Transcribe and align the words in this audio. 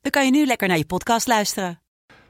dan 0.00 0.10
kan 0.10 0.24
je 0.24 0.30
nu 0.30 0.46
lekker 0.46 0.68
naar 0.68 0.76
je 0.76 0.84
podcast 0.84 1.26
luisteren. 1.26 1.80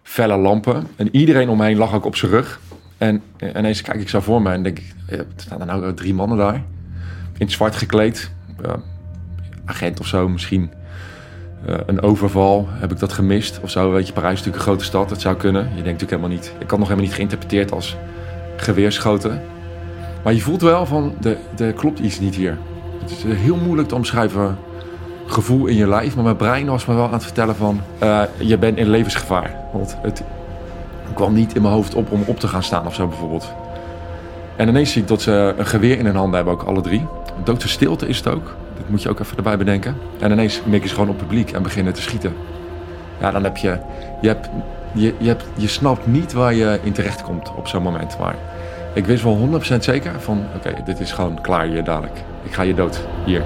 felle 0.03 0.37
lampen. 0.37 0.87
En 0.97 1.17
iedereen 1.17 1.49
om 1.49 1.61
heen 1.61 1.77
lag 1.77 1.95
ook 1.95 2.05
op 2.05 2.17
zijn 2.17 2.31
rug. 2.31 2.61
En 2.99 3.23
eh, 3.37 3.55
ineens 3.55 3.83
kijk 3.83 4.01
ik 4.01 4.09
zo 4.09 4.21
voor 4.21 4.43
me 4.43 4.53
en 4.53 4.63
denk 4.63 4.79
ik, 4.79 4.95
eh, 5.07 5.19
er 5.19 5.27
staan 5.37 5.61
er 5.61 5.67
nou 5.67 5.95
drie 5.95 6.15
mannen 6.15 6.39
daar. 6.39 6.55
In 6.55 7.47
het 7.47 7.53
zwart 7.53 7.77
gekleed. 7.77 8.31
Eh, 8.63 8.73
agent 9.65 10.01
of 10.01 10.07
zo 10.07 10.29
misschien. 10.29 10.71
Eh, 11.67 11.75
een 11.87 12.03
overval, 12.03 12.69
heb 12.71 12.93
ik 12.93 12.99
dat 12.99 13.13
gemist 13.13 13.61
of 13.63 13.71
zo? 13.71 13.91
Weet 13.91 14.07
je, 14.07 14.13
Parijs 14.13 14.33
is 14.33 14.39
natuurlijk 14.39 14.65
een 14.65 14.71
grote 14.71 14.85
stad, 14.85 15.11
het 15.11 15.21
zou 15.21 15.37
kunnen. 15.37 15.63
Je 15.63 15.83
denkt 15.83 16.01
natuurlijk 16.01 16.11
helemaal 16.11 16.37
niet. 16.37 16.53
Ik 16.59 16.71
had 16.71 16.79
nog 16.79 16.89
helemaal 16.89 17.09
niet 17.09 17.15
geïnterpreteerd 17.15 17.73
als 17.73 17.97
geweerschoten. 18.57 19.43
Maar 20.25 20.33
je 20.33 20.41
voelt 20.41 20.63
wel 20.63 20.87
van, 20.87 21.15
er, 21.23 21.37
er 21.59 21.73
klopt 21.73 21.99
iets 21.99 22.21
niet 22.21 22.35
hier. 22.35 22.59
Het 23.01 23.11
is 23.11 23.23
heel 23.23 23.57
moeilijk 23.57 23.89
te 23.89 23.95
omschrijven 23.95 24.59
gevoel 25.31 25.67
in 25.67 25.77
je 25.77 25.89
lijf. 25.89 26.15
Maar 26.15 26.25
mijn 26.25 26.37
brein 26.37 26.67
was 26.67 26.87
me 26.87 26.95
wel 26.95 27.07
aan 27.07 27.13
het 27.13 27.23
vertellen 27.23 27.57
van... 27.57 27.81
eh, 27.99 28.23
je 28.39 28.59
bent 28.59 28.79
in 28.79 28.89
levensgevaar. 28.89 29.55
Want 29.73 29.97
het 30.03 30.23
kwam 31.15 31.35
niet 31.35 31.55
in 31.55 31.63
mijn 31.63 31.75
hoofd 31.75 31.95
op 31.95 32.11
om 32.13 32.23
op 32.27 32.41
te 32.41 32.49
gaan 32.49 32.63
staan 32.63 32.87
of 32.87 32.95
zo 32.95 33.07
bijvoorbeeld. 33.07 33.53
En 34.57 34.69
ineens 34.69 34.93
zie 34.93 35.03
ik 35.03 35.09
dat 35.09 35.23
ze 35.23 35.55
een 35.57 35.67
geweer 35.67 35.99
in 35.99 36.05
hun 36.05 36.17
handen 36.17 36.35
hebben, 36.35 36.55
ook 36.55 36.63
alle 36.63 36.81
drie. 36.81 37.07
Doodse 37.45 37.69
stilte 37.69 38.09
is 38.09 38.17
het 38.17 38.29
ook. 38.29 38.57
Dat 38.77 38.89
moet 38.89 39.03
je 39.03 39.09
ook 39.09 39.21
even 39.21 39.37
erbij 39.37 39.57
bedenken. 39.59 39.97
En 40.19 40.33
ineens 40.33 40.63
mikken 40.65 40.89
ze 40.89 40.95
gewoon 40.95 41.11
op 41.11 41.19
publiek 41.19 41.51
en 41.53 41.63
beginnen 41.63 41.93
te 41.93 42.03
schieten. 42.03 42.35
Ja, 43.21 43.31
dan 43.31 43.45
heb 43.45 43.57
je... 43.57 43.79
Je, 44.21 44.29
hebt, 44.29 44.49
je, 44.93 45.15
je, 45.19 45.29
hebt, 45.29 45.45
je 45.55 45.69
snapt 45.69 46.07
niet 46.07 46.33
waar 46.33 46.55
je 46.55 46.79
in 46.83 46.93
terecht 46.93 47.23
komt 47.23 47.55
op 47.57 47.69
zo'n 47.69 47.83
moment. 47.83 48.19
Maar 48.19 48.35
ik 48.95 49.07
wist 49.07 49.23
wel 49.23 49.61
100% 49.77 49.77
zeker 49.79 50.21
van... 50.21 50.45
Oké, 50.57 50.75
dit 50.85 51.01
is 51.01 51.13
gewoon 51.13 51.41
klaar 51.41 51.67
hier 51.67 51.85
dadelijk. 51.85 52.19
Ik 52.43 52.53
ga 52.53 52.63
je 52.63 52.75
dood. 52.75 53.01
Hier. 53.25 53.43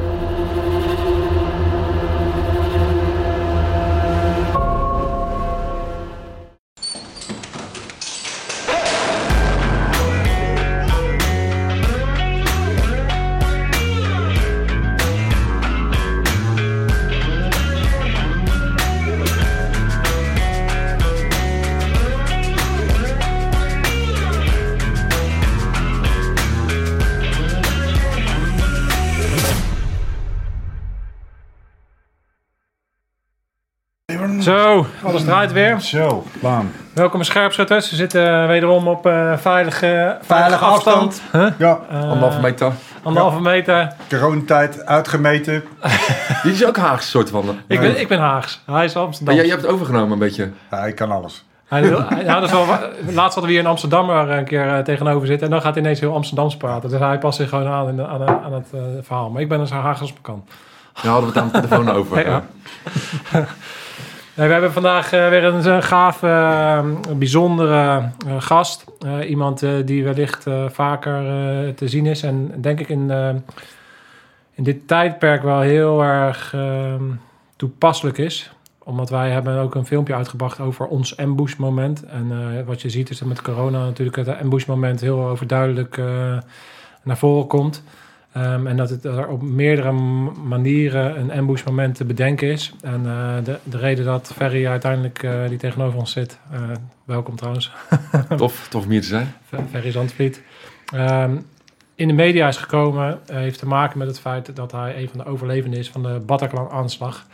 Alles 35.14 35.26
draait 35.28 35.52
weer. 35.52 35.80
Zo, 35.80 36.24
baan. 36.40 36.72
Welkom 36.92 37.18
in 37.18 37.24
Scherpschutters. 37.26 37.90
We 37.90 37.96
zitten 37.96 38.48
wederom 38.48 38.88
op 38.88 39.06
eh, 39.06 39.36
veilige, 39.36 40.16
veilige 40.22 40.64
afstand. 40.64 41.22
Huh? 41.32 41.46
Ja, 41.58 41.78
Anderhalve 41.90 42.40
meter. 42.40 42.72
Anderhalve 43.02 43.40
meter. 43.40 43.92
coronatijd 44.08 44.86
uitgemeten. 44.86 45.64
Dit 46.42 46.52
is 46.54 46.64
ook 46.66 46.76
Haagse 46.76 47.08
soort 47.08 47.30
van. 47.30 47.58
Ik 47.66 47.80
ben, 47.80 48.00
ik 48.00 48.08
ben 48.08 48.18
Haags. 48.18 48.60
Hij 48.66 48.84
is 48.84 48.96
Amsterdam. 48.96 49.34
Jij, 49.34 49.44
jij 49.44 49.52
hebt 49.52 49.66
het 49.66 49.74
overgenomen 49.74 50.12
een 50.12 50.18
beetje. 50.18 50.50
Hij 50.68 50.92
kan 50.92 51.10
alles. 51.10 51.44
Hij 51.68 51.82
wil, 51.82 52.02
hij- 52.08 52.24
ja, 52.24 52.34
dat 52.34 52.42
is 52.44 52.50
wel, 52.50 52.66
wa- 52.66 52.80
laatst 53.04 53.14
hadden 53.16 53.42
we 53.44 53.50
hier 53.50 53.58
in 53.60 53.66
Amsterdam 53.66 54.10
er 54.10 54.30
een 54.30 54.44
keer 54.44 54.68
eh, 54.68 54.78
tegenover 54.78 55.26
zitten. 55.26 55.46
En 55.46 55.52
dan 55.52 55.62
gaat 55.62 55.74
hij 55.74 55.82
ineens 55.82 56.00
heel 56.00 56.14
Amsterdams 56.14 56.56
praten. 56.56 56.90
Dus 56.90 56.98
hij 57.00 57.18
past 57.18 57.36
zich 57.38 57.48
gewoon 57.48 57.66
aan, 57.66 57.88
in 57.88 58.06
aan, 58.06 58.28
aan 58.44 58.52
het 58.52 58.66
eh, 58.74 58.80
verhaal. 59.02 59.30
Maar 59.30 59.42
ik 59.42 59.48
ben 59.48 59.60
een 59.60 59.66
zo 59.66 59.74
Haags 59.74 60.00
als 60.00 60.10
ik 60.10 60.16
kan. 60.22 60.44
Daar 61.02 61.12
hadden 61.12 61.32
we 61.32 61.38
het 61.40 61.54
aan 61.54 61.60
de 61.62 61.68
telefoon 61.68 61.90
over. 61.96 62.18
Ja. 62.28 62.42
We 64.34 64.42
hebben 64.42 64.72
vandaag 64.72 65.12
eh, 65.12 65.28
weer 65.28 65.44
een, 65.44 65.82
gaaf, 65.82 66.22
eh, 66.22 66.84
bijzondere 67.16 68.10
eh, 68.26 68.34
gast. 68.38 68.84
Eh, 68.98 69.30
iemand 69.30 69.66
die 69.84 70.04
wellicht 70.04 70.44
vaker 70.68 71.14
te 71.74 71.88
zien 71.88 72.06
is. 72.06 72.22
En 72.22 72.60
denk 72.60 72.80
ik 72.80 72.88
in, 72.88 73.10
in 74.54 74.64
dit 74.64 74.88
tijdperk 74.88 75.42
wel 75.42 75.60
heel 75.60 76.02
erg 76.02 76.54
eh, 76.54 76.94
toepasselijk 77.56 78.18
is. 78.18 78.52
Omdat 78.78 79.10
wij 79.10 79.30
hebben 79.30 79.58
ook 79.58 79.74
een 79.74 79.86
filmpje 79.86 80.14
uitgebracht 80.14 80.60
over 80.60 80.86
ons 80.86 81.16
ambush 81.16 81.56
moment. 81.56 82.04
En 82.04 82.64
wat 82.66 82.82
je 82.82 82.90
ziet 82.90 83.10
is 83.10 83.18
dat 83.18 83.28
met 83.28 83.42
corona 83.42 83.84
natuurlijk 83.84 84.16
het 84.16 84.40
ambush 84.40 84.64
moment 84.64 85.00
heel 85.00 85.24
overduidelijk 85.24 85.96
naar 87.02 87.18
voren 87.18 87.46
komt. 87.46 87.82
Ehm, 88.34 88.66
en 88.66 88.76
dat 88.76 88.90
het 88.90 89.04
er 89.04 89.26
op 89.28 89.42
meerdere 89.42 89.92
manieren 90.44 91.18
een 91.20 91.32
ambush 91.32 91.64
moment 91.64 91.94
te 91.94 92.04
bedenken 92.04 92.48
is. 92.48 92.72
En 92.82 93.06
eh, 93.06 93.44
de, 93.44 93.58
de 93.62 93.78
reden 93.78 94.04
dat 94.04 94.32
Ferry 94.36 94.66
uiteindelijk 94.66 95.22
eh, 95.22 95.48
die 95.48 95.58
tegenover 95.58 95.98
ons 95.98 96.12
zit, 96.12 96.38
eh, 96.52 96.60
welkom 97.04 97.36
trouwens, 97.36 97.72
Tof, 98.36 98.66
tof 98.70 98.84
om 98.84 98.90
hier 98.90 99.00
te 99.00 99.06
zijn. 99.06 99.32
Fer- 99.46 99.64
Ferry 99.70 99.90
Zandvliet, 99.90 100.42
ehm, 100.94 101.36
in 101.94 102.08
de 102.08 102.14
media 102.14 102.48
is 102.48 102.56
gekomen, 102.56 103.18
heeft 103.32 103.58
te 103.58 103.66
maken 103.66 103.98
met 103.98 104.06
het 104.08 104.20
feit 104.20 104.56
dat 104.56 104.72
hij 104.72 104.96
een 105.02 105.08
van 105.08 105.18
de 105.18 105.24
overlevenden 105.26 105.78
is 105.78 105.90
van 105.90 106.02
de 106.02 106.22
Bataclan-aanslag 106.26 107.26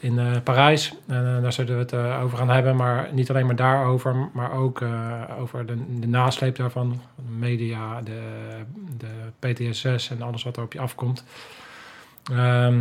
in 0.00 0.18
eh, 0.18 0.26
Parijs. 0.44 0.94
En 1.06 1.36
eh, 1.36 1.42
daar 1.42 1.52
zullen 1.52 1.74
we 1.74 1.80
het 1.80 1.92
eh, 1.92 2.22
over 2.22 2.38
gaan 2.38 2.48
hebben, 2.50 2.76
maar 2.76 3.08
niet 3.12 3.30
alleen 3.30 3.46
maar 3.46 3.56
daarover, 3.56 4.14
maar 4.32 4.52
ook 4.52 4.80
eh, 4.80 4.90
over 5.40 5.66
de, 5.66 5.74
de 6.00 6.08
nasleep 6.08 6.56
daarvan. 6.56 7.00
De 7.16 7.22
media, 7.38 8.00
de, 8.04 8.20
de 8.98 9.08
PTSS 9.38 10.10
en 10.10 10.22
alles 10.22 10.42
wat 10.44 10.56
er 10.56 10.62
op 10.62 10.72
je 10.72 10.80
afkomt. 10.80 11.24
Ehm, 12.32 12.78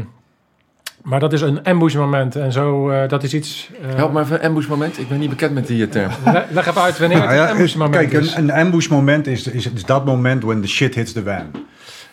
maar 1.04 1.20
dat 1.20 1.34
is 1.34 1.42
een 1.42 1.64
ambush 1.64 1.96
moment 1.96 2.36
en 2.36 2.52
zo, 2.52 2.90
eh, 2.90 3.08
dat 3.10 3.24
is 3.24 3.34
iets... 3.34 3.70
Help 3.82 4.14
me 4.14 4.20
even, 4.22 4.42
ambush 4.42 4.68
moment. 4.68 5.00
Ik 5.00 5.08
ben 5.10 5.20
niet 5.20 5.30
bekend 5.30 5.54
met 5.54 5.68
die 5.68 5.90
term. 5.90 6.12
le- 6.26 6.46
Leg 6.52 6.68
even 6.68 6.82
uit 6.82 7.00
wanneer 7.00 7.18
Nou 7.18 7.30
het 7.30 7.38
ja, 7.40 7.46
een 7.46 7.52
ambush 7.52 7.76
moment 7.76 8.10
kijk, 8.10 8.24
is. 8.24 8.34
een, 8.36 8.44
een 8.44 8.52
ambush 8.66 8.88
moment 8.88 9.28
is, 9.28 9.48
is, 9.48 9.70
is 9.72 9.86
dat 9.86 10.06
moment 10.06 10.44
when 10.44 10.62
the 10.62 10.68
shit 10.68 10.96
hits 10.96 11.12
the 11.14 11.24
van. 11.24 11.52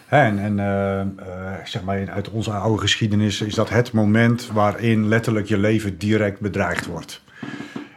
En 0.09 0.39
en 0.39 0.59
eh, 0.59 1.01
eh, 1.01 1.07
zeg 1.65 1.83
maar, 1.83 2.11
uit 2.11 2.31
onze 2.31 2.51
oude 2.51 2.81
geschiedenis 2.81 3.41
is 3.41 3.55
dat 3.55 3.69
het 3.69 3.93
moment 3.93 4.47
waarin 4.47 5.09
letterlijk 5.09 5.47
je 5.47 5.59
leven 5.59 5.99
direct 5.99 6.41
bedreigd 6.41 6.87
wordt. 6.87 7.23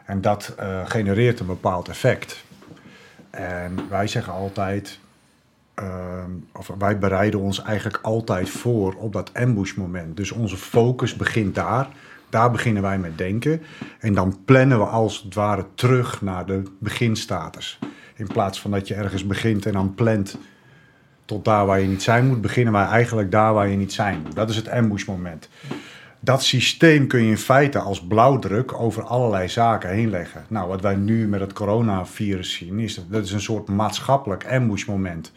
En 0.05 0.21
dat 0.21 0.53
eh, 0.57 0.79
genereert 0.85 1.39
een 1.39 1.45
bepaald 1.45 1.89
effect. 1.89 2.43
En 3.29 3.79
wij 3.89 4.07
zeggen 4.07 4.33
altijd, 4.33 4.99
ehm, 5.73 6.31
of 6.53 6.71
wij 6.77 6.99
bereiden 6.99 7.39
ons 7.39 7.61
eigenlijk 7.63 7.99
altijd 8.01 8.49
voor 8.49 8.93
op 8.93 9.13
dat 9.13 9.33
ambush 9.33 9.73
moment. 9.73 10.17
Dus 10.17 10.31
onze 10.31 10.57
focus 10.57 11.15
begint 11.15 11.55
daar. 11.55 11.87
Daar 12.29 12.51
beginnen 12.51 12.81
wij 12.81 12.99
met 12.99 13.17
denken. 13.17 13.61
En 13.99 14.13
dan 14.13 14.39
plannen 14.45 14.77
we 14.79 14.85
als 14.85 15.21
het 15.23 15.33
ware 15.33 15.65
terug 15.73 16.21
naar 16.21 16.45
de 16.45 16.63
beginstatus. 16.79 17.79
In 18.15 18.27
plaats 18.27 18.61
van 18.61 18.71
dat 18.71 18.87
je 18.87 18.93
ergens 18.93 19.25
begint 19.25 19.65
en 19.65 19.73
dan 19.73 19.93
plant 19.93 20.37
tot 21.29 21.45
daar 21.45 21.65
waar 21.65 21.79
je 21.79 21.87
niet 21.87 22.03
zijn 22.03 22.27
moet, 22.27 22.41
beginnen 22.41 22.73
wij 22.73 22.85
eigenlijk 22.85 23.31
daar 23.31 23.53
waar 23.53 23.67
je 23.67 23.77
niet 23.77 23.93
zijn 23.93 24.21
moet. 24.23 24.35
Dat 24.35 24.49
is 24.49 24.55
het 24.55 24.69
ambush 24.69 25.05
moment. 25.05 25.49
Dat 26.19 26.43
systeem 26.43 27.07
kun 27.07 27.23
je 27.23 27.29
in 27.29 27.37
feite 27.37 27.79
als 27.79 28.01
blauwdruk 28.07 28.79
over 28.79 29.03
allerlei 29.03 29.49
zaken 29.49 29.89
heen 29.89 30.09
leggen. 30.09 30.45
Nou, 30.47 30.67
wat 30.67 30.81
wij 30.81 30.95
nu 30.95 31.27
met 31.27 31.39
het 31.39 31.53
coronavirus 31.53 32.53
zien, 32.53 32.79
is 32.79 32.95
dat, 32.95 33.05
dat 33.09 33.23
is 33.23 33.31
een 33.31 33.41
soort 33.41 33.67
maatschappelijk 33.67 34.47
ambush 34.51 34.85
moment. 34.85 35.31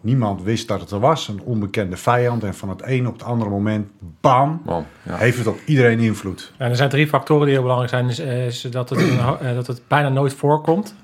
Niemand 0.00 0.42
wist 0.42 0.68
dat 0.68 0.80
het 0.80 0.90
er 0.90 1.00
was, 1.00 1.28
een 1.28 1.40
onbekende 1.40 1.96
vijand. 1.96 2.44
En 2.44 2.54
van 2.54 2.68
het 2.68 2.82
een 2.84 3.06
op 3.06 3.12
het 3.12 3.22
andere 3.22 3.50
moment, 3.50 3.88
bam, 4.20 4.62
ja. 4.66 5.16
heeft 5.16 5.38
het 5.38 5.46
op 5.46 5.58
iedereen 5.66 5.98
invloed. 5.98 6.52
En 6.56 6.70
er 6.70 6.76
zijn 6.76 6.88
drie 6.88 7.08
factoren 7.08 7.44
die 7.44 7.52
heel 7.52 7.62
belangrijk 7.62 7.92
zijn. 7.92 8.08
Is, 8.08 8.18
eh, 8.18 8.46
is 8.46 8.60
dat, 8.60 8.90
het, 8.90 8.98
eh, 8.98 9.54
dat 9.54 9.66
het 9.66 9.80
bijna 9.88 10.08
nooit 10.08 10.34
voorkomt. 10.34 10.94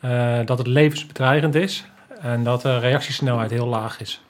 eh, 0.00 0.38
dat 0.44 0.58
het 0.58 0.66
levensbedreigend 0.66 1.54
is. 1.54 1.90
En 2.20 2.44
dat 2.44 2.62
de 2.62 2.78
reactiesnelheid 2.78 3.50
heel 3.50 3.66
laag 3.66 4.00
is. 4.00 4.20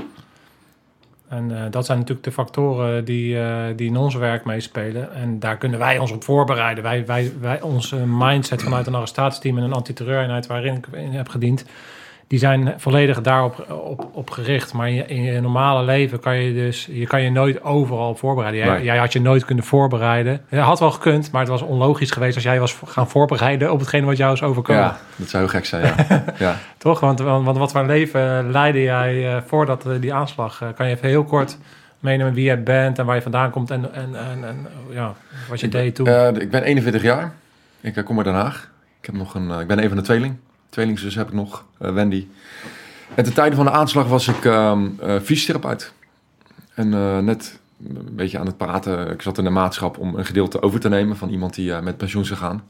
En 1.28 1.56
eh, 1.56 1.70
dat 1.70 1.86
zijn 1.86 1.98
natuurlijk 1.98 2.26
de 2.26 2.32
factoren 2.32 3.04
die, 3.04 3.40
eh, 3.40 3.64
die 3.76 3.88
in 3.88 3.96
ons 3.96 4.14
werk 4.14 4.44
meespelen. 4.44 5.14
En 5.14 5.38
daar 5.38 5.56
kunnen 5.56 5.78
wij 5.78 5.98
ons 5.98 6.10
op 6.10 6.24
voorbereiden. 6.24 6.84
Wij, 6.84 7.06
wij, 7.06 7.32
wij, 7.40 7.60
onze 7.60 7.96
mindset 7.96 8.62
vanuit 8.62 8.86
een 8.86 8.94
arrestatieteam 8.94 9.58
en 9.58 9.64
een 9.64 9.72
antiterreureenheid 9.72 10.46
waarin 10.46 10.74
ik 10.74 10.86
in 10.92 11.12
heb 11.12 11.28
gediend... 11.28 11.64
die 12.30 12.38
zijn 12.38 12.74
volledig 12.76 13.20
daarop 13.20 13.70
op, 13.70 14.08
op 14.12 14.30
gericht. 14.30 14.72
Maar 14.72 14.88
in 14.88 14.94
je, 14.94 15.06
in 15.06 15.22
je 15.22 15.40
normale 15.40 15.84
leven 15.84 16.20
kan 16.20 16.36
je 16.36 16.54
dus 16.54 16.88
je 16.90 17.06
kan 17.06 17.22
je 17.22 17.30
nooit 17.30 17.62
overal 17.62 18.14
voorbereiden. 18.14 18.60
Jij, 18.60 18.70
Nee. 18.74 18.84
jij 18.84 18.98
had 18.98 19.12
je 19.12 19.20
nooit 19.20 19.44
kunnen 19.44 19.64
voorbereiden. 19.64 20.40
Het 20.48 20.60
had 20.60 20.78
wel 20.78 20.90
gekund, 20.90 21.32
maar 21.32 21.40
het 21.40 21.50
was 21.50 21.62
onlogisch 21.62 22.10
geweest 22.10 22.34
als 22.34 22.44
jij 22.44 22.60
was 22.60 22.78
gaan 22.86 23.08
voorbereiden 23.08 23.72
op 23.72 23.78
hetgene 23.78 24.06
wat 24.06 24.16
jou 24.16 24.32
is 24.32 24.42
overkomen. 24.42 24.82
Ja, 24.82 24.98
dat 25.16 25.28
zou 25.28 25.42
heel 25.42 25.52
gek 25.52 25.64
zijn, 25.64 25.86
ja. 25.86 26.24
ja. 26.46 26.56
Toch? 26.78 27.00
Want, 27.00 27.20
want, 27.20 27.56
wat 27.58 27.72
voor 27.72 27.80
een 27.80 27.86
leven 27.86 28.50
leidde 28.50 28.82
jij 28.82 29.34
eh, 29.34 29.42
voordat 29.46 29.86
eh, 29.86 29.92
die 30.00 30.14
aanslag? 30.14 30.62
eh, 30.62 30.68
kan 30.74 30.88
je 30.88 30.94
even 30.94 31.08
heel 31.08 31.24
kort 31.24 31.58
meenemen 31.98 32.34
wie 32.34 32.44
jij 32.44 32.62
bent 32.62 32.98
en 32.98 33.06
waar 33.06 33.16
je 33.16 33.22
vandaan 33.22 33.50
komt 33.50 33.70
en, 33.70 33.94
en, 33.94 34.14
en, 34.14 34.44
en 34.44 34.66
ja, 34.90 35.14
wat 35.48 35.60
je 35.60 35.68
deed 35.68 35.94
toen? 35.94 36.06
Ik 36.40 36.50
ben 36.50 36.62
41 36.62 37.02
jaar. 37.02 37.32
Ik 37.80 38.02
kom 38.04 38.16
uit 38.16 38.26
Den 38.26 38.34
Haag. 38.34 38.70
Ik, 39.00 39.06
heb 39.06 39.14
nog 39.14 39.34
een, 39.34 39.50
ik 39.60 39.66
ben 39.66 39.82
een 39.82 39.88
van 39.88 39.96
de 39.96 40.02
tweeling. 40.02 40.36
Tweelingzus 40.70 41.14
heb 41.14 41.28
ik 41.28 41.32
nog, 41.32 41.64
eh, 41.78 41.92
Wendy. 41.92 42.26
En 43.14 43.24
ten 43.24 43.34
tijde 43.34 43.56
van 43.56 43.64
de 43.64 43.70
aanslag 43.70 44.08
was 44.08 44.28
ik 44.28 44.44
ehm 44.44 44.88
eh, 44.98 45.16
fysiotherapeut. 45.22 45.92
En 46.74 46.94
eh, 46.94 47.18
net 47.18 47.60
een 47.88 48.08
beetje 48.16 48.38
aan 48.38 48.46
het 48.46 48.56
praten. 48.56 49.10
Ik 49.10 49.22
zat 49.22 49.38
in 49.38 49.44
de 49.44 49.50
maatschap 49.50 49.98
om 49.98 50.14
een 50.14 50.26
gedeelte 50.26 50.62
over 50.62 50.80
te 50.80 50.88
nemen 50.88 51.16
van 51.16 51.28
iemand 51.28 51.54
die 51.54 51.80
met 51.80 51.96
pensioen 51.96 52.24
zou 52.24 52.38
gaan. 52.38 52.62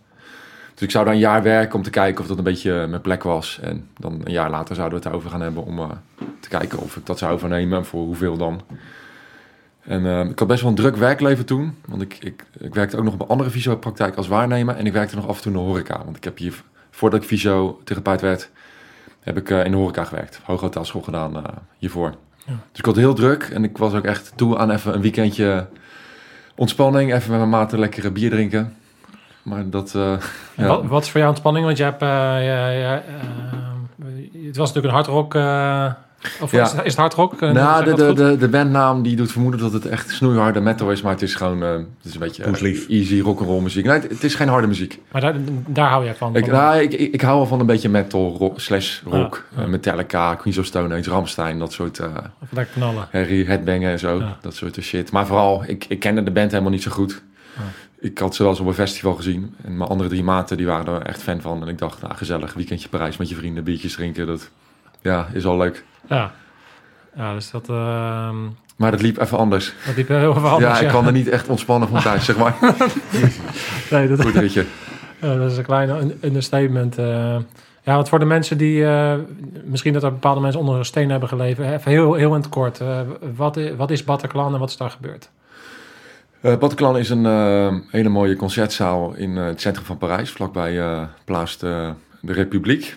Dus 0.72 0.82
ik 0.82 0.90
zou 0.90 1.04
daar 1.04 1.14
een 1.14 1.20
jaar 1.20 1.42
werken 1.42 1.74
om 1.74 1.82
te 1.82 1.90
kijken 1.90 2.20
of 2.22 2.26
dat 2.26 2.38
een 2.38 2.44
beetje 2.44 2.86
mijn 2.86 3.00
plek 3.00 3.22
was. 3.22 3.58
En 3.62 3.88
dan 3.98 4.20
een 4.24 4.32
jaar 4.32 4.50
later 4.50 4.74
zouden 4.74 4.98
we 4.98 5.04
het 5.04 5.12
erover 5.14 5.30
gaan 5.30 5.40
hebben 5.40 5.64
om 5.64 5.90
te 6.40 6.48
kijken 6.48 6.78
of 6.78 6.96
ik 6.96 7.06
dat 7.06 7.18
zou 7.18 7.32
overnemen 7.32 7.78
en 7.78 7.84
voor 7.84 8.04
hoeveel 8.04 8.36
dan. 8.36 8.62
En 9.90 10.06
eh, 10.06 10.30
ik 10.30 10.38
had 10.38 10.48
best 10.48 10.60
wel 10.60 10.70
een 10.70 10.76
druk 10.76 10.96
werkleven 10.96 11.46
toen. 11.46 11.76
Want 11.84 12.02
ik, 12.02 12.18
ik, 12.20 12.44
ik 12.58 12.74
werkte 12.74 12.96
ook 12.96 13.04
nog 13.04 13.14
op 13.14 13.20
een 13.20 13.28
andere 13.28 13.50
fysiopraktijk 13.50 14.16
als 14.16 14.28
waarnemer. 14.28 14.76
En 14.76 14.86
ik 14.86 14.92
werkte 14.92 15.16
nog 15.16 15.28
af 15.28 15.36
en 15.36 15.42
toe 15.42 15.52
in 15.52 15.58
de 15.58 15.64
horeca. 15.64 16.04
Want 16.04 16.16
ik 16.16 16.24
heb 16.24 16.38
hier, 16.38 16.62
voordat 16.90 17.22
ik 17.22 17.28
fysiotherapeut 17.28 18.20
werd, 18.20 18.50
heb 19.20 19.36
ik 19.36 19.50
eh, 19.50 19.64
in 19.64 19.70
de 19.70 19.76
horeca 19.76 20.04
gewerkt. 20.04 20.40
Hooghotelschool 20.44 21.00
gedaan 21.02 21.36
eh, 21.36 21.52
hiervoor. 21.78 22.14
Ja. 22.46 22.52
Dus 22.70 22.78
ik 22.78 22.84
had 22.84 22.96
heel 22.96 23.14
druk. 23.14 23.42
En 23.42 23.64
ik 23.64 23.78
was 23.78 23.94
ook 23.94 24.04
echt 24.04 24.32
toe 24.36 24.58
aan 24.58 24.70
even 24.70 24.94
een 24.94 25.00
weekendje 25.00 25.66
ontspanning. 26.56 27.14
Even 27.14 27.30
met 27.30 27.38
mijn 27.38 27.50
maten 27.50 27.78
lekkere 27.78 28.10
bier 28.10 28.30
drinken. 28.30 28.76
Maar 29.42 29.70
dat... 29.70 29.94
eh, 29.94 30.16
ja. 30.56 30.66
Wat, 30.66 30.84
wat 30.84 31.02
is 31.02 31.10
voor 31.10 31.18
jou 31.20 31.30
ontspanning? 31.32 31.64
Want 31.66 31.78
je 31.78 31.84
hebt, 31.84 32.00
ja, 32.00 33.02
het 34.46 34.56
was 34.56 34.72
natuurlijk 34.72 34.86
een 34.86 34.90
hardrock. 35.04 35.34
eh 35.34 35.92
of 36.40 36.50
Ja. 36.52 36.62
is, 36.64 36.72
is 36.72 36.78
het 36.84 36.96
hardrock? 36.96 37.42
Uh, 37.42 37.50
nou, 37.52 37.84
de, 37.84 37.94
de, 37.94 38.12
de, 38.12 38.36
de 38.36 38.48
bandnaam 38.48 39.02
die 39.02 39.16
doet 39.16 39.32
vermoeden 39.32 39.60
dat 39.60 39.72
het 39.72 39.86
echt 39.86 40.10
snoeiharde 40.10 40.60
metal 40.60 40.90
is. 40.90 41.02
Maar 41.02 41.12
het 41.12 41.22
is 41.22 41.34
gewoon... 41.34 41.62
eh, 41.62 41.70
het 41.72 41.86
is 42.02 42.14
een 42.14 42.20
beetje 42.20 42.42
eh, 42.42 42.48
Poeslief. 42.50 42.88
easy 42.88 43.20
rock'n'roll 43.20 43.62
muziek. 43.62 43.84
Nee, 43.84 43.94
het, 44.00 44.10
het 44.10 44.24
is 44.24 44.34
geen 44.34 44.48
harde 44.48 44.66
muziek. 44.66 45.00
Maar 45.12 45.20
daar, 45.20 45.34
daar 45.66 45.88
hou 45.88 46.04
je 46.06 46.14
van. 46.14 46.36
Ik, 46.36 46.44
van- 46.44 46.54
nou, 46.54 46.80
ik, 46.80 46.92
ik, 46.92 47.12
ik 47.14 47.20
hou 47.20 47.36
wel 47.36 47.46
van 47.46 47.60
een 47.60 47.66
beetje 47.66 47.88
metal 47.88 48.36
rock, 48.38 48.60
slash 48.60 49.00
rock. 49.04 49.44
Ja, 49.50 49.58
ja. 49.60 49.64
Eh, 49.64 49.70
Metallica, 49.70 50.34
Queens 50.34 50.58
of 50.58 50.64
Stone 50.64 50.96
Age, 50.98 51.10
Ramstein, 51.10 51.58
dat 51.58 51.72
soort 51.72 51.98
eh 51.98 52.06
Of 52.42 52.48
lekker 52.52 52.74
knallen. 52.74 53.06
herrie, 53.10 53.46
headbangen 53.46 53.90
en 53.90 53.98
zo. 53.98 54.18
Ja. 54.18 54.36
Dat 54.40 54.54
soort 54.54 54.76
shit. 54.80 55.12
Maar 55.12 55.26
vooral, 55.26 55.64
ik, 55.66 55.84
ik 55.88 55.98
kende 56.00 56.22
de 56.22 56.30
band 56.30 56.50
helemaal 56.50 56.72
niet 56.72 56.82
zo 56.82 56.90
goed. 56.90 57.22
Ja. 57.56 57.62
Ik 58.00 58.18
had 58.18 58.34
ze 58.34 58.42
wel 58.42 58.50
eens 58.52 58.60
op 58.60 58.66
een 58.66 58.74
festival 58.74 59.14
gezien. 59.14 59.54
En 59.64 59.76
mijn 59.76 59.90
andere 59.90 60.08
drie 60.08 60.22
maten, 60.24 60.56
die 60.56 60.66
waren 60.66 60.94
er 60.94 61.02
echt 61.06 61.22
fan 61.22 61.40
van. 61.40 61.62
En 61.62 61.68
ik 61.68 61.78
dacht, 61.78 62.02
nou 62.02 62.14
gezellig, 62.14 62.54
weekendje 62.54 62.88
Parijs 62.88 63.16
met 63.16 63.28
je 63.28 63.34
vrienden, 63.34 63.64
biertjes 63.64 63.92
drinken. 63.92 64.26
Dat 64.26 64.50
ja, 65.02 65.26
is 65.32 65.44
al 65.46 65.56
leuk. 65.56 65.84
Ja. 66.08 66.32
ja, 67.16 67.34
dus 67.34 67.50
dat, 67.50 67.68
ehm 67.68 68.36
Maar 68.76 68.90
dat 68.90 69.02
liep 69.02 69.18
even 69.20 69.38
anders. 69.38 69.74
dat 69.86 69.96
liep 69.96 70.08
heel 70.08 70.32
anders. 70.34 70.78
ja, 70.78 70.84
ik 70.84 70.88
kwam 70.88 71.06
er 71.06 71.12
niet 71.12 71.28
echt 71.28 71.48
ontspannen 71.48 71.88
van 71.88 72.02
thuis, 72.02 72.24
zeg 72.24 72.36
maar. 72.38 72.56
Nee, 73.90 74.08
dat, 74.08 74.20
Goed 74.22 74.34
ritje. 74.36 74.64
Ja, 75.20 75.34
dat 75.36 75.50
is 75.50 75.56
een 75.56 75.64
kleine 75.64 76.00
un- 76.00 76.18
understatement. 76.22 76.98
eh. 76.98 77.36
ja, 77.82 77.94
want 77.94 78.08
voor 78.08 78.18
de 78.18 78.24
mensen 78.24 78.58
die... 78.58 78.84
eh, 78.86 79.14
misschien 79.64 79.92
dat 79.92 80.02
er 80.02 80.10
bepaalde 80.12 80.40
mensen 80.40 80.60
onder 80.60 80.76
een 80.78 80.84
steen 80.84 81.10
hebben 81.10 81.28
geleven. 81.28 81.72
Even 81.72 81.90
heel, 81.90 82.14
heel 82.14 82.34
in 82.34 82.40
het 82.40 82.48
kort. 82.48 82.80
eh, 82.80 83.00
wat, 83.36 83.58
wat 83.76 83.90
is 83.90 84.04
Bataclan 84.04 84.52
en 84.54 84.60
wat 84.60 84.68
is 84.70 84.76
daar 84.76 84.90
gebeurd? 84.90 85.30
Eh 86.40 86.56
Bataclan 86.56 86.98
is 86.98 87.10
een 87.10 87.24
hele 87.90 88.08
mooie 88.08 88.36
concertzaal 88.36 89.14
in 89.14 89.36
het 89.36 89.60
centrum 89.60 89.84
van 89.84 89.98
Parijs, 89.98 90.30
vlakbij 90.30 90.80
eh 90.80 91.02
Place 91.24 91.58
de, 91.58 91.92
de 92.20 92.32
Republiek. 92.32 92.94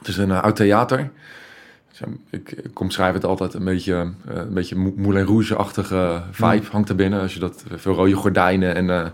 Het 0.00 0.08
is 0.08 0.16
een 0.16 0.30
eh, 0.30 0.42
oud 0.42 0.56
theater. 0.56 0.98
Eh, 0.98 2.08
Ik, 2.30 2.50
ik 2.52 2.80
omschrijf 2.80 3.14
het 3.14 3.24
altijd 3.24 3.54
een 3.54 3.64
beetje, 3.64 3.94
eh, 3.94 4.36
een 4.36 4.54
beetje 4.54 4.76
Mou- 4.76 4.94
Moulin 4.96 5.24
Rouge-achtige 5.26 6.22
vibe 6.30 6.66
hangt 6.70 6.88
er 6.88 6.94
binnen. 6.94 7.20
Als 7.20 7.34
je 7.34 7.40
dat, 7.40 7.64
veel 7.74 7.94
rode 7.94 8.14
gordijnen 8.14 8.74
en 8.74 8.90
eh, 8.90 9.00
eh, 9.00 9.10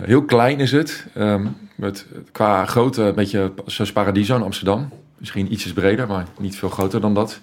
heel 0.00 0.24
klein 0.24 0.58
is 0.60 0.72
het. 0.72 1.06
Ehm, 1.14 1.46
met, 1.76 2.06
qua 2.32 2.64
grootte 2.66 3.02
een 3.02 3.14
beetje 3.14 3.52
zoals 3.66 3.92
Paradiso 3.92 4.36
in 4.36 4.42
Amsterdam. 4.42 4.88
Misschien 5.18 5.52
ietsjes 5.52 5.72
breder, 5.72 6.06
maar 6.06 6.26
niet 6.38 6.56
veel 6.56 6.68
groter 6.68 7.00
dan 7.00 7.14
dat. 7.14 7.40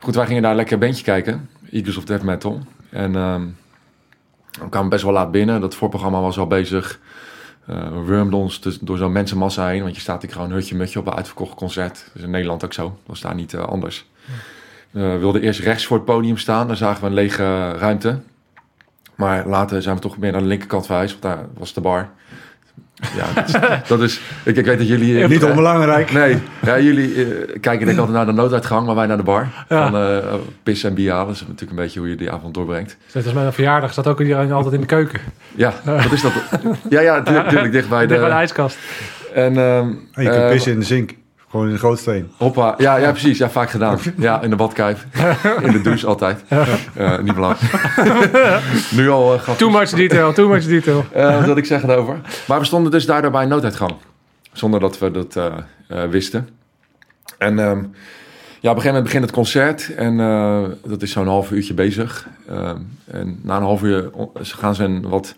Goed, 0.00 0.14
wij 0.14 0.26
gingen 0.26 0.42
daar 0.42 0.54
lekker 0.54 0.74
een 0.74 0.80
bandje 0.80 1.04
kijken. 1.04 1.48
Eagles 1.70 1.96
of 1.96 2.04
Death 2.04 2.22
Metal. 2.22 2.60
En 2.90 3.14
ehm, 3.16 3.42
we 4.60 4.68
kwamen 4.68 4.88
best 4.90 5.02
wel 5.04 5.12
laat 5.12 5.30
binnen. 5.30 5.60
Dat 5.60 5.74
voorprogramma 5.74 6.20
was 6.20 6.38
al 6.38 6.46
bezig. 6.46 7.00
Eh 7.66 7.88
we 7.88 8.02
wurmden 8.04 8.38
ons 8.38 8.60
dus 8.60 8.78
door 8.78 8.96
zo'n 8.96 9.12
mensenmassa 9.12 9.68
heen. 9.68 9.82
Want 9.82 9.94
je 9.94 10.00
staat 10.00 10.22
hier 10.22 10.32
gewoon 10.32 10.50
hutje-mutje 10.50 10.98
op 10.98 11.06
een 11.06 11.14
uitverkocht 11.14 11.54
concert. 11.54 11.94
Dat 11.94 12.14
is 12.14 12.22
in 12.22 12.30
Nederland 12.30 12.64
ook 12.64 12.72
zo. 12.72 12.82
Dat 12.82 13.06
was 13.06 13.20
daar 13.20 13.34
niet 13.34 13.54
eh, 13.54 13.64
anders. 13.64 14.06
Eh, 14.26 15.02
we 15.02 15.18
wilden 15.18 15.42
eerst 15.42 15.60
rechts 15.60 15.86
voor 15.86 15.96
het 15.96 16.06
podium 16.06 16.36
staan. 16.36 16.66
Daar 16.66 16.76
zagen 16.76 17.00
we 17.00 17.06
een 17.06 17.14
lege 17.14 17.70
ruimte. 17.70 18.20
Maar 19.14 19.46
later 19.46 19.82
zijn 19.82 19.94
we 19.94 20.00
toch 20.00 20.18
meer 20.18 20.32
naar 20.32 20.40
de 20.40 20.46
linkerkant 20.46 20.86
verhuisd. 20.86 21.18
Want 21.18 21.34
daar 21.34 21.46
was 21.54 21.72
de 21.72 21.80
bar. 21.80 22.10
Ja, 23.16 23.26
dat 23.34 23.48
is... 23.48 23.88
dat 23.88 24.00
is 24.02 24.20
ik, 24.42 24.56
ik 24.56 24.64
weet 24.64 24.78
dat 24.78 24.88
jullie... 24.88 25.22
eh, 25.22 25.28
Niet 25.28 25.44
onbelangrijk. 25.44 26.12
Nee, 26.12 26.38
ja, 26.62 26.78
jullie 26.80 27.14
eh, 27.14 27.26
kijken 27.60 27.78
denk 27.78 27.90
ik 27.90 27.98
altijd 27.98 28.16
naar 28.16 28.26
de 28.26 28.32
nooduitgang, 28.32 28.86
maar 28.86 28.94
wij 28.94 29.06
naar 29.06 29.16
de 29.16 29.22
bar. 29.22 29.48
Ja. 29.68 29.90
Van 29.90 30.00
eh 30.00 30.34
pissen 30.62 30.88
en 30.88 30.94
bier 30.94 31.10
halen. 31.12 31.26
Dat 31.26 31.34
is 31.34 31.40
natuurlijk 31.40 31.70
een 31.70 31.76
beetje 31.76 32.00
hoe 32.00 32.08
je 32.08 32.16
die 32.16 32.30
avond 32.30 32.54
doorbrengt. 32.54 32.96
Net 33.12 33.26
als 33.26 33.34
een 33.34 33.52
verjaardag 33.52 33.92
staat 33.92 34.06
ook 34.06 34.20
iedereen 34.20 34.52
altijd 34.52 34.74
in 34.74 34.80
de 34.80 34.86
keuken. 34.86 35.20
Ja, 35.54 35.72
wat 35.84 36.12
is 36.12 36.22
dat? 36.22 36.32
Ja, 36.90 37.00
ja, 37.00 37.18
natuurlijk 37.24 37.72
dicht 37.72 37.88
bij 37.88 38.06
Dicht 38.06 38.20
bij 38.20 38.28
de 38.28 38.34
de... 38.34 38.40
ijskast. 38.40 38.78
En, 39.34 39.56
ehm, 39.56 39.86
En 40.12 40.22
je 40.22 40.28
kunt 40.30 40.42
eh, 40.42 40.50
pissen 40.50 40.72
in 40.72 40.78
de 40.78 40.84
zink. 40.84 41.10
Gewoon 41.56 41.70
in 41.70 41.74
de 41.74 41.80
grootsteen. 41.80 42.30
Hoppa, 42.36 42.74
ja, 42.78 42.96
ja, 42.96 43.10
precies. 43.10 43.38
Ja, 43.38 43.50
vaak 43.50 43.70
gedaan. 43.70 43.98
Ja, 44.16 44.42
in 44.42 44.50
de 44.50 44.56
badkuip. 44.56 44.98
In 45.62 45.72
de 45.72 45.80
douche 45.80 46.06
altijd. 46.06 46.44
Eh, 46.48 47.18
niet 47.18 47.34
belangrijk. 47.34 47.72
nu 48.90 49.10
al 49.10 49.34
uh, 49.34 49.50
Too 49.50 49.70
much 49.70 49.90
detail, 49.90 50.32
too 50.32 50.48
much 50.48 50.64
detail. 50.64 51.04
wat 51.12 51.44
wil 51.44 51.56
ik 51.56 51.64
zeggen 51.64 51.88
daarover? 51.88 52.20
Maar 52.46 52.58
we 52.58 52.64
stonden 52.64 52.90
dus 52.90 53.06
daardoor 53.06 53.30
bij 53.30 53.42
een 53.42 53.48
nooduitgang. 53.48 53.94
Zonder 54.52 54.80
dat 54.80 54.98
we 54.98 55.10
dat 55.10 55.36
eh, 55.36 55.46
eh, 55.88 56.10
wisten. 56.10 56.48
En 57.38 57.58
ehm, 57.58 57.78
ja, 58.60 58.70
op 58.70 58.76
een 58.76 58.82
gegeven 58.82 58.86
moment 58.86 59.04
begint 59.04 59.24
het 59.24 59.32
concert. 59.32 59.94
En 59.94 60.20
eh, 60.20 60.64
dat 60.84 61.02
is 61.02 61.10
zo'n 61.10 61.26
half 61.26 61.50
uurtje 61.50 61.74
bezig. 61.74 62.28
Ehm, 62.48 62.80
en 63.04 63.40
na 63.42 63.56
een 63.56 63.62
half 63.62 63.82
uur 63.82 64.10
gaan 64.40 64.74
ze 64.74 64.84
een 64.84 65.08
wat, 65.08 65.34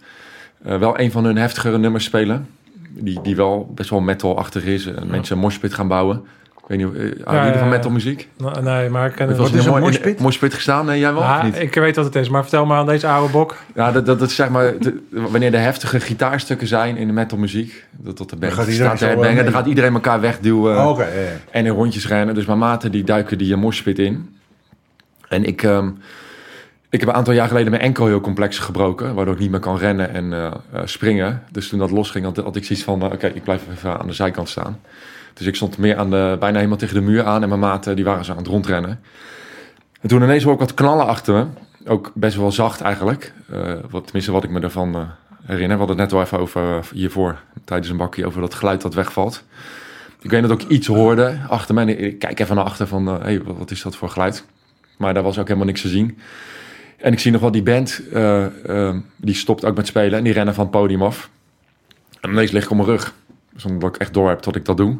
eh, 0.62 0.78
wel 0.78 1.00
een 1.00 1.10
van 1.10 1.24
hun 1.24 1.36
heftigere 1.36 1.78
nummers 1.78 2.04
spelen. 2.04 2.48
Die, 2.88 3.20
die 3.22 3.36
wel 3.36 3.72
best 3.74 3.90
wel 3.90 4.00
metal-achtig 4.00 4.64
is. 4.64 4.86
En 4.86 5.06
mensen 5.10 5.34
een 5.36 5.42
moshpit 5.42 5.74
gaan 5.74 5.88
bouwen. 5.88 6.22
Ik 6.70 6.76
weet 6.76 6.86
niet, 6.86 6.96
houden 6.96 7.24
ja, 7.34 7.44
jullie 7.44 7.58
van 7.58 7.68
ja. 7.68 7.74
metalmuziek? 7.74 8.28
Nou, 8.38 8.62
Nee, 8.62 8.88
maar 8.88 9.06
ik 9.08 9.14
ken 9.14 9.28
Het 9.28 9.36
was 9.36 9.52
is 9.52 9.64
een 9.66 9.72
de 9.74 9.80
moshpit? 9.80 10.20
moshpit 10.20 10.54
gestaan. 10.54 10.86
Nee, 10.86 10.98
jij 10.98 11.12
wel? 11.12 11.22
Of 11.22 11.42
niet? 11.42 11.60
ik 11.60 11.74
weet 11.74 11.96
wat 11.96 12.04
het 12.04 12.14
is, 12.14 12.28
maar 12.28 12.42
vertel 12.42 12.66
maar 12.66 12.78
aan 12.78 12.86
deze 12.86 13.08
oude 13.08 13.32
bok. 13.32 13.56
Ja, 13.74 13.92
dat, 13.92 14.06
dat, 14.06 14.18
dat 14.18 14.28
is 14.28 14.34
zeg 14.34 14.48
maar, 14.48 14.78
de- 14.78 15.00
wanneer 15.10 15.54
er 15.54 15.60
heftige 15.60 16.00
gitaarstukken 16.00 16.66
zijn 16.66 16.96
in 16.96 17.06
de 17.06 17.12
metalmuziek, 17.12 17.84
dat 17.96 18.16
tot 18.16 18.30
de 18.30 18.36
band 18.36 18.52
gaat 18.52 18.66
iedereen 18.66 18.86
staat 18.86 18.98
te 18.98 19.04
eh, 19.04 19.10
headbangen, 19.10 19.44
dan 19.44 19.52
gaat 19.52 19.66
iedereen 19.66 19.92
elkaar 19.94 20.20
wegduwen 20.20 20.76
Oh, 20.78 20.88
Oké, 20.88 21.02
ja, 21.04 21.08
ja. 21.20 21.26
en 21.50 21.66
in 21.66 21.72
rondjes 21.72 22.08
rennen. 22.08 22.34
Dus 22.34 22.44
mijn 22.46 22.58
maten 22.58 22.92
die 22.92 23.04
duiken 23.04 23.38
die 23.38 23.50
uh, 23.52 23.56
moshpit 23.56 23.98
in. 23.98 24.36
En 25.28 25.44
ik, 25.44 25.62
ehm, 25.62 25.90
ik 26.90 27.00
heb 27.00 27.08
een 27.08 27.14
aantal 27.14 27.34
jaar 27.34 27.48
geleden 27.48 27.70
mijn 27.70 27.82
enkel 27.82 28.06
heel 28.06 28.20
complex 28.20 28.58
gebroken, 28.58 29.14
waardoor 29.14 29.34
ik 29.34 29.40
niet 29.40 29.50
meer 29.50 29.60
kan 29.60 29.76
rennen 29.76 30.14
en 30.14 30.32
eh, 30.32 30.46
eh, 30.46 30.80
springen. 30.84 31.42
Dus 31.50 31.68
toen 31.68 31.78
dat 31.78 31.90
losging, 31.90 32.24
had, 32.24 32.36
had 32.36 32.56
ik 32.56 32.64
zoiets 32.64 32.84
van, 32.84 33.02
eh, 33.02 33.12
oké, 33.12 33.26
ik 33.26 33.42
blijf 33.42 33.62
even 33.70 33.98
aan 33.98 34.06
de 34.06 34.12
zijkant 34.12 34.48
staan. 34.48 34.80
Dus 35.34 35.46
ik 35.46 35.54
stond 35.54 35.78
meer 35.78 35.96
aan 35.96 36.10
de, 36.10 36.36
bijna 36.40 36.56
helemaal 36.56 36.78
tegen 36.78 36.94
de 36.94 37.00
muur 37.00 37.24
aan 37.24 37.42
en 37.42 37.48
mijn 37.48 37.60
maten 37.60 37.96
die 37.96 38.04
waren 38.04 38.24
zo 38.24 38.30
aan 38.32 38.38
het 38.38 38.46
rondrennen. 38.46 39.00
En 40.00 40.08
toen 40.08 40.22
ineens 40.22 40.44
hoor 40.44 40.52
ik 40.52 40.58
wat 40.58 40.74
knallen 40.74 41.06
achter 41.06 41.34
me. 41.34 41.46
Ook 41.90 42.12
best 42.14 42.36
wel 42.36 42.52
zacht 42.52 42.80
eigenlijk. 42.80 43.32
Wat, 43.90 44.04
tenminste, 44.04 44.32
wat 44.32 44.44
ik 44.44 44.50
me 44.50 44.60
eh, 44.60 45.00
herinner. 45.44 45.78
We 45.78 45.84
hadden 45.84 45.88
het 45.88 45.96
net 45.96 46.12
wel 46.12 46.22
even 46.22 46.38
over 46.38 46.88
hiervoor, 46.92 47.40
tijdens 47.64 47.90
een 47.90 47.96
bakje, 47.96 48.26
over 48.26 48.40
dat 48.40 48.54
geluid 48.54 48.80
dat 48.80 48.94
wegvalt. 48.94 49.44
Ik 50.20 50.30
weet 50.30 50.48
dat 50.48 50.62
ik 50.62 50.68
iets 50.68 50.86
hoorde 50.86 51.38
achter. 51.48 51.76
En 51.76 51.88
ik, 51.88 52.18
kijk 52.18 52.40
even 52.40 52.56
naar 52.56 52.64
achter 52.64 52.86
van, 52.86 53.06
hé, 53.06 53.18
hey, 53.18 53.42
wat 53.42 53.70
is 53.70 53.82
dat 53.82 53.96
voor 53.96 54.08
geluid? 54.08 54.44
Maar 54.96 55.14
daar 55.14 55.22
was 55.22 55.38
ook 55.38 55.46
helemaal 55.46 55.66
niks 55.66 55.80
te 55.80 55.88
zien. 55.88 56.18
En 56.98 57.12
ik 57.12 57.18
zie 57.18 57.32
nog 57.32 57.40
wel 57.40 57.50
die 57.50 57.62
band, 57.62 58.02
eh, 58.12 58.88
eh, 58.88 58.96
die 59.16 59.34
stopt 59.34 59.64
ook 59.64 59.76
met 59.76 59.86
spelen. 59.86 60.18
En 60.18 60.24
die 60.24 60.32
rennen 60.32 60.54
van 60.54 60.64
het 60.64 60.72
podium 60.72 61.02
af. 61.02 61.30
En 62.20 62.30
ineens 62.30 62.50
lig 62.50 62.64
ik 62.64 62.70
op 62.70 62.76
mijn 62.76 62.88
rug. 62.88 63.14
Zonder 63.56 63.80
dat 63.80 63.94
ik 63.94 64.00
echt 64.00 64.14
door 64.14 64.28
heb 64.28 64.42
dat 64.42 64.56
ik 64.56 64.64
dat 64.64 64.76
doe. 64.76 64.98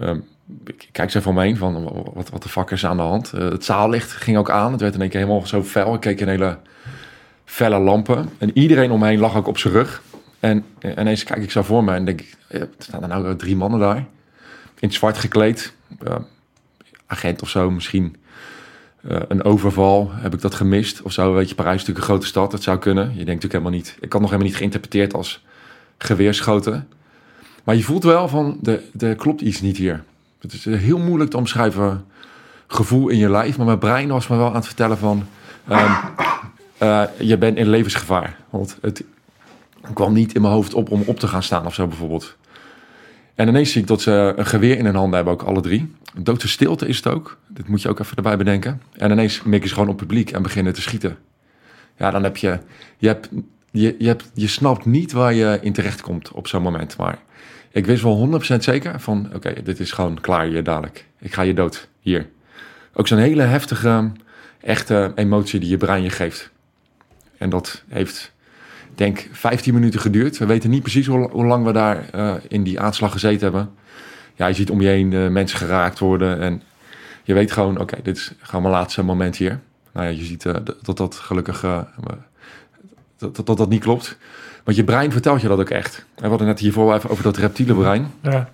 Ehm, 0.00 0.18
ik 0.64 0.88
kijk 0.92 1.10
zo 1.10 1.20
van 1.20 1.34
me 1.34 1.56
van, 1.56 1.84
wat, 2.14 2.30
wat 2.30 2.42
de 2.42 2.48
fuck 2.48 2.70
is 2.70 2.86
aan 2.86 2.96
de 2.96 3.02
hand? 3.02 3.32
Eh, 3.32 3.48
het 3.48 3.64
zaallicht 3.64 4.10
ging 4.10 4.36
ook 4.36 4.50
aan. 4.50 4.72
Het 4.72 4.80
werd 4.80 4.94
in 4.94 5.00
één 5.00 5.10
keer 5.10 5.20
helemaal 5.20 5.46
zo 5.46 5.62
fel. 5.62 5.94
Ik 5.94 6.00
keek 6.00 6.20
in 6.20 6.28
hele 6.28 6.58
felle 7.44 7.78
lampen. 7.78 8.28
En 8.38 8.58
iedereen 8.58 8.90
om 8.90 9.00
me 9.00 9.06
heen 9.06 9.18
lag 9.18 9.36
ook 9.36 9.46
op 9.46 9.58
zijn 9.58 9.74
rug. 9.74 10.02
En 10.40 10.64
ineens 10.98 11.24
kijk 11.24 11.42
ik 11.42 11.50
zo 11.50 11.62
voor 11.62 11.84
me 11.84 11.92
en 11.92 12.04
denk 12.04 12.20
ik, 12.20 12.36
er 12.48 12.68
staan 12.78 13.02
er 13.02 13.08
nou 13.08 13.36
drie 13.36 13.56
mannen 13.56 13.80
daar. 13.80 13.96
in 13.96 14.88
het 14.88 14.94
zwart 14.94 15.18
gekleed. 15.18 15.72
Eh, 16.04 16.16
agent 17.06 17.42
of 17.42 17.48
zo, 17.48 17.70
misschien 17.70 18.16
eh, 19.02 19.20
een 19.28 19.44
overval. 19.44 20.10
Heb 20.12 20.34
ik 20.34 20.40
dat 20.40 20.54
gemist? 20.54 21.02
Of 21.02 21.12
zo, 21.12 21.34
weet 21.34 21.48
je, 21.48 21.54
Parijs 21.54 21.74
is 21.74 21.80
natuurlijk 21.80 22.06
een 22.06 22.12
grote 22.14 22.26
stad. 22.26 22.50
Dat 22.50 22.62
zou 22.62 22.78
kunnen. 22.78 23.04
Je 23.04 23.24
denkt 23.24 23.26
natuurlijk 23.26 23.52
helemaal 23.52 23.72
niet... 23.72 23.96
Ik 24.00 24.12
had 24.12 24.20
nog 24.20 24.30
helemaal 24.30 24.50
niet 24.50 24.58
geïnterpreteerd 24.58 25.14
als 25.14 25.44
geweerschoten. 25.98 26.88
Maar 27.64 27.76
je 27.76 27.82
voelt 27.82 28.04
wel 28.04 28.28
van, 28.28 28.58
er, 28.62 28.82
er 28.98 29.14
klopt 29.14 29.40
iets 29.40 29.60
niet 29.60 29.76
hier. 29.76 30.04
Het 30.40 30.52
is 30.52 30.64
heel 30.64 30.98
moeilijk 30.98 31.30
te 31.30 31.36
omschrijven 31.36 32.04
gevoel 32.66 33.08
in 33.08 33.18
je 33.18 33.30
lijf. 33.30 33.56
Maar 33.56 33.66
mijn 33.66 33.78
brein 33.78 34.08
was 34.08 34.26
me 34.26 34.36
wel 34.36 34.48
aan 34.48 34.54
het 34.54 34.66
vertellen 34.66 34.98
van... 34.98 35.26
ehm, 35.68 35.92
eh, 36.78 37.02
je 37.18 37.38
bent 37.38 37.56
in 37.56 37.68
levensgevaar. 37.68 38.36
Want 38.50 38.78
het 38.80 39.04
kwam 39.92 40.12
niet 40.12 40.34
in 40.34 40.42
mijn 40.42 40.54
hoofd 40.54 40.74
op 40.74 40.90
om 40.90 41.02
op 41.06 41.18
te 41.18 41.28
gaan 41.28 41.42
staan 41.42 41.66
of 41.66 41.74
zo 41.74 41.86
bijvoorbeeld. 41.86 42.36
En 43.38 43.48
ineens 43.48 43.72
zie 43.72 43.80
ik 43.80 43.86
dat 43.86 44.00
ze 44.00 44.32
een 44.36 44.46
geweer 44.46 44.78
in 44.78 44.84
hun 44.84 44.94
handen 44.94 45.14
hebben, 45.14 45.32
ook 45.32 45.42
alle 45.42 45.60
drie. 45.60 45.92
Een 46.14 46.24
doodse 46.24 46.48
stilte 46.48 46.86
is 46.86 46.96
het 46.96 47.06
ook. 47.06 47.38
Dit 47.48 47.68
moet 47.68 47.82
je 47.82 47.88
ook 47.88 48.00
even 48.00 48.16
erbij 48.16 48.36
bedenken. 48.36 48.82
En 48.96 49.10
ineens 49.10 49.42
mikken 49.42 49.68
ze 49.68 49.74
gewoon 49.74 49.90
op 49.90 49.96
publiek 49.96 50.30
en 50.30 50.42
beginnen 50.42 50.72
te 50.72 50.80
schieten. 50.80 51.18
Ja, 51.96 52.10
dan 52.10 52.22
heb 52.22 52.36
je... 52.36 52.58
Je, 52.96 53.06
hebt, 53.06 53.28
je, 53.70 54.16
je, 54.34 54.48
snapt 54.48 54.84
niet 54.84 55.12
waar 55.12 55.34
je 55.34 55.58
in 55.62 55.72
terecht 55.72 56.00
komt 56.00 56.32
op 56.32 56.46
zo'n 56.46 56.62
moment. 56.62 56.96
Maar 56.96 57.18
ik 57.70 57.86
wist 57.86 58.02
wel 58.02 58.40
100% 58.54 58.56
zeker 58.58 59.00
van... 59.00 59.30
Oké, 59.34 59.62
dit 59.62 59.80
is 59.80 59.92
gewoon 59.92 60.20
klaar 60.20 60.46
hier 60.46 60.64
dadelijk. 60.64 61.06
Ik 61.18 61.34
ga 61.34 61.42
je 61.42 61.54
dood, 61.54 61.88
hier. 62.00 62.28
Ook 62.94 63.08
zo'n 63.08 63.18
hele 63.18 63.42
heftige, 63.42 64.10
echte 64.60 65.12
emotie 65.14 65.60
die 65.60 65.68
je 65.68 65.76
brein 65.76 66.02
je 66.02 66.10
geeft. 66.10 66.50
En 67.36 67.50
dat 67.50 67.84
heeft, 67.88 68.32
denk 68.98 69.28
15 69.32 69.74
minuten 69.74 70.00
geduurd. 70.00 70.38
We 70.38 70.46
weten 70.46 70.70
niet 70.70 70.82
precies 70.82 71.06
hoe, 71.06 71.30
hoe 71.30 71.44
lang 71.44 71.64
we 71.64 71.72
daar 71.72 72.08
eh, 72.12 72.34
in 72.48 72.62
die 72.62 72.80
aanslag 72.80 73.12
gezeten 73.12 73.40
hebben. 73.40 73.70
Ja, 74.34 74.46
je 74.46 74.54
ziet 74.54 74.70
om 74.70 74.80
je 74.80 74.88
heen 74.88 75.12
eh, 75.12 75.28
mensen 75.28 75.58
geraakt 75.58 75.98
worden. 75.98 76.40
En 76.40 76.62
je 77.22 77.34
weet 77.34 77.52
gewoon, 77.52 77.78
oké, 77.78 77.96
dit 78.02 78.16
is 78.16 78.32
gewoon 78.40 78.62
mijn 78.62 78.74
laatste 78.74 79.02
moment 79.02 79.36
hier. 79.36 79.60
Nou 79.92 80.06
ja, 80.06 80.12
je 80.12 80.24
ziet 80.24 80.46
eh, 80.46 80.54
dat 80.82 80.96
dat 80.96 81.14
gelukkig 81.14 81.60
dat, 83.18 83.36
dat, 83.36 83.46
dat 83.46 83.56
dat 83.56 83.68
niet 83.68 83.82
klopt. 83.82 84.16
Want 84.64 84.76
je 84.76 84.84
brein 84.84 85.12
vertelt 85.12 85.40
je 85.40 85.48
dat 85.48 85.60
ook 85.60 85.70
echt. 85.70 86.04
En 86.14 86.22
we 86.22 86.28
hadden 86.28 86.46
net 86.46 86.58
hiervoor 86.58 86.94
even 86.94 87.10
over 87.10 87.24
dat 87.24 87.36
reptiele 87.36 87.74
brein. 87.74 88.12
Ja. 88.22 88.48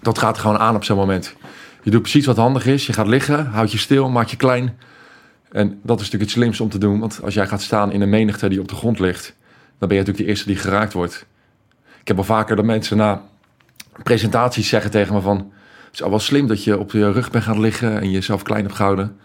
Dat 0.00 0.18
gaat 0.18 0.38
gewoon 0.38 0.58
aan 0.58 0.74
op 0.74 0.84
zo'n 0.84 0.96
moment. 0.96 1.34
Je 1.82 1.90
doet 1.90 2.02
precies 2.02 2.26
wat 2.26 2.36
handig 2.36 2.66
is. 2.66 2.86
Je 2.86 2.92
gaat 2.92 3.06
liggen, 3.06 3.46
houd 3.46 3.72
je 3.72 3.78
stil, 3.78 4.08
maak 4.08 4.28
je 4.28 4.36
klein. 4.36 4.78
En 5.50 5.68
dat 5.82 5.96
is 6.00 6.04
natuurlijk 6.04 6.30
het 6.30 6.40
slimste 6.40 6.62
om 6.62 6.68
te 6.68 6.78
doen. 6.78 7.00
Want 7.00 7.20
als 7.22 7.34
jij 7.34 7.46
gaat 7.46 7.62
staan 7.62 7.92
in 7.92 8.00
een 8.00 8.08
menigte 8.08 8.48
die 8.48 8.60
op 8.60 8.68
de 8.68 8.74
grond 8.74 8.98
ligt... 8.98 9.36
dan 9.78 9.88
ben 9.88 9.96
je 9.96 10.02
natuurlijk 10.04 10.18
de 10.24 10.24
eerste 10.26 10.46
die 10.46 10.56
geraakt 10.56 10.92
wordt. 10.92 11.26
Ik 12.00 12.08
heb 12.08 12.18
al 12.18 12.24
vaker 12.24 12.56
dat 12.56 12.64
mensen 12.64 12.96
na 12.96 13.22
presentaties 14.02 14.68
zeggen 14.68 14.90
tegen 14.90 15.14
me 15.14 15.20
van... 15.20 15.36
Het 15.84 15.94
is 15.96 16.02
al 16.02 16.10
wel 16.10 16.18
slim 16.18 16.46
dat 16.46 16.64
je 16.64 16.78
op 16.78 16.92
je 16.92 17.12
rug 17.12 17.30
bent 17.30 17.44
gaan 17.44 17.60
liggen 17.60 18.00
en 18.00 18.10
jezelf 18.10 18.42
klein 18.42 18.62
hebt 18.62 18.74
gehouden. 18.76 19.16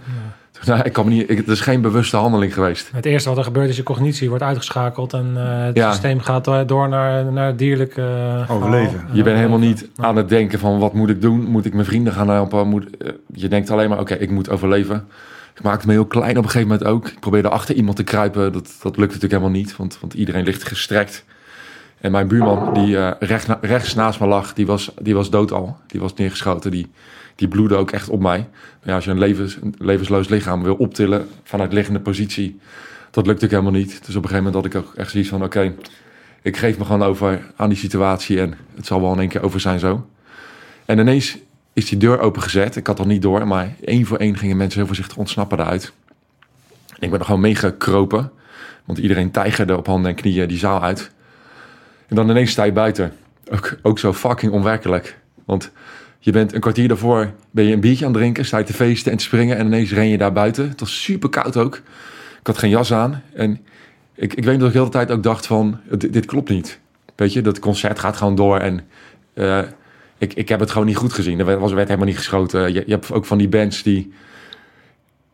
Nou, 0.65 0.81
ik 0.83 0.93
kan 0.93 1.05
me 1.05 1.11
niet, 1.11 1.29
ik, 1.29 1.37
het 1.37 1.47
is 1.47 1.59
geen 1.61 1.81
bewuste 1.81 2.17
handeling 2.17 2.53
geweest. 2.53 2.89
Het 2.93 3.05
eerste 3.05 3.29
wat 3.29 3.37
er 3.37 3.43
gebeurt 3.43 3.69
is 3.69 3.75
je 3.75 3.83
cognitie 3.83 4.29
wordt 4.29 4.43
uitgeschakeld 4.43 5.13
en 5.13 5.31
eh, 5.35 5.65
het 5.65 5.75
Ja. 5.75 5.91
systeem 5.91 6.19
gaat 6.19 6.45
door- 6.45 6.67
door 6.67 6.89
naar, 6.89 7.31
naar 7.31 7.47
het 7.47 7.57
dierlijke 7.57 8.01
eh, 8.47 8.51
Overleven. 8.55 9.07
Je 9.11 9.23
bent 9.23 9.37
helemaal 9.37 9.59
Ja. 9.59 9.65
niet 9.65 9.89
aan 9.95 10.15
het 10.15 10.29
denken 10.29 10.59
van 10.59 10.79
wat 10.79 10.93
moet 10.93 11.09
ik 11.09 11.21
doen? 11.21 11.43
Moet 11.45 11.65
ik 11.65 11.73
mijn 11.73 11.85
vrienden 11.85 12.13
gaan 12.13 12.29
helpen? 12.29 12.67
Moet, 12.67 12.97
eh, 12.97 13.11
je 13.33 13.47
denkt 13.47 13.69
alleen 13.69 13.89
maar, 13.89 13.99
oké, 13.99 14.13
ik 14.13 14.29
moet 14.29 14.49
overleven. 14.49 15.07
Ik 15.55 15.63
maakte 15.63 15.87
me 15.87 15.93
heel 15.93 16.05
klein 16.05 16.37
op 16.37 16.43
een 16.43 16.49
gegeven 16.49 16.67
moment 16.67 16.87
ook. 16.87 17.07
Ik 17.07 17.19
probeerde 17.19 17.49
achter 17.49 17.75
iemand 17.75 17.95
te 17.95 18.03
kruipen. 18.03 18.53
Dat, 18.53 18.65
dat 18.65 18.97
lukte 18.97 19.13
natuurlijk 19.13 19.31
helemaal 19.31 19.49
niet, 19.49 19.75
want, 19.75 19.99
want 19.99 20.13
iedereen 20.13 20.43
ligt 20.43 20.63
gestrekt. 20.63 21.25
En 21.99 22.11
mijn 22.11 22.27
buurman, 22.27 22.73
die 22.73 22.97
eh, 22.97 23.11
recht 23.19 23.47
rechts 23.61 23.93
naast 23.93 24.19
me 24.19 24.27
lag, 24.27 24.53
die 24.53 24.65
was, 24.65 24.91
die 25.01 25.15
was 25.15 25.29
dood 25.29 25.51
al. 25.51 25.77
Die 25.87 25.99
was 25.99 26.13
neergeschoten. 26.13 26.71
Die, 26.71 26.91
die 27.35 27.47
bloedde 27.47 27.75
ook 27.75 27.91
echt 27.91 28.09
op 28.09 28.21
mij. 28.21 28.37
Maar 28.39 28.89
ja, 28.89 28.95
als 28.95 29.05
je 29.05 29.11
een, 29.11 29.19
levens, 29.19 29.57
een 29.61 29.75
levensloos 29.77 30.29
lichaam 30.29 30.63
wil 30.63 30.75
optillen 30.75 31.27
vanuit 31.43 31.73
liggende 31.73 31.99
positie, 31.99 32.59
dat 33.11 33.25
lukt 33.25 33.41
natuurlijk 33.41 33.51
helemaal 33.51 33.79
niet. 33.79 34.05
Dus 34.05 34.15
op 34.15 34.23
een 34.23 34.29
gegeven 34.29 34.43
moment 34.43 34.55
had 34.55 34.65
ik 34.65 34.75
ook 34.75 34.95
echt 34.95 35.11
zoiets 35.11 35.29
van, 35.29 35.43
oké, 35.43 35.73
ik 36.41 36.57
geef 36.57 36.77
me 36.77 36.85
gewoon 36.85 37.03
over 37.03 37.51
aan 37.55 37.69
die 37.69 37.77
situatie 37.77 38.39
en 38.39 38.53
het 38.75 38.85
zal 38.85 39.01
wel 39.01 39.13
in 39.13 39.19
één 39.19 39.29
keer 39.29 39.43
over 39.43 39.59
zijn 39.59 39.79
zo. 39.79 40.07
En 40.85 40.99
ineens 40.99 41.37
is 41.73 41.89
die 41.89 41.97
deur 41.97 42.19
opengezet. 42.19 42.75
Ik 42.75 42.87
had 42.87 42.99
al 42.99 43.05
niet 43.05 43.21
door, 43.21 43.47
maar 43.47 43.75
één 43.85 44.05
voor 44.05 44.17
één 44.17 44.37
gingen 44.37 44.57
mensen 44.57 44.77
heel 44.77 44.87
voorzichtig 44.87 45.17
ontsnappen 45.17 45.57
daaruit. 45.57 45.93
En 46.89 46.99
ik 46.99 47.09
ben 47.09 47.19
er 47.19 47.25
gewoon 47.25 47.41
meegekropen, 47.41 48.31
want 48.85 48.97
iedereen 48.97 49.31
tijgerde 49.31 49.77
op 49.77 49.87
handen 49.87 50.09
en 50.09 50.17
knieën 50.17 50.47
die 50.47 50.57
zaal 50.57 50.81
uit. 50.81 51.11
En 52.07 52.15
dan 52.15 52.29
ineens 52.29 52.51
sta 52.51 52.63
je 52.63 52.71
buiten. 52.71 53.13
Ook, 53.51 53.77
ook 53.81 53.99
zo 53.99 54.13
fucking 54.13 54.51
onwerkelijk. 54.51 55.17
Want 55.45 55.71
je 56.19 56.31
bent 56.31 56.53
een 56.53 56.59
kwartier 56.59 56.87
daarvoor 56.87 57.31
ben 57.51 57.65
je 57.65 57.73
een 57.73 57.79
biertje 57.79 58.05
aan 58.05 58.11
het 58.11 58.19
drinken, 58.19 58.45
sta 58.45 58.57
je 58.57 58.63
te 58.63 58.73
feesten 58.73 59.11
en 59.11 59.17
te 59.17 59.23
springen 59.23 59.57
en 59.57 59.65
ineens 59.65 59.91
ren 59.91 60.07
je 60.07 60.17
daar 60.17 60.33
buiten. 60.33 60.69
Het 60.69 60.79
was 60.79 61.03
super 61.03 61.29
koud 61.29 61.57
ook. 61.57 61.75
Ik 62.39 62.47
had 62.47 62.57
geen 62.57 62.69
jas 62.69 62.93
aan 62.93 63.23
en 63.33 63.59
ik, 64.15 64.33
ik 64.33 64.43
weet 64.43 64.59
dat 64.59 64.67
ik 64.67 64.73
de 64.73 64.79
hele 64.79 64.91
tijd 64.91 65.11
ook 65.11 65.23
dacht 65.23 65.45
van, 65.45 65.79
dit, 65.89 66.13
dit 66.13 66.25
klopt 66.25 66.49
niet. 66.49 66.79
Weet 67.15 67.33
je, 67.33 67.41
dat 67.41 67.59
concert 67.59 67.99
gaat 67.99 68.17
gewoon 68.17 68.35
door 68.35 68.59
en 68.59 68.81
eh, 69.33 69.59
ik, 70.23 70.33
ik 70.33 70.49
heb 70.49 70.59
het 70.59 70.71
gewoon 70.71 70.87
niet 70.87 70.97
goed 70.97 71.13
gezien. 71.13 71.39
Er 71.39 71.45
werd, 71.45 71.59
was, 71.59 71.71
werd 71.73 71.87
helemaal 71.87 72.07
niet 72.07 72.17
geschoten. 72.17 72.73
Je, 72.73 72.83
je 72.85 72.91
hebt 72.91 73.11
ook 73.11 73.25
van 73.25 73.37
die 73.37 73.49
bands 73.49 73.83
die 73.83 74.13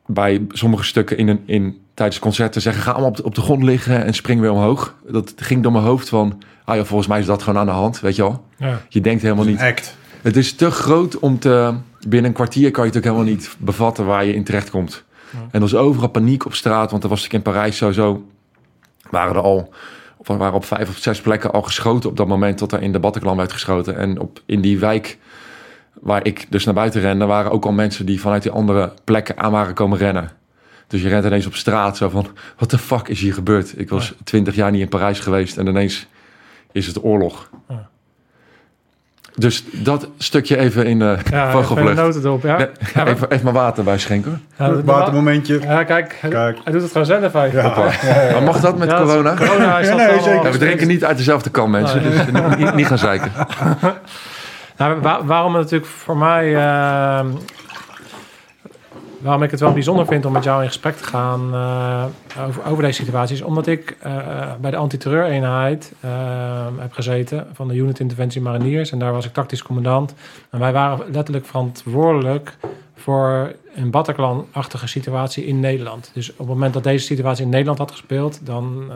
bij 0.05 0.45
sommige 0.49 0.83
stukken 0.83 1.17
in 1.17 1.27
een, 1.27 1.43
in, 1.45 1.81
tijdens 1.93 2.19
concerten 2.19 2.61
zeggen... 2.61 2.83
ga 2.83 2.91
allemaal 2.91 3.09
op 3.09 3.15
de, 3.15 3.23
op 3.23 3.35
de 3.35 3.41
grond 3.41 3.63
liggen 3.63 4.05
en 4.05 4.13
spring 4.13 4.41
weer 4.41 4.51
omhoog. 4.51 4.95
Dat 5.07 5.33
ging 5.35 5.63
door 5.63 5.71
mijn 5.71 5.83
hoofd 5.83 6.09
van... 6.09 6.43
ah 6.65 6.75
ja, 6.75 6.85
volgens 6.85 7.09
mij 7.09 7.19
is 7.19 7.25
dat 7.25 7.43
gewoon 7.43 7.59
aan 7.59 7.65
de 7.65 7.71
hand, 7.71 7.99
weet 7.99 8.15
je 8.15 8.21
wel. 8.21 8.45
Ja. 8.57 8.81
Je 8.89 9.01
denkt 9.01 9.21
helemaal 9.21 9.45
niet... 9.45 9.59
Act. 9.59 9.97
Het 10.21 10.37
is 10.37 10.53
te 10.53 10.71
groot 10.71 11.19
om 11.19 11.39
te... 11.39 11.73
Binnen 12.07 12.29
een 12.29 12.35
kwartier 12.35 12.71
kan 12.71 12.83
je 12.83 12.89
het 12.89 12.97
ook 12.97 13.03
helemaal 13.03 13.33
niet 13.33 13.55
bevatten 13.59 14.05
waar 14.05 14.25
je 14.25 14.33
in 14.33 14.43
terecht 14.43 14.69
komt. 14.69 15.03
En 15.31 15.49
er 15.51 15.59
was 15.59 15.75
overal 15.75 16.09
paniek 16.09 16.45
op 16.45 16.53
straat, 16.53 16.91
want 16.91 17.03
er 17.03 17.09
was 17.09 17.21
natuurlijk 17.21 17.45
in 17.45 17.53
Parijs 17.53 17.77
sowieso... 17.77 18.25
waren 19.09 19.35
er 19.35 19.41
al... 19.41 19.73
Of 20.19 20.29
er 20.29 20.37
waren 20.37 20.55
op 20.55 20.65
vijf 20.65 20.89
of 20.89 20.97
zes 20.97 21.21
plekken 21.21 21.51
al 21.51 21.61
geschoten 21.61 22.09
op 22.09 22.17
dat 22.17 22.27
moment 22.27 22.59
dat 22.59 22.71
er 22.71 22.81
in 22.81 22.91
de 22.91 22.99
Bataclan 22.99 23.37
werd 23.37 23.51
geschoten. 23.51 23.97
En 23.97 24.19
op, 24.19 24.41
in 24.45 24.61
die 24.61 24.79
wijk 24.79 25.17
waar 25.93 26.25
ik 26.25 26.45
dus 26.49 26.65
naar 26.65 26.73
buiten 26.73 27.01
rende, 27.01 27.25
waren 27.25 27.51
ook 27.51 27.65
al 27.65 27.71
mensen 27.71 28.05
die 28.05 28.21
vanuit 28.21 28.43
die 28.43 28.51
andere 28.51 28.93
plekken 29.03 29.37
aan 29.37 29.51
waren 29.51 29.73
komen 29.73 29.97
rennen. 29.97 30.31
Dus 30.87 31.01
je 31.01 31.09
rent 31.09 31.25
ineens 31.25 31.45
op 31.45 31.55
straat 31.55 31.97
zo 31.97 32.09
van, 32.09 32.27
wat 32.57 32.69
de 32.69 32.77
fuck 32.77 33.07
is 33.07 33.21
hier 33.21 33.33
gebeurd? 33.33 33.79
Ik 33.79 33.89
was 33.89 34.13
twintig 34.23 34.55
jaar 34.55 34.71
niet 34.71 34.81
in 34.81 34.89
Parijs 34.89 35.19
geweest 35.19 35.57
en 35.57 35.67
ineens 35.67 36.07
is 36.71 36.87
het 36.87 37.03
oorlog. 37.03 37.49
Ja. 37.67 37.89
Dus 39.39 39.63
dat 39.71 40.07
stukje 40.17 40.57
even 40.57 40.85
in 40.85 40.99
de 40.99 41.17
Ja, 41.31 41.47
even 41.47 41.51
vogelvlucht. 41.51 42.15
erop. 42.23 42.43
Ja. 42.43 42.57
Nee, 42.57 43.05
even, 43.05 43.29
even 43.31 43.43
maar 43.45 43.53
water 43.53 43.83
bij 43.83 43.97
schenken. 43.97 44.43
Ja, 44.57 44.81
Watermomentje. 44.83 45.59
Ja, 45.61 45.83
kijk, 45.83 46.17
hij, 46.21 46.29
Kijk. 46.29 46.57
hij 46.63 46.73
doet 46.73 46.81
het 46.81 46.91
gewoon 46.91 47.05
zelf 47.07 47.23
even. 47.23 47.51
Ja. 47.51 47.73
Maar 48.33 48.43
mag 48.43 48.59
dat 48.59 48.77
met 48.77 48.89
Ja, 48.91 48.97
corona? 48.97 49.33
Corona 49.33 49.79
is 49.79 49.87
Ja, 49.87 49.95
dat 49.97 50.07
nee, 50.07 50.19
zeker. 50.21 50.43
Ja, 50.43 50.51
we 50.51 50.57
drinken 50.57 50.87
niet 50.87 51.05
uit 51.05 51.17
dezelfde 51.17 51.49
kan, 51.49 51.69
mensen. 51.69 52.01
Nee. 52.01 52.11
Dus 52.11 52.55
niet, 52.57 52.75
niet 52.75 52.87
gaan 52.87 52.97
zeiken. 52.97 53.31
Nou, 54.77 55.01
wa- 55.01 55.25
waarom 55.25 55.53
het 55.53 55.63
natuurlijk 55.63 55.91
voor 55.91 56.17
mij... 56.17 56.55
eh, 56.55 57.19
waarom 59.21 59.43
ik 59.43 59.51
het 59.51 59.59
wel 59.59 59.73
bijzonder 59.73 60.05
vind 60.05 60.25
om 60.25 60.31
met 60.31 60.43
jou 60.43 60.61
in 60.61 60.67
gesprek 60.67 60.95
te 60.95 61.03
gaan 61.03 61.53
eh, 61.53 62.45
over, 62.47 62.65
over 62.65 62.83
deze 62.83 63.01
situatie... 63.03 63.35
is 63.35 63.41
omdat 63.41 63.67
ik 63.67 63.97
eh, 63.99 64.17
bij 64.61 64.71
de 64.71 64.77
antiterreureenheid 64.77 65.93
eh, 65.99 66.11
heb 66.77 66.91
gezeten... 66.91 67.47
van 67.53 67.67
de 67.67 67.75
Unit 67.75 67.99
Interventie 67.99 68.41
Mariniers. 68.41 68.91
En 68.91 68.99
daar 68.99 69.11
was 69.11 69.25
ik 69.25 69.33
tactisch 69.33 69.63
commandant. 69.63 70.13
En 70.49 70.59
wij 70.59 70.71
waren 70.71 71.11
letterlijk 71.11 71.45
verantwoordelijk 71.45 72.57
voor 72.95 73.55
een 73.75 73.91
Bataclan-achtige 73.91 74.87
situatie 74.87 75.45
in 75.45 75.59
Nederland. 75.59 76.11
Dus 76.13 76.31
op 76.31 76.37
het 76.37 76.47
moment 76.47 76.73
dat 76.73 76.83
deze 76.83 77.05
situatie 77.05 77.43
in 77.43 77.49
Nederland 77.49 77.77
had 77.77 77.91
gespeeld... 77.91 78.45
dan, 78.45 78.91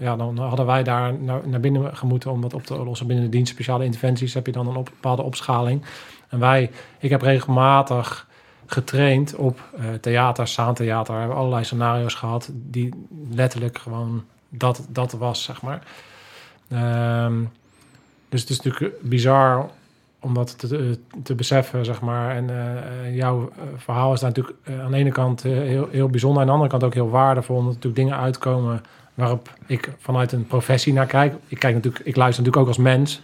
ja, 0.00 0.16
dan 0.16 0.38
hadden 0.38 0.66
wij 0.66 0.82
daar 0.82 1.14
naar, 1.14 1.40
naar 1.44 1.60
binnen 1.60 1.96
gemoeten 1.96 2.30
om 2.30 2.40
dat 2.40 2.54
op 2.54 2.66
te 2.66 2.76
lossen. 2.76 3.06
Binnen 3.06 3.24
de 3.24 3.30
dienst 3.30 3.52
speciale 3.52 3.84
interventies 3.84 4.34
heb 4.34 4.46
je 4.46 4.52
dan 4.52 4.68
een 4.68 4.76
op, 4.76 4.84
bepaalde 4.84 5.22
opschaling. 5.22 5.82
En 6.28 6.38
wij, 6.38 6.70
ik 6.98 7.10
heb 7.10 7.22
regelmatig 7.22 8.26
getraind 8.66 9.34
op 9.34 9.60
eh, 9.76 9.84
theater, 10.00 10.48
zaantheater. 10.48 11.14
We 11.14 11.20
hebben 11.20 11.38
allerlei 11.38 11.64
scenario's 11.64 12.14
gehad 12.14 12.50
die 12.52 12.94
letterlijk 13.30 13.78
gewoon 13.78 14.24
dat, 14.48 14.86
dat 14.88 15.12
was, 15.12 15.42
zeg 15.42 15.62
maar. 15.62 15.82
Ehm, 16.68 17.42
dus 18.28 18.40
het 18.40 18.50
is 18.50 18.60
natuurlijk 18.60 19.00
bizar 19.02 19.70
om 20.24 20.34
dat 20.34 20.58
te, 20.58 20.98
te 21.22 21.34
beseffen, 21.34 21.84
zeg 21.84 22.00
maar. 22.00 22.36
En 22.36 22.50
eh, 22.50 23.16
jouw 23.16 23.50
eh, 23.56 23.62
verhaal 23.76 24.12
is 24.12 24.20
natuurlijk 24.20 24.56
eh, 24.62 24.80
aan 24.80 24.90
de 24.90 24.96
ene 24.96 25.10
kant 25.10 25.44
eh, 25.44 25.52
heel, 25.52 25.88
heel 25.90 26.08
bijzonder... 26.08 26.40
aan 26.40 26.46
de 26.46 26.52
andere 26.52 26.70
kant 26.70 26.84
ook 26.84 26.94
heel 26.94 27.10
waardevol... 27.10 27.56
omdat 27.56 27.74
natuurlijk 27.74 28.02
dingen 28.02 28.18
uitkomen 28.18 28.82
waarop 29.14 29.50
ik 29.66 29.90
vanuit 29.98 30.32
een 30.32 30.46
professie 30.46 30.92
naar 30.92 31.06
kijk. 31.06 31.34
Ik, 31.48 31.58
kijk 31.58 31.74
natuurlijk, 31.74 32.04
ik 32.06 32.16
luister 32.16 32.44
natuurlijk 32.44 32.68
ook 32.68 32.76
als 32.76 32.84
mens... 32.84 33.20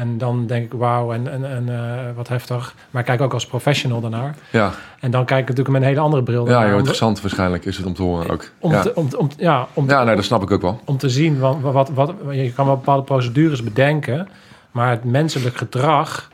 En 0.00 0.18
dan 0.18 0.46
denk 0.46 0.64
ik, 0.64 0.78
wauw, 0.78 1.12
en, 1.12 1.32
en, 1.32 1.50
en 1.50 1.68
eh, 1.68 2.16
wat 2.16 2.28
heftig. 2.28 2.74
Maar 2.90 3.00
ik 3.00 3.06
kijk 3.06 3.20
ook 3.20 3.32
als 3.32 3.46
professional 3.46 4.00
daarnaar. 4.00 4.34
Ja, 4.52 4.72
En 5.00 5.10
dan 5.10 5.24
kijk 5.24 5.40
ik 5.40 5.48
natuurlijk 5.48 5.74
met 5.74 5.82
een 5.82 5.88
hele 5.88 6.00
andere 6.00 6.22
bril 6.22 6.48
ja 6.48 6.66
Om- 6.72 6.78
interessant 6.78 7.20
waarschijnlijk 7.20 7.64
is 7.64 7.76
het 7.76 7.86
om 7.86 7.94
te 7.94 8.02
horen 8.02 8.30
ook. 8.30 8.50
Om, 8.58 8.72
Ja, 8.72 8.82
te, 8.82 8.94
om, 8.94 9.08
om, 9.16 9.28
ja, 9.36 9.66
om, 9.72 9.88
ja 9.88 10.04
nee, 10.04 10.14
dat 10.14 10.24
snap 10.24 10.42
ik 10.42 10.50
ook 10.50 10.62
wel. 10.62 10.80
om 10.84 10.96
te 10.96 11.08
zien, 11.08 11.38
wat, 11.38 11.56
wat, 11.60 11.90
wat, 11.90 12.14
je 12.30 12.52
kan 12.52 12.66
wel 12.66 12.76
bepaalde 12.76 13.02
procedures 13.02 13.62
bedenken, 13.62 14.28
maar 14.70 14.90
het 14.90 15.04
menselijk 15.04 15.56
gedrag 15.56 16.28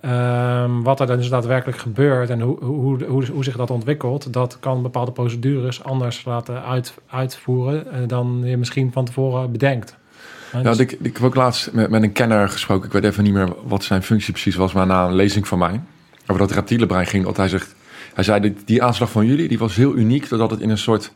Ehm, 0.00 0.82
wat 0.82 1.00
er 1.00 1.06
dan 1.06 1.16
dus 1.16 1.28
daadwerkelijk 1.28 1.78
gebeurt 1.78 2.30
en 2.30 2.40
hoe, 2.40 2.64
hoe, 2.64 3.04
hoe, 3.04 3.26
hoe 3.26 3.44
zich 3.44 3.56
dat 3.56 3.70
ontwikkelt, 3.70 4.32
dat 4.32 4.56
kan 4.60 4.82
bepaalde 4.82 5.12
procedures 5.12 5.84
anders 5.84 6.24
laten 6.24 6.64
uit, 6.64 6.94
uitvoeren 7.10 7.92
eh, 7.92 7.98
dan 8.06 8.40
je 8.44 8.56
misschien 8.56 8.92
van 8.92 9.04
tevoren 9.04 9.52
bedenkt. 9.52 9.96
Maar 10.52 10.62
Ja, 10.62 10.68
dus- 10.70 10.78
ik, 10.78 10.92
ik 10.92 11.16
heb 11.16 11.22
ook 11.22 11.34
laatst 11.34 11.72
met, 11.72 11.90
met 11.90 12.02
een 12.02 12.12
kenner 12.12 12.48
gesproken. 12.48 12.86
Ik 12.86 12.92
weet 12.92 13.04
even 13.04 13.24
niet 13.24 13.32
meer 13.32 13.52
wat 13.64 13.84
zijn 13.84 14.02
functie 14.02 14.32
precies 14.32 14.54
was, 14.54 14.72
maar 14.72 14.86
na 14.86 15.06
een 15.06 15.14
lezing 15.14 15.48
van 15.48 15.58
mij 15.58 15.80
over 16.26 16.38
dat 16.38 16.50
reptiele 16.50 16.86
brein 16.86 17.06
ging. 17.06 17.24
Dat 17.24 17.36
hij 17.36 17.48
zegt, 17.48 17.74
hij 18.14 18.24
zei 18.24 18.40
die, 18.40 18.56
die 18.64 18.82
aanslag 18.82 19.10
van 19.10 19.26
jullie 19.26 19.48
die 19.48 19.58
was 19.58 19.76
heel 19.76 19.96
uniek, 19.96 20.28
doordat 20.28 20.50
het 20.50 20.60
in 20.60 20.70
een 20.70 20.78
soort 20.78 21.12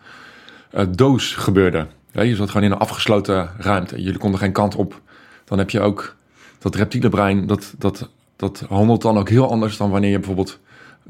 eh, 0.71 0.85
doos 0.91 1.35
gebeurde. 1.35 1.87
Ja, 2.12 2.23
je 2.23 2.35
zat 2.35 2.50
gewoon 2.50 2.67
in 2.67 2.73
een 2.73 2.79
afgesloten 2.79 3.50
ruimte. 3.59 4.03
Jullie 4.03 4.19
konden 4.19 4.41
geen 4.41 4.53
kant 4.53 4.75
op. 4.75 5.00
Dan 5.45 5.59
heb 5.59 5.71
je 5.71 5.81
ook 5.81 6.17
dat 6.59 6.75
reptiele 6.75 7.09
brein, 7.09 7.47
dat, 7.47 7.75
dat, 7.79 8.09
dat 8.37 8.64
handelt 8.69 9.03
dan 9.03 9.19
ook 9.19 9.29
heel 9.29 9.50
anders 9.50 9.76
dan 9.76 9.91
wanneer 9.91 10.11
je 10.11 10.17
bijvoorbeeld 10.19 10.59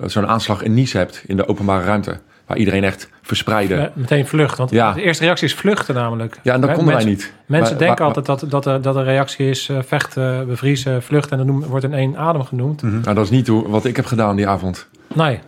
eh, 0.00 0.08
zo'n 0.08 0.26
aanslag 0.26 0.62
in 0.62 0.74
Nice 0.74 0.96
hebt 0.96 1.22
in 1.26 1.36
de 1.36 1.48
openbare 1.48 1.84
ruimte. 1.84 2.20
Waar 2.46 2.56
iedereen 2.56 2.84
echt 2.84 3.08
verspreide. 3.22 3.74
Eh, 3.74 3.86
meteen 3.94 4.26
vlucht. 4.26 4.58
Want 4.58 4.70
Ja. 4.70 4.92
de 4.92 5.02
eerste 5.02 5.24
reactie 5.24 5.46
is 5.46 5.54
vluchten 5.54 5.94
namelijk. 5.94 6.38
Ja, 6.42 6.54
en 6.54 6.60
dat 6.60 6.72
konden 6.72 6.94
wij 6.94 7.04
niet. 7.04 7.32
Mensen 7.46 7.70
Maar- 7.76 7.78
denken 7.86 8.04
maar- 8.06 8.14
altijd 8.16 8.26
dat, 8.40 8.50
dat, 8.50 8.66
er- 8.66 8.82
dat 8.82 8.96
een 8.96 9.04
reactie 9.04 9.48
is 9.50 9.68
eh, 9.68 9.78
vechten, 9.86 10.46
bevriezen, 10.46 11.02
vluchten. 11.02 11.38
En 11.40 11.46
dat 11.46 11.66
wordt 11.68 11.84
in 11.84 11.94
één 11.94 12.16
adem 12.16 12.42
genoemd. 12.44 12.82
Nou, 12.82 13.02
dat 13.14 13.24
is 13.24 13.30
niet 13.30 13.48
wat 13.48 13.84
ik 13.84 13.96
heb 13.96 14.06
gedaan 14.06 14.36
die 14.36 14.48
avond. 14.48 14.88
Nee. 15.14 15.38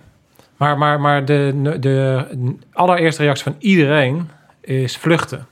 Maar, 0.57 0.79
maar, 0.79 1.01
maar 1.01 1.25
de, 1.25 1.77
de 1.81 2.25
allereerste 2.73 3.23
reactie 3.23 3.45
van 3.45 3.55
iedereen 3.59 4.31
is 4.61 4.97
vluchten. 4.97 5.47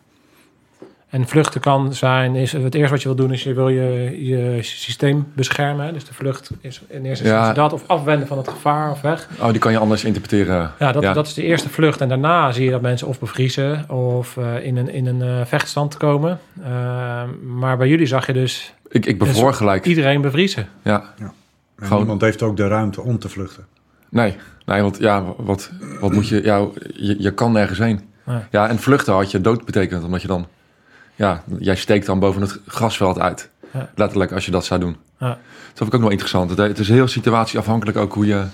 En 1.15 1.29
vluchten 1.29 1.61
kan 1.61 1.95
zijn, 1.95 2.35
is 2.35 2.53
het 2.53 2.75
eerste 2.75 2.91
wat 2.91 3.03
je 3.03 3.09
wil 3.09 3.17
doen, 3.17 3.33
is 3.33 3.43
je 3.43 3.55
wil 3.55 3.69
je, 3.69 4.17
je 4.27 4.59
systeem 4.63 5.27
beschermen. 5.35 5.93
Dus 5.93 6.05
de 6.05 6.15
vlucht 6.15 6.51
is 6.61 6.83
in 6.89 7.05
eerste 7.05 7.25
Ja. 7.25 7.31
instantie 7.31 7.63
dat, 7.63 7.73
of 7.73 7.83
afwenden 7.87 8.29
van 8.29 8.39
het 8.39 8.49
gevaar 8.49 8.91
of 8.91 9.01
weg. 9.01 9.29
Oh, 9.41 9.49
die 9.51 9.59
kan 9.59 9.73
je 9.73 9.79
anders 9.79 10.05
interpreteren. 10.05 10.73
Ja, 10.79 10.93
dat, 10.93 11.15
dat 11.15 11.27
is 11.27 11.35
de 11.35 11.43
eerste 11.43 11.69
vlucht. 11.69 12.01
En 12.01 12.09
daarna 12.09 12.53
zie 12.53 12.65
je 12.65 12.71
dat 12.71 12.81
mensen 12.81 13.07
of 13.07 13.21
bevriezen 13.21 13.91
of 13.91 14.37
eh, 14.37 14.65
in 14.67 14.77
een, 14.77 14.89
in 14.89 15.07
een 15.07 15.23
eh, 15.23 15.47
vechtstand 15.47 15.97
komen. 15.97 16.39
Eh, 16.63 17.23
maar 17.43 17.77
bij 17.77 17.89
jullie 17.89 18.07
zag 18.07 18.27
je 18.27 18.33
dus 18.33 18.75
Ik, 18.89 19.07
ik 19.07 19.19
bevroor 19.19 19.55
gelijk. 19.55 19.87
iedereen 19.87 20.21
bevriezen. 20.21 20.69
Ja. 20.83 21.05
En 21.19 21.33
Gewoon- 21.77 21.99
niemand 21.99 22.21
heeft 22.21 22.43
ook 22.43 22.57
de 22.57 22.69
ruimte 22.69 23.01
om 23.01 23.19
te 23.19 23.29
vluchten. 23.29 23.67
Nee, 24.09 24.37
nee 24.67 24.83
want 24.83 24.99
ja, 24.99 25.25
wat, 25.37 25.71
wat 26.01 26.13
moet 26.13 26.29
je... 26.29 26.43
Ja, 26.45 26.67
je, 26.95 27.17
je 27.19 27.31
kan 27.35 27.53
nergens 27.53 27.79
heen. 27.79 28.01
Nee. 28.25 28.39
Ja, 28.51 28.69
en 28.69 28.79
vluchten 28.79 29.13
had 29.15 29.31
je 29.31 29.41
dood 29.41 29.65
betekend, 29.65 30.05
omdat 30.05 30.23
je 30.23 30.29
dan... 30.29 30.47
Ja, 31.15 31.43
jij 31.59 31.77
steekt 31.77 32.07
dan 32.07 32.19
boven 32.19 32.41
het 32.43 32.61
grasveld 32.67 33.19
uit. 33.19 33.51
Ja. 33.73 33.91
Letterlijk, 33.95 34.33
als 34.33 34.45
je 34.45 34.51
dat 34.51 34.65
zou 34.65 34.81
doen. 34.81 34.97
Ja. 35.19 35.29
Dat 35.29 35.39
vond 35.75 35.89
ik 35.89 35.95
ook 35.95 36.01
wel 36.01 36.11
interessant. 36.11 36.57
Het, 36.57 36.79
is 36.79 36.89
heel 36.89 37.09
situatieafhankelijk 37.09 37.99
ook 37.99 38.13
hoe 38.13 38.27
je... 38.27 38.45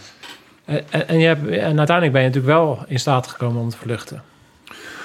En, 0.64 1.09
en, 1.09 1.19
je 1.19 1.26
hebt, 1.26 1.49
en 1.49 1.79
uiteindelijk 1.79 2.12
ben 2.12 2.23
je 2.23 2.29
natuurlijk 2.29 2.55
wel 2.55 2.85
in 2.87 2.99
staat 2.99 3.26
gekomen 3.26 3.62
om 3.62 3.69
te 3.69 3.76
vluchten. 3.76 4.23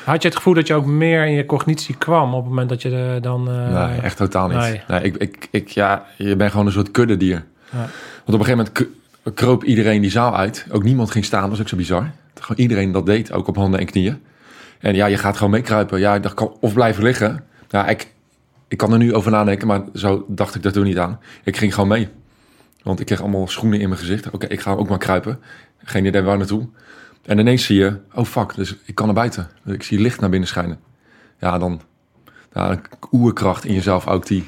Had 0.06 0.22
je 0.22 0.28
het 0.28 0.38
gevoel 0.38 0.54
dat 0.54 0.68
je 0.68 0.74
ook 0.74 0.86
meer 0.86 1.26
in 1.26 1.32
je 1.32 1.46
cognitie 1.46 1.96
kwam 1.98 2.34
op 2.34 2.40
het 2.40 2.50
moment 2.50 2.70
dat 2.70 2.82
je 2.82 2.90
er 2.90 3.22
dan... 3.22 3.50
eh, 3.50 3.88
nee, 3.88 4.00
echt 4.00 4.18
totaal 4.18 4.48
niet. 4.48 4.58
nee. 4.58 4.82
Nee. 4.88 5.02
ik, 5.02 5.16
ik, 5.16 5.48
ik, 5.52 5.68
ja, 5.68 6.06
je 6.18 6.36
bent 6.36 6.52
gewoon 6.52 6.66
een 6.66 6.72
soort 6.72 6.92
kuddedier. 6.92 7.46
Ja. 7.72 7.78
Want 7.78 7.92
op 8.26 8.40
een 8.40 8.46
gegeven 8.46 8.58
moment 8.58 9.36
kroop 9.36 9.64
iedereen 9.64 10.02
die 10.02 10.12
zaal 10.12 10.36
uit. 10.36 10.66
Ook 10.72 10.84
niemand 10.84 11.12
ging 11.12 11.26
staan, 11.26 11.42
dat 11.42 11.50
was 11.50 11.60
ook 11.60 11.68
zo 11.68 11.76
bizar. 11.76 12.12
Gewoon 12.40 12.62
iedereen 12.62 12.92
dat 12.92 13.06
deed, 13.06 13.32
ook 13.32 13.48
op 13.48 13.56
handen 13.56 13.80
en 13.80 13.86
knieën. 13.86 14.22
En 14.80 14.96
ja, 14.96 15.06
je 15.06 15.18
gaat 15.18 15.38
gewoon 15.38 15.52
meekruipen. 15.52 16.00
Ja, 16.00 16.20
dacht, 16.20 16.34
kan- 16.36 16.58
of 16.60 16.74
blijven 16.74 17.04
liggen. 17.04 17.44
Ja, 17.70 17.88
ik, 17.88 18.08
ik 18.68 18.78
kan 18.78 18.92
er 18.92 18.98
nu 18.98 19.14
over 19.14 19.32
nadenken, 19.32 19.68
maar 19.68 19.82
zo 19.94 20.26
dacht 20.28 20.56
ik 20.56 20.64
daar 20.64 20.72
toen 20.72 20.84
niet 20.84 20.98
aan. 21.00 21.20
Ik 21.44 21.58
ging 21.58 21.74
gewoon 21.74 21.90
mee. 21.90 22.10
Want 22.84 23.00
ik 23.00 23.06
kreeg 23.06 23.22
allemaal 23.22 23.48
schoenen 23.48 23.80
in 23.80 23.90
mijn 23.90 24.00
gezicht. 24.02 24.30
Oké, 24.32 24.46
ik 24.48 24.60
ga 24.60 24.72
ook 24.72 24.90
maar 24.90 24.98
kruipen. 24.98 25.40
Geen 25.84 26.06
idee 26.06 26.22
waar 26.22 26.38
naartoe. 26.38 26.68
En 27.26 27.40
ineens 27.40 27.66
zie 27.66 27.78
je, 27.78 27.98
oh 28.14 28.26
fuck, 28.26 28.56
dus 28.56 28.76
ik 28.86 28.96
kan 28.96 29.06
naar 29.06 29.16
buiten. 29.16 29.50
Dus 29.64 29.74
ik 29.76 29.84
zie 29.84 30.00
licht 30.00 30.20
naar 30.20 30.30
binnen 30.30 30.48
schijnen. 30.50 30.80
Ja, 31.40 31.58
dan 31.58 31.82
ja, 32.54 32.72
een 32.72 32.82
oerkracht 33.12 33.66
in 33.66 33.74
jezelf 33.74 34.08
ook 34.08 34.26
die 34.26 34.48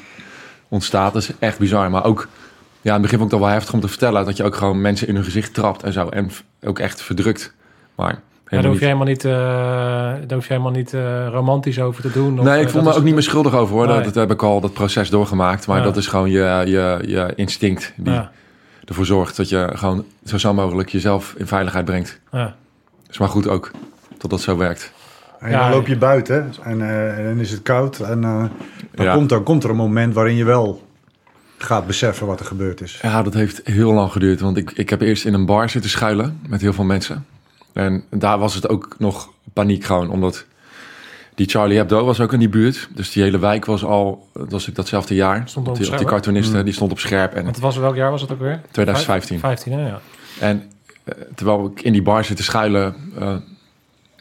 ontstaat. 0.68 1.14
Dat 1.14 1.22
is 1.22 1.32
echt 1.40 1.60
bizar. 1.60 1.92
Maar 1.92 2.04
ook, 2.06 2.28
ja, 2.82 2.88
in 2.88 2.92
het 2.92 3.02
begin 3.02 3.18
vond 3.18 3.32
ik 3.32 3.38
dat 3.40 3.48
wel 3.48 3.56
heftig 3.58 3.74
om 3.74 3.80
te 3.82 3.88
vertellen. 3.88 4.26
Dat 4.26 4.38
je 4.38 4.44
ook 4.44 4.56
gewoon 4.56 4.82
mensen 4.82 5.08
in 5.08 5.16
hun 5.16 5.24
gezicht 5.24 5.54
trapt 5.54 5.84
en 5.84 5.94
zo. 5.94 6.10
En 6.10 6.32
ook 6.64 6.80
echt 6.80 7.02
verdrukt. 7.02 7.54
Maar 7.96 8.22
Ja, 8.50 8.62
daar 8.62 8.72
helemaal 8.72 8.98
hoef 9.00 9.04
niet. 9.06 9.22
je 9.22 9.28
helemaal 9.36 9.42
niet, 10.18 10.22
eh, 10.22 10.28
daar 10.28 10.38
hoef 10.38 10.48
je 10.48 10.54
helemaal 10.54 10.72
niet 10.72 10.94
eh, 10.94 11.28
romantisch 11.32 11.80
over 11.80 12.02
te 12.02 12.12
doen. 12.12 12.40
of, 12.40 12.46
Nee, 12.46 12.56
eh, 12.56 12.62
ik 12.62 12.70
voel 12.70 12.82
me 12.82 12.94
ook 12.94 13.04
niet 13.04 13.14
meer 13.14 13.24
schuldig 13.24 13.54
over 13.54 13.76
hoor. 13.76 13.86
Nee. 13.88 13.96
Dat, 13.96 14.04
dat 14.04 14.16
heb 14.16 14.32
ik 14.32 14.44
al 14.44 14.62
dat 14.62 14.74
proces 14.74 15.10
doorgemaakt. 15.10 15.68
Maar 15.68 15.78
Ja. 15.78 15.84
dat 15.84 15.98
is 15.98 16.08
gewoon 16.08 16.30
je, 16.30 16.62
je, 16.66 17.00
je 17.06 17.34
instinct 17.36 17.94
die 17.96 18.14
Ja, 18.14 18.32
ervoor 18.86 19.06
zorgt 19.06 19.38
dat 19.38 19.50
je 19.50 19.70
gewoon 19.74 20.06
zo 20.26 20.38
snel 20.38 20.54
mogelijk 20.54 20.90
jezelf 20.90 21.34
in 21.38 21.48
veiligheid 21.48 21.86
brengt. 21.86 22.20
ja. 22.32 22.56
is 23.10 23.18
maar 23.18 23.30
goed 23.30 23.48
ook 23.48 23.72
dat 24.18 24.30
dat 24.30 24.42
zo 24.42 24.58
werkt. 24.58 24.92
En 25.40 25.50
Ja. 25.52 25.60
dan 25.62 25.70
loop 25.78 25.88
je 25.88 25.98
buiten 25.98 26.54
en, 26.64 26.82
eh, 26.82 27.18
en 27.18 27.26
dan 27.26 27.40
is 27.40 27.52
het 27.52 27.62
koud. 27.62 28.00
En 28.00 28.24
eh, 28.24 28.44
dan, 28.96 29.06
Ja. 29.06 29.14
komt, 29.14 29.30
dan 29.30 29.44
komt 29.44 29.64
er 29.64 29.70
een 29.70 29.76
moment 29.76 30.14
waarin 30.14 30.36
je 30.36 30.44
wel 30.44 30.86
gaat 31.58 31.88
beseffen 31.88 32.28
wat 32.28 32.40
er 32.40 32.46
gebeurd 32.46 32.82
is. 32.82 33.00
Ja, 33.02 33.24
dat 33.24 33.34
heeft 33.34 33.62
heel 33.64 33.94
lang 33.94 34.12
geduurd. 34.12 34.40
Want 34.40 34.58
ik, 34.58 34.72
ik 34.72 34.90
heb 34.90 35.02
eerst 35.02 35.26
in 35.26 35.34
een 35.34 35.46
bar 35.46 35.70
zitten 35.70 35.90
schuilen 35.92 36.40
met 36.48 36.62
heel 36.62 36.74
veel 36.74 36.84
mensen. 36.84 37.26
En 37.78 38.04
daar 38.10 38.38
was 38.38 38.54
het 38.54 38.70
ook 38.70 38.96
nog 39.00 39.30
paniek 39.54 39.84
gewoon. 39.84 40.10
Omdat 40.10 40.46
die 41.36 41.50
Charlie 41.50 41.78
Hebdo 41.78 42.06
was 42.06 42.20
ook 42.20 42.34
in 42.34 42.40
die 42.40 42.50
buurt. 42.50 42.90
Dus 42.96 43.12
die 43.12 43.24
hele 43.24 43.40
wijk 43.40 43.66
was 43.66 43.84
al, 43.84 44.28
dat 44.34 44.52
was 44.52 44.68
ik 44.68 44.76
datzelfde 44.76 45.16
jaar. 45.16 45.42
Stond 45.46 45.68
op 45.68 45.76
die, 45.76 45.86
scherp, 45.86 46.00
die 46.00 46.08
cartoonisten, 46.08 46.66
die 46.66 46.74
stond 46.74 46.92
op 46.92 47.00
scherp. 47.00 47.34
En 47.34 47.44
Want 47.44 47.60
was, 47.60 47.78
welk 47.78 47.96
jaar 47.96 48.12
was 48.12 48.22
het 48.22 48.32
ook 48.32 48.40
weer? 48.40 48.62
2015. 48.72 49.40
15, 49.40 49.72
hè? 49.72 49.88
Ja. 49.88 50.00
En 50.40 50.64
eh, 51.04 51.14
terwijl 51.36 51.66
ik 51.66 51.82
in 51.82 51.94
die 51.94 52.02
bar 52.02 52.26
zit 52.26 52.38
te 52.38 52.44
schuilen... 52.44 52.96
eh, 53.20 53.36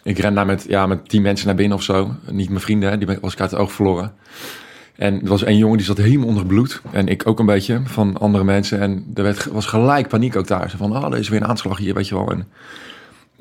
ik 0.02 0.18
ren 0.18 0.34
daar 0.34 0.46
met, 0.46 0.64
ja, 0.68 0.86
met 0.86 1.08
tien 1.08 1.22
mensen 1.22 1.46
naar 1.46 1.56
binnen 1.56 1.76
of 1.76 1.82
zo. 1.82 2.14
Niet 2.30 2.48
mijn 2.48 2.60
vrienden, 2.60 2.90
hè, 2.90 2.98
die 2.98 3.18
was 3.20 3.32
ik 3.32 3.40
uit 3.40 3.50
het 3.50 3.60
oog 3.60 3.72
verloren. 3.72 4.14
En 4.96 5.22
er 5.22 5.28
was 5.28 5.42
één 5.42 5.56
jongen 5.58 5.76
die 5.76 5.86
zat 5.86 5.96
helemaal 5.96 6.26
onder 6.26 6.42
het 6.42 6.52
bloed. 6.52 6.80
En 6.90 7.08
ik 7.08 7.26
ook 7.26 7.38
een 7.38 7.46
beetje, 7.46 7.80
van 7.84 8.16
andere 8.16 8.44
mensen. 8.44 8.80
En 8.80 9.06
er 9.14 9.22
werd, 9.22 9.44
was 9.44 9.66
gelijk 9.66 10.08
paniek 10.08 10.36
ook 10.36 10.46
daar. 10.46 10.70
Zo 10.70 10.76
van, 10.76 10.96
oh, 10.96 11.04
er 11.04 11.18
is 11.18 11.28
weer 11.28 11.40
een 11.40 11.48
aanslag 11.48 11.78
hier, 11.78 11.94
weet 11.94 12.08
je 12.08 12.14
wel. 12.14 12.30
En 12.30 12.48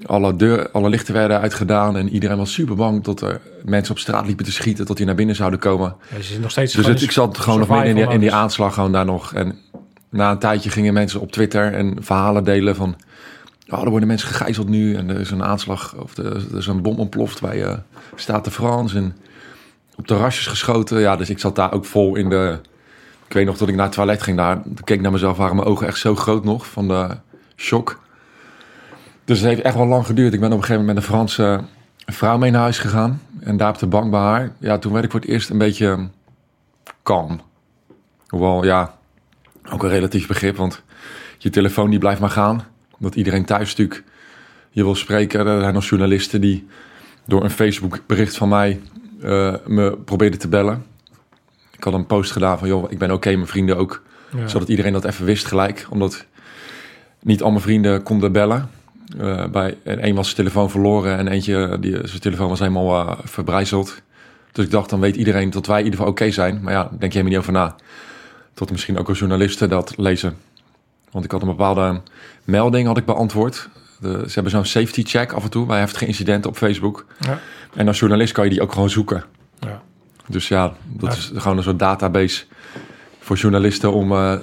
alle, 0.06 0.36
deur, 0.36 0.72
alle 0.72 0.90
lichten 0.90 1.14
werden 1.14 1.40
uitgedaan. 1.40 1.98
En 1.98 2.10
iedereen 2.10 2.38
was 2.38 2.54
super 2.54 2.76
bang 2.76 3.04
dat 3.04 3.22
er 3.22 3.42
mensen 3.64 3.94
op 3.94 4.00
straat 4.00 4.26
liepen 4.26 4.46
te 4.46 4.52
schieten... 4.52 4.86
tot 4.86 4.98
die 4.98 5.06
naar 5.06 5.16
binnen 5.16 5.36
zouden 5.36 5.60
komen. 5.60 5.96
Ja, 6.10 6.18
dus 6.18 6.38
nog 6.38 6.52
steeds 6.52 6.74
Dus 6.74 6.86
het, 6.86 7.02
ik 7.02 7.12
zat 7.12 7.38
gewoon 7.38 7.60
nog 7.60 7.70
midden 7.70 7.88
in 7.88 7.96
die, 7.96 8.04
in 8.04 8.10
die 8.10 8.30
survival-modus. 8.30 8.44
aanslag 8.44 8.74
gewoon 8.74 8.92
daar 8.92 9.06
nog. 9.06 9.34
En 9.34 9.60
na 10.10 10.32
een 10.32 10.40
tijdje 10.40 10.70
gingen 10.70 10.94
mensen 10.94 11.20
op 11.20 11.32
Twitter 11.32 11.74
en 11.74 11.96
verhalen 12.00 12.44
delen 12.44 12.76
van... 12.76 12.96
Oh, 13.70 13.84
er 13.84 13.90
worden 13.90 14.08
mensen 14.08 14.28
gegijzeld 14.28 14.70
nu 14.70 14.96
en 14.96 15.10
er 15.10 15.20
is 15.20 15.32
een 15.32 15.44
aanslag 15.44 15.96
of 15.96 16.18
er, 16.18 16.36
er 16.36 16.58
is 16.58 16.68
een 16.68 16.82
bom 16.82 16.98
ontploft 16.98 17.42
bij 17.42 17.66
uh, 17.66 17.74
Staat 18.16 18.46
de 18.46 18.52
Frans 18.52 18.94
en 18.94 19.16
op 19.96 20.08
terrasjes 20.08 20.48
geschoten. 20.48 21.00
Ja, 21.00 21.16
dus 21.16 21.30
ik 21.30 21.40
zat 21.40 21.56
daar 21.56 21.74
ook 21.74 21.86
vol 21.86 22.16
in 22.16 22.30
de... 22.30 22.60
Ik 23.28 23.34
weet 23.34 23.46
nog 23.46 23.58
dat 23.58 23.68
ik 23.68 23.76
naar 23.76 23.86
het 23.86 23.96
toilet 23.96 24.22
ging 24.22 24.38
daar. 24.38 24.62
Keek 24.84 25.02
naar 25.02 25.12
mezelf, 25.12 25.38
waren 25.38 25.56
mijn 25.56 25.68
ogen 25.68 25.88
echt 25.88 25.98
zo 25.98 26.16
groot 26.16 26.44
nog 26.44 26.68
van 26.68 26.88
de 26.88 27.08
shock. 27.56 28.04
Dus 29.26 29.40
het 29.40 29.48
heeft 29.48 29.62
echt 29.62 29.76
wel 29.76 29.88
lang 29.88 30.06
geduurd. 30.06 30.34
Ik 30.34 30.40
ben 30.40 30.52
op 30.52 30.58
een 30.58 30.64
gegeven 30.64 30.86
moment 30.86 30.96
met 30.96 31.06
een 31.06 31.16
Franse 31.16 31.62
vrouw 32.06 32.38
mee 32.38 32.52
naar 32.52 32.62
huis 32.62 32.80
gegaan. 32.80 33.22
En 33.40 33.58
daar 33.58 33.70
op 33.70 33.78
de 33.80 33.88
bank 33.88 34.12
bij 34.12 34.20
haar. 34.20 34.52
Ja, 34.58 34.78
toen 34.78 34.92
werd 34.92 35.06
ik 35.06 35.12
voor 35.12 35.20
het 35.20 35.30
eerst 35.30 35.50
een 35.50 35.58
beetje 35.58 36.08
kalm. 37.04 37.42
Hoewel, 38.28 38.66
ja, 38.66 38.98
ook 39.70 39.84
een 39.84 39.90
relatief 39.90 40.28
begrip. 40.28 40.56
Want 40.56 40.82
je 41.38 41.50
telefoon 41.50 41.90
die 41.90 42.00
blijft 42.00 42.20
maar 42.20 42.30
gaan. 42.30 42.66
Omdat 42.98 43.16
iedereen 43.16 43.46
thuis 43.46 43.70
natuurlijk 43.70 44.04
je 44.70 44.84
wil 44.84 44.96
spreken. 44.96 45.48
Er 45.48 45.60
zijn 45.60 45.74
nog 45.74 45.86
journalisten 45.86 46.42
die 46.42 46.68
door 47.26 47.44
een 47.44 47.50
Facebook 47.50 48.00
bericht 48.08 48.38
van 48.38 48.50
mij 48.50 48.82
uh, 49.24 49.56
me 49.66 49.98
probeerden 50.06 50.40
te 50.40 50.48
bellen. 50.48 50.86
Ik 51.72 51.84
had 51.84 51.94
een 51.94 52.06
post 52.06 52.32
gedaan 52.32 52.60
van, 52.60 52.68
joh, 52.68 52.92
ik 52.92 52.98
ben 52.98 53.12
oké, 53.12 53.30
mijn 53.30 53.48
vrienden 53.48 53.78
ook. 53.78 54.04
Ja. 54.38 54.48
Zodat 54.48 54.70
iedereen 54.70 54.94
dat 54.94 55.06
even 55.06 55.26
wist 55.26 55.46
gelijk. 55.46 55.88
Omdat 55.90 56.26
niet 57.22 57.42
al 57.42 57.50
mijn 57.50 57.62
vrienden 57.62 58.04
konden 58.04 58.32
bellen. 58.32 58.70
Uh, 59.18 59.46
bij, 59.46 59.78
en 59.84 60.00
één 60.00 60.16
was 60.16 60.26
zijn 60.26 60.38
telefoon 60.38 60.70
verloren 60.70 61.18
en 61.18 61.28
eentje, 61.28 61.78
die, 61.80 62.00
zijn 62.04 62.20
telefoon 62.20 62.50
was 62.50 62.60
helemaal 62.60 63.08
uh, 63.08 63.18
verbrijzeld. 63.24 64.02
Dus 64.52 64.66
ik 64.66 64.72
dacht, 64.72 64.90
dan 64.90 65.00
weet 65.00 65.16
iedereen 65.16 65.50
dat 65.50 65.66
wij 65.66 65.78
in 65.78 65.84
ieder 65.84 66.00
geval 66.00 66.14
oké 66.14 66.22
okay 66.22 66.34
zijn. 66.34 66.60
Maar 66.62 66.74
ja, 66.74 66.84
denk 66.84 67.14
je 67.14 67.20
helemaal 67.20 67.30
niet 67.30 67.38
over 67.38 67.54
na. 67.54 67.76
Tot 68.54 68.72
misschien 68.72 68.98
ook 68.98 69.10
als 69.10 69.20
journalisten 69.20 69.70
dat 69.70 69.94
lezen. 69.98 70.38
Want 71.12 71.26
ik 71.26 71.32
had 71.32 71.42
een 71.42 71.48
bepaalde 71.48 72.02
melding 72.44 72.88
had 72.88 72.98
ik 72.98 73.06
beantwoord. 73.06 73.70
De, 74.00 74.24
ze 74.28 74.34
hebben 74.34 74.52
zo'n 74.52 74.66
safety 74.66 75.04
check 75.04 75.32
af 75.32 75.44
en 75.44 75.50
toe 75.50 75.66
bij 75.66 75.80
heftige 75.80 76.06
incidenten 76.06 76.50
op 76.50 76.58
Facebook. 76.58 77.06
Ja. 77.20 77.40
En 77.74 77.88
als 77.88 78.00
journalist 78.00 78.34
kan 78.34 78.44
je 78.44 78.50
die 78.50 78.62
ook 78.62 78.72
gewoon 78.72 78.90
zoeken. 78.90 79.24
Ja. 79.60 79.82
Dus 80.28 80.48
ja, 80.48 80.74
dat 80.84 81.12
ja. 81.14 81.18
is 81.18 81.32
gewoon 81.36 81.58
een 81.58 81.64
soort 81.64 81.80
database 81.80 82.46
voor 83.20 83.36
journalisten 83.36 83.94
om 83.94 84.12
uh, 84.12 84.36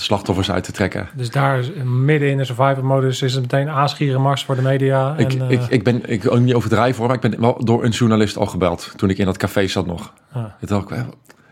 slachtoffers 0.00 0.50
uit 0.50 0.64
te 0.64 0.72
trekken. 0.72 1.08
Dus 1.14 1.30
daar 1.30 1.64
midden 1.84 2.30
in 2.30 2.36
de 2.36 2.44
survival 2.44 2.82
modus 2.82 3.22
is 3.22 3.32
het 3.32 3.42
meteen 3.42 3.68
aanschieren 3.68 4.20
mars 4.20 4.44
voor 4.44 4.54
de 4.56 4.62
media. 4.62 5.14
Ik, 5.16 5.32
en, 5.32 5.38
uh... 5.42 5.50
ik, 5.50 5.60
ik 5.68 5.82
ben 5.84 6.10
ik 6.10 6.30
ook 6.30 6.38
niet 6.40 6.54
overdrijven 6.54 6.96
hoor, 6.98 7.06
maar 7.06 7.24
ik 7.24 7.30
ben 7.30 7.40
wel 7.40 7.64
door 7.64 7.84
een 7.84 7.90
journalist 7.90 8.36
al 8.36 8.46
gebeld 8.46 8.92
toen 8.96 9.10
ik 9.10 9.18
in 9.18 9.24
dat 9.24 9.36
café 9.36 9.66
zat 9.66 9.86
nog. 9.86 10.12
Ah. 10.32 10.44
Het 10.58 10.68
dacht 10.68 10.90
ik, 10.90 10.96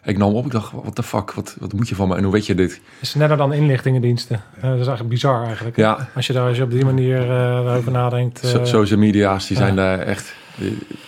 Ik 0.04 0.18
nam 0.18 0.34
op, 0.34 0.44
ik 0.44 0.50
dacht, 0.52 0.72
wat 0.84 0.96
de 0.96 1.02
fuck, 1.02 1.32
wat, 1.32 1.56
wat 1.60 1.72
moet 1.72 1.88
je 1.88 1.94
van 1.94 2.08
me 2.08 2.16
en 2.16 2.22
hoe 2.22 2.32
weet 2.32 2.46
je 2.46 2.54
dit? 2.54 2.80
is 3.00 3.08
sneller 3.10 3.36
dan 3.36 3.52
inlichtingendiensten. 3.52 4.36
Eh, 4.56 4.62
dat 4.62 4.70
is 4.72 4.76
eigenlijk 4.86 5.08
bizar 5.08 5.44
eigenlijk. 5.46 5.76
Ja, 5.76 6.08
Als 6.14 6.26
je 6.26 6.32
daar 6.32 6.48
als 6.48 6.56
je 6.56 6.62
op 6.62 6.70
die 6.70 6.84
manier 6.84 7.30
eh, 7.30 7.74
over 7.76 7.92
nadenkt. 7.92 8.40
eh, 8.42 8.50
so- 8.50 8.64
social 8.64 8.98
media's, 8.98 9.46
die 9.46 9.56
zijn 9.56 9.76
daar 9.76 9.98
echt 9.98 10.34
eh, 10.58 10.66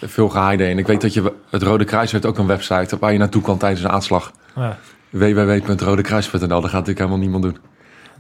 veel 0.08 0.28
geheide 0.28 0.68
in. 0.68 0.78
Ik 0.78 0.86
weet 0.86 1.00
dat 1.00 1.14
je, 1.14 1.32
het 1.50 1.62
Rode 1.62 1.84
Kruis 1.84 2.12
heeft 2.12 2.26
ook 2.26 2.38
een 2.38 2.46
website 2.46 2.96
waar 2.98 3.12
je 3.12 3.18
naartoe 3.18 3.42
kan 3.42 3.58
tijdens 3.58 3.82
een 3.82 3.90
aanslag. 3.90 4.32
ja. 4.56 4.78
www.rodekruis.nl, 5.10 6.48
dat 6.48 6.64
gaat 6.64 6.72
natuurlijk 6.72 6.98
helemaal 6.98 7.18
niemand 7.18 7.42
doen. 7.42 7.56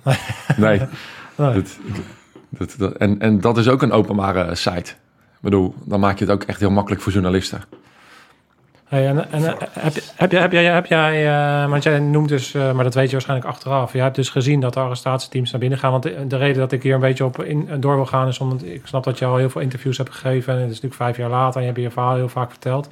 Nee, 0.56 0.80
Nee. 1.34 1.52
dat, 1.54 1.78
dat, 2.48 2.74
dat- 2.78 2.92
en, 2.96 3.20
en 3.20 3.40
dat 3.40 3.58
is 3.58 3.68
ook 3.68 3.82
een 3.82 3.92
openbare 3.92 4.54
site. 4.54 4.90
Ik 4.90 5.44
bedoel, 5.44 5.74
dan 5.84 6.00
maak 6.00 6.18
je 6.18 6.24
het 6.24 6.34
ook 6.34 6.42
echt 6.42 6.60
heel 6.60 6.70
makkelijk 6.70 7.02
voor 7.02 7.12
journalisten. 7.12 7.62
Hey, 8.88 9.06
en, 9.08 9.32
en, 9.32 9.42
heb, 9.42 9.94
heb, 10.14 10.32
jij, 10.32 10.40
heb 10.40 10.52
jij, 10.52 10.64
heb 10.64 10.86
jij 10.86 11.26
eh, 11.62 11.70
want 11.70 11.82
jij 11.82 11.98
noemt 11.98 12.28
dus, 12.28 12.54
eh, 12.54 12.72
maar 12.72 12.84
dat 12.84 12.94
weet 12.94 13.06
je 13.06 13.12
waarschijnlijk 13.12 13.48
achteraf. 13.48 13.92
Je 13.92 14.00
hebt 14.00 14.14
dus 14.14 14.28
gezien 14.30 14.60
dat 14.60 14.74
de 14.74 14.80
arrestatieteams 14.80 15.50
naar 15.50 15.60
binnen 15.60 15.78
gaan. 15.78 15.90
Want 15.90 16.02
de, 16.02 16.26
de 16.26 16.36
reden 16.36 16.56
dat 16.58 16.72
ik 16.72 16.82
hier 16.82 16.94
een 16.94 17.00
beetje 17.00 17.24
op 17.24 17.42
in, 17.42 17.68
door 17.80 17.94
wil 17.94 18.06
gaan 18.06 18.28
is 18.28 18.38
omdat 18.38 18.62
ik 18.62 18.80
snap 18.84 19.04
dat 19.04 19.18
je 19.18 19.24
al 19.24 19.36
heel 19.36 19.50
veel 19.50 19.60
interviews 19.60 19.96
hebt 19.98 20.10
gegeven. 20.10 20.52
En 20.54 20.58
het 20.60 20.70
is 20.70 20.80
natuurlijk 20.80 21.02
vijf 21.02 21.16
jaar 21.16 21.30
later 21.30 21.54
en 21.60 21.66
je 21.66 21.72
hebt 21.72 21.82
je 21.82 21.90
verhaal 21.90 22.14
heel 22.14 22.28
vaak 22.28 22.50
verteld. 22.50 22.88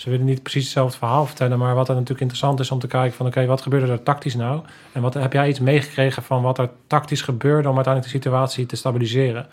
Ze 0.00 0.10
willen 0.10 0.26
niet 0.26 0.42
precies 0.42 0.64
hetzelfde 0.64 0.98
verhaal 0.98 1.26
vertellen, 1.26 1.58
maar 1.58 1.74
wat 1.74 1.88
er 1.88 1.94
natuurlijk 1.94 2.20
interessant 2.20 2.60
is 2.60 2.70
om 2.70 2.78
te 2.78 2.86
kijken 2.86 3.16
van 3.16 3.26
oké, 3.26 3.46
wat 3.46 3.62
gebeurde 3.62 3.92
er 3.92 4.02
tactisch 4.02 4.34
nou? 4.34 4.60
En 4.92 5.02
wat 5.02 5.14
heb 5.14 5.32
jij 5.32 5.48
iets 5.48 5.60
meegekregen 5.60 6.22
van 6.22 6.42
wat 6.42 6.58
er 6.58 6.70
tactisch 6.86 7.22
gebeurde 7.22 7.68
om 7.68 7.74
uiteindelijk 7.74 8.12
de 8.12 8.18
situatie 8.18 8.66
te 8.66 8.76
stabiliseren? 8.76 9.46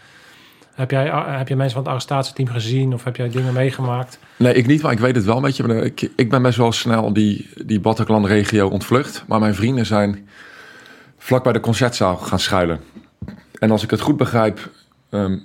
Heb 0.73 0.91
jij, 0.91 1.09
eh, 1.09 1.37
heb 1.37 1.47
je 1.47 1.55
mensen 1.55 1.73
van 1.73 1.81
het 1.81 1.91
arrestatieteam 1.91 2.47
gezien 2.47 2.93
of 2.93 3.03
heb 3.03 3.15
jij 3.15 3.29
dingen 3.29 3.53
meegemaakt? 3.53 4.19
Nee, 4.37 4.53
ik 4.53 4.67
niet, 4.67 4.81
maar 4.81 4.91
ik 4.91 4.99
weet 4.99 5.15
het 5.15 5.25
wel 5.25 5.35
een 5.35 5.41
beetje. 5.41 5.93
Ik, 6.15 6.29
ben 6.29 6.41
best 6.41 6.57
wel 6.57 6.71
snel 6.71 7.13
die, 7.13 7.49
die 7.65 7.79
Bataclan-regio 7.79 8.67
ontvlucht. 8.67 9.23
Maar 9.27 9.39
mijn 9.39 9.55
vrienden 9.55 9.85
zijn 9.85 10.27
vlak 11.17 11.43
bij 11.43 11.53
de 11.53 11.59
concertzaal 11.59 12.15
gaan 12.15 12.39
schuilen. 12.39 12.79
En 13.59 13.71
als 13.71 13.83
ik 13.83 13.89
het 13.89 14.01
goed 14.01 14.17
begrijp, 14.17 14.69
ehm, 15.09 15.37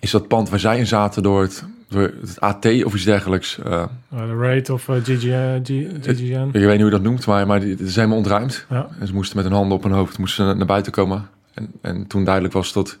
is 0.00 0.10
dat 0.10 0.28
pand 0.28 0.48
waar 0.48 0.58
zij 0.58 0.78
in 0.78 0.86
zaten 0.86 1.22
door 1.22 1.42
het, 1.42 1.64
het 1.88 2.40
AT 2.40 2.84
of 2.84 2.94
iets 2.94 3.04
dergelijks. 3.04 3.58
eh, 3.58 3.72
Eh, 3.72 3.88
de 4.26 4.36
Raid 4.36 4.70
of 4.70 4.84
GG, 4.84 5.24
eh, 5.24 5.54
GGN? 6.02 6.48
ik 6.52 6.52
weet 6.52 6.52
niet 6.52 6.62
hoe 6.76 6.84
je 6.84 6.90
dat 6.90 7.02
noemt, 7.02 7.26
maar, 7.26 7.46
maar 7.46 7.60
die- 7.60 7.76
is 7.78 7.96
helemaal 7.96 8.16
ontruimd. 8.16 8.66
Ja. 8.70 8.88
En 9.00 9.06
ze 9.06 9.14
moesten 9.14 9.36
met 9.36 9.44
hun 9.46 9.54
handen 9.54 9.76
op 9.76 9.82
hun 9.82 9.92
hoofd 9.92 10.18
moesten 10.18 10.56
naar 10.56 10.66
buiten 10.66 10.92
komen. 10.92 11.28
En, 11.54 11.72
en 11.80 12.06
toen 12.06 12.24
duidelijk 12.24 12.54
was 12.54 12.72
dat 12.72 12.98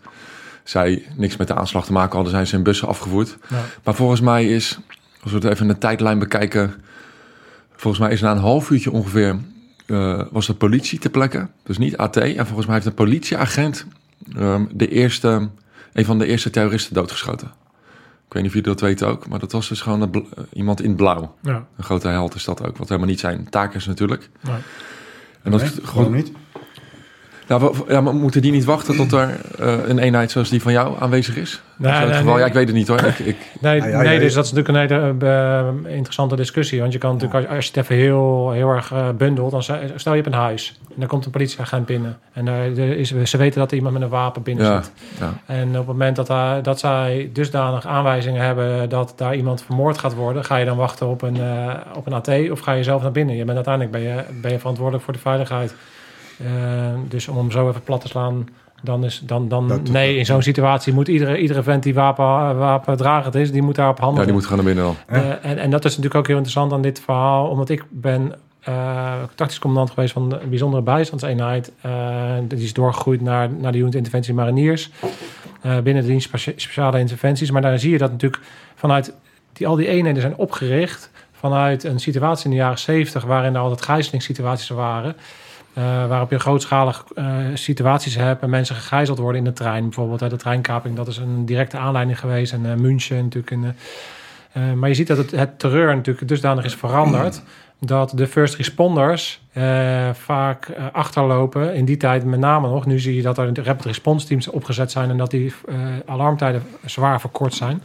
zij 0.64 1.04
niks 1.16 1.36
met 1.36 1.46
de 1.48 1.54
aanslag 1.54 1.84
te 1.84 1.92
maken 1.92 2.14
hadden, 2.14 2.32
zijn 2.32 2.46
ze 2.46 2.56
in 2.56 2.62
bussen 2.62 2.88
afgevoerd. 2.88 3.36
Ja. 3.48 3.60
Maar 3.84 3.94
volgens 3.94 4.20
mij 4.20 4.46
is, 4.48 4.78
als 5.22 5.32
we 5.32 5.38
het 5.38 5.46
even 5.46 5.66
in 5.66 5.72
de 5.72 5.78
tijdlijn 5.78 6.18
bekijken, 6.18 6.74
volgens 7.76 8.02
mij 8.02 8.12
is 8.12 8.20
na 8.20 8.30
een 8.30 8.38
half 8.38 8.70
uurtje 8.70 8.90
ongeveer, 8.90 9.36
was 10.30 10.46
de 10.46 10.54
politie 10.54 10.98
ter 10.98 11.10
plekke. 11.10 11.48
Dus 11.62 11.78
niet 11.78 11.96
AT. 11.96 12.16
En 12.16 12.46
volgens 12.46 12.66
mij 12.66 12.74
heeft 12.74 12.86
een 12.86 12.94
politieagent 12.94 13.86
ehm, 14.36 14.64
de 14.72 14.88
eerste, 14.88 15.48
een 15.92 16.04
van 16.04 16.18
de 16.18 16.26
eerste 16.26 16.50
terroristen 16.50 16.94
doodgeschoten. 16.94 17.50
Ik 18.34 18.40
weet 18.40 18.48
niet 18.52 18.62
of 18.62 18.64
jullie 18.64 18.78
dat 18.80 18.88
weten 18.88 19.08
ook, 19.08 19.28
maar 19.28 19.38
dat 19.38 19.52
was 19.52 19.68
dus 19.68 19.80
gewoon 19.80 20.00
een 20.02 20.12
eh, 20.14 20.42
iemand 20.52 20.82
in 20.82 20.94
blauw. 20.94 21.34
Ja, 21.42 21.64
Een 21.76 21.84
grote 21.84 22.08
held 22.08 22.34
is 22.34 22.44
dat 22.44 22.66
ook, 22.66 22.76
wat 22.76 22.88
helemaal 22.88 23.08
niet 23.10 23.20
zijn 23.20 23.46
taak 23.50 23.74
is 23.74 23.86
natuurlijk. 23.86 24.28
nee. 24.40 24.54
En 25.42 25.50
dat 25.50 25.60
Nee, 25.60 25.70
is 25.70 25.78
gewoon 25.82 26.12
niet. 26.12 26.32
Nou, 27.48 27.62
we- 27.86 27.92
ja, 27.92 28.00
maar 28.00 28.14
moeten 28.14 28.42
die 28.42 28.52
niet 28.52 28.64
wachten 28.64 28.96
tot 28.96 29.12
er 29.12 29.40
eh, 29.58 29.78
een 29.88 29.98
eenheid 29.98 30.30
zoals 30.30 30.48
die 30.50 30.62
van 30.62 30.72
jou 30.72 30.96
aanwezig 31.00 31.36
is? 31.36 31.62
Nee, 31.76 31.92
nee, 31.92 32.00
geval? 32.12 32.24
nee. 32.32 32.38
Ja, 32.38 32.46
ik 32.46 32.52
weet 32.52 32.66
het 32.66 32.76
niet 32.76 32.88
hoor. 32.88 33.00
Ik, 33.02 33.18
ik, 33.18 33.36
Nee, 33.60 33.82
Ah, 33.82 33.88
ja, 33.90 34.02
nee 34.02 34.14
ja, 34.14 34.20
dus 34.20 34.34
dat 34.34 34.44
is 34.44 34.52
natuurlijk 34.52 34.90
een 34.90 34.96
hele 34.98 35.14
eh, 35.86 35.92
interessante 35.96 36.36
discussie. 36.36 36.80
Want 36.80 36.92
je 36.92 36.98
kan 36.98 37.12
natuurlijk, 37.16 37.50
als, 37.50 37.64
je 37.64 37.70
het 37.74 37.80
even 37.82 37.96
heel, 37.96 38.50
heel 38.50 38.68
erg 38.68 38.92
eh, 38.92 39.08
bundelt, 39.10 39.50
dan 39.50 39.62
stel 39.62 39.78
je 40.14 40.22
hebt 40.22 40.26
een 40.26 40.32
huis. 40.32 40.80
En 40.94 41.00
dan 41.00 41.08
komt 41.08 41.24
een 41.24 41.30
politieagent 41.30 41.86
binnen. 41.86 42.18
En 42.32 42.46
er 42.46 42.78
is, 42.78 43.08
ze 43.24 43.36
weten 43.36 43.60
dat 43.60 43.70
er 43.70 43.76
iemand 43.76 43.94
met 43.94 44.02
een 44.02 44.08
wapen 44.08 44.42
binnen 44.42 44.64
ja, 44.66 44.82
zit. 44.82 44.92
ja. 45.20 45.32
En 45.46 45.68
op 45.68 45.74
het 45.74 45.86
moment 45.86 46.16
dat, 46.16 46.26
daar- 46.26 46.62
dat 46.62 46.78
zij 46.78 47.30
dusdanig 47.32 47.86
aanwijzingen 47.86 48.42
hebben 48.44 48.88
dat 48.88 49.12
daar 49.16 49.34
iemand 49.36 49.62
vermoord 49.62 49.98
gaat 49.98 50.14
worden, 50.14 50.44
ga 50.44 50.56
je 50.56 50.64
dan 50.64 50.76
wachten 50.76 51.06
op 51.06 51.22
een, 51.22 51.36
eh, 51.40 51.74
op 51.96 52.06
een 52.06 52.12
AT 52.12 52.50
of 52.50 52.60
ga 52.60 52.72
je 52.72 52.82
zelf 52.82 53.02
naar 53.02 53.12
binnen? 53.12 53.36
Je 53.36 53.44
bent 53.44 53.56
uiteindelijk 53.56 53.94
ben 53.94 54.02
je, 54.02 54.24
ben 54.40 54.50
je 54.50 54.58
verantwoordelijk 54.58 55.04
voor 55.04 55.12
de 55.12 55.18
veiligheid. 55.18 55.74
Eh, 56.38 56.46
dus 57.08 57.28
om 57.28 57.36
hem 57.36 57.50
zo 57.50 57.68
even 57.68 57.82
plat 57.82 58.00
te 58.00 58.08
slaan, 58.08 58.48
dan 58.82 59.04
is 59.04 59.22
dan, 59.26 59.48
dan 59.48 59.68
Dat- 59.68 59.88
nee, 59.88 60.16
in 60.16 60.26
zo'n 60.26 60.42
situatie 60.42 60.92
moet 60.92 61.08
iedere, 61.08 61.38
iedere 61.38 61.62
vent 61.62 61.82
die 61.82 61.94
wapen, 61.94 62.24
wapendragend 62.58 63.34
is, 63.34 63.52
die 63.52 63.62
moet 63.62 63.74
daarop 63.74 63.96
ja, 63.98 64.02
handelen. 64.04 64.26
die 64.26 64.36
moet 64.36 64.46
gewoon 64.46 64.64
naar 64.64 64.74
binnen 64.74 64.94
dan. 65.08 65.20
Ja. 65.22 65.38
Eh, 65.42 65.50
en, 65.50 65.58
en 65.58 65.70
dat 65.70 65.84
is 65.84 65.90
natuurlijk 65.90 66.14
ook 66.14 66.26
heel 66.26 66.36
interessant 66.36 66.72
aan 66.72 66.82
dit 66.82 67.00
verhaal, 67.00 67.48
omdat 67.48 67.68
ik 67.68 67.84
ben 67.90 68.34
eh, 68.64 69.22
tactisch 69.34 69.58
commandant 69.58 69.90
geweest 69.90 70.12
van 70.12 70.32
een 70.32 70.48
bijzondere 70.48 70.82
bijstandseenheid. 70.82 71.72
Eh, 71.80 72.34
die 72.48 72.62
is 72.64 72.72
doorgegroeid 72.72 73.20
naar, 73.20 73.50
naar 73.50 73.72
de 73.72 73.78
unit 73.78 73.94
interventie 73.94 74.34
mariniers. 74.34 74.90
eh, 75.60 75.78
binnen 75.78 76.02
de 76.02 76.08
dienst 76.08 76.26
specia- 76.28 76.52
speciale 76.56 76.98
interventies. 76.98 77.50
Maar 77.50 77.62
daar 77.62 77.78
zie 77.78 77.90
je 77.90 77.98
dat 77.98 78.10
natuurlijk 78.10 78.42
vanuit 78.74 79.14
die, 79.52 79.66
al 79.66 79.76
die 79.76 79.88
eenheden 79.88 80.20
zijn 80.20 80.36
opgericht 80.36 81.10
vanuit 81.32 81.84
een 81.84 82.00
situatie 82.00 82.44
in 82.44 82.50
de 82.50 82.56
jaren 82.56 82.78
70 82.78 83.24
waarin 83.24 83.54
er 83.54 83.60
altijd 83.60 83.82
gijzelingssituaties 83.82 84.68
waren. 84.68 85.16
waarop 86.08 86.30
je 86.30 86.38
grootschalig 86.38 87.04
situaties 87.54 88.16
hebt 88.16 88.42
en 88.42 88.50
mensen 88.50 88.74
gegijzeld 88.74 89.18
worden 89.18 89.38
in 89.38 89.44
de 89.44 89.52
trein. 89.52 89.82
Bijvoorbeeld 89.82 90.20
hè, 90.20 90.28
de 90.28 90.36
treinkaping, 90.36 90.96
dat 90.96 91.08
is 91.08 91.16
een 91.16 91.46
directe 91.46 91.76
aanleiding 91.76 92.18
geweest. 92.18 92.52
En 92.52 92.80
München 92.80 93.22
natuurlijk. 93.22 93.74
De, 94.54 94.74
maar 94.74 94.88
je 94.88 94.94
ziet 94.94 95.06
dat 95.06 95.16
het, 95.16 95.30
het 95.30 95.58
terreur 95.58 95.94
natuurlijk 95.96 96.28
dusdanig 96.28 96.64
is 96.64 96.74
veranderd. 96.74 97.42
Dat 97.78 98.12
de 98.14 98.26
first 98.26 98.54
responders 98.54 99.40
eh, 99.52 100.10
vaak 100.12 100.66
eh, 100.68 100.84
achterlopen. 100.92 101.74
In 101.74 101.84
die 101.84 101.96
tijd 101.96 102.24
met 102.24 102.38
name 102.38 102.68
nog. 102.68 102.86
Nu 102.86 102.98
zie 102.98 103.14
je 103.14 103.22
dat 103.22 103.38
er 103.38 103.64
rapid 103.64 103.84
response 103.84 104.26
teams 104.26 104.48
opgezet 104.48 104.90
zijn. 104.90 105.10
En 105.10 105.16
dat 105.16 105.30
die 105.30 105.52
eh, 105.68 105.76
alarmtijden 106.06 106.62
zwaar 106.84 107.20
verkort 107.20 107.54
zijn. 107.54 107.82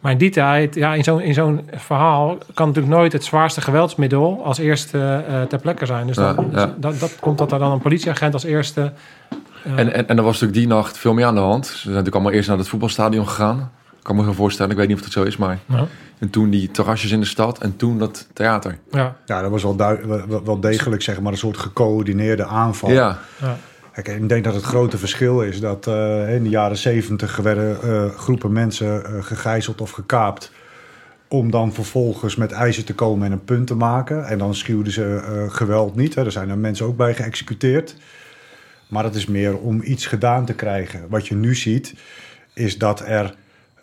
Maar 0.00 0.12
in 0.12 0.18
die 0.18 0.30
tijd, 0.30 0.74
ja, 0.74 0.94
in 0.94 1.04
zo'n 1.04 1.20
in 1.20 1.34
zo'n 1.34 1.68
verhaal 1.74 2.38
kan 2.54 2.66
natuurlijk 2.66 2.94
nooit 2.94 3.12
het 3.12 3.24
zwaarste 3.24 3.60
geweldsmiddel 3.60 4.44
als 4.44 4.58
eerste 4.58 5.24
ter 5.48 5.58
plekke 5.58 5.86
zijn. 5.86 6.06
Dus 6.06 6.16
dan, 6.16 6.48
Ja. 6.52 6.74
Dat, 6.78 7.00
dat 7.00 7.16
komt 7.20 7.38
dat 7.38 7.52
er 7.52 7.58
dan 7.58 7.72
een 7.72 7.80
politieagent 7.80 8.32
als 8.32 8.44
eerste. 8.44 8.92
En, 9.76 9.92
en, 9.92 10.08
en 10.08 10.16
er 10.16 10.22
was 10.22 10.40
natuurlijk 10.40 10.58
die 10.58 10.66
nacht 10.66 10.98
veel 10.98 11.14
meer 11.14 11.26
aan 11.26 11.34
de 11.34 11.40
hand. 11.40 11.66
Ze 11.66 11.72
zijn 11.72 11.88
natuurlijk 11.88 12.14
allemaal 12.14 12.32
eerst 12.32 12.48
naar 12.48 12.58
het 12.58 12.68
voetbalstadion 12.68 13.28
gegaan. 13.28 13.70
Ik 14.04 14.10
kan 14.10 14.18
me 14.18 14.24
zo 14.24 14.32
voorstellen, 14.32 14.70
ik 14.70 14.76
weet 14.76 14.88
niet 14.88 14.96
of 14.96 15.04
het 15.04 15.12
zo 15.12 15.22
is, 15.22 15.36
maar... 15.36 15.58
ja, 15.68 15.86
En 16.18 16.30
toen 16.30 16.50
die 16.50 16.70
terrasjes 16.70 17.10
in 17.10 17.20
de 17.20 17.26
stad 17.26 17.58
en 17.58 17.76
toen 17.76 17.98
dat 17.98 18.28
theater. 18.32 18.78
ja, 18.90 19.16
Ja, 19.26 19.42
dat 19.42 19.50
was 19.50 19.62
wel, 19.62 19.76
wel, 20.44 20.60
degelijk, 20.60 21.02
zeg 21.02 21.20
maar, 21.20 21.32
een 21.32 21.38
soort 21.38 21.56
gecoördineerde 21.56 22.44
aanval. 22.44 22.90
Ja, 22.90 23.18
ja. 23.40 23.56
Kijk, 23.92 24.08
ik 24.08 24.28
denk 24.28 24.44
dat 24.44 24.54
het 24.54 24.62
grote 24.64 24.98
verschil 24.98 25.42
is 25.42 25.60
dat 25.60 25.86
eh, 25.86 26.34
in 26.34 26.42
de 26.42 26.48
jaren 26.48 26.76
zeventig 26.76 27.36
werden 27.36 27.82
eh, 27.82 28.18
groepen 28.18 28.52
mensen 28.52 29.04
eh, 29.04 29.22
gegijzeld 29.22 29.80
of 29.80 29.90
gekaapt. 29.90 30.52
Om 31.28 31.50
dan 31.50 31.72
vervolgens 31.72 32.36
met 32.36 32.52
eisen 32.52 32.84
te 32.84 32.94
komen 32.94 33.26
en 33.26 33.32
een 33.32 33.44
punt 33.44 33.66
te 33.66 33.74
maken. 33.74 34.26
En 34.26 34.38
dan 34.38 34.54
schuwden 34.54 34.92
ze 34.92 35.22
eh, 35.24 35.54
geweld 35.54 35.96
niet. 35.96 36.14
Hè. 36.14 36.24
Er 36.24 36.32
zijn 36.32 36.50
er 36.50 36.58
mensen 36.58 36.86
ook 36.86 36.96
bij 36.96 37.14
geëxecuteerd. 37.14 37.96
Maar 38.88 39.02
dat 39.02 39.14
is 39.14 39.26
meer 39.26 39.58
om 39.58 39.82
iets 39.82 40.06
gedaan 40.06 40.44
te 40.44 40.54
krijgen. 40.54 41.06
Wat 41.08 41.26
je 41.26 41.34
nu 41.34 41.54
ziet, 41.54 41.94
is 42.54 42.78
dat 42.78 43.00
er 43.06 43.34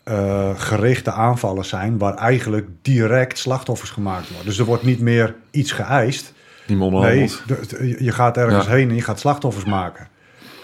eh, 0.03 0.49
gerichte 0.55 1.11
aanvallen 1.11 1.65
zijn 1.65 1.97
waar 1.97 2.13
eigenlijk 2.13 2.67
direct 2.81 3.37
slachtoffers 3.37 3.89
gemaakt 3.89 4.27
worden. 4.27 4.45
Dus 4.45 4.59
er 4.59 4.65
wordt 4.65 4.83
niet 4.83 4.99
meer 4.99 5.35
iets 5.51 5.71
geëist. 5.71 6.33
niet 6.67 6.77
meer 6.79 6.89
Nee, 6.89 6.99
onderhandeld. 6.99 7.99
je 7.99 8.11
gaat 8.11 8.37
ergens 8.37 8.65
Ja. 8.65 8.71
heen 8.71 8.89
en 8.89 8.95
je 8.95 9.01
gaat 9.01 9.19
slachtoffers 9.19 9.65
maken. 9.65 10.07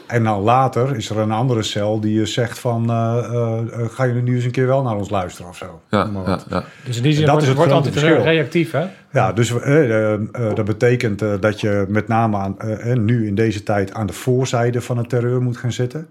En 0.08 0.24
dan 0.24 0.42
later 0.42 0.96
is 0.96 1.10
er 1.10 1.18
een 1.18 1.32
andere 1.32 1.64
cel 1.64 2.00
die 2.00 2.14
je 2.20 2.26
zegt 2.26 2.60
van... 2.60 2.90
eh, 2.90 3.18
eh, 3.18 3.90
ga 3.90 4.04
je 4.04 4.14
nu 4.14 4.36
eens 4.36 4.44
een 4.44 4.52
keer 4.52 4.68
wel 4.68 4.82
naar 4.84 4.96
ons 4.96 5.10
luisteren 5.10 5.50
of 5.50 5.58
zo? 5.58 5.82
Ja, 5.90 6.10
ja. 6.50 6.64
Dus 6.86 6.98
in 6.98 7.04
die 7.04 7.14
zin 7.14 7.22
Dat 7.26 7.30
wordt, 7.30 7.42
is 7.42 7.48
het 7.48 7.58
wordt 7.58 7.72
grote 7.72 7.74
antiterreur 7.88 8.14
verschil. 8.16 8.34
reactief, 8.34 8.72
hè? 8.72 8.86
Ja, 9.12 9.34
dus 9.34 9.54
dat 10.56 10.66
betekent 10.66 11.22
eh, 11.22 11.34
dat 11.40 11.62
je 11.62 11.86
met 11.88 12.08
name 12.08 12.38
aan, 12.38 12.56
nu 13.06 13.28
in 13.28 13.36
deze 13.36 13.64
tijd 13.64 13.94
aan 13.94 14.08
de 14.08 14.14
voorzijde 14.14 14.82
van 14.82 14.98
het 14.98 15.10
terreur 15.10 15.42
moet 15.42 15.58
gaan 15.58 15.72
zitten. 15.72 16.08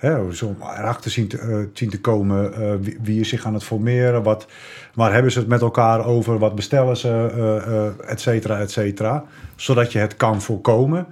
Hè, 0.00 0.34
zo 0.34 0.46
om 0.46 0.56
erachter 0.60 1.10
zien 1.10 1.28
te, 1.28 1.38
eh, 1.38 1.58
zien 1.72 1.90
te 1.90 2.00
komen 2.00 2.54
eh, 2.54 2.72
wie, 2.80 2.98
wie 3.02 3.20
is 3.20 3.28
zich 3.28 3.44
aan 3.44 3.54
het 3.54 3.64
formeren, 3.64 4.22
wat, 4.22 4.46
waar 4.94 5.12
hebben 5.12 5.32
ze 5.32 5.38
het 5.38 5.48
met 5.48 5.60
elkaar 5.60 6.04
over, 6.04 6.38
wat 6.38 6.54
bestellen 6.54 6.96
ze, 6.96 7.08
eh, 7.08 7.86
eh, 7.86 7.92
et 8.10 8.20
cetera, 8.20 8.58
et 8.58 8.70
cetera. 8.70 9.24
Zodat 9.56 9.92
je 9.92 9.98
het 9.98 10.16
kan 10.16 10.40
voorkomen. 10.42 11.06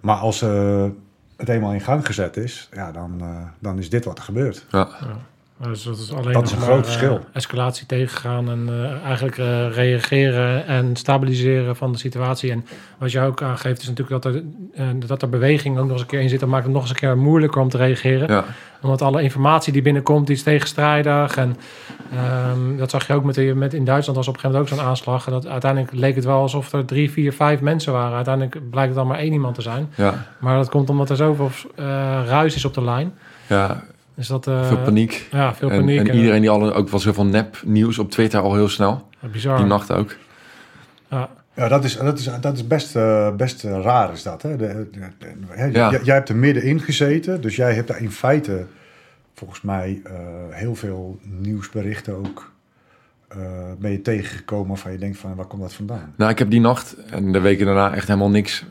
Maar 0.00 0.16
als 0.16 0.42
eh, 0.42 0.84
het 1.36 1.48
eenmaal 1.48 1.72
in 1.72 1.80
gang 1.80 2.06
gezet 2.06 2.36
is, 2.36 2.68
ja, 2.72 2.92
dan, 2.92 3.16
eh, 3.20 3.28
dan 3.58 3.78
is 3.78 3.90
dit 3.90 4.04
wat 4.04 4.18
er 4.18 4.24
gebeurt. 4.24 4.66
ja. 4.70 4.88
Dus 5.68 5.82
dat 5.82 5.98
is 5.98 6.12
alleen 6.12 6.32
Dat 6.32 6.42
is 6.42 6.52
een 6.52 6.58
maar, 6.58 6.66
groot 6.66 6.78
eh, 6.78 6.84
verschil. 6.84 7.20
escalatie 7.32 7.86
tegengaan 7.86 8.50
en 8.50 8.68
eh, 8.68 9.04
eigenlijk 9.06 9.38
eh, 9.38 9.70
reageren 9.70 10.66
en 10.66 10.96
stabiliseren 10.96 11.76
van 11.76 11.92
de 11.92 11.98
situatie. 11.98 12.50
En 12.50 12.66
wat 12.98 13.12
je 13.12 13.20
ook 13.20 13.42
aangeeft 13.42 13.82
is 13.82 13.88
natuurlijk 13.88 14.22
dat 14.22 14.34
er, 14.34 14.42
dat 15.06 15.22
er 15.22 15.28
beweging 15.28 15.78
ook 15.78 15.82
nog 15.84 15.92
eens 15.92 16.00
een 16.00 16.06
keer 16.06 16.20
in 16.20 16.28
zit. 16.28 16.40
Dat 16.40 16.48
maakt 16.48 16.64
het 16.64 16.72
nog 16.72 16.82
eens 16.82 16.90
een 16.90 16.96
keer 16.96 17.18
moeilijker 17.18 17.60
om 17.60 17.68
te 17.68 17.76
reageren. 17.76 18.28
Ja, 18.32 18.44
Omdat 18.80 19.02
alle 19.02 19.22
informatie 19.22 19.72
die 19.72 19.82
binnenkomt, 19.82 20.26
die 20.26 20.36
is 20.36 20.42
tegenstrijdig. 20.42 21.36
En 21.36 21.56
ehm, 22.12 22.76
dat 22.76 22.90
zag 22.90 23.06
je 23.06 23.12
ook 23.12 23.24
met, 23.24 23.34
de, 23.34 23.54
met 23.54 23.74
in 23.74 23.84
Duitsland 23.84 24.18
was 24.18 24.28
op 24.28 24.34
een 24.34 24.40
gegeven 24.40 24.60
moment 24.62 24.72
ook 24.72 24.78
zo'n 24.78 24.90
aanslag. 24.90 25.26
En 25.26 25.32
dat, 25.32 25.46
uiteindelijk 25.46 25.92
leek 25.92 26.14
het 26.14 26.24
wel 26.24 26.40
alsof 26.40 26.72
er 26.72 26.84
drie, 26.84 27.10
vier, 27.10 27.32
vijf 27.32 27.60
mensen 27.60 27.92
waren. 27.92 28.14
Uiteindelijk 28.14 28.70
blijkt 28.70 28.88
het 28.88 28.98
dan 28.98 29.06
maar 29.06 29.18
één 29.18 29.32
iemand 29.32 29.54
te 29.54 29.62
zijn. 29.62 29.92
ja, 29.96 30.26
Maar 30.38 30.56
dat 30.56 30.68
komt 30.68 30.90
omdat 30.90 31.10
er 31.10 31.16
zoveel 31.16 31.50
ruis 32.26 32.54
is 32.54 32.64
op 32.64 32.74
de 32.74 32.82
lijn. 32.84 33.12
ja. 33.46 33.82
Dus 34.14 34.26
dat, 34.26 34.46
eh, 34.46 34.66
veel 34.68 34.82
paniek. 34.82 35.28
Ja, 35.30 35.54
veel 35.54 35.70
En, 35.70 35.78
paniek. 35.78 36.08
en 36.08 36.14
iedereen 36.16 36.40
die 36.40 36.50
al 36.50 36.74
ook 36.74 36.88
was 36.88 37.04
heel 37.04 37.14
veel 37.14 37.26
nep 37.26 37.60
nieuws 37.64 37.98
op 37.98 38.10
Twitter 38.10 38.40
al 38.40 38.54
heel 38.54 38.68
snel. 38.68 39.08
bizar. 39.32 39.56
Die 39.56 39.66
nacht 39.66 39.92
ook. 39.92 40.16
Ja, 41.10 41.28
Ja, 41.56 41.68
dat 41.68 41.84
is, 41.84 41.96
dat 41.96 42.18
is, 42.18 42.30
dat 42.40 42.54
is 42.56 42.66
best, 42.66 42.96
eh, 42.96 43.34
best 43.34 43.64
eh, 43.64 43.80
raar 43.82 44.12
is 44.12 44.22
dat. 44.22 44.42
Hè? 44.42 44.56
De, 44.56 44.88
de- 44.92 44.98
de- 45.18 45.26
hè, 45.48 45.64
Ja. 45.64 45.90
j- 45.92 46.00
Jij 46.04 46.14
hebt 46.14 46.28
er 46.28 46.36
middenin 46.36 46.80
gezeten, 46.80 47.40
dus 47.40 47.56
jij 47.56 47.74
hebt 47.74 47.88
daar 47.88 48.00
in 48.00 48.10
feite 48.10 48.66
volgens 49.34 49.60
mij 49.60 50.00
eh, 50.04 50.12
heel 50.50 50.74
veel 50.74 51.18
nieuwsberichten 51.22 52.14
ook 52.16 52.52
eh 53.28 53.38
ben 53.78 53.90
je 53.90 54.00
tegengekomen 54.02 54.68
waarvan 54.68 54.92
je 54.92 54.98
denkt 54.98 55.18
van 55.18 55.34
waar 55.34 55.46
komt 55.46 55.62
dat 55.62 55.74
vandaan? 55.74 56.12
Nou, 56.16 56.30
ik 56.30 56.38
heb 56.38 56.50
die 56.50 56.60
nacht 56.60 56.96
en 57.10 57.32
de 57.32 57.40
weken 57.40 57.66
daarna 57.66 57.94
echt 57.94 58.06
helemaal 58.08 58.30
niks 58.30 58.64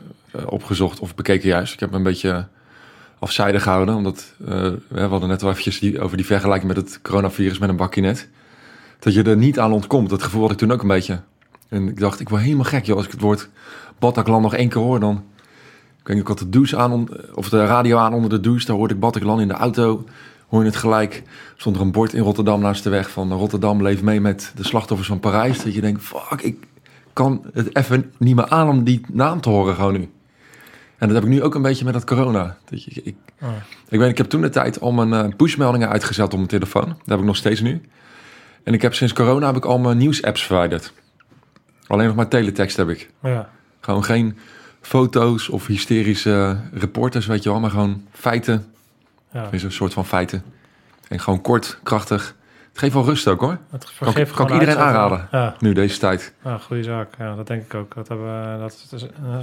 opgezocht 0.46 1.00
of 1.00 1.14
bekeken 1.14 1.48
juist. 1.48 1.72
Ik 1.74 1.80
heb 1.80 1.92
een 1.92 2.02
beetje 2.02 2.46
afzijdig 3.18 3.62
gehouden, 3.62 3.94
omdat 3.94 4.34
eh, 4.46 4.70
we 4.88 5.00
hadden 5.00 5.28
net 5.28 5.42
al 5.42 5.50
eventjes 5.50 5.78
die, 5.78 6.00
over 6.00 6.16
die 6.16 6.26
vergelijking 6.26 6.74
met 6.74 6.76
het 6.76 6.98
coronavirus 7.02 7.58
met 7.58 7.68
een 7.68 7.76
bakje 7.76 8.00
net. 8.00 8.28
Dat 8.98 9.14
je 9.14 9.22
er 9.22 9.36
niet 9.36 9.58
aan 9.58 9.72
ontkomt. 9.72 10.10
Dat 10.10 10.22
gevoel 10.22 10.42
had 10.42 10.50
ik 10.50 10.56
toen 10.56 10.72
ook 10.72 10.82
een 10.82 10.88
beetje. 10.88 11.20
En 11.68 11.88
ik 11.88 12.00
dacht, 12.00 12.20
ik 12.20 12.28
word 12.28 12.42
helemaal 12.42 12.64
gek 12.64 12.84
joh, 12.84 12.96
als 12.96 13.06
ik 13.06 13.12
het 13.12 13.20
woord 13.20 13.48
Bataclan 13.98 14.42
nog 14.42 14.54
één 14.54 14.68
keer 14.68 14.82
hoor 14.82 15.00
dan... 15.00 15.24
Ik 16.00 16.10
weet 16.10 16.16
niet, 16.16 16.28
ik 16.28 16.38
had 16.38 16.38
de 16.38 16.58
douche 16.58 16.76
aan, 16.76 17.08
of 17.34 17.48
de 17.48 17.66
radio 17.66 17.98
aan 17.98 18.14
onder 18.14 18.30
de 18.30 18.40
douche. 18.40 18.66
Daar 18.66 18.76
hoorde 18.76 18.94
ik 18.94 19.00
Bataclan 19.00 19.40
in 19.40 19.48
de 19.48 19.54
auto. 19.54 20.04
Hoor 20.48 20.60
je 20.60 20.66
het 20.66 20.76
gelijk. 20.76 21.22
Stond 21.56 21.76
er 21.76 21.82
een 21.82 21.92
bord 21.92 22.12
in 22.12 22.22
Rotterdam 22.22 22.60
naast 22.60 22.82
de 22.82 22.90
weg 22.90 23.10
van... 23.10 23.32
Rotterdam 23.32 23.82
leeft 23.82 24.02
mee 24.02 24.20
met 24.20 24.52
de 24.54 24.64
slachtoffers 24.64 25.08
van 25.08 25.20
Parijs. 25.20 25.62
Dat 25.62 25.74
je 25.74 25.80
denkt, 25.80 26.02
fuck, 26.02 26.40
ik 26.40 26.66
kan 27.12 27.42
het 27.52 27.76
even 27.76 28.12
niet 28.18 28.34
meer 28.34 28.48
aan 28.48 28.68
om 28.68 28.84
die 28.84 29.00
naam 29.12 29.40
te 29.40 29.48
horen 29.48 29.74
gewoon 29.74 29.92
nu. 29.92 30.08
En 31.04 31.10
dat 31.10 31.22
heb 31.22 31.30
ik 31.30 31.36
nu 31.36 31.42
ook 31.42 31.54
een 31.54 31.62
beetje 31.62 31.84
met 31.84 31.94
dat 31.94 32.04
corona. 32.04 32.56
Dat 32.70 32.84
je, 32.84 33.02
ik, 33.04 33.16
Oh. 33.42 33.48
ik, 33.88 33.98
weet, 33.98 34.10
ik 34.10 34.18
heb 34.18 34.26
toen 34.26 34.40
de 34.40 34.48
tijd 34.48 34.80
al 34.80 34.92
mijn 34.92 35.12
eh, 35.12 35.36
pushmeldingen 35.36 35.88
uitgezet 35.88 36.24
op 36.24 36.32
mijn 36.32 36.46
telefoon. 36.46 36.84
Dat 36.88 36.96
heb 37.06 37.18
ik 37.18 37.24
nog 37.24 37.36
steeds 37.36 37.60
nu. 37.60 37.80
En 38.62 38.74
ik 38.74 38.82
heb 38.82 38.94
sinds 38.94 39.12
corona 39.12 39.46
heb 39.46 39.56
ik 39.56 39.64
al 39.64 39.78
mijn 39.78 39.96
nieuwsapps 39.96 40.46
verwijderd. 40.46 40.92
Alleen 41.86 42.06
nog 42.06 42.16
maar 42.16 42.28
teletext 42.28 42.76
heb 42.76 42.88
ik. 42.88 43.10
ja. 43.22 43.48
Gewoon 43.80 44.04
geen 44.04 44.36
foto's 44.80 45.48
of 45.48 45.66
hysterische 45.66 46.56
reporters, 46.72 47.26
weet 47.26 47.42
je 47.42 47.50
wel. 47.50 47.60
Maar 47.60 47.70
gewoon 47.70 48.04
feiten. 48.12 48.66
ja. 49.32 49.48
Is 49.50 49.62
een 49.62 49.72
soort 49.72 49.92
van 49.92 50.06
feiten. 50.06 50.42
En 51.08 51.20
gewoon 51.20 51.40
kort, 51.40 51.78
krachtig. 51.82 52.34
Het 52.74 52.82
geeft 52.82 52.94
wel 52.94 53.04
rust 53.04 53.28
ook 53.28 53.40
hoor. 53.40 53.58
Het 53.70 53.92
Kan, 53.98 54.12
kan 54.12 54.46
ik 54.46 54.52
iedereen 54.52 54.58
uitzetten. 54.60 54.84
aanraden. 54.84 55.28
Ja, 55.30 55.54
Nu 55.58 55.72
deze 55.72 55.98
tijd. 55.98 56.34
ja, 56.44 56.58
goede 56.58 56.82
zaak. 56.82 57.08
Ja, 57.18 57.34
dat 57.34 57.46
denk 57.46 57.62
ik 57.64 57.74
ook. 57.74 57.94
Dat, 57.94 58.08
hebben 58.08 58.58
dat 58.58 58.86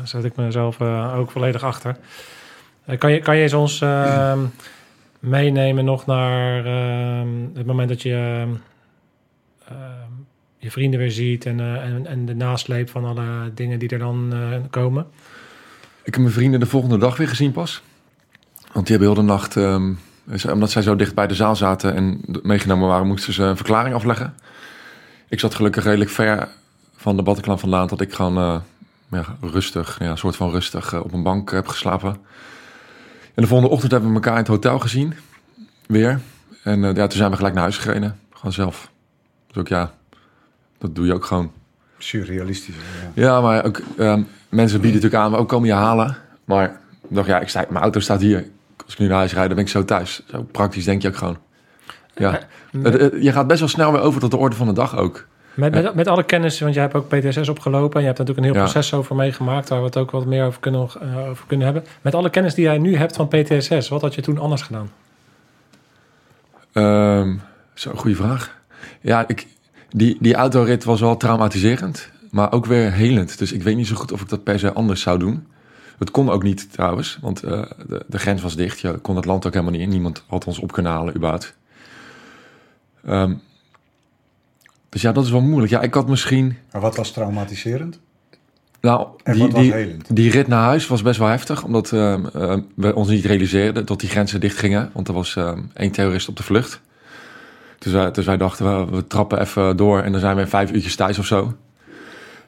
zet 0.03 0.23
ik 0.23 0.35
mezelf 0.35 0.79
eh, 0.79 1.15
ook 1.17 1.31
volledig 1.31 1.63
achter. 1.63 1.95
Eh, 2.85 2.97
kan, 2.97 3.11
je, 3.11 3.19
kan 3.19 3.35
je 3.35 3.41
eens 3.41 3.53
ons 3.53 3.81
ehm, 3.81 4.39
meenemen 5.19 5.85
nog 5.85 6.05
naar 6.05 6.65
ehm, 6.65 7.27
het 7.53 7.65
moment 7.65 7.89
dat 7.89 8.01
je 8.01 8.45
ehm, 9.67 9.77
je 10.57 10.71
vrienden 10.71 10.99
weer 10.99 11.11
ziet 11.11 11.45
en, 11.45 11.59
eh, 11.59 11.83
en, 11.83 12.05
en 12.07 12.25
de 12.25 12.35
nasleep 12.35 12.89
van 12.89 13.05
alle 13.05 13.51
dingen 13.53 13.79
die 13.79 13.89
er 13.89 13.99
dan 13.99 14.33
komen? 14.69 15.07
Ik 16.03 16.13
heb 16.13 16.23
mijn 16.23 16.33
vrienden 16.35 16.59
de 16.59 16.65
volgende 16.65 16.97
dag 16.97 17.17
weer 17.17 17.27
gezien 17.27 17.51
pas. 17.51 17.81
Want 18.73 18.87
die 18.87 18.97
hebben 18.97 19.13
heel 19.15 19.25
de 19.25 19.31
nacht, 19.31 19.55
omdat 20.51 20.71
zij 20.71 20.81
zo 20.81 20.95
dicht 20.95 21.15
bij 21.15 21.27
de 21.27 21.35
zaal 21.35 21.55
zaten 21.55 21.95
en 21.95 22.21
meegenomen 22.43 22.87
waren, 22.87 23.07
moesten 23.07 23.33
ze 23.33 23.43
een 23.43 23.55
verklaring 23.55 23.95
afleggen. 23.95 24.33
Ik 25.29 25.39
zat 25.39 25.55
gelukkig 25.55 25.83
redelijk 25.83 26.09
ver 26.09 26.47
van 26.95 27.15
de 27.15 27.23
Bataclan 27.23 27.59
vandaan, 27.59 27.87
dat 27.87 28.01
ik 28.01 28.13
gewoon 28.13 28.37
eh, 28.37 28.59
ja, 29.11 29.25
rustig, 29.41 29.99
ja, 29.99 30.09
een 30.09 30.17
soort 30.17 30.35
van 30.35 30.51
rustig 30.51 30.93
eh, 30.93 31.03
op 31.03 31.13
een 31.13 31.23
bank 31.23 31.51
heb 31.51 31.67
geslapen. 31.67 32.17
En 33.33 33.41
de 33.41 33.47
volgende 33.47 33.73
ochtend 33.73 33.91
hebben 33.91 34.09
we 34.09 34.15
elkaar 34.15 34.33
in 34.33 34.39
het 34.39 34.47
hotel 34.47 34.79
gezien, 34.79 35.13
weer. 35.87 36.19
En 36.63 36.83
eh, 36.83 36.95
ja, 36.95 37.07
toen 37.07 37.17
zijn 37.17 37.29
we 37.29 37.35
gelijk 37.35 37.53
naar 37.53 37.63
huis 37.63 37.77
gereden, 37.77 38.19
gewoon 38.29 38.53
zelf. 38.53 38.91
Dus 39.47 39.57
ook 39.57 39.67
ja, 39.67 39.91
dat 40.77 40.95
doe 40.95 41.05
je 41.05 41.13
ook 41.13 41.25
gewoon. 41.25 41.51
Surrealistisch. 41.97 42.75
Ja. 43.13 43.23
Ja, 43.23 43.41
maar 43.41 43.65
ook 43.65 43.81
ehm, 43.97 44.21
mensen 44.49 44.81
bieden 44.81 45.01
natuurlijk 45.01 45.23
aan, 45.23 45.35
ook 45.35 45.49
komen 45.49 45.67
je 45.67 45.73
halen. 45.73 46.17
Maar 46.45 46.65
ik 47.09 47.15
dacht, 47.15 47.27
ja, 47.27 47.39
ik 47.39 47.49
sta, 47.49 47.65
mijn 47.69 47.83
auto 47.83 47.99
staat 47.99 48.21
hier. 48.21 48.47
Als 48.85 48.93
ik 48.93 48.99
nu 48.99 49.07
naar 49.07 49.17
huis 49.17 49.33
rijd, 49.33 49.45
dan 49.47 49.55
ben 49.55 49.65
ik 49.65 49.71
zo 49.71 49.85
thuis. 49.85 50.21
Zo 50.31 50.43
praktisch 50.51 50.83
denk 50.85 51.01
je 51.01 51.07
ook 51.07 51.15
gewoon. 51.15 51.37
Ja. 52.15 52.39
Het- 52.81 52.99
het- 53.01 53.13
je 53.23 53.31
gaat 53.31 53.47
best 53.47 53.59
wel 53.59 53.69
snel 53.69 53.91
weer 53.91 54.01
over 54.01 54.21
tot 54.21 54.31
de 54.31 54.37
orde 54.37 54.55
van 54.55 54.67
de 54.67 54.73
dag 54.73 54.97
ook. 54.97 55.27
Met, 55.53 55.73
met, 55.73 55.95
met 55.95 56.07
alle 56.07 56.23
kennis, 56.23 56.59
want 56.59 56.73
jij 56.73 56.83
hebt 56.83 56.95
ook 56.95 57.07
PTSS 57.07 57.49
opgelopen 57.49 57.93
en 57.95 57.99
je 58.01 58.05
hebt 58.05 58.17
natuurlijk 58.19 58.47
een 58.47 58.53
heel 58.53 58.63
Ja. 58.63 58.71
proces 58.71 58.93
over 58.93 59.15
meegemaakt, 59.15 59.69
waar 59.69 59.79
we 59.79 59.85
het 59.85 59.97
ook 59.97 60.11
wat 60.11 60.25
meer 60.25 60.45
over 60.45 60.59
kunnen, 60.59 60.87
eh, 61.01 61.29
over 61.29 61.45
kunnen 61.47 61.65
hebben. 61.65 61.85
Met 62.01 62.15
alle 62.15 62.29
kennis 62.29 62.53
die 62.53 62.63
jij 62.63 62.77
nu 62.77 62.95
hebt 62.95 63.15
van 63.15 63.27
PTSS, 63.27 63.89
wat 63.89 64.01
had 64.01 64.15
je 64.15 64.21
toen 64.21 64.37
anders 64.37 64.61
gedaan? 64.61 64.89
Ehm 66.73 67.35
zo, 67.73 67.91
goede 67.95 68.15
vraag. 68.15 68.59
Ja, 69.01 69.27
ik, 69.27 69.47
die, 69.89 70.17
die 70.19 70.35
autorit 70.35 70.83
was 70.83 70.99
wel 70.99 71.17
traumatiserend, 71.17 72.09
maar 72.31 72.51
ook 72.51 72.65
weer 72.65 72.91
helend. 72.91 73.37
Dus 73.37 73.51
ik 73.51 73.63
weet 73.63 73.75
niet 73.75 73.87
zo 73.87 73.95
goed 73.95 74.11
of 74.11 74.21
ik 74.21 74.29
dat 74.29 74.43
per 74.43 74.59
se 74.59 74.73
anders 74.73 75.01
zou 75.01 75.19
doen. 75.19 75.47
Het 76.01 76.11
kon 76.11 76.29
ook 76.29 76.43
niet 76.43 76.71
trouwens, 76.71 77.17
want 77.21 77.43
eh, 77.43 77.61
de, 77.87 78.03
de 78.07 78.19
grens 78.19 78.41
was 78.41 78.55
dicht. 78.55 78.79
Je 78.79 78.91
kon 78.97 79.15
het 79.15 79.25
land 79.25 79.45
ook 79.45 79.51
helemaal 79.53 79.73
niet 79.73 79.81
in. 79.81 79.89
Niemand 79.89 80.23
had 80.27 80.45
ons 80.47 80.59
op 80.59 80.71
kunnen 80.71 80.91
halen, 80.91 81.15
überhaupt. 81.15 81.55
Ehm, 83.05 83.33
dus 84.89 85.01
ja, 85.01 85.11
dat 85.11 85.25
is 85.25 85.31
wel 85.31 85.41
moeilijk. 85.41 85.71
Ja, 85.71 85.81
ik 85.81 85.93
had 85.93 86.07
misschien... 86.07 86.57
Maar 86.71 86.81
wat 86.81 86.95
was 86.95 87.11
traumatiserend? 87.11 87.99
Nou, 88.81 89.07
En 89.23 89.33
die, 89.33 89.41
wat 89.41 89.51
was 89.51 89.61
die, 89.61 89.73
helend? 89.73 90.15
die 90.15 90.31
rit 90.31 90.47
naar 90.47 90.63
huis 90.63 90.87
was 90.87 91.01
best 91.01 91.19
wel 91.19 91.27
heftig, 91.27 91.63
omdat 91.63 91.91
ehm, 91.91 92.25
ehm, 92.25 92.61
we 92.75 92.95
ons 92.95 93.07
niet 93.07 93.25
realiseerden 93.25 93.85
dat 93.85 93.99
die 93.99 94.09
grenzen 94.09 94.39
dicht 94.39 94.57
gingen. 94.57 94.89
Want 94.93 95.07
er 95.07 95.13
was 95.13 95.35
ehm, 95.35 95.59
één 95.73 95.91
terrorist 95.91 96.27
op 96.29 96.37
de 96.37 96.43
vlucht. 96.43 96.81
Dus, 97.79 97.93
wij- 97.93 98.11
dus 98.11 98.25
wij 98.25 98.37
dachten, 98.37 98.85
we, 98.89 98.95
we 98.95 99.07
trappen 99.07 99.39
even 99.41 99.77
door 99.77 100.01
en 100.01 100.11
dan 100.11 100.21
zijn 100.21 100.35
we 100.35 100.41
in 100.41 100.47
vijf 100.47 100.71
uurtjes 100.71 100.95
thuis 100.95 101.19
of 101.19 101.25
zo. 101.25 101.53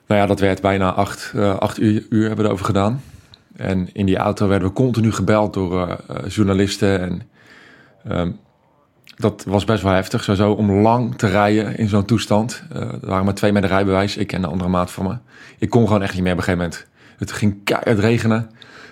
Nou 0.07 0.21
ja, 0.21 0.25
dat 0.27 0.39
werd 0.39 0.61
bijna 0.61 0.91
acht, 0.93 1.31
eh, 1.35 1.57
acht 1.57 1.79
uur, 1.79 2.05
uur 2.09 2.21
hebben 2.27 2.37
we 2.41 2.45
erover 2.45 2.65
gedaan. 2.65 3.01
En 3.55 3.89
in 3.93 4.05
die 4.05 4.17
auto 4.17 4.47
werden 4.47 4.67
we 4.67 4.73
continu 4.73 5.11
gebeld 5.11 5.53
door 5.53 5.87
eh, 5.87 5.93
eh, 6.07 6.29
journalisten. 6.29 6.99
En 6.99 7.21
ehm, 8.07 8.31
dat 9.15 9.43
was 9.47 9.65
best 9.65 9.83
wel 9.83 9.91
heftig, 9.91 10.23
sowieso 10.23 10.51
om 10.51 10.71
lang 10.71 11.17
te 11.17 11.27
rijden 11.27 11.77
in 11.77 11.87
zo'n 11.87 12.05
toestand. 12.05 12.63
Eh, 12.71 12.81
er 12.81 12.99
waren 13.01 13.25
maar 13.25 13.33
twee 13.33 13.51
met 13.51 13.63
een 13.63 13.69
rijbewijs, 13.69 14.17
ik 14.17 14.31
en 14.31 14.41
de 14.41 14.47
andere 14.47 14.69
maat 14.69 14.91
van 14.91 15.05
me. 15.05 15.17
Ik 15.57 15.69
kon 15.69 15.87
gewoon 15.87 16.01
echt 16.01 16.13
niet 16.13 16.23
meer 16.23 16.31
op 16.31 16.37
een 16.37 16.43
gegeven 16.43 16.65
moment. 16.65 16.87
Het 17.17 17.31
ging 17.31 17.63
keihard 17.63 17.99
regenen. 17.99 18.49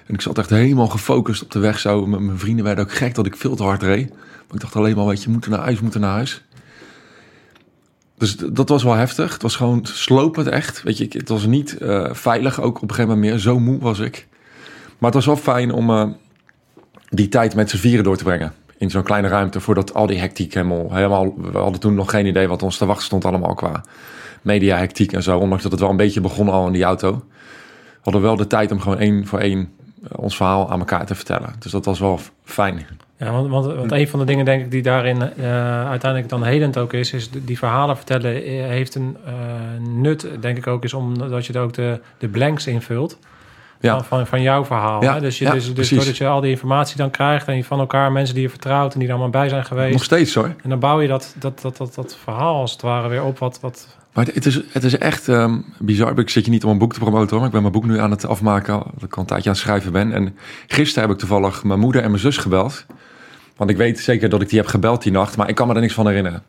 En 0.07 0.13
ik 0.13 0.21
zat 0.21 0.37
echt 0.37 0.49
helemaal 0.49 0.87
gefocust 0.87 1.43
op 1.43 1.51
de 1.51 1.59
weg 1.59 1.79
zo. 1.79 2.05
Mijn 2.05 2.39
vrienden 2.39 2.65
werden 2.65 2.83
ook 2.83 2.93
gek 2.93 3.15
dat 3.15 3.25
ik 3.25 3.35
veel 3.35 3.55
te 3.55 3.63
hard 3.63 3.83
reed. 3.83 4.09
Maar 4.09 4.53
ik 4.53 4.59
dacht 4.59 4.75
alleen 4.75 4.95
maar, 4.95 5.05
weet 5.05 5.23
je, 5.23 5.29
moeten 5.29 5.51
naar 5.51 5.59
huis, 5.59 5.79
moeten 5.79 6.01
naar 6.01 6.11
huis. 6.11 6.43
Dus 8.17 8.35
dat 8.35 8.69
was 8.69 8.83
wel 8.83 8.93
heftig. 8.93 9.33
Het 9.33 9.41
was 9.41 9.55
gewoon 9.55 9.85
slopend 9.85 10.47
echt. 10.47 10.83
Weet 10.83 10.97
je, 10.97 11.07
het 11.09 11.29
was 11.29 11.45
niet 11.45 11.77
veilig 12.11 12.61
ook 12.61 12.75
op 12.75 12.89
een 12.89 12.95
gegeven 12.95 13.15
moment 13.15 13.31
meer. 13.31 13.39
Zo 13.39 13.59
moe 13.59 13.79
was 13.79 13.99
ik. 13.99 14.27
Maar 15.01 15.11
het 15.11 15.25
was 15.25 15.25
wel 15.25 15.55
fijn 15.55 15.71
om 15.71 15.89
eh, 15.89 16.07
die 17.09 17.27
tijd 17.27 17.55
met 17.55 17.69
z'n 17.69 17.77
vieren 17.77 18.03
door 18.03 18.17
te 18.17 18.23
brengen. 18.23 18.53
In 18.77 18.89
zo'n 18.89 19.03
kleine 19.03 19.27
ruimte, 19.27 19.59
voordat 19.59 19.93
al 19.93 20.07
die 20.07 20.19
hectiek 20.19 20.53
helemaal, 20.53 20.93
helemaal... 20.93 21.33
We 21.37 21.57
hadden 21.57 21.79
toen 21.79 21.95
nog 21.95 22.09
geen 22.09 22.25
idee 22.25 22.47
wat 22.47 22.63
ons 22.63 22.77
te 22.77 22.85
wachten 22.85 23.05
stond 23.05 23.25
allemaal 23.25 23.53
qua 23.53 23.83
media 24.41 24.77
hectiek 24.77 25.13
en 25.13 25.23
zo. 25.23 25.37
Ondanks 25.37 25.63
dat 25.63 25.71
het 25.71 25.81
wel 25.81 25.89
een 25.89 25.95
beetje 25.95 26.21
begon 26.21 26.49
al 26.49 26.67
in 26.67 26.73
die 26.73 26.83
auto. 26.83 27.11
We 27.11 27.99
hadden 28.01 28.21
wel 28.21 28.35
de 28.35 28.47
tijd 28.47 28.71
om 28.71 28.79
gewoon 28.79 28.97
één 28.97 29.27
voor 29.27 29.39
één 29.39 29.69
eh, 30.03 30.09
ons 30.15 30.35
verhaal 30.35 30.71
aan 30.71 30.79
elkaar 30.79 31.05
te 31.05 31.15
vertellen. 31.15 31.55
Dus 31.59 31.71
dat 31.71 31.85
was 31.85 31.99
wel 31.99 32.19
fijn. 32.43 32.85
Ja, 33.17 33.31
want, 33.31 33.49
want, 33.75 33.91
een 33.91 34.07
van 34.07 34.19
de 34.19 34.25
dingen 34.25 34.45
denk 34.45 34.63
ik 34.63 34.71
die 34.71 34.81
daarin 34.81 35.21
eh, 35.21 35.89
uiteindelijk 35.89 36.29
dan 36.29 36.43
helend 36.43 36.77
ook 36.77 36.93
is, 36.93 37.13
is 37.13 37.29
die 37.29 37.57
verhalen 37.57 37.95
vertellen 37.95 38.35
heeft 38.69 38.95
een 38.95 39.17
nut, 40.01 40.27
denk 40.39 40.57
ik 40.57 40.67
ook, 40.67 40.83
is 40.83 40.93
omdat 40.93 41.45
je 41.45 41.53
er 41.53 41.61
ook 41.61 41.73
de, 41.73 41.99
de 42.17 42.27
blanks 42.27 42.67
invult. 42.67 43.17
Ja. 43.81 43.95
Van, 43.95 44.05
van, 44.05 44.27
van 44.27 44.41
jouw 44.41 44.65
verhaal. 44.65 45.03
Ja, 45.03 45.13
hè? 45.13 45.19
Dus, 45.19 45.37
je, 45.37 45.45
ja, 45.45 45.51
dus, 45.51 45.73
dus 45.73 45.89
doordat 45.89 46.17
je 46.17 46.27
al 46.27 46.41
die 46.41 46.49
informatie 46.49 46.97
dan 46.97 47.09
krijgt 47.09 47.47
en 47.47 47.55
je 47.55 47.63
van 47.63 47.79
elkaar 47.79 48.11
mensen 48.11 48.33
die 48.33 48.43
je 48.43 48.49
vertrouwt 48.49 48.93
en 48.93 48.99
die 48.99 49.07
er 49.07 49.13
allemaal 49.13 49.31
bij 49.31 49.49
zijn 49.49 49.65
geweest. 49.65 49.93
Nog 49.93 50.03
steeds 50.03 50.33
hoor. 50.33 50.55
En 50.63 50.69
dan 50.69 50.79
bouw 50.79 51.01
je 51.01 51.07
dat, 51.07 51.35
dat, 51.39 51.61
dat, 51.61 51.77
dat, 51.77 51.95
dat 51.95 52.17
verhaal 52.23 52.55
als 52.55 52.71
het 52.71 52.81
ware 52.81 53.07
weer 53.07 53.23
op 53.23 53.39
wat... 53.39 53.59
wat 53.61 53.97
Maar 54.13 54.25
het 54.25 54.45
is, 54.45 54.61
het 54.71 54.83
is 54.83 54.97
echt 54.97 55.27
ehm, 55.27 55.57
bizar. 55.79 56.19
Ik 56.19 56.29
zit 56.29 56.45
je 56.45 56.51
niet 56.51 56.63
om 56.63 56.71
een 56.71 56.77
boek 56.77 56.93
te 56.93 56.99
promoten 56.99 57.29
hoor. 57.29 57.37
Maar 57.37 57.47
ik 57.47 57.53
ben 57.53 57.61
mijn 57.61 57.73
boek 57.73 57.85
nu 57.85 57.99
aan 57.99 58.11
het 58.11 58.25
afmaken. 58.25 58.83
Dat 58.93 59.03
ik 59.03 59.13
al 59.13 59.21
een 59.21 59.27
tijdje 59.27 59.49
aan 59.49 59.55
het 59.55 59.63
schrijven 59.63 59.91
ben. 59.91 60.13
En 60.13 60.37
gisteren 60.67 61.03
heb 61.03 61.17
ik 61.17 61.19
toevallig 61.19 61.63
mijn 61.63 61.79
moeder 61.79 62.01
en 62.01 62.09
mijn 62.09 62.21
zus 62.21 62.37
gebeld. 62.37 62.85
Want 63.61 63.69
ik 63.69 63.77
weet 63.77 63.99
zeker 63.99 64.29
dat 64.29 64.41
ik 64.41 64.49
die 64.49 64.59
heb 64.59 64.67
gebeld 64.67 65.03
die 65.03 65.11
nacht, 65.11 65.37
maar 65.37 65.49
ik 65.49 65.55
kan 65.55 65.67
me 65.67 65.73
er 65.73 65.81
niks 65.81 65.93
van 65.93 66.07
herinneren. 66.07 66.43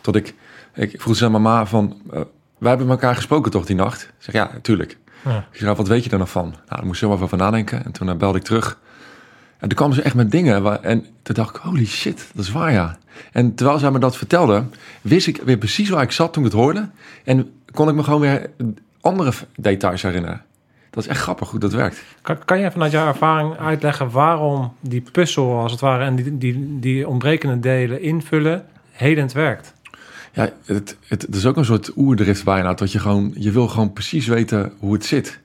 Tot 0.00 0.16
ik, 0.16 0.34
ik 0.74 1.00
vroeg 1.00 1.16
ze 1.16 1.24
aan 1.24 1.30
mama 1.30 1.66
van, 1.66 2.00
eh, 2.12 2.20
wij 2.58 2.68
hebben 2.68 2.88
elkaar 2.88 3.14
gesproken 3.14 3.50
toch 3.50 3.66
die 3.66 3.76
nacht? 3.76 4.02
Ik 4.02 4.08
zeg, 4.18 4.34
ja, 4.34 4.50
natuurlijk. 4.52 4.98
Ja. 5.24 5.38
Ik 5.38 5.44
zeg, 5.50 5.62
"Nou, 5.62 5.76
wat 5.76 5.88
weet 5.88 6.04
je 6.04 6.10
er 6.10 6.18
nog 6.18 6.30
van? 6.30 6.48
Nou, 6.48 6.62
daar 6.66 6.86
moest 6.86 7.02
ik 7.02 7.08
zo 7.08 7.12
even 7.12 7.24
over 7.24 7.38
nadenken. 7.38 7.84
En 7.84 7.92
toen 7.92 8.08
eh, 8.08 8.14
belde 8.14 8.38
ik 8.38 8.44
terug. 8.44 8.78
En 9.58 9.68
toen 9.68 9.78
kwamen 9.78 9.94
ze 9.96 10.02
echt 10.02 10.14
met 10.14 10.30
dingen. 10.30 10.62
Waar, 10.62 10.80
en 10.80 11.06
toen 11.22 11.34
dacht 11.34 11.56
ik, 11.56 11.62
holy 11.62 11.86
shit, 11.86 12.30
dat 12.34 12.44
is 12.44 12.52
waar 12.52 12.72
ja. 12.72 12.96
En 13.32 13.54
terwijl 13.54 13.78
zij 13.78 13.90
me 13.90 13.98
dat 13.98 14.16
vertelde, 14.16 14.64
wist 15.00 15.26
ik 15.26 15.40
weer 15.44 15.58
precies 15.58 15.88
waar 15.88 16.02
ik 16.02 16.10
zat 16.10 16.32
toen 16.32 16.44
ik 16.44 16.52
het 16.52 16.60
hoorde. 16.60 16.88
En 17.24 17.52
kon 17.72 17.88
ik 17.88 17.94
me 17.94 18.02
gewoon 18.02 18.20
weer 18.20 18.50
andere 19.00 19.32
details 19.56 20.02
herinneren. 20.02 20.42
Dat 20.90 21.04
is 21.04 21.08
echt 21.10 21.20
grappig 21.20 21.50
hoe 21.50 21.60
dat 21.60 21.72
werkt. 21.72 22.02
Kan, 22.22 22.44
kan 22.44 22.58
je 22.58 22.70
vanuit 22.70 22.92
jouw 22.92 23.06
ervaring 23.06 23.56
uitleggen 23.58 24.10
waarom 24.10 24.72
die 24.80 25.04
puzzel 25.12 25.58
als 25.58 25.72
het 25.72 25.80
ware 25.80 26.04
en 26.04 26.16
die, 26.16 26.38
die, 26.38 26.78
die 26.80 27.08
ontbrekende 27.08 27.60
delen 27.60 28.00
invullen 28.00 28.66
hedend 28.90 29.32
werkt? 29.32 29.73
Ja, 30.34 30.52
het, 30.64 30.96
het, 31.06 31.22
het 31.22 31.34
is 31.34 31.46
ook 31.46 31.56
een 31.56 31.64
soort 31.64 31.96
oerdrift 31.96 32.44
bijna. 32.44 32.74
Dat 32.74 32.92
je 32.92 32.98
gewoon, 32.98 33.32
je 33.38 33.50
wil 33.50 33.68
gewoon 33.68 33.92
precies 33.92 34.26
weten 34.26 34.72
hoe 34.78 34.92
het 34.92 35.04
zit. 35.04 35.40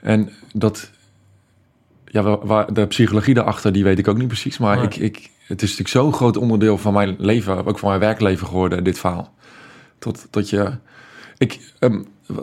En 0.00 0.30
dat, 0.52 0.90
ja, 2.04 2.22
waar- 2.46 2.72
de 2.74 2.86
psychologie 2.86 3.34
daarachter, 3.34 3.72
die 3.72 3.84
weet 3.84 3.98
ik 3.98 4.08
ook 4.08 4.18
niet 4.18 4.26
precies. 4.28 4.58
Maar 4.58 4.76
Nee. 4.76 4.84
ik, 4.84 4.96
ik, 4.96 5.16
het 5.46 5.62
is 5.62 5.68
natuurlijk 5.70 5.88
zo'n 5.88 6.12
groot 6.12 6.36
onderdeel 6.36 6.78
van 6.78 6.92
mijn 6.92 7.14
leven, 7.18 7.64
ook 7.66 7.78
van 7.78 7.88
mijn 7.88 8.00
werkleven 8.00 8.46
geworden, 8.46 8.84
dit 8.84 8.98
verhaal. 8.98 9.34
Tot, 9.98 10.26
dat 10.30 10.50
je, 10.50 10.72
ik, 11.38 11.72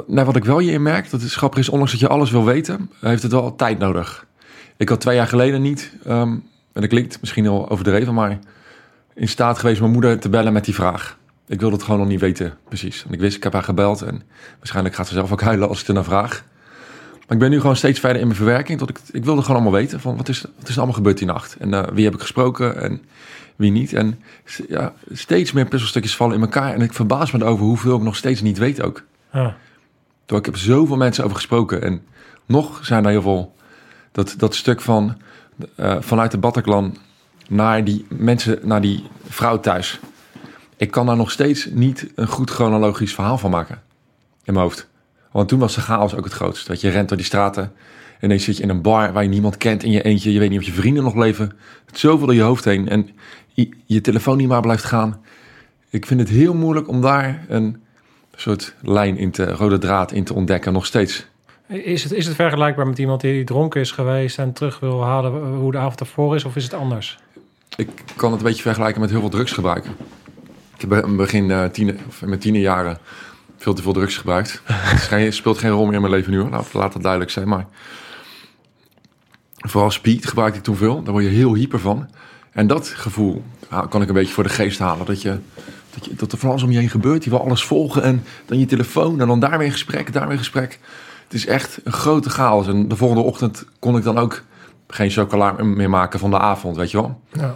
nou, 0.07 0.25
wat 0.25 0.35
ik 0.35 0.45
wel 0.45 0.57
hierin 0.59 0.81
merk, 0.81 1.09
dat 1.09 1.21
is 1.21 1.35
grappig 1.35 1.59
is, 1.59 1.69
ondanks 1.69 1.91
dat 1.91 1.99
je 1.99 2.07
alles 2.07 2.31
wil 2.31 2.45
weten, 2.45 2.89
heeft 2.99 3.23
het 3.23 3.31
wel 3.31 3.55
tijd 3.55 3.79
nodig. 3.79 4.25
Ik 4.77 4.89
had 4.89 5.01
twee 5.01 5.15
jaar 5.15 5.27
geleden 5.27 5.61
niet, 5.61 5.91
ehm, 6.05 6.29
en 6.73 6.81
dat 6.81 6.87
klinkt 6.87 7.17
misschien 7.19 7.47
al 7.47 7.69
overdreven, 7.69 8.13
maar 8.13 8.39
in 9.15 9.27
staat 9.27 9.59
geweest 9.59 9.79
mijn 9.79 9.91
moeder 9.91 10.19
te 10.19 10.29
bellen 10.29 10.53
met 10.53 10.65
die 10.65 10.73
vraag. 10.73 11.17
Ik 11.47 11.59
wilde 11.59 11.75
het 11.75 11.83
gewoon 11.83 11.99
nog 11.99 12.09
niet 12.09 12.19
weten, 12.19 12.57
precies. 12.67 13.03
En 13.07 13.13
ik 13.13 13.19
wist, 13.19 13.35
ik 13.35 13.43
heb 13.43 13.53
haar 13.53 13.63
gebeld 13.63 14.01
en 14.01 14.21
waarschijnlijk 14.57 14.95
gaat 14.95 15.07
ze 15.07 15.13
zelf 15.13 15.31
ook 15.31 15.41
huilen 15.41 15.69
als 15.69 15.81
ik 15.81 15.87
er 15.87 15.93
naar 15.93 16.03
vraag. 16.03 16.43
Maar 17.11 17.31
ik 17.31 17.39
ben 17.39 17.49
nu 17.49 17.59
gewoon 17.59 17.75
steeds 17.75 17.99
verder 17.99 18.21
in 18.21 18.27
mijn 18.27 18.37
verwerking. 18.37 18.79
Tot 18.79 18.89
ik, 18.89 18.99
ik 19.11 19.25
wilde 19.25 19.41
gewoon 19.41 19.55
allemaal 19.55 19.79
weten 19.79 19.99
van 19.99 20.17
wat 20.17 20.29
is, 20.29 20.41
wat 20.41 20.67
is 20.67 20.69
er 20.69 20.77
allemaal 20.77 20.95
gebeurd 20.95 21.17
die 21.17 21.27
nacht. 21.27 21.55
En 21.59 21.73
eh, 21.73 21.83
wie 21.93 22.05
heb 22.05 22.13
ik 22.13 22.19
gesproken 22.19 22.81
en 22.81 23.01
wie 23.55 23.71
niet. 23.71 23.93
En 23.93 24.19
ja, 24.67 24.93
steeds 25.11 25.51
meer 25.51 25.65
puzzelstukjes 25.65 26.15
vallen 26.15 26.35
in 26.35 26.41
elkaar. 26.41 26.73
En 26.73 26.81
ik 26.81 26.93
verbaas 26.93 27.31
me 27.31 27.39
erover 27.39 27.65
hoeveel 27.65 27.95
ik 27.97 28.03
nog 28.03 28.15
steeds 28.15 28.41
niet 28.41 28.57
weet 28.57 28.81
ook. 28.81 29.03
Ja. 29.31 29.55
Door 30.25 30.37
ik 30.37 30.45
heb 30.45 30.57
zoveel 30.57 30.97
mensen 30.97 31.23
over 31.23 31.35
gesproken. 31.35 31.81
En 31.81 32.01
nog 32.45 32.85
zijn 32.85 33.05
er 33.05 33.11
heel 33.11 33.21
veel. 33.21 33.55
Dat, 34.11 34.33
dat 34.37 34.55
stuk 34.55 34.81
van 34.81 35.17
eh, 35.75 35.95
vanuit 35.99 36.31
de 36.31 36.37
Bataclan 36.37 36.97
naar 37.47 37.83
die 37.83 38.05
mensen, 38.09 38.59
naar 38.61 38.81
die 38.81 39.03
vrouw 39.27 39.59
thuis. 39.59 39.99
Ik 40.77 40.91
kan 40.91 41.05
daar 41.05 41.15
nog 41.15 41.31
steeds 41.31 41.67
niet 41.71 42.11
een 42.15 42.27
goed 42.27 42.49
chronologisch 42.49 43.13
verhaal 43.13 43.37
van 43.37 43.51
maken. 43.51 43.81
In 44.43 44.53
mijn 44.53 44.65
hoofd. 44.65 44.87
Want 45.31 45.47
toen 45.47 45.59
was 45.59 45.75
de 45.75 45.81
chaos 45.81 46.15
ook 46.15 46.23
het 46.23 46.33
grootst. 46.33 46.67
Dat 46.67 46.81
je 46.81 46.89
rent 46.89 47.07
door 47.07 47.17
die 47.17 47.25
straten. 47.25 47.63
En 47.63 48.29
ineens 48.29 48.43
zit 48.43 48.57
je 48.57 48.63
in 48.63 48.69
een 48.69 48.81
bar 48.81 49.13
waar 49.13 49.23
je 49.23 49.29
niemand 49.29 49.57
kent 49.57 49.83
in 49.83 49.91
je 49.91 50.01
eentje. 50.01 50.33
Je 50.33 50.39
weet 50.39 50.49
niet 50.49 50.59
of 50.59 50.65
je 50.65 50.71
vrienden 50.71 51.03
nog 51.03 51.15
leven. 51.15 51.51
Het 51.85 51.99
zoveel 51.99 52.25
door 52.25 52.35
je 52.35 52.41
hoofd 52.41 52.65
heen. 52.65 52.89
En 52.89 53.09
je, 53.85 54.01
telefoon 54.01 54.37
niet 54.37 54.47
maar 54.47 54.61
blijft 54.61 54.83
gaan. 54.83 55.21
Ik 55.89 56.05
vind 56.05 56.19
het 56.19 56.29
heel 56.29 56.53
moeilijk 56.53 56.87
om 56.87 57.01
daar 57.01 57.45
een 57.47 57.81
soort 58.35 58.75
lijn 58.81 59.17
in 59.17 59.31
te, 59.31 59.45
rode 59.45 59.77
draad 59.77 60.11
in 60.11 60.23
te 60.23 60.33
ontdekken. 60.33 60.73
Nog 60.73 60.85
steeds. 60.85 61.25
Is 61.67 62.03
het, 62.03 62.11
is 62.11 62.25
het 62.25 62.35
vergelijkbaar 62.35 62.87
met 62.87 62.97
iemand 62.97 63.21
die 63.21 63.43
dronken 63.43 63.81
is 63.81 63.91
geweest 63.91 64.37
en 64.37 64.53
terug 64.53 64.79
wil 64.79 65.03
halen 65.03 65.55
hoe 65.55 65.71
de 65.71 65.77
avond 65.77 65.99
ervoor 65.99 66.35
is, 66.35 66.45
of 66.45 66.55
is 66.55 66.63
het 66.63 66.73
anders? 66.73 67.19
Ik 67.75 67.89
kan 68.15 68.31
het 68.31 68.39
een 68.39 68.47
beetje 68.47 68.61
vergelijken 68.61 69.01
met 69.01 69.09
heel 69.09 69.19
veel 69.19 69.29
drugs 69.29 69.51
gebruiken. 69.51 69.91
Heb 70.89 71.15
begin 71.17 71.51
eh 71.51 71.65
tiener, 71.65 71.95
of 72.07 72.21
mijn 72.21 72.39
tienerjaren 72.39 72.97
veel 73.57 73.73
te 73.73 73.81
veel 73.81 73.93
drugs 73.93 74.17
gebruikt. 74.17 74.61
Het 74.65 75.33
speelt 75.33 75.57
geen 75.57 75.71
rol 75.71 75.85
meer 75.85 75.93
in 75.93 76.01
mijn 76.01 76.13
leven 76.13 76.31
nu. 76.31 76.43
Nou, 76.43 76.65
laat 76.71 76.93
dat 76.93 77.01
duidelijk 77.01 77.31
zijn. 77.31 77.47
Maar 77.47 77.67
vooral 79.57 79.91
speed 79.91 80.27
gebruikte 80.27 80.57
ik 80.57 80.63
toen 80.63 80.75
veel. 80.75 81.03
Daar 81.03 81.11
word 81.11 81.23
je 81.23 81.29
heel 81.29 81.53
hyper 81.53 81.79
van. 81.79 82.09
En 82.51 82.67
dat 82.67 82.87
gevoel 82.87 83.43
ah, 83.69 83.89
kan 83.89 84.01
ik 84.01 84.07
een 84.07 84.13
beetje 84.13 84.33
voor 84.33 84.43
de 84.43 84.49
geest 84.49 84.79
halen. 84.79 85.05
Dat, 85.05 85.21
je, 85.21 85.39
dat, 85.93 86.05
je, 86.05 86.15
dat 86.15 86.31
er 86.31 86.37
van 86.37 86.49
alles 86.49 86.63
om 86.63 86.71
je 86.71 86.79
heen 86.79 86.89
gebeurt. 86.89 87.23
Je 87.23 87.29
wil 87.29 87.43
alles 87.43 87.63
volgen. 87.63 88.03
En 88.03 88.23
dan 88.45 88.59
je 88.59 88.65
telefoon. 88.65 89.21
En 89.21 89.27
dan 89.27 89.39
daarmee 89.39 89.71
gesprek, 89.71 90.13
daarmee 90.13 90.37
gesprek. 90.37 90.79
Het 91.23 91.33
is 91.33 91.45
echt 91.45 91.79
een 91.83 91.91
grote 91.91 92.29
chaos. 92.29 92.67
En 92.67 92.87
de 92.87 92.95
volgende 92.95 93.23
ochtend 93.23 93.65
kon 93.79 93.97
ik 93.97 94.03
dan 94.03 94.17
ook 94.17 94.43
geen 94.87 95.09
chocola 95.09 95.51
meer 95.51 95.89
maken 95.89 96.19
van 96.19 96.29
de 96.29 96.39
avond. 96.39 96.77
Weet 96.77 96.91
je 96.91 96.97
wel? 96.97 97.21
Ja. 97.31 97.55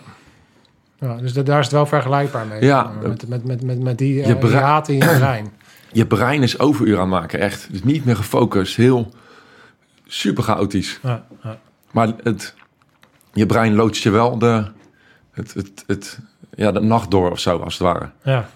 Ja 1.00 1.16
dus 1.16 1.34
da- 1.34 1.42
daar 1.42 1.58
is 1.60 1.66
het 1.66 1.74
wel 1.74 1.86
vergelijkbaar 1.86 2.46
mee. 2.46 2.62
Ja. 2.62 2.92
Eh, 3.02 3.08
Met, 3.10 3.28
met, 3.28 3.46
met, 3.46 3.64
met, 3.64 3.84
met 3.84 3.98
die 3.98 4.14
Je 4.14 4.28
uh, 4.28 4.38
brein- 4.40 4.84
in 4.88 4.96
je 4.98 5.18
brein. 5.20 5.52
Je 5.92 6.06
brein 6.06 6.44
is 6.44 6.60
overuur 6.60 6.96
aan 7.00 7.12
het 7.12 7.22
maken, 7.22 7.40
echt. 7.40 7.68
Dus 7.72 7.84
niet 7.84 8.06
meer 8.06 8.16
gefocust, 8.16 8.76
heel 8.76 9.14
super 10.08 10.44
chaotisch. 10.44 11.00
Ja, 11.04 11.26
ja. 11.44 11.58
Maar 11.92 12.10
het, 12.24 12.54
je 13.34 13.46
brein 13.46 13.76
loodst 13.76 14.04
je 14.04 14.10
wel 14.10 14.38
de, 14.40 14.66
het, 15.32 15.54
het, 15.54 15.84
het, 15.88 16.20
ja, 16.56 16.72
de 16.72 16.80
nacht 16.80 17.12
door 17.12 17.32
of 17.32 17.40
zo, 17.40 17.58
als 17.58 17.74
het 17.74 17.84
ware. 17.84 18.10
ja. 18.24 18.50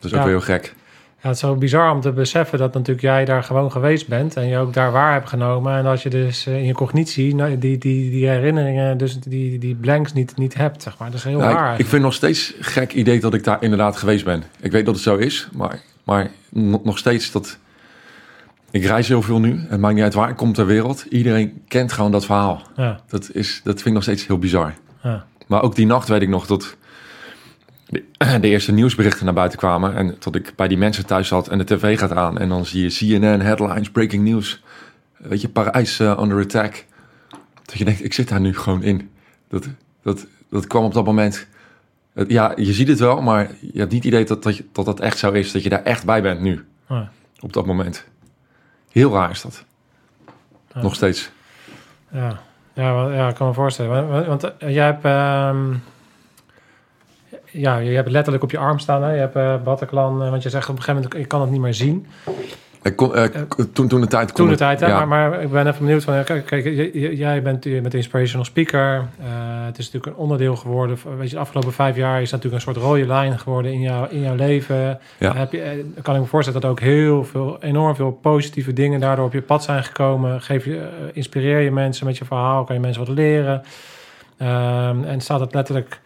Dat 0.00 0.10
is 0.12 0.16
ook 0.18 0.24
weer 0.24 0.32
heel 0.32 0.40
gek. 0.40 0.74
Ja, 1.22 1.28
het 1.28 1.36
is 1.36 1.42
zo 1.42 1.54
bizar 1.54 1.92
om 1.92 2.00
te 2.00 2.12
beseffen 2.12 2.58
dat 2.58 2.72
natuurlijk 2.72 3.00
jij 3.00 3.24
daar 3.24 3.42
gewoon 3.42 3.72
geweest 3.72 4.08
bent 4.08 4.36
en 4.36 4.46
je 4.46 4.58
ook 4.58 4.72
daar 4.72 4.92
waar 4.92 5.12
hebt 5.12 5.28
genomen. 5.28 5.76
En 5.76 5.84
dat 5.84 6.02
je 6.02 6.10
dus 6.10 6.46
eh, 6.46 6.56
in 6.56 6.64
je 6.64 6.72
cognitie 6.72 7.34
nou, 7.34 7.58
die, 7.58 7.78
die, 7.78 8.10
die 8.10 8.28
herinneringen, 8.28 8.98
dus 8.98 9.20
die, 9.20 9.58
die 9.58 9.74
blanks 9.74 10.12
niet, 10.12 10.36
niet 10.36 10.54
hebt, 10.54 10.82
zeg 10.82 10.98
maar. 10.98 11.10
Dat 11.10 11.18
is 11.18 11.24
heel 11.24 11.40
raar. 11.40 11.78
ik, 11.80 11.86
vind 11.86 12.02
nog 12.02 12.14
steeds 12.14 12.54
gek 12.60 12.92
idee 12.92 13.20
dat 13.20 13.34
ik 13.34 13.44
daar 13.44 13.62
inderdaad 13.62 13.96
geweest 13.96 14.24
ben. 14.24 14.42
Ik 14.60 14.72
weet 14.72 14.84
dat 14.84 14.94
het 14.94 15.04
zo 15.04 15.16
is, 15.16 15.48
maar, 15.52 15.80
maar 16.04 16.30
nog 16.48 16.84
nog 16.84 16.98
steeds 16.98 17.32
dat... 17.32 17.58
Ik 18.70 18.84
reis 18.84 19.08
heel 19.08 19.22
veel 19.22 19.40
nu. 19.40 19.60
Het 19.68 19.80
maakt 19.80 19.94
niet 19.94 20.04
uit 20.04 20.14
waar 20.14 20.28
ik 20.28 20.36
kom 20.36 20.52
ter 20.52 20.66
wereld. 20.66 21.04
Iedereen 21.10 21.62
kent 21.68 21.92
gewoon 21.92 22.12
dat 22.12 22.24
verhaal. 22.24 22.62
Ja, 22.76 23.00
Dat, 23.08 23.30
is, 23.32 23.60
dat 23.64 23.74
vind 23.74 23.86
ik 23.86 23.92
nog 23.92 24.02
steeds 24.02 24.26
heel 24.26 24.38
bizar. 24.38 24.74
ja, 25.02 25.26
Maar 25.46 25.62
ook 25.62 25.74
die 25.74 25.86
nacht 25.86 26.08
weet 26.08 26.22
ik 26.22 26.28
nog 26.28 26.46
dat 26.46 26.76
de, 27.92 28.04
de 28.40 28.48
eerste 28.48 28.72
nieuwsberichten 28.72 29.24
naar 29.24 29.34
buiten 29.34 29.58
kwamen. 29.58 29.94
En 29.94 30.18
tot 30.18 30.34
ik 30.34 30.52
bij 30.56 30.68
die 30.68 30.78
mensen 30.78 31.06
thuis 31.06 31.28
zat 31.28 31.48
en 31.48 31.58
de 31.58 31.64
tv 31.64 31.98
gaat 31.98 32.12
aan. 32.12 32.38
En 32.38 32.48
dan 32.48 32.66
zie 32.66 32.82
je 32.82 33.18
CNN, 33.18 33.40
headlines, 33.40 33.90
breaking 33.90 34.24
news. 34.24 34.62
Weet 35.16 35.40
je, 35.40 35.48
Parijs 35.48 36.00
eh, 36.00 36.18
under 36.20 36.40
attack. 36.40 36.84
Dat 37.64 37.78
je 37.78 37.84
denkt, 37.84 38.04
ik 38.04 38.12
zit 38.12 38.28
daar 38.28 38.40
nu 38.40 38.56
gewoon 38.56 38.82
in. 38.82 39.10
Dat, 39.48 39.68
dat, 40.02 40.26
dat 40.50 40.66
kwam 40.66 40.84
op 40.84 40.94
dat 40.94 41.04
moment. 41.04 41.46
Ja, 42.26 42.52
je 42.56 42.72
ziet 42.72 42.88
het 42.88 42.98
wel, 42.98 43.22
maar 43.22 43.50
je 43.60 43.78
hebt 43.78 43.92
niet 43.92 44.04
het 44.04 44.12
idee 44.12 44.24
dat 44.24 44.42
dat, 44.42 44.60
dat 44.72 44.84
dat 44.84 45.00
echt 45.00 45.18
zo 45.18 45.30
is. 45.30 45.52
Dat 45.52 45.62
je 45.62 45.68
daar 45.68 45.82
echt 45.82 46.04
bij 46.04 46.22
bent 46.22 46.40
nu, 46.40 46.64
ja. 46.88 47.10
op 47.40 47.52
dat 47.52 47.66
moment. 47.66 48.04
Heel 48.90 49.12
raar 49.12 49.30
is 49.30 49.42
dat. 49.42 49.64
Ja. 50.74 50.82
Nog 50.82 50.94
steeds. 50.94 51.30
Ja, 52.10 52.40
ja, 52.72 53.08
ja 53.08 53.28
ik 53.28 53.34
kan 53.34 53.46
me 53.46 53.54
voorstellen. 53.54 54.08
Want, 54.08 54.26
want 54.26 54.52
jij 54.58 54.84
hebt, 54.84 55.04
ehm, 55.04 55.74
ja, 57.52 57.78
je 57.78 57.94
hebt 57.94 58.10
letterlijk 58.10 58.44
op 58.44 58.50
je 58.50 58.58
arm 58.58 58.78
staan. 58.78 59.02
Hè? 59.02 59.12
Je 59.12 59.18
hebt 59.18 59.36
eh 59.36 59.54
Bataclan, 59.64 60.22
eh, 60.22 60.30
want 60.30 60.42
je 60.42 60.48
zegt 60.48 60.68
op 60.68 60.76
een 60.76 60.82
gegeven 60.82 61.02
moment, 61.02 61.20
ik 61.22 61.28
kan 61.28 61.40
het 61.40 61.50
niet 61.50 61.60
meer 61.60 61.74
zien. 61.74 62.06
Ik 62.82 62.96
kon, 62.96 63.14
eh, 63.14 63.24
toen, 63.72 63.88
toen 63.88 64.00
de 64.00 64.06
tijd 64.06 64.32
kon 64.32 64.36
Toen 64.36 64.48
de 64.48 64.56
tijd, 64.56 64.80
ja. 64.80 65.04
Maar, 65.04 65.08
maar 65.08 65.42
ik 65.42 65.50
ben 65.50 65.66
even 65.66 65.78
benieuwd 65.78 66.04
van, 66.04 66.24
kijk, 66.24 66.46
kijk 66.46 66.64
jij 66.92 67.42
bent, 67.42 67.62
bent 67.62 67.94
inspirational 67.94 68.44
speaker. 68.44 69.08
Het 69.66 69.78
is 69.78 69.84
natuurlijk 69.84 70.06
een 70.06 70.22
onderdeel 70.22 70.56
geworden. 70.56 70.98
Weet 71.18 71.28
je, 71.28 71.34
de 71.34 71.40
afgelopen 71.40 71.72
vijf 71.72 71.96
jaar 71.96 72.22
is 72.22 72.30
dat 72.30 72.42
natuurlijk 72.42 72.66
een 72.66 72.72
soort 72.72 72.86
rode 72.86 73.06
lijn 73.06 73.38
geworden 73.38 73.72
in, 73.72 73.80
jou, 73.80 74.08
in 74.10 74.20
jouw 74.20 74.34
leven. 74.34 74.98
Ja. 75.18 75.34
Heb 75.36 75.52
je, 75.52 75.92
kan 76.02 76.14
ik 76.14 76.20
me 76.20 76.26
voorstellen 76.26 76.60
dat 76.60 76.70
ook 76.70 76.80
heel 76.80 77.24
veel, 77.24 77.56
enorm 77.60 77.94
veel 77.94 78.12
positieve 78.12 78.72
dingen 78.72 79.00
daardoor 79.00 79.24
op 79.24 79.32
je 79.32 79.42
pad 79.42 79.62
zijn 79.62 79.84
gekomen. 79.84 80.40
Geef 80.40 80.64
je, 80.64 80.88
inspireer 81.12 81.60
je 81.60 81.70
mensen 81.70 82.06
met 82.06 82.18
je 82.18 82.24
verhaal, 82.24 82.64
kan 82.64 82.74
je 82.74 82.80
mensen 82.80 83.06
wat 83.06 83.14
leren. 83.14 83.62
Ehm, 84.36 85.04
en 85.04 85.20
staat 85.20 85.40
het 85.40 85.54
letterlijk 85.54 86.00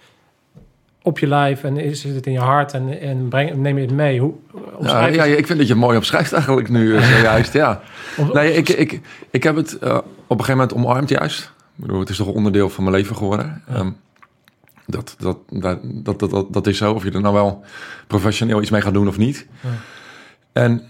op 1.07 1.19
je 1.19 1.27
lijf 1.27 1.65
en 1.65 1.77
is 1.77 2.05
het 2.05 2.27
in 2.27 2.33
je 2.33 2.39
hart 2.39 2.73
en, 2.73 3.01
en 3.01 3.29
breng, 3.29 3.55
neem 3.57 3.77
je 3.79 3.83
het 3.87 3.95
mee? 3.95 4.21
Hoe, 4.21 4.33
Ja, 4.55 4.61
omschrijf 4.77 5.15
ja, 5.15 5.25
het- 5.25 5.39
ik 5.39 5.47
vind 5.47 5.59
dat 5.59 5.67
je 5.67 5.73
het 5.73 5.83
mooi 5.83 5.97
opschrijft 5.97 6.33
eigenlijk 6.33 6.69
nu, 6.69 6.97
eh, 6.97 7.03
zojuist, 7.17 7.53
ja. 7.53 7.81
Nee, 8.33 8.53
ik, 8.53 8.69
ik, 8.69 9.01
ik 9.31 9.43
heb 9.43 9.57
het 9.57 9.79
eh, 9.79 9.97
op 9.97 10.05
een 10.39 10.45
gegeven 10.45 10.53
moment 10.57 10.75
omarmd 10.75 11.09
juist. 11.09 11.41
Ik 11.77 11.85
bedoel, 11.85 12.01
het 12.01 12.09
is 12.09 12.17
toch 12.17 12.27
onderdeel 12.27 12.71
van 12.71 12.85
mijn 12.85 12.97
leven 12.97 13.17
geworden. 13.17 13.63
Ehm, 13.69 13.91
dat, 14.87 15.15
dat, 15.19 15.39
dat, 15.51 15.79
dat, 15.83 16.19
dat, 16.31 16.47
dat, 16.53 16.67
is 16.67 16.77
zo, 16.77 16.93
of 16.93 17.05
je 17.05 17.11
er 17.11 17.21
nou 17.21 17.35
wel 17.35 17.65
professioneel 18.07 18.61
iets 18.61 18.71
mee 18.71 18.81
gaat 18.81 18.95
doen 18.95 19.09
of 19.09 19.19
niet. 19.19 19.47
Ja. 19.61 19.69
En 20.53 20.83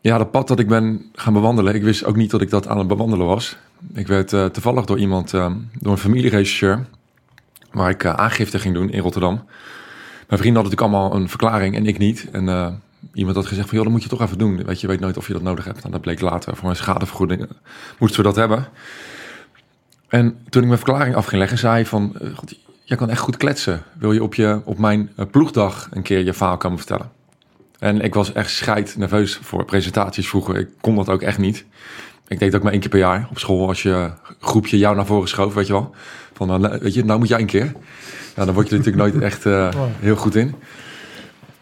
ja, 0.00 0.18
dat 0.18 0.30
pad 0.30 0.48
dat 0.48 0.58
ik 0.58 0.68
ben 0.68 1.10
gaan 1.14 1.32
bewandelen, 1.32 1.74
ik 1.74 1.82
wist 1.82 2.04
ook 2.04 2.16
niet 2.16 2.30
dat 2.30 2.40
ik 2.40 2.50
dat 2.50 2.68
aan 2.68 2.78
het 2.78 2.86
bewandelen 2.88 3.26
was. 3.26 3.56
Ik 3.94 4.06
werd 4.06 4.32
eh, 4.32 4.44
toevallig 4.44 4.84
door 4.84 4.98
iemand, 4.98 5.34
eh, 5.34 5.52
door 5.80 5.92
een 5.92 5.98
familieregisseur, 5.98 6.86
waar 7.70 7.90
ik 7.90 8.04
eh, 8.04 8.12
aangifte 8.12 8.58
ging 8.58 8.74
doen 8.74 8.90
in 8.90 9.00
Rotterdam. 9.00 9.34
Mijn 10.28 10.40
vrienden 10.40 10.62
hadden 10.62 10.78
natuurlijk 10.78 10.80
allemaal 10.80 11.14
een 11.14 11.28
verklaring 11.28 11.74
en 11.76 11.86
ik 11.86 11.98
niet. 11.98 12.28
En 12.32 12.48
eh, 12.48 12.72
iemand 13.12 13.36
had 13.36 13.46
gezegd 13.46 13.68
van, 13.68 13.76
joh, 13.76 13.84
dat 13.86 13.94
moet 13.94 14.02
je 14.02 14.08
toch 14.08 14.20
even 14.20 14.38
doen. 14.38 14.64
Weet 14.64 14.80
je, 14.80 14.86
weet 14.86 15.00
nooit 15.00 15.16
of 15.16 15.26
je 15.26 15.32
dat 15.32 15.42
nodig 15.42 15.64
hebt. 15.64 15.78
Nou, 15.78 15.92
dat 15.92 16.00
bleek 16.00 16.20
later. 16.20 16.56
Voor 16.56 16.68
een 16.68 16.76
schadevergoeding 16.76 17.48
moesten 17.98 18.20
we 18.20 18.26
dat 18.26 18.36
hebben. 18.36 18.68
En 20.08 20.38
toen 20.48 20.62
ik 20.62 20.68
mijn 20.68 20.80
verklaring 20.80 21.14
af 21.14 21.26
ging 21.26 21.40
leggen, 21.40 21.58
zei 21.58 21.72
hij 21.72 21.86
van... 21.86 22.16
eh, 22.20 22.36
God, 22.36 22.54
jij 22.84 22.96
kan 22.96 23.10
echt 23.10 23.20
goed 23.20 23.36
kletsen. 23.36 23.82
Wil 23.98 24.12
je 24.12 24.22
op, 24.22 24.34
je, 24.34 24.60
op 24.64 24.78
mijn 24.78 25.10
ploegdag 25.30 25.88
een 25.90 26.02
keer 26.02 26.24
je 26.24 26.32
verhaal 26.32 26.56
komen 26.56 26.78
vertellen? 26.78 27.10
En 27.78 28.00
ik 28.00 28.14
was 28.14 28.32
echt 28.32 28.50
scheid 28.50 28.96
nerveus 28.96 29.38
voor 29.42 29.64
presentaties 29.64 30.28
vroeger. 30.28 30.56
Ik 30.56 30.68
kon 30.80 30.96
dat 30.96 31.08
ook 31.08 31.22
echt 31.22 31.38
niet. 31.38 31.64
Ik 32.28 32.38
deed 32.38 32.48
het 32.48 32.54
ook 32.54 32.62
maar 32.62 32.72
één 32.72 32.80
keer 32.80 32.90
per 32.90 32.98
jaar 32.98 33.26
op 33.30 33.38
school. 33.38 33.68
Als 33.68 33.82
je 33.82 34.10
groepje 34.40 34.78
jou 34.78 34.96
naar 34.96 35.06
voren 35.06 35.28
schoof, 35.28 35.54
weet 35.54 35.66
je 35.66 35.72
wel. 35.72 35.94
Van, 36.32 36.46
nou, 36.60 36.78
weet 36.80 36.94
je, 36.94 37.04
nou 37.04 37.18
moet 37.18 37.28
jij 37.28 37.40
een 37.40 37.46
keer. 37.46 37.72
Ja, 38.36 38.44
dan 38.44 38.54
word 38.54 38.68
je 38.68 38.76
er 38.76 38.78
natuurlijk 38.84 39.12
nooit 39.12 39.24
echt 39.24 39.46
eh, 39.46 39.68
heel 40.00 40.16
goed 40.16 40.34
in. 40.34 40.54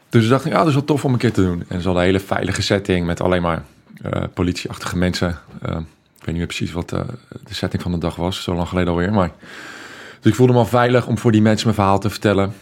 Dus 0.08 0.24
ik 0.24 0.30
dacht, 0.30 0.44
ja, 0.44 0.58
dat 0.58 0.66
is 0.66 0.74
wel 0.74 0.84
tof 0.84 1.04
om 1.04 1.12
een 1.12 1.18
keer 1.18 1.32
te 1.32 1.42
doen. 1.42 1.64
En 1.68 1.80
ze 1.80 1.86
hadden 1.86 1.96
een 1.96 2.08
hele 2.08 2.20
veilige 2.20 2.62
setting 2.62 3.06
met 3.06 3.20
alleen 3.20 3.42
maar 3.42 3.62
eh, 4.02 4.22
politieachtige 4.34 4.98
mensen. 4.98 5.38
Eh, 5.62 5.70
ik 5.70 6.24
weet 6.24 6.26
niet 6.26 6.36
meer 6.36 6.46
precies 6.46 6.72
wat 6.72 6.92
eh, 6.92 7.00
de 7.44 7.54
setting 7.54 7.82
van 7.82 7.92
de 7.92 7.98
dag 7.98 8.16
was, 8.16 8.42
zo 8.42 8.54
lang 8.54 8.68
geleden 8.68 8.90
alweer. 8.90 9.12
Maar... 9.12 9.30
Dus 10.20 10.30
ik 10.30 10.34
voelde 10.34 10.52
me 10.52 10.58
al 10.58 10.66
veilig 10.66 11.06
om 11.06 11.18
voor 11.18 11.32
die 11.32 11.42
mensen 11.42 11.66
mijn 11.66 11.78
verhaal 11.78 11.98
te 11.98 12.10
vertellen. 12.10 12.52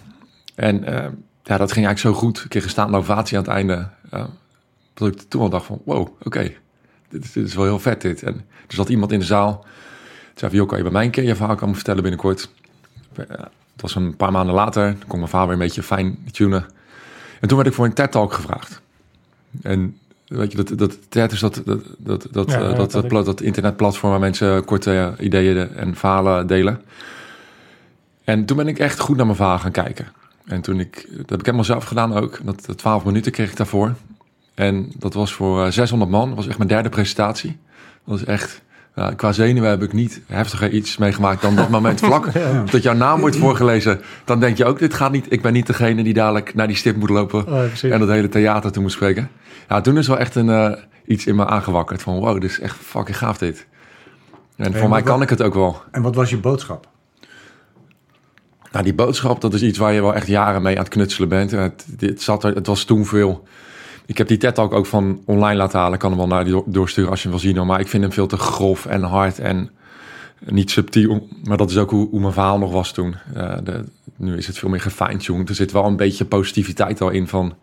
En 0.54 0.84
ja, 1.44 1.56
dat 1.56 1.72
ging 1.72 1.86
eigenlijk 1.86 1.98
zo 1.98 2.12
goed. 2.12 2.42
Ik 2.44 2.48
kreeg 2.48 2.64
een 2.64 2.70
staande 2.70 2.96
ovatie 2.96 3.36
aan 3.36 3.42
het 3.44 3.52
einde. 3.52 3.88
eh, 4.10 4.24
dat 4.94 5.08
ik 5.08 5.20
toen 5.28 5.40
al 5.40 5.48
dacht 5.48 5.66
van, 5.66 5.80
wow, 5.84 6.08
oké, 6.22 6.52
dit, 7.14 7.24
is- 7.24 7.32
dit 7.32 7.46
is 7.46 7.54
wel 7.54 7.64
heel 7.64 7.78
vet 7.78 8.00
dit. 8.00 8.22
En 8.22 8.34
er 8.66 8.74
zat 8.74 8.88
iemand 8.88 9.12
in 9.12 9.18
de 9.18 9.24
zaal. 9.24 9.64
Zei 10.34 10.50
van, 10.50 10.58
joh, 10.60 10.68
kan 10.68 10.76
je 10.76 10.84
bij 10.84 10.92
mij 10.92 11.04
een 11.04 11.10
keer 11.10 11.24
je 11.24 11.34
verhaal 11.36 11.54
komen 11.56 11.74
vertellen 11.74 12.02
binnenkort? 12.02 12.48
Het 13.16 13.82
was 13.82 13.94
een 13.94 14.16
paar 14.16 14.32
maanden 14.32 14.54
later. 14.54 14.90
Toen 14.98 15.08
kon 15.08 15.18
mijn 15.18 15.28
verhaal 15.30 15.46
weer 15.46 15.56
een 15.56 15.62
beetje 15.62 15.82
fijn 15.82 16.18
tunen. 16.30 16.66
En 17.40 17.48
toen 17.48 17.56
werd 17.56 17.68
ik 17.68 17.74
voor 17.74 17.84
een 17.84 17.92
TED-talk 17.92 18.32
gevraagd. 18.32 18.80
En 19.62 19.98
weet 20.26 20.50
je, 20.52 20.56
dat, 20.64 20.78
dat 20.78 20.98
TED 21.10 21.32
is 21.32 21.40
dat, 21.40 21.62
dat, 21.64 21.80
dat, 21.98 22.26
dat, 22.30 22.50
Ja, 22.50 22.60
eh, 22.60 22.76
dat, 22.76 22.90
dat 22.90 23.10
dat, 23.10 23.24
dat 23.24 23.40
internetplatform 23.40 24.10
waar 24.10 24.20
mensen 24.20 24.64
korte 24.64 25.14
ideeën 25.18 25.74
en 25.74 25.94
verhalen 25.94 26.46
delen. 26.46 26.80
En 28.24 28.44
toen 28.44 28.56
ben 28.56 28.68
ik 28.68 28.78
echt 28.78 28.98
goed 28.98 29.16
naar 29.16 29.24
mijn 29.26 29.36
verhaal 29.38 29.58
gaan 29.58 29.70
kijken. 29.72 30.06
En 30.44 30.60
toen 30.60 30.80
ik, 30.80 31.06
dat 31.10 31.30
heb 31.30 31.38
ik 31.38 31.44
helemaal 31.44 31.64
zelf 31.64 31.84
gedaan 31.84 32.14
ook. 32.14 32.38
Dat, 32.44 32.64
dat 32.66 32.78
12 32.78 33.04
minuten 33.04 33.32
kreeg 33.32 33.50
ik 33.50 33.56
daarvoor. 33.56 33.94
En 34.54 34.92
dat 34.98 35.14
was 35.14 35.32
voor 35.34 35.64
eh, 35.64 35.70
600 35.70 36.10
man. 36.10 36.26
Dat 36.28 36.36
was 36.36 36.46
echt 36.48 36.56
mijn 36.56 36.68
derde 36.68 36.88
presentatie. 36.88 37.58
Dat 38.06 38.18
was 38.18 38.24
echt, 38.24 38.62
qua 39.16 39.32
zenuwen 39.32 39.70
heb 39.70 39.82
ik 39.82 39.92
niet 39.92 40.20
heftiger 40.26 40.70
iets 40.70 40.96
meegemaakt 40.96 41.42
dan 41.42 41.56
dat 41.56 41.68
moment 41.68 42.00
vlak. 42.06 42.28
Dat 42.70 42.82
jouw 42.82 42.94
naam 42.94 43.20
wordt 43.20 43.36
voorgelezen. 43.36 44.00
Dan 44.24 44.40
denk 44.40 44.56
je 44.56 44.64
ook, 44.64 44.78
dit 44.78 44.94
gaat 44.94 45.12
niet. 45.12 45.26
Ik 45.32 45.42
ben 45.42 45.52
niet 45.52 45.66
degene 45.66 46.02
die 46.02 46.14
dadelijk 46.14 46.54
naar 46.54 46.66
die 46.66 46.76
stip 46.76 46.96
moet 46.96 47.10
lopen. 47.10 47.46
Oh, 47.46 47.62
en 47.82 47.98
dat 47.98 48.08
hele 48.08 48.28
theater 48.28 48.72
toe 48.72 48.82
moet 48.82 48.92
spreken. 48.92 49.30
Ja, 49.68 49.80
toen 49.80 49.98
is 49.98 50.06
wel 50.08 50.18
echt 50.18 50.34
een, 50.34 50.48
eh, 50.50 50.72
iets 51.06 51.26
in 51.26 51.34
me 51.36 51.46
aangewakkerd. 51.46 52.02
Van 52.02 52.14
wow, 52.18 52.40
dit 52.40 52.50
is 52.50 52.60
echt 52.60 52.76
fucking 52.76 53.18
gaaf 53.18 53.38
dit. 53.38 53.66
En 54.56 54.74
voor 54.74 54.88
mij 54.88 55.02
wat- 55.02 55.08
kan 55.08 55.22
ik 55.22 55.30
het 55.30 55.42
ook 55.42 55.54
wel. 55.54 55.82
En 55.90 56.02
wat 56.02 56.14
was 56.14 56.30
je 56.30 56.36
boodschap? 56.38 56.88
Nou, 58.72 58.84
die 58.84 58.94
boodschap, 58.94 59.40
dat 59.40 59.54
is 59.54 59.62
iets 59.62 59.78
waar 59.78 59.92
je 59.92 60.00
wel 60.00 60.14
echt 60.14 60.26
jaren 60.26 60.62
mee 60.62 60.76
aan 60.76 60.84
het 60.84 60.92
knutselen 60.92 61.28
bent. 61.28 61.52
En 61.52 61.58
het, 61.58 61.84
dit 61.88 62.22
zat 62.22 62.44
er, 62.44 62.54
het 62.54 62.66
was 62.66 62.84
toen 62.84 63.06
veel. 63.06 63.44
Ik 64.06 64.18
heb 64.18 64.28
die 64.28 64.36
TED-talk 64.36 64.72
ook 64.72 64.86
van 64.86 65.22
online 65.24 65.56
laten 65.56 65.78
halen. 65.78 65.94
Ik 65.94 65.98
kan 65.98 66.10
hem 66.10 66.18
wel 66.18 66.28
naar 66.28 66.44
die 66.44 66.52
door- 66.52 66.64
doorsturen 66.66 67.10
als 67.10 67.22
je 67.22 67.28
hem 67.28 67.40
wil 67.40 67.52
zien. 67.52 67.66
Maar 67.66 67.80
ik 67.80 67.88
vind 67.88 68.02
hem 68.02 68.12
veel 68.12 68.26
te 68.26 68.36
grof 68.36 68.86
en 68.86 69.02
hard 69.02 69.38
en 69.38 69.70
niet 70.38 70.70
subtiel. 70.70 71.28
Maar 71.44 71.56
dat 71.56 71.70
is 71.70 71.76
ook 71.76 71.90
hoe, 71.90 72.08
hoe 72.08 72.20
mijn 72.20 72.32
verhaal 72.32 72.58
nog 72.58 72.72
was 72.72 72.92
toen. 72.92 73.16
Eh, 73.34 73.56
de, 73.64 73.84
nu 74.16 74.36
is 74.36 74.46
het 74.46 74.58
veel 74.58 74.68
meer 74.68 74.80
gefine-tuned. 74.80 75.48
Er 75.48 75.54
zit 75.54 75.72
wel 75.72 75.84
een 75.84 75.96
beetje 75.96 76.24
positiviteit 76.24 77.00
al 77.00 77.10
in 77.10 77.28
van... 77.28 77.54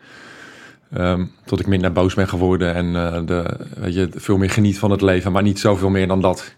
ehm, 0.94 1.26
dat 1.46 1.60
ik 1.60 1.68
minder 1.68 1.92
boos 1.92 2.14
ben 2.14 2.28
geworden 2.28 2.74
en 2.74 2.96
eh, 2.96 3.26
de, 3.26 3.58
weet 3.76 3.94
je, 3.94 4.10
veel 4.16 4.38
meer 4.38 4.50
geniet 4.50 4.80
van 4.80 4.92
het 4.92 5.02
leven. 5.02 5.32
Maar 5.32 5.44
niet 5.44 5.60
zoveel 5.60 5.90
meer 5.90 6.08
dan 6.08 6.22
dat. 6.22 6.54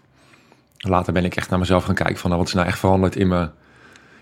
Later 0.78 1.12
ben 1.12 1.24
ik 1.24 1.36
echt 1.36 1.50
naar 1.50 1.58
mezelf 1.58 1.84
gaan 1.84 1.94
kijken 1.94 2.16
van... 2.16 2.30
nou, 2.30 2.42
wat 2.42 2.50
is 2.50 2.56
nou 2.56 2.66
echt 2.68 2.78
veranderd 2.78 3.16
in 3.16 3.28
mijn 3.28 3.50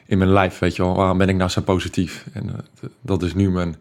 in 0.07 0.19
mijn 0.19 0.33
lijf, 0.33 0.59
weet 0.59 0.77
je 0.77 0.83
wel. 0.83 0.95
Waarom 0.95 1.19
ben 1.19 1.29
ik 1.29 1.37
nou 1.37 1.51
zo 1.51 1.61
positief? 1.61 2.27
En 2.33 2.49
eh, 2.49 2.89
dat 3.01 3.23
is 3.23 3.35
nu 3.35 3.51
mijn... 3.51 3.77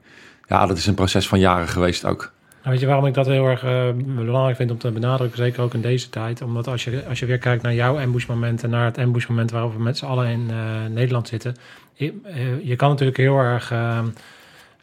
Ja, 0.51 0.65
dat 0.65 0.77
is 0.77 0.85
een 0.87 0.93
proces 0.93 1.27
van 1.27 1.39
jaren 1.39 1.67
geweest 1.67 2.05
ook. 2.05 2.31
Nou, 2.57 2.69
weet 2.73 2.79
je 2.79 2.85
waarom 2.85 3.05
ik 3.05 3.13
dat 3.13 3.25
heel 3.25 3.47
erg 3.47 3.63
eh, 3.63 3.87
belangrijk 3.95 4.55
vind 4.55 4.71
om 4.71 4.77
te 4.77 4.91
benadrukken, 4.91 5.37
zeker 5.37 5.61
ook 5.61 5.73
in 5.73 5.81
deze 5.81 6.09
tijd? 6.09 6.41
Omdat 6.41 6.67
als 6.67 6.83
je, 6.83 7.03
als 7.09 7.19
je 7.19 7.25
weer 7.25 7.37
kijkt 7.37 7.63
naar 7.63 7.73
jouw 7.73 7.99
ambushmoment 7.99 8.63
en 8.63 8.69
naar 8.69 8.85
het 8.85 8.97
ambushmoment 8.97 9.51
waarop 9.51 9.73
we 9.75 9.81
met 9.81 9.97
z'n 9.97 10.05
allen 10.05 10.27
in 10.27 10.47
eh, 10.49 10.55
Nederland 10.89 11.27
zitten. 11.27 11.55
Je, 11.93 12.13
eh, 12.23 12.65
je 12.67 12.75
kan 12.75 12.89
natuurlijk 12.89 13.17
heel 13.17 13.37
erg 13.37 13.71
ehm, 13.71 14.05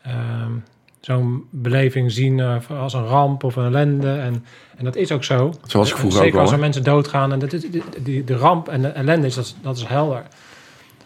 ehm, 0.03 0.53
zo'n 1.01 1.45
beleving 1.51 2.13
zien 2.13 2.41
als 2.69 2.93
een 2.95 3.05
ramp 3.07 3.45
of 3.45 3.57
een 3.57 3.65
ellende. 3.65 4.11
En, 4.11 4.45
en 4.77 4.85
dat 4.85 4.97
is 4.97 5.13
ook 5.13 5.25
zo. 5.25 5.53
Zoals 5.67 5.89
ik 5.89 5.95
En 5.95 6.01
vroeger 6.01 6.21
Zeker 6.23 6.37
ook 6.37 6.43
als 6.45 6.53
er 6.53 6.59
mensen 6.59 6.85
doodgaan. 6.85 7.33
En 7.33 7.39
dat 7.39 7.53
is, 7.53 7.61
die, 7.71 7.83
die- 8.03 8.25
de 8.25 8.37
ramp 8.37 8.69
en 8.69 8.83
de 8.83 8.89
ellende 8.89 9.27
is, 9.27 9.35
dat, 9.35 9.45
is- 9.45 9.57
dat 9.63 9.77
is 9.77 9.85
helder. 9.85 10.23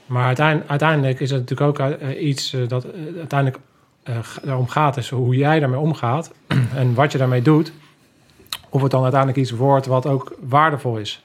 Maar 0.06 0.24
uiteindelijk, 0.26 0.70
uiteindelijk 0.70 1.20
is 1.20 1.30
het 1.30 1.48
natuurlijk 1.50 1.80
ook 1.80 2.00
iets 2.20 2.56
dat 2.68 2.86
uiteindelijk 3.18 3.58
daarom 4.42 4.68
gaat. 4.68 4.96
Is 4.96 5.10
hoe 5.10 5.36
jij 5.36 5.60
daarmee 5.60 5.78
omgaat 5.80 6.32
en 6.74 6.94
wat 6.94 7.12
je 7.12 7.18
daarmee 7.18 7.42
doet. 7.42 7.72
Of 8.68 8.82
het 8.82 8.90
dan 8.90 9.02
uiteindelijk 9.02 9.40
iets 9.40 9.50
wordt 9.50 9.86
wat 9.86 10.06
ook 10.06 10.34
waardevol 10.40 10.96
is. 10.96 11.22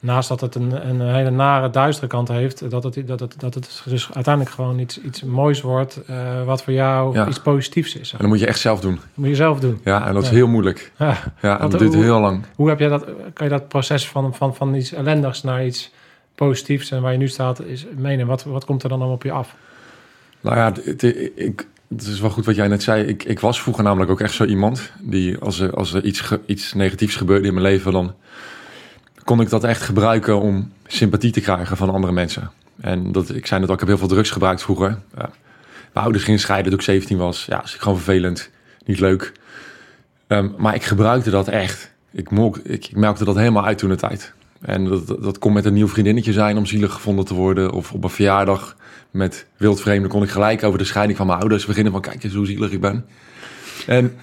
Naast 0.00 0.28
dat 0.28 0.40
het 0.40 0.54
een, 0.54 0.88
een 0.88 1.00
hele 1.14 1.30
nare, 1.30 1.70
duistere 1.70 2.06
kant 2.06 2.28
heeft, 2.28 2.70
dat 2.70 2.82
het, 2.82 3.06
dat 3.06 3.20
het, 3.20 3.34
dat 3.40 3.54
het 3.54 3.82
dus 3.84 4.12
uiteindelijk 4.14 4.54
gewoon 4.54 4.78
iets, 4.78 5.00
iets 5.00 5.22
moois 5.22 5.60
wordt, 5.60 6.00
eh, 6.06 6.44
wat 6.44 6.62
voor 6.62 6.72
jou 6.72 7.14
Ja. 7.14 7.28
iets 7.28 7.40
positiefs 7.40 7.96
is. 7.96 8.12
En 8.12 8.18
dat 8.18 8.26
moet 8.28 8.40
je 8.40 8.46
echt 8.46 8.60
zelf 8.60 8.80
doen. 8.80 8.94
Dat 8.94 9.04
moet 9.14 9.28
je 9.28 9.34
zelf 9.34 9.60
doen. 9.60 9.80
Ja, 9.84 10.06
en 10.06 10.14
dat 10.14 10.22
is 10.22 10.28
heel 10.28 10.46
moeilijk. 10.46 10.92
Ja. 10.98 11.06
Ja, 11.42 11.52
en 11.52 11.58
Want 11.58 11.70
dat 11.70 11.80
duurt 11.80 11.94
hoe- 11.94 12.02
heel 12.02 12.20
lang. 12.20 12.44
Hoe 12.54 12.68
heb 12.68 12.78
jij 12.78 12.88
dat, 12.88 13.04
kan 13.32 13.46
je 13.46 13.52
dat 13.52 13.68
proces 13.68 14.08
van, 14.08 14.34
van, 14.34 14.54
van 14.54 14.74
iets 14.74 14.92
ellendigs 14.92 15.42
naar 15.42 15.66
iets 15.66 15.90
positiefs 16.34 16.90
en 16.90 17.02
waar 17.02 17.12
je 17.12 17.18
nu 17.18 17.28
staat, 17.28 17.62
is 17.64 17.86
menen? 17.96 18.26
Wat, 18.26 18.44
wat 18.44 18.64
komt 18.64 18.82
er 18.82 18.88
dan 18.88 18.98
allemaal 18.98 19.16
op 19.16 19.22
je 19.22 19.32
af? 19.32 19.54
Nou 20.40 20.56
ja, 20.56 20.72
het, 20.84 21.02
ik, 21.36 21.66
het 21.88 22.06
is 22.06 22.20
wel 22.20 22.30
goed 22.30 22.44
wat 22.44 22.54
jij 22.54 22.68
net 22.68 22.82
zei. 22.82 23.04
Ik, 23.04 23.24
ik 23.24 23.40
was 23.40 23.62
vroeger 23.62 23.84
namelijk 23.84 24.10
ook 24.10 24.20
echt 24.20 24.34
zo 24.34 24.44
iemand 24.44 24.92
die 25.00 25.38
als 25.38 25.60
er, 25.60 25.74
als 25.74 25.94
er 25.94 26.04
iets, 26.04 26.32
iets 26.46 26.72
negatiefs 26.72 27.16
gebeurde 27.16 27.46
in 27.46 27.54
mijn 27.54 27.66
leven, 27.66 27.92
dan 27.92 28.14
kon 29.24 29.40
ik 29.40 29.48
dat 29.48 29.64
echt 29.64 29.82
gebruiken 29.82 30.40
om 30.40 30.72
sympathie 30.86 31.32
te 31.32 31.40
krijgen 31.40 31.76
van 31.76 31.90
andere 31.90 32.12
mensen. 32.12 32.50
En 32.80 33.12
dat, 33.12 33.34
ik 33.34 33.46
zei 33.46 33.60
net 33.60 33.68
al, 33.68 33.74
ik 33.74 33.80
heb 33.80 33.88
heel 33.88 33.98
veel 33.98 34.08
drugs 34.08 34.30
gebruikt 34.30 34.62
vroeger. 34.62 34.98
Ja. 35.16 35.30
Mijn 35.92 36.04
ouders 36.04 36.24
gingen 36.24 36.40
scheiden 36.40 36.70
toen 36.70 36.80
ik 36.80 36.84
17 36.84 37.18
was. 37.18 37.44
Ja, 37.44 37.62
is 37.62 37.74
gewoon 37.74 37.96
vervelend. 37.96 38.50
Niet 38.84 39.00
leuk. 39.00 39.32
Ehm, 40.26 40.48
maar 40.56 40.74
ik 40.74 40.84
gebruikte 40.84 41.30
dat 41.30 41.48
echt. 41.48 41.92
Ik, 42.10 42.30
molk, 42.30 42.56
ik, 42.56 42.86
ik 42.86 42.96
melkte 42.96 43.24
dat 43.24 43.36
helemaal 43.36 43.64
uit 43.64 43.78
toen 43.78 43.88
de 43.88 43.96
tijd. 43.96 44.32
En 44.60 44.84
dat, 44.84 45.06
dat, 45.06 45.22
dat 45.22 45.38
kon 45.38 45.52
met 45.52 45.64
een 45.64 45.72
nieuw 45.72 45.88
vriendinnetje 45.88 46.32
zijn 46.32 46.56
om 46.56 46.66
zielig 46.66 46.92
gevonden 46.92 47.24
te 47.24 47.34
worden. 47.34 47.72
Of 47.72 47.92
op 47.92 48.04
een 48.04 48.10
verjaardag 48.10 48.76
met 49.10 49.46
wildvreemden 49.56 50.10
kon 50.10 50.22
ik 50.22 50.30
gelijk 50.30 50.62
over 50.62 50.78
de 50.78 50.84
scheiding 50.84 51.16
van 51.16 51.26
mijn 51.26 51.38
ouders 51.38 51.66
beginnen. 51.66 51.92
Van 51.92 52.00
kijk 52.00 52.24
eens 52.24 52.34
hoe 52.34 52.46
zielig 52.46 52.70
ik 52.70 52.80
ben. 52.80 53.04
En, 53.86 54.16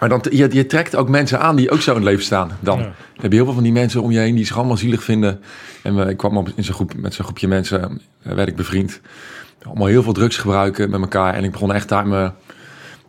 maar 0.00 0.08
dan, 0.08 0.24
je, 0.30 0.48
je 0.52 0.66
trekt 0.66 0.96
ook 0.96 1.08
mensen 1.08 1.40
aan 1.40 1.56
die 1.56 1.70
ook 1.70 1.80
zo 1.80 1.90
in 1.90 1.96
het 1.96 2.04
leven 2.04 2.24
staan. 2.24 2.50
Dan, 2.60 2.78
Ja. 2.78 2.84
dan 2.84 2.92
heb 3.16 3.30
je 3.30 3.36
heel 3.36 3.44
veel 3.44 3.54
van 3.54 3.62
die 3.62 3.72
mensen 3.72 4.02
om 4.02 4.10
je 4.10 4.18
heen 4.18 4.34
die 4.34 4.46
zich 4.46 4.56
allemaal 4.56 4.76
zielig 4.76 5.02
vinden. 5.04 5.40
En 5.82 5.96
we, 5.96 6.04
ik 6.10 6.16
kwam 6.16 6.36
op, 6.36 6.48
in 6.56 6.64
zo'n 6.64 6.74
groep, 6.74 6.94
met 6.96 7.14
zo'n 7.14 7.24
groepje 7.24 7.48
mensen, 7.48 8.00
eh, 8.22 8.32
werd 8.32 8.48
ik 8.48 8.56
bevriend. 8.56 9.00
Allemaal 9.62 9.86
heel 9.86 10.02
veel 10.02 10.12
drugs 10.12 10.36
gebruiken 10.36 10.90
met 10.90 11.00
elkaar. 11.00 11.34
En 11.34 11.44
ik 11.44 11.50
begon 11.50 11.72
echt 11.72 11.88
daar 11.88 12.06
me... 12.06 12.30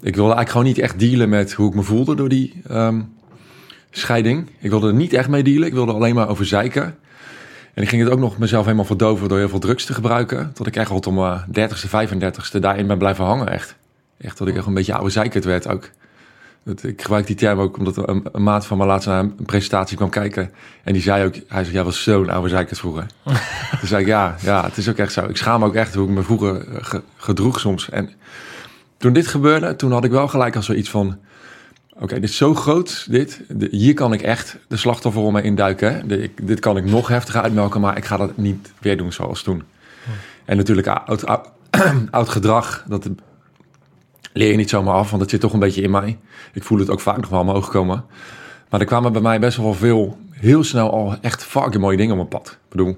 Ik 0.02 0.16
wilde 0.16 0.34
eigenlijk 0.34 0.50
gewoon 0.50 0.66
niet 0.66 0.80
echt 0.80 1.00
dealen 1.00 1.30
met 1.30 1.54
hoe 1.54 1.70
ik 1.70 1.76
me 1.76 1.82
voelde 1.82 2.16
door 2.16 2.30
die 2.30 2.62
ehm, 2.68 3.02
scheiding. 3.92 4.50
Ik 4.60 4.70
wilde 4.70 4.88
er 4.88 4.94
niet 4.94 5.14
echt 5.14 5.30
mee 5.30 5.44
dealen. 5.44 5.68
Ik 5.68 5.74
wilde 5.74 5.94
alleen 5.94 6.16
maar 6.16 6.30
over 6.30 6.46
zeiken. 6.46 6.96
En 7.76 7.84
ik 7.84 7.90
ging 7.90 8.04
het 8.04 8.12
ook 8.12 8.20
nog 8.20 8.38
mezelf 8.38 8.64
helemaal 8.64 8.86
verdoven 8.86 9.30
door 9.30 9.38
heel 9.38 9.50
veel 9.50 9.60
drugs 9.60 9.86
te 9.86 9.94
gebruiken. 9.94 10.52
Tot 10.54 10.68
ik 10.68 10.76
echt 10.76 11.02
tot 11.02 11.14
mijn 11.14 11.46
30ste, 11.60 11.90
35ste 11.90 12.60
daarin 12.60 12.88
ben 12.88 12.98
blijven 12.98 13.26
hangen 13.26 13.50
echt. 13.52 13.76
Echt 14.18 14.38
dat 14.38 14.48
ik 14.48 14.56
echt 14.56 14.66
een 14.66 14.74
beetje 14.74 14.94
oude 14.94 15.10
zeikert 15.10 15.46
werd 15.46 15.68
ook. 15.68 15.90
Dat, 16.64 16.84
ik 16.84 17.02
gebruik 17.02 17.28
die 17.28 17.36
term 17.36 17.60
ook 17.60 17.78
omdat 17.78 18.08
een, 18.08 18.26
een 18.32 18.44
maat 18.44 18.66
van 18.66 18.78
me 18.78 18.86
laatst 18.86 19.08
naar 19.08 19.20
een 19.20 19.36
presentatie 19.46 19.98
kwam 19.98 20.10
kijken. 20.10 20.52
En 20.84 20.94
die 20.94 21.02
zei 21.02 21.26
ook, 21.26 21.34
hij 21.48 21.64
zei, 21.64 21.76
jij 21.76 21.84
was 21.84 22.04
zo'n 22.04 22.30
oude 22.30 22.50
zeikert 22.50 22.80
vroeger. 22.80 23.06
Toen 23.80 23.88
zei 23.88 24.02
ik, 24.02 24.08
ja, 24.08 24.36
ja, 24.42 24.64
het 24.66 24.78
is 24.78 24.90
ook 24.90 24.98
echt 24.98 25.14
zo. 25.14 25.26
Ik 25.26 25.38
schaam 25.38 25.60
me 25.60 25.66
ook 25.66 25.76
echt 25.76 25.94
hoe 25.94 26.08
ik 26.08 26.14
me 26.14 26.22
vroeger 26.24 26.68
eh, 26.68 26.78
ge- 26.84 27.02
gedroeg 27.18 27.60
soms. 27.60 27.90
En 27.90 28.10
toen 28.98 29.14
dit 29.14 29.28
gebeurde, 29.28 29.76
toen 29.76 29.92
had 29.92 30.04
ik 30.04 30.12
wel 30.12 30.28
gelijk 30.28 30.56
al 30.56 30.64
zoiets 30.64 30.90
van... 30.90 31.18
Oké, 32.00 32.14
dit 32.20 32.30
is 32.30 32.38
zo 32.38 32.54
groot, 32.56 33.06
dit. 33.10 33.42
De- 33.50 33.68
hier 33.72 33.94
kan 33.94 34.14
ik 34.14 34.22
echt 34.22 34.58
de 34.68 34.78
slachtofferrol 34.78 35.38
induiken. 35.38 36.08
De- 36.08 36.22
ik- 36.22 36.48
dit 36.48 36.60
kan 36.60 36.78
ik 36.78 36.86
nog 36.86 37.08
heftiger 37.08 37.42
uitmelken, 37.42 37.82
maar 37.82 37.98
ik 37.98 38.06
ga 38.06 38.18
dat 38.18 38.38
niet 38.38 38.72
weer 38.80 38.98
doen 38.98 39.12
zoals 39.14 39.44
toen. 39.44 39.64
En 40.46 40.58
natuurlijk 40.58 40.88
oud, 40.88 41.26
oud, 41.26 41.50
oud 42.12 42.30
gedrag, 42.30 42.84
dat 42.88 43.10
leer 44.34 44.52
je 44.52 44.58
niet 44.58 44.70
zomaar 44.70 44.94
af, 44.94 45.10
want 45.10 45.22
het 45.22 45.32
zit 45.32 45.40
toch 45.40 45.54
een 45.54 45.60
beetje 45.60 45.82
in 45.82 45.92
mij. 45.92 46.18
Ik 46.54 46.64
voel 46.64 46.80
het 46.80 46.90
ook 46.90 47.00
vaak 47.00 47.18
nog 47.22 47.30
wel 47.30 47.40
omhoog 47.40 47.70
komen. 47.70 48.04
Maar 48.70 48.80
er 48.80 48.86
kwamen 48.86 49.12
bij 49.12 49.22
mij 49.22 49.40
best 49.40 49.58
wel 49.58 49.74
veel, 49.74 50.18
heel 50.32 50.64
snel 50.64 50.92
al 50.92 51.16
echt 51.22 51.44
fucking 51.44 51.84
mooie 51.84 51.98
dingen 51.98 52.12
op 52.12 52.18
mijn 52.18 52.42
pad. 52.44 52.52
Ik 52.52 52.70
bedoel, 52.70 52.90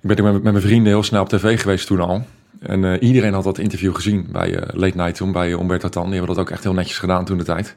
ik 0.00 0.14
ben 0.16 0.24
met, 0.24 0.32
met 0.32 0.42
mijn 0.42 0.60
vrienden 0.60 0.92
heel 0.92 1.02
snel 1.02 1.22
op 1.22 1.28
tv 1.28 1.60
geweest 1.60 1.86
toen 1.86 2.00
al. 2.00 2.26
En 2.62 2.84
eh, 2.84 3.02
iedereen 3.08 3.32
had 3.32 3.44
dat 3.44 3.58
interview 3.58 3.94
gezien 3.94 4.26
bij 4.32 4.54
eh, 4.54 4.74
Late 4.74 4.96
Night 4.96 5.14
toen, 5.14 5.32
bij 5.32 5.52
Umberto 5.52 5.88
Tan. 5.88 6.04
Die 6.04 6.16
hebben 6.16 6.34
dat 6.34 6.44
ook 6.44 6.50
echt 6.50 6.62
heel 6.62 6.72
netjes 6.72 6.98
gedaan 6.98 7.24
toen 7.24 7.38
de 7.38 7.44
tijd. 7.44 7.76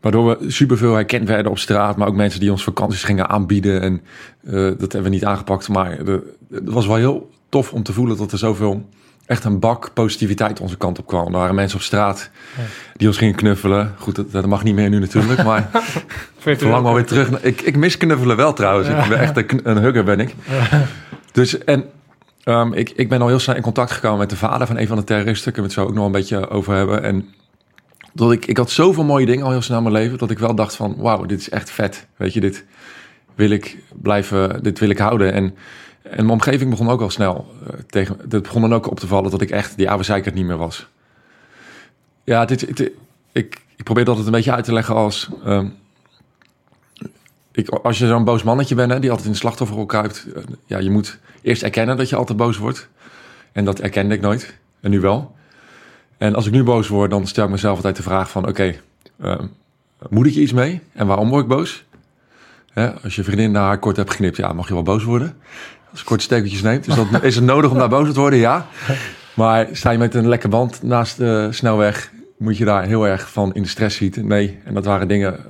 Waardoor 0.00 0.38
we 0.38 0.50
superveel 0.50 0.94
herkend 0.94 1.28
werden 1.28 1.50
op 1.50 1.58
straat, 1.58 1.96
maar 1.96 2.08
ook 2.08 2.14
mensen 2.14 2.40
die 2.40 2.50
ons 2.50 2.64
vakanties 2.64 3.04
gingen 3.04 3.28
aanbieden. 3.28 3.80
En 3.80 4.00
eh, 4.44 4.52
dat 4.52 4.92
hebben 4.92 5.02
we 5.02 5.08
niet 5.08 5.24
aangepakt, 5.24 5.68
maar 5.68 5.98
het 5.98 6.22
was 6.64 6.86
wel 6.86 6.96
heel 6.96 7.30
tof 7.48 7.72
om 7.72 7.82
te 7.82 7.92
voelen 7.92 8.16
dat 8.16 8.32
er 8.32 8.38
zoveel 8.38 8.88
echt 9.26 9.44
een 9.44 9.58
bak 9.58 9.90
positiviteit 9.94 10.60
onze 10.60 10.76
kant 10.76 10.98
op 10.98 11.06
kwam. 11.06 11.26
Er 11.26 11.32
waren 11.32 11.54
mensen 11.54 11.78
op 11.78 11.84
straat 11.84 12.30
die 12.96 13.08
ons 13.08 13.16
gingen 13.16 13.34
knuffelen. 13.34 13.94
Goed, 13.98 14.16
dat, 14.16 14.32
dat 14.32 14.46
mag 14.46 14.64
niet 14.64 14.74
meer 14.74 14.88
nu 14.88 14.98
natuurlijk, 14.98 15.44
maar 15.44 15.70
ik 16.44 16.58
verlang 16.58 16.82
wel 16.82 16.94
weer 16.94 17.04
terug. 17.04 17.42
Ik, 17.42 17.60
ik 17.60 17.76
mis 17.76 17.96
knuffelen 17.96 18.36
wel 18.36 18.52
trouwens. 18.52 18.88
Ik 18.88 19.08
ben 19.08 19.18
echt 19.18 19.36
een, 19.36 19.60
een 19.62 19.78
hugger 19.78 20.04
ben 20.04 20.20
ik. 20.20 20.34
Dus 21.32 21.58
en 21.58 21.84
ehm, 22.50 22.72
ik, 22.72 22.90
ik 22.90 23.08
ben 23.08 23.20
al 23.20 23.28
heel 23.28 23.38
snel 23.38 23.56
in 23.56 23.62
contact 23.62 23.90
gekomen 23.90 24.18
met 24.18 24.30
de 24.30 24.36
vader 24.36 24.66
van 24.66 24.78
een 24.78 24.86
van 24.86 24.96
de 24.96 25.04
terroristen. 25.04 25.48
Ik 25.48 25.54
heb 25.56 25.64
het 25.64 25.74
zo 25.74 25.84
ook 25.84 25.94
nog 25.94 26.06
een 26.06 26.12
beetje 26.12 26.48
over 26.48 26.74
hebben. 26.74 27.02
En 27.02 27.28
dat 28.12 28.32
ik, 28.32 28.46
ik 28.46 28.56
had 28.56 28.70
zoveel 28.70 29.04
mooie 29.04 29.26
dingen 29.26 29.44
al 29.44 29.50
heel 29.50 29.62
snel 29.62 29.76
in 29.76 29.82
mijn 29.82 29.94
leven, 29.94 30.18
dat 30.18 30.30
ik 30.30 30.38
wel 30.38 30.54
dacht 30.54 30.76
van, 30.76 30.94
wauw, 30.98 31.24
dit 31.24 31.40
is 31.40 31.50
echt 31.50 31.70
vet. 31.70 32.06
Weet 32.16 32.32
je, 32.32 32.40
dit 32.40 32.64
wil 33.34 33.50
ik 33.50 33.78
blijven, 33.94 34.62
dit 34.62 34.78
wil 34.78 34.88
ik 34.90 34.98
houden. 34.98 35.32
En, 35.32 35.44
en 36.02 36.16
mijn 36.16 36.30
omgeving 36.30 36.70
begon 36.70 36.88
ook 36.88 37.00
al 37.00 37.10
snel 37.10 37.46
eh, 37.66 37.78
tegen, 37.86 38.16
het 38.28 38.42
begon 38.42 38.60
dan 38.60 38.74
ook 38.74 38.90
op 38.90 39.00
te 39.00 39.06
vallen 39.06 39.30
dat 39.30 39.40
ik 39.40 39.50
echt 39.50 39.76
die 39.76 39.90
oude 39.90 40.30
niet 40.34 40.44
meer 40.46 40.56
was. 40.56 40.86
Ja, 42.24 42.44
dit, 42.44 42.76
dit- 42.76 42.92
ik, 43.32 43.62
ik 43.76 43.84
probeer 43.84 44.04
dat 44.04 44.16
het 44.16 44.26
een 44.26 44.32
beetje 44.32 44.52
uit 44.52 44.64
te 44.64 44.72
leggen 44.72 44.94
als, 44.94 45.28
ehm, 45.44 45.66
ik, 47.52 47.68
als 47.68 47.98
je 47.98 48.06
zo'n 48.06 48.24
boos 48.24 48.42
mannetje 48.42 48.74
bent, 48.74 48.92
hè, 48.92 49.00
die 49.00 49.10
altijd 49.10 49.26
in 49.26 49.32
de 49.32 49.38
slachtofferrol 49.38 49.86
kruipt, 49.86 50.26
eh, 50.34 50.42
ja, 50.66 50.78
je 50.78 50.90
moet 50.90 51.18
eerst 51.42 51.62
erkennen 51.62 51.96
dat 51.96 52.08
je 52.08 52.16
altijd 52.16 52.38
boos 52.38 52.56
wordt. 52.56 52.88
En 53.52 53.64
dat 53.64 53.80
erkende 53.80 54.14
ik 54.14 54.20
nooit. 54.20 54.54
En 54.80 54.90
nu 54.90 55.00
wel. 55.00 55.36
En 56.18 56.34
als 56.34 56.46
ik 56.46 56.52
nu 56.52 56.62
boos 56.62 56.88
word, 56.88 57.10
dan 57.10 57.26
stel 57.26 57.44
ik 57.44 57.50
mezelf 57.50 57.76
altijd 57.76 57.96
de 57.96 58.02
vraag 58.02 58.30
van... 58.30 58.48
oké, 58.48 58.74
ehm, 59.20 59.46
moet 60.08 60.26
ik 60.26 60.32
je 60.32 60.40
iets 60.40 60.52
mee? 60.52 60.80
En 60.92 61.06
waarom 61.06 61.28
word 61.28 61.42
ik 61.42 61.48
boos? 61.48 61.84
Hè, 62.72 62.92
als 62.92 63.16
je 63.16 63.24
vriendin 63.24 63.50
naar 63.50 63.66
haar 63.66 63.78
kort 63.78 63.96
hebt 63.96 64.10
geknipt, 64.10 64.36
ja, 64.36 64.52
mag 64.52 64.68
je 64.68 64.74
wel 64.74 64.82
boos 64.82 65.04
worden. 65.04 65.36
Als 65.90 66.00
je 66.00 66.06
korte 66.06 66.22
stekeltjes 66.22 66.62
neemt. 66.62 66.84
Dus 66.84 66.94
dat, 66.94 67.22
is 67.22 67.34
het 67.34 67.44
nodig 67.44 67.70
om 67.70 67.78
daar 67.78 67.88
boos 67.88 68.12
te 68.12 68.20
worden? 68.20 68.38
Ja. 68.38 68.66
Maar 69.34 69.68
sta 69.72 69.90
je 69.90 69.98
met 69.98 70.14
een 70.14 70.28
lekke 70.28 70.48
band 70.48 70.82
naast 70.82 71.16
de 71.16 71.48
snelweg... 71.50 72.12
moet 72.38 72.56
je 72.56 72.64
daar 72.64 72.84
heel 72.84 73.06
erg 73.06 73.30
van 73.30 73.54
in 73.54 73.62
de 73.62 73.68
stress 73.68 73.96
zitten? 73.96 74.26
Nee. 74.26 74.58
En 74.64 74.74
dat 74.74 74.84
waren 74.84 75.08
dingen... 75.08 75.40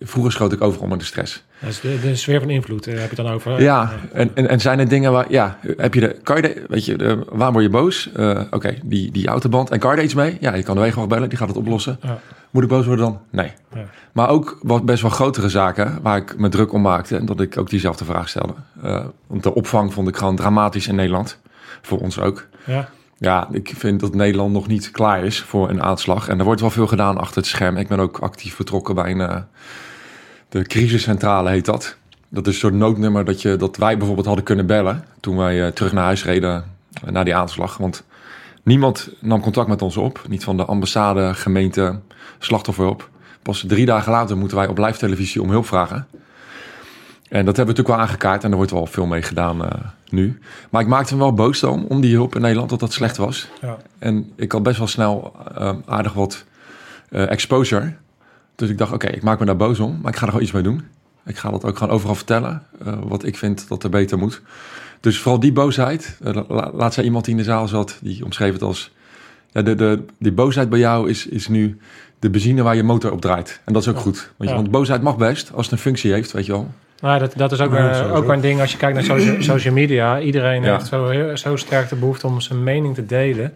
Vroeger 0.00 0.32
schoot 0.32 0.52
ik 0.52 0.62
overal 0.62 0.88
met 0.88 0.98
de 0.98 1.04
stress. 1.04 1.44
Dat 1.60 1.70
is 1.70 1.80
de, 1.80 2.00
de 2.00 2.16
sfeer 2.16 2.40
van 2.40 2.50
invloed, 2.50 2.86
eh, 2.86 2.92
heb 2.92 3.10
je 3.10 3.16
het 3.16 3.26
dan 3.26 3.34
over. 3.34 3.62
Ja, 3.62 3.92
en, 4.12 4.30
en, 4.34 4.48
en 4.48 4.60
zijn 4.60 4.78
er 4.78 4.88
dingen 4.88 5.12
waar, 5.12 5.26
ja, 5.28 5.58
heb 5.76 5.94
je 5.94 6.00
de, 6.00 6.16
kan 6.22 6.36
je 6.36 6.42
de, 6.42 6.64
weet 6.68 6.84
je, 6.84 6.96
de, 6.96 7.24
waar 7.28 7.52
word 7.52 7.64
je 7.64 7.70
boos? 7.70 8.12
Eh, 8.12 8.40
Oké, 8.50 8.74
die, 8.82 9.10
die 9.10 9.26
autoband. 9.26 9.70
En 9.70 9.78
kan 9.78 9.90
je 9.90 9.96
er 9.96 10.04
iets 10.04 10.14
mee? 10.14 10.36
Ja, 10.40 10.54
je 10.54 10.62
kan 10.62 10.74
de 10.74 10.80
wegenwacht 10.80 11.08
bellen, 11.08 11.28
die 11.28 11.38
gaat 11.38 11.48
het 11.48 11.56
oplossen. 11.56 11.98
Ja. 12.02 12.18
Moet 12.50 12.62
ik 12.62 12.68
boos 12.68 12.86
worden 12.86 13.04
dan? 13.04 13.20
Nee. 13.30 13.52
Ja. 13.74 13.84
Maar 14.12 14.28
ook 14.28 14.58
wat 14.62 14.84
best 14.84 15.02
wel 15.02 15.10
grotere 15.10 15.48
zaken 15.48 15.98
waar 16.02 16.16
ik 16.16 16.38
me 16.38 16.48
druk 16.48 16.72
om 16.72 16.82
maakte 16.82 17.16
en 17.16 17.26
dat 17.26 17.40
ik 17.40 17.58
ook 17.58 17.70
diezelfde 17.70 18.04
vraag 18.04 18.28
stelde. 18.28 18.54
Eh, 18.82 19.04
want 19.26 19.42
de 19.42 19.54
opvang 19.54 19.92
vond 19.92 20.08
ik 20.08 20.16
gewoon 20.16 20.36
dramatisch 20.36 20.88
in 20.88 20.94
Nederland. 20.94 21.38
Voor 21.82 21.98
ons 21.98 22.20
ook. 22.20 22.46
Ja. 22.64 22.88
Ja, 23.18 23.48
ik 23.52 23.72
vind 23.76 24.00
dat 24.00 24.14
Nederland 24.14 24.52
nog 24.52 24.66
niet 24.66 24.90
klaar 24.90 25.24
is 25.24 25.40
voor 25.40 25.70
een 25.70 25.82
aanslag. 25.82 26.28
En 26.28 26.38
er 26.38 26.44
wordt 26.44 26.60
wel 26.60 26.70
veel 26.70 26.86
gedaan 26.86 27.18
achter 27.18 27.36
het 27.36 27.46
scherm. 27.46 27.76
Ik 27.76 27.88
ben 27.88 28.00
ook 28.00 28.18
actief 28.18 28.56
betrokken 28.56 28.94
bij 28.94 29.10
een, 29.10 29.20
eh, 29.20 29.36
de 30.58 30.66
crisiscentrale 30.66 31.50
heet 31.50 31.64
dat. 31.64 31.96
Dat 32.28 32.46
is 32.46 32.52
een 32.52 32.58
soort 32.58 32.74
noodnummer 32.74 33.24
dat, 33.24 33.42
je, 33.42 33.56
dat 33.56 33.76
wij 33.76 33.96
bijvoorbeeld 33.96 34.26
hadden 34.26 34.44
kunnen 34.44 34.66
bellen 34.66 35.04
toen 35.20 35.36
wij 35.36 35.64
eh, 35.64 35.72
terug 35.72 35.92
naar 35.92 36.04
huis 36.04 36.24
reden 36.24 36.64
eh, 37.04 37.10
na 37.10 37.24
die 37.24 37.34
aanslag. 37.34 37.76
Want 37.76 38.04
niemand 38.62 39.10
nam 39.20 39.40
contact 39.40 39.68
met 39.68 39.82
ons 39.82 39.96
op. 39.96 40.22
Niet 40.28 40.44
van 40.44 40.56
de 40.56 40.64
ambassade, 40.64 41.34
gemeente, 41.34 41.98
slachtofferhulp. 42.38 43.10
Pas 43.42 43.64
drie 43.66 43.86
dagen 43.86 44.12
later 44.12 44.36
moeten 44.36 44.56
wij 44.56 44.66
op 44.66 44.78
live 44.78 44.98
televisie 44.98 45.42
om 45.42 45.50
hulp 45.50 45.66
vragen. 45.66 46.06
En 47.28 47.44
dat 47.44 47.56
hebben 47.56 47.74
we 47.74 47.80
natuurlijk 47.80 47.88
wel 47.88 47.98
aangekaart 47.98 48.44
en 48.44 48.50
er 48.50 48.56
wordt 48.56 48.70
wel 48.70 48.86
veel 48.86 49.06
mee 49.06 49.22
gedaan 49.22 49.64
eh, 49.64 49.80
nu. 50.08 50.38
Maar 50.70 50.82
ik 50.82 50.88
maakte 50.88 51.14
me 51.14 51.20
wel 51.20 51.34
boos 51.34 51.60
dan 51.60 51.86
om 51.88 52.00
die 52.00 52.14
hulp 52.14 52.34
in 52.34 52.40
Nederland, 52.40 52.70
dat 52.70 52.80
dat 52.80 52.92
slecht 52.92 53.16
was. 53.16 53.48
Ja. 53.60 53.76
En 53.98 54.32
ik 54.36 54.52
had 54.52 54.62
best 54.62 54.78
wel 54.78 54.86
snel 54.86 55.36
aardig 55.86 56.12
wat 56.12 56.44
exposure. 57.10 57.94
Dus 58.56 58.68
ik 58.68 58.78
dacht, 58.78 58.92
oké, 58.92 59.06
ik 59.06 59.22
maak 59.22 59.38
me 59.38 59.44
daar 59.46 59.56
boos 59.56 59.80
om, 59.80 59.98
maar 60.02 60.12
ik 60.12 60.16
ga 60.18 60.22
er 60.22 60.28
gewoon 60.28 60.42
iets 60.42 60.52
mee 60.52 60.62
doen. 60.62 60.82
Ik 61.26 61.36
ga 61.36 61.50
dat 61.50 61.64
ook 61.64 61.78
gewoon 61.78 61.92
overal 61.94 62.14
vertellen, 62.14 62.62
eh, 62.84 62.92
wat 63.04 63.24
ik 63.24 63.36
vind 63.36 63.68
dat 63.68 63.84
er 63.84 63.90
beter 63.90 64.18
moet. 64.18 64.40
Dus 65.00 65.18
vooral 65.18 65.40
die 65.40 65.52
boosheid. 65.52 66.18
eh, 66.24 66.34
la- 66.48 66.70
laat 66.74 66.94
zei 66.94 67.06
iemand 67.06 67.24
die 67.24 67.34
in 67.34 67.40
de 67.40 67.46
zaal 67.46 67.68
zat, 67.68 67.98
die 68.02 68.24
omschreef 68.24 68.52
het 68.52 68.62
als... 68.62 68.94
Ja, 69.52 69.62
de, 69.62 69.74
de, 69.74 70.04
die 70.18 70.32
boosheid 70.32 70.68
bij 70.68 70.78
jou 70.78 71.08
is, 71.10 71.26
is 71.26 71.48
nu 71.48 71.78
de 72.18 72.30
benzine 72.30 72.62
waar 72.62 72.76
je 72.76 72.82
motor 72.82 73.12
op 73.12 73.20
draait. 73.20 73.60
En 73.64 73.72
dat 73.72 73.82
is 73.82 73.88
ook 73.88 73.98
goed. 73.98 74.16
Want, 74.16 74.30
je, 74.38 74.46
Ja. 74.48 74.54
want 74.54 74.70
boosheid 74.70 75.02
mag 75.02 75.16
best, 75.16 75.52
als 75.54 75.64
het 75.64 75.72
een 75.74 75.80
functie 75.80 76.12
heeft, 76.12 76.32
weet 76.32 76.46
je 76.46 76.52
wel. 76.52 76.70
Nou, 77.00 77.18
dat, 77.18 77.32
dat 77.36 77.52
is 77.52 77.60
ook, 77.60 77.72
Ja, 77.72 78.02
ook 78.08 78.28
een 78.28 78.40
ding 78.40 78.60
als 78.60 78.72
je 78.72 78.78
kijkt 78.78 78.94
naar 78.94 79.04
social, 79.04 79.42
social 79.54 79.74
media. 79.74 80.20
Iedereen 80.20 80.62
Ja. 80.62 80.72
heeft 80.72 80.86
zo, 80.86 81.34
zo 81.34 81.56
sterk 81.56 81.88
de 81.88 81.96
behoefte 81.96 82.26
om 82.26 82.40
zijn 82.40 82.62
mening 82.62 82.94
te 82.94 83.06
delen. 83.06 83.52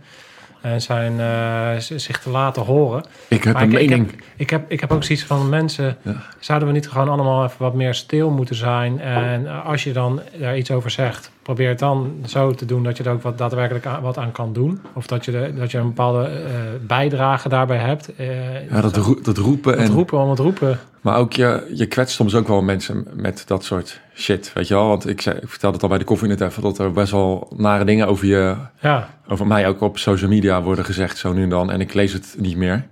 En 0.60 0.80
zijn, 0.82 1.20
eh, 1.20 1.98
zich 1.98 2.18
te 2.20 2.30
laten 2.30 2.62
horen. 2.62 3.04
Ik 3.28 3.44
heb 3.44 3.54
Maar 3.54 3.62
een 3.62 3.72
ik, 3.72 3.78
ik, 3.78 3.88
mening. 3.88 4.10
heb, 4.10 4.20
ik, 4.36 4.50
heb, 4.50 4.70
ik 4.70 4.80
heb 4.80 4.92
ook 4.92 5.04
zoiets 5.04 5.24
van 5.24 5.48
mensen. 5.48 5.96
Ja. 6.02 6.14
Zouden 6.38 6.68
we 6.68 6.74
niet 6.74 6.88
gewoon 6.88 7.08
allemaal 7.08 7.44
even 7.44 7.56
wat 7.58 7.74
meer 7.74 7.94
stil 7.94 8.30
moeten 8.30 8.54
zijn? 8.54 9.00
En 9.00 9.62
als 9.64 9.84
je 9.84 9.92
dan 9.92 10.20
daar 10.38 10.56
iets 10.56 10.70
over 10.70 10.90
zegt, 10.90 11.30
probeer 11.42 11.68
het 11.68 11.78
dan 11.78 12.12
zo 12.26 12.54
te 12.54 12.64
doen 12.64 12.82
dat 12.82 12.96
je 12.96 13.04
er 13.04 13.12
ook 13.12 13.22
wat 13.22 13.38
daadwerkelijk 13.38 13.86
aan, 13.86 14.02
wat 14.02 14.18
aan 14.18 14.32
kan 14.32 14.52
doen. 14.52 14.80
Of 14.92 15.06
dat 15.06 15.24
je, 15.24 15.30
de, 15.30 15.52
dat 15.56 15.70
je 15.70 15.78
een 15.78 15.86
bepaalde 15.86 16.24
eh, 16.24 16.52
bijdrage 16.86 17.48
daarbij 17.48 17.76
hebt. 17.76 18.14
Eh, 18.16 18.68
Ja, 18.70 18.80
dat, 18.80 18.94
dat 19.22 19.38
roepen 19.38 19.72
het 19.72 19.88
en... 19.88 19.94
roepen 19.94 20.18
om 20.18 20.30
het 20.30 20.38
roepen. 20.38 20.78
Maar 21.00 21.18
ook 21.18 21.32
je, 21.32 21.70
je 21.74 21.86
kwetst 21.86 22.14
soms 22.14 22.34
ook 22.34 22.48
wel 22.48 22.62
mensen 22.62 23.06
met 23.14 23.42
dat 23.46 23.64
soort 23.64 24.00
shit, 24.14 24.52
weet 24.54 24.68
je 24.68 24.74
wel. 24.74 24.88
Want 24.88 25.08
ik, 25.08 25.20
zei, 25.20 25.36
ik 25.36 25.48
vertelde 25.48 25.74
het 25.74 25.82
al 25.82 25.88
bij 25.88 25.98
de 25.98 26.04
koffie 26.04 26.28
net 26.28 26.40
even, 26.40 26.62
dat 26.62 26.78
er 26.78 26.92
best 26.92 27.12
wel 27.12 27.52
nare 27.56 27.84
dingen 27.84 28.06
over 28.06 28.26
je, 28.26 28.56
Ja, 28.80 29.08
over 29.28 29.46
mij 29.46 29.68
ook 29.68 29.80
op 29.80 29.98
social 29.98 30.30
media 30.30 30.62
worden 30.62 30.84
gezegd, 30.84 31.18
zo 31.18 31.32
nu 31.32 31.42
en 31.42 31.48
dan. 31.48 31.70
En 31.70 31.80
ik 31.80 31.94
lees 31.94 32.12
het 32.12 32.34
niet 32.38 32.56
meer. 32.56 32.86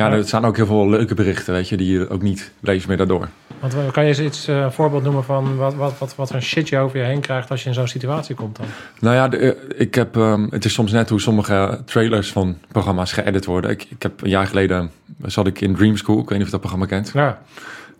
Ja, 0.00 0.12
er 0.12 0.26
staan 0.26 0.44
ook 0.44 0.56
heel 0.56 0.66
veel 0.66 0.88
leuke 0.88 1.14
berichten, 1.14 1.52
weet 1.52 1.68
je, 1.68 1.76
die 1.76 1.92
je 1.98 2.08
ook 2.08 2.22
niet 2.22 2.50
leest 2.60 2.88
meer 2.88 2.96
daardoor. 2.96 3.28
want 3.60 3.74
we- 3.74 3.88
kan 3.92 4.02
je 4.02 4.08
eens 4.08 4.20
iets 4.20 4.48
eh, 4.48 4.56
een 4.60 4.72
voorbeeld 4.72 5.02
noemen 5.02 5.24
van 5.24 5.56
wat, 5.56 5.74
wat, 5.74 5.98
wat, 5.98 6.14
wat 6.16 6.26
voor 6.28 6.36
een 6.36 6.42
shit 6.42 6.68
je 6.68 6.78
over 6.78 6.98
je 6.98 7.04
heen 7.04 7.20
krijgt 7.20 7.50
als 7.50 7.62
je 7.62 7.68
in 7.68 7.74
zo'n 7.74 7.88
situatie 7.88 8.34
komt 8.34 8.56
dan? 8.56 8.66
Nou 9.00 9.14
ja, 9.14 9.28
de, 9.28 9.36
eh, 9.36 9.80
ik 9.80 9.94
heb, 9.94 10.16
ehm, 10.16 10.46
het 10.50 10.64
is 10.64 10.72
soms 10.72 10.92
net 10.92 11.08
hoe 11.08 11.20
sommige 11.20 11.80
trailers 11.84 12.32
van 12.32 12.56
programma's 12.68 13.12
geëdit 13.12 13.44
worden. 13.44 13.70
Ik, 13.70 13.86
ik 13.88 14.02
heb 14.02 14.22
een 14.22 14.30
jaar 14.30 14.46
geleden, 14.46 14.90
zat 15.24 15.46
ik 15.46 15.60
in 15.60 15.74
Dream 15.76 15.96
School, 15.96 16.18
ik 16.18 16.28
weet 16.28 16.38
niet 16.38 16.40
of 16.40 16.44
je 16.44 16.50
dat 16.50 16.60
programma 16.60 16.86
kent. 16.86 17.10
Ja, 17.14 17.38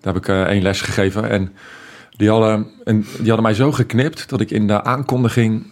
Daar 0.00 0.12
heb 0.14 0.22
ik 0.22 0.28
eh, 0.28 0.42
één 0.42 0.62
les 0.62 0.80
gegeven. 0.80 1.28
En 1.30 1.52
die 2.16 2.28
hadden, 2.30 2.66
en 2.84 3.00
die 3.00 3.26
hadden 3.26 3.42
mij 3.42 3.54
zo 3.54 3.72
geknipt 3.72 4.28
dat 4.28 4.40
ik 4.40 4.50
in 4.50 4.66
de 4.66 4.84
aankondiging 4.84 5.66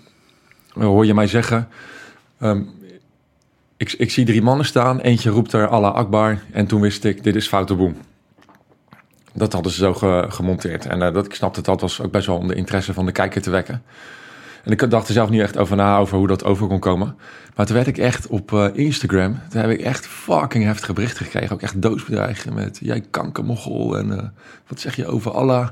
eh, 0.76 0.82
hoor 0.84 1.06
je 1.06 1.14
mij 1.14 1.26
zeggen. 1.26 1.68
ehm, 2.40 2.60
ik, 3.78 3.92
ik 3.92 4.10
zie 4.10 4.24
drie 4.24 4.42
mannen 4.42 4.66
staan. 4.66 5.00
Eentje 5.00 5.30
roept 5.30 5.52
er 5.52 5.68
Allah 5.68 5.94
Akbar. 5.94 6.38
En 6.52 6.66
toen 6.66 6.80
wist 6.80 7.04
ik, 7.04 7.24
dit 7.24 7.36
is 7.36 7.48
foute 7.48 7.74
boem. 7.74 7.96
Dat 9.34 9.52
hadden 9.52 9.72
ze 9.72 9.78
zo 9.78 9.94
ge- 9.94 10.26
gemonteerd. 10.28 10.86
En 10.86 11.02
eh, 11.02 11.14
dat, 11.14 11.26
ik 11.26 11.34
snapte 11.34 11.62
dat 11.62 11.80
was 11.80 12.00
ook 12.00 12.12
best 12.12 12.26
wel 12.26 12.36
om 12.36 12.48
de 12.48 12.54
interesse 12.54 12.94
van 12.94 13.06
de 13.06 13.12
kijker 13.12 13.42
te 13.42 13.50
wekken. 13.50 13.82
En 14.64 14.72
ik 14.72 14.90
dacht 14.90 15.08
er 15.08 15.14
zelf 15.14 15.30
niet 15.30 15.40
echt 15.40 15.56
over 15.58 15.76
na 15.76 15.98
over 15.98 16.16
hoe 16.18 16.26
dat 16.26 16.44
over 16.44 16.66
kon 16.66 16.78
komen. 16.78 17.16
Maar 17.56 17.66
toen 17.66 17.74
werd 17.74 17.86
ik 17.88 17.98
echt 17.98 18.26
op 18.26 18.52
eh, 18.52 18.66
Instagram, 18.72 19.40
toen 19.50 19.60
heb 19.60 19.70
ik 19.70 19.80
echt 19.80 20.06
fucking 20.06 20.64
heftige 20.64 20.92
berichten 20.92 21.24
gekregen. 21.24 21.52
Ook 21.54 21.62
echt 21.62 21.82
doodsbedreigingen 21.82 22.54
met, 22.54 22.78
jij 22.82 23.04
kankermogel 23.10 23.98
en 23.98 24.18
eh, 24.18 24.24
wat 24.66 24.80
zeg 24.80 24.96
je 24.96 25.06
over 25.06 25.30
Allah. 25.32 25.68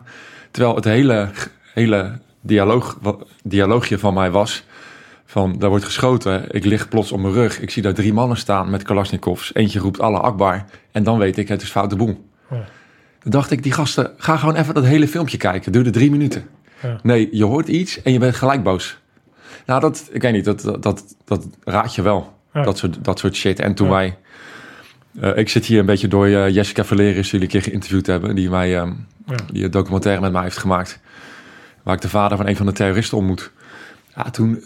Terwijl 0.50 0.74
het 0.74 0.84
hele, 0.84 1.30
hele 1.74 2.18
dialoog, 2.40 2.98
dialoogje 3.42 3.98
van 3.98 4.14
mij 4.14 4.30
was 4.30 4.64
van, 5.26 5.58
daar 5.58 5.68
wordt 5.70 5.84
geschoten, 5.84 6.44
ik 6.50 6.64
lig 6.64 6.88
plots 6.88 7.12
op 7.12 7.20
mijn 7.20 7.32
rug. 7.34 7.60
Ik 7.60 7.70
zie 7.70 7.82
daar 7.82 7.94
drie 7.94 8.12
mannen 8.12 8.36
staan 8.36 8.70
met 8.70 8.82
kalasjnikovs. 8.82 9.54
Eentje 9.54 9.78
roept 9.78 10.00
Allah 10.00 10.20
Akbar 10.20 10.64
en 10.92 11.02
dan 11.02 11.18
weet 11.18 11.36
ik, 11.38 11.48
het 11.48 11.62
is 11.62 11.70
foute 11.70 11.96
boem. 11.96 12.18
Ja. 12.50 12.64
Toen 13.18 13.30
dacht 13.30 13.50
ik, 13.50 13.62
die 13.62 13.72
gasten, 13.72 14.10
ga 14.16 14.36
gewoon 14.36 14.54
even 14.54 14.74
dat 14.74 14.84
hele 14.84 15.08
filmpje 15.08 15.36
kijken. 15.36 15.72
Duurde 15.72 15.90
drie 15.90 16.10
minuten. 16.10 16.46
Ja. 16.82 16.98
Nee, 17.02 17.28
je 17.32 17.44
hoort 17.44 17.68
iets 17.68 18.02
en 18.02 18.12
je 18.12 18.18
bent 18.18 18.34
gelijk 18.34 18.62
boos. 18.62 18.98
Nou, 19.66 19.80
dat, 19.80 20.08
ik 20.12 20.22
weet 20.22 20.32
niet, 20.32 20.44
dat, 20.44 20.60
dat, 20.60 20.82
dat, 20.82 21.16
dat 21.24 21.46
raad 21.64 21.94
je 21.94 22.02
wel. 22.02 22.34
Ja. 22.52 22.62
Dat, 22.62 22.78
soort, 22.78 23.04
dat 23.04 23.18
soort 23.18 23.34
shit. 23.36 23.60
En 23.60 23.74
toen 23.74 23.88
wij... 23.88 24.16
eh, 25.20 25.36
ik 25.36 25.48
zit 25.48 25.64
hier 25.66 25.78
een 25.78 25.86
beetje 25.86 26.08
door 26.08 26.26
eh, 26.26 26.54
Jessica 26.54 26.84
Valeris, 26.84 27.14
die 27.14 27.24
jullie 27.30 27.44
een 27.44 27.50
keer 27.52 27.62
geïnterviewd 27.62 28.06
hebben. 28.06 28.34
Die, 28.34 28.50
mij, 28.50 28.76
ehm, 28.78 28.92
Ja. 29.26 29.34
die 29.52 29.64
een 29.64 29.70
documentaire 29.70 30.20
met 30.20 30.32
mij 30.32 30.42
heeft 30.42 30.56
gemaakt. 30.58 31.00
Waar 31.82 31.94
ik 31.94 32.00
de 32.00 32.08
vader 32.08 32.36
van 32.36 32.46
een 32.46 32.56
van 32.56 32.66
de 32.66 32.72
terroristen 32.72 33.18
ontmoet. 33.18 33.50
Ja, 34.16 34.30
toen, 34.30 34.62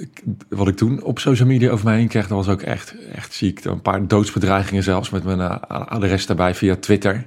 wat 0.48 0.68
ik 0.68 0.76
toen 0.76 1.02
op 1.02 1.18
social 1.18 1.48
media 1.48 1.70
over 1.70 1.84
mij 1.84 1.96
heen 1.96 2.08
kreeg, 2.08 2.28
dat 2.28 2.44
was 2.44 2.48
ook 2.48 2.62
echt, 2.62 2.94
echt 3.12 3.32
ziek. 3.32 3.64
Een 3.64 3.82
paar 3.82 4.06
doodsbedreigingen 4.06 4.82
zelfs 4.82 5.10
met 5.10 5.24
mijn 5.24 5.40
eh, 5.40 5.56
adres 5.68 6.26
daarbij 6.26 6.54
via 6.54 6.76
Twitter. 6.76 7.26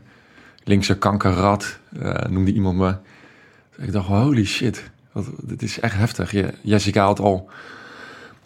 Linkse 0.63 0.97
kankerrat, 0.97 1.79
eh, 1.99 2.13
noemde 2.29 2.53
iemand 2.53 2.77
me. 2.77 2.95
Ik 3.77 3.91
dacht, 3.91 4.07
holy 4.07 4.45
shit, 4.45 4.91
wat, 5.11 5.25
dit 5.41 5.61
is 5.61 5.79
echt 5.79 5.95
heftig. 5.95 6.31
Je, 6.31 6.53
Jessica 6.61 7.05
had 7.05 7.19
al 7.19 7.49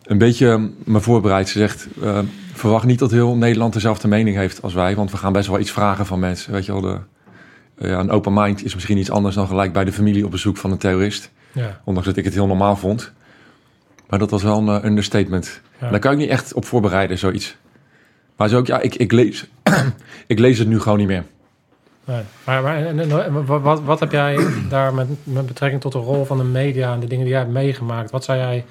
een 0.07 0.17
beetje 0.17 0.69
me 0.84 0.99
voorbereid. 0.99 1.49
Ze 1.49 1.59
zegt, 1.59 1.88
eh, 2.01 2.19
verwacht 2.53 2.86
niet 2.86 2.99
dat 2.99 3.11
heel 3.11 3.36
Nederland 3.36 3.73
dezelfde 3.73 4.07
mening 4.07 4.36
heeft 4.36 4.61
als 4.61 4.73
wij. 4.73 4.95
Want 4.95 5.11
we 5.11 5.17
gaan 5.17 5.34
best 5.34 5.47
wel 5.47 5.59
iets 5.59 5.71
vragen 5.71 6.05
van 6.05 6.19
mensen. 6.19 6.51
Weet 6.51 6.65
je 6.65 6.71
wel, 6.71 6.82
de, 6.82 6.97
eh, 7.78 7.89
ja, 7.89 7.99
een 7.99 8.11
open 8.11 8.34
mind 8.34 8.65
is 8.65 8.73
misschien 8.73 8.97
iets 8.97 9.11
anders 9.11 9.36
dan 9.36 9.47
gelijk 9.47 9.73
bij 9.73 9.86
de 9.86 9.93
familie 9.93 10.25
op 10.25 10.32
bezoek 10.32 10.57
van 10.57 10.71
een 10.71 10.78
terrorist. 10.78 11.32
ja. 11.51 11.82
Ondanks 11.84 12.07
dat 12.07 12.17
ik 12.17 12.23
het 12.23 12.34
heel 12.34 12.47
normaal 12.47 12.75
vond. 12.75 13.13
Maar 14.10 14.20
dat 14.20 14.30
was 14.30 14.43
wel 14.43 14.58
een 14.58 14.82
eh, 14.82 14.86
understatement. 14.89 15.62
Ja. 15.82 15.89
Daar 15.89 15.99
kan 15.99 16.12
ik 16.12 16.18
niet 16.18 16.30
echt 16.30 16.53
op 16.53 16.66
voorbereiden, 16.66 17.18
zoiets. 17.18 17.55
Maar 18.36 18.49
zo 18.49 18.58
ook, 18.58 18.68
ja, 18.68 18.80
ik, 18.80 18.95
ik, 18.95 19.12
lees, 19.12 19.47
ik 20.28 20.39
lees 20.39 20.60
het 20.60 20.68
nu 20.68 20.80
gewoon 20.80 20.97
niet 20.97 21.08
meer. 21.08 21.24
Nee. 22.05 22.22
Maar, 22.45 23.62
wat, 23.62 23.82
wat, 23.82 23.99
heb 23.99 24.12
jij 24.12 24.38
daar 24.70 24.93
met, 24.93 25.08
met 25.24 25.45
betrekking 25.45 25.82
tot 25.82 25.91
de 25.91 25.97
rol 25.97 26.26
van 26.26 26.38
de 26.38 26.43
media 26.43 26.93
en 26.93 26.99
de 26.99 27.08
dingen 27.08 27.24
die 27.24 27.34
jij 27.34 27.41
hebt 27.41 27.53
meegemaakt? 27.53 28.12
Wat 28.12 28.24
zou 28.24 28.38
jij, 28.38 28.66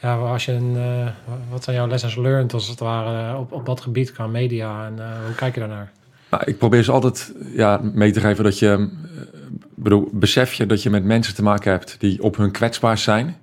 ja, 0.00 0.16
als 0.16 0.44
je 0.44 0.52
een, 0.52 0.76
eh, 0.76 1.32
wat 1.50 1.64
zijn 1.64 1.76
jouw 1.76 1.86
lessons 1.86 2.16
learned 2.16 2.52
als 2.52 2.68
het 2.68 2.78
ware 2.78 3.38
op, 3.38 3.52
op 3.52 3.66
dat 3.66 3.80
gebied 3.80 4.12
qua 4.12 4.26
media 4.26 4.86
en 4.86 4.98
eh, 4.98 5.24
hoe 5.26 5.34
kijk 5.34 5.54
je 5.54 5.60
daarnaar? 5.60 5.90
Nou, 6.30 6.42
ik 6.46 6.58
probeer 6.58 6.82
ze 6.82 6.92
altijd 6.92 7.32
ja, 7.54 7.80
mee 7.82 8.10
te 8.10 8.20
geven 8.20 8.44
dat 8.44 8.58
je... 8.58 8.68
eh, 8.68 9.20
bedoel, 9.74 10.08
besef 10.12 10.52
je 10.52 10.66
dat 10.66 10.82
je 10.82 10.90
met 10.90 11.04
mensen 11.04 11.34
te 11.34 11.42
maken 11.42 11.70
hebt 11.70 11.96
die 11.98 12.22
op 12.22 12.36
hun 12.36 12.50
kwetsbaar 12.50 12.98
zijn. 12.98 13.36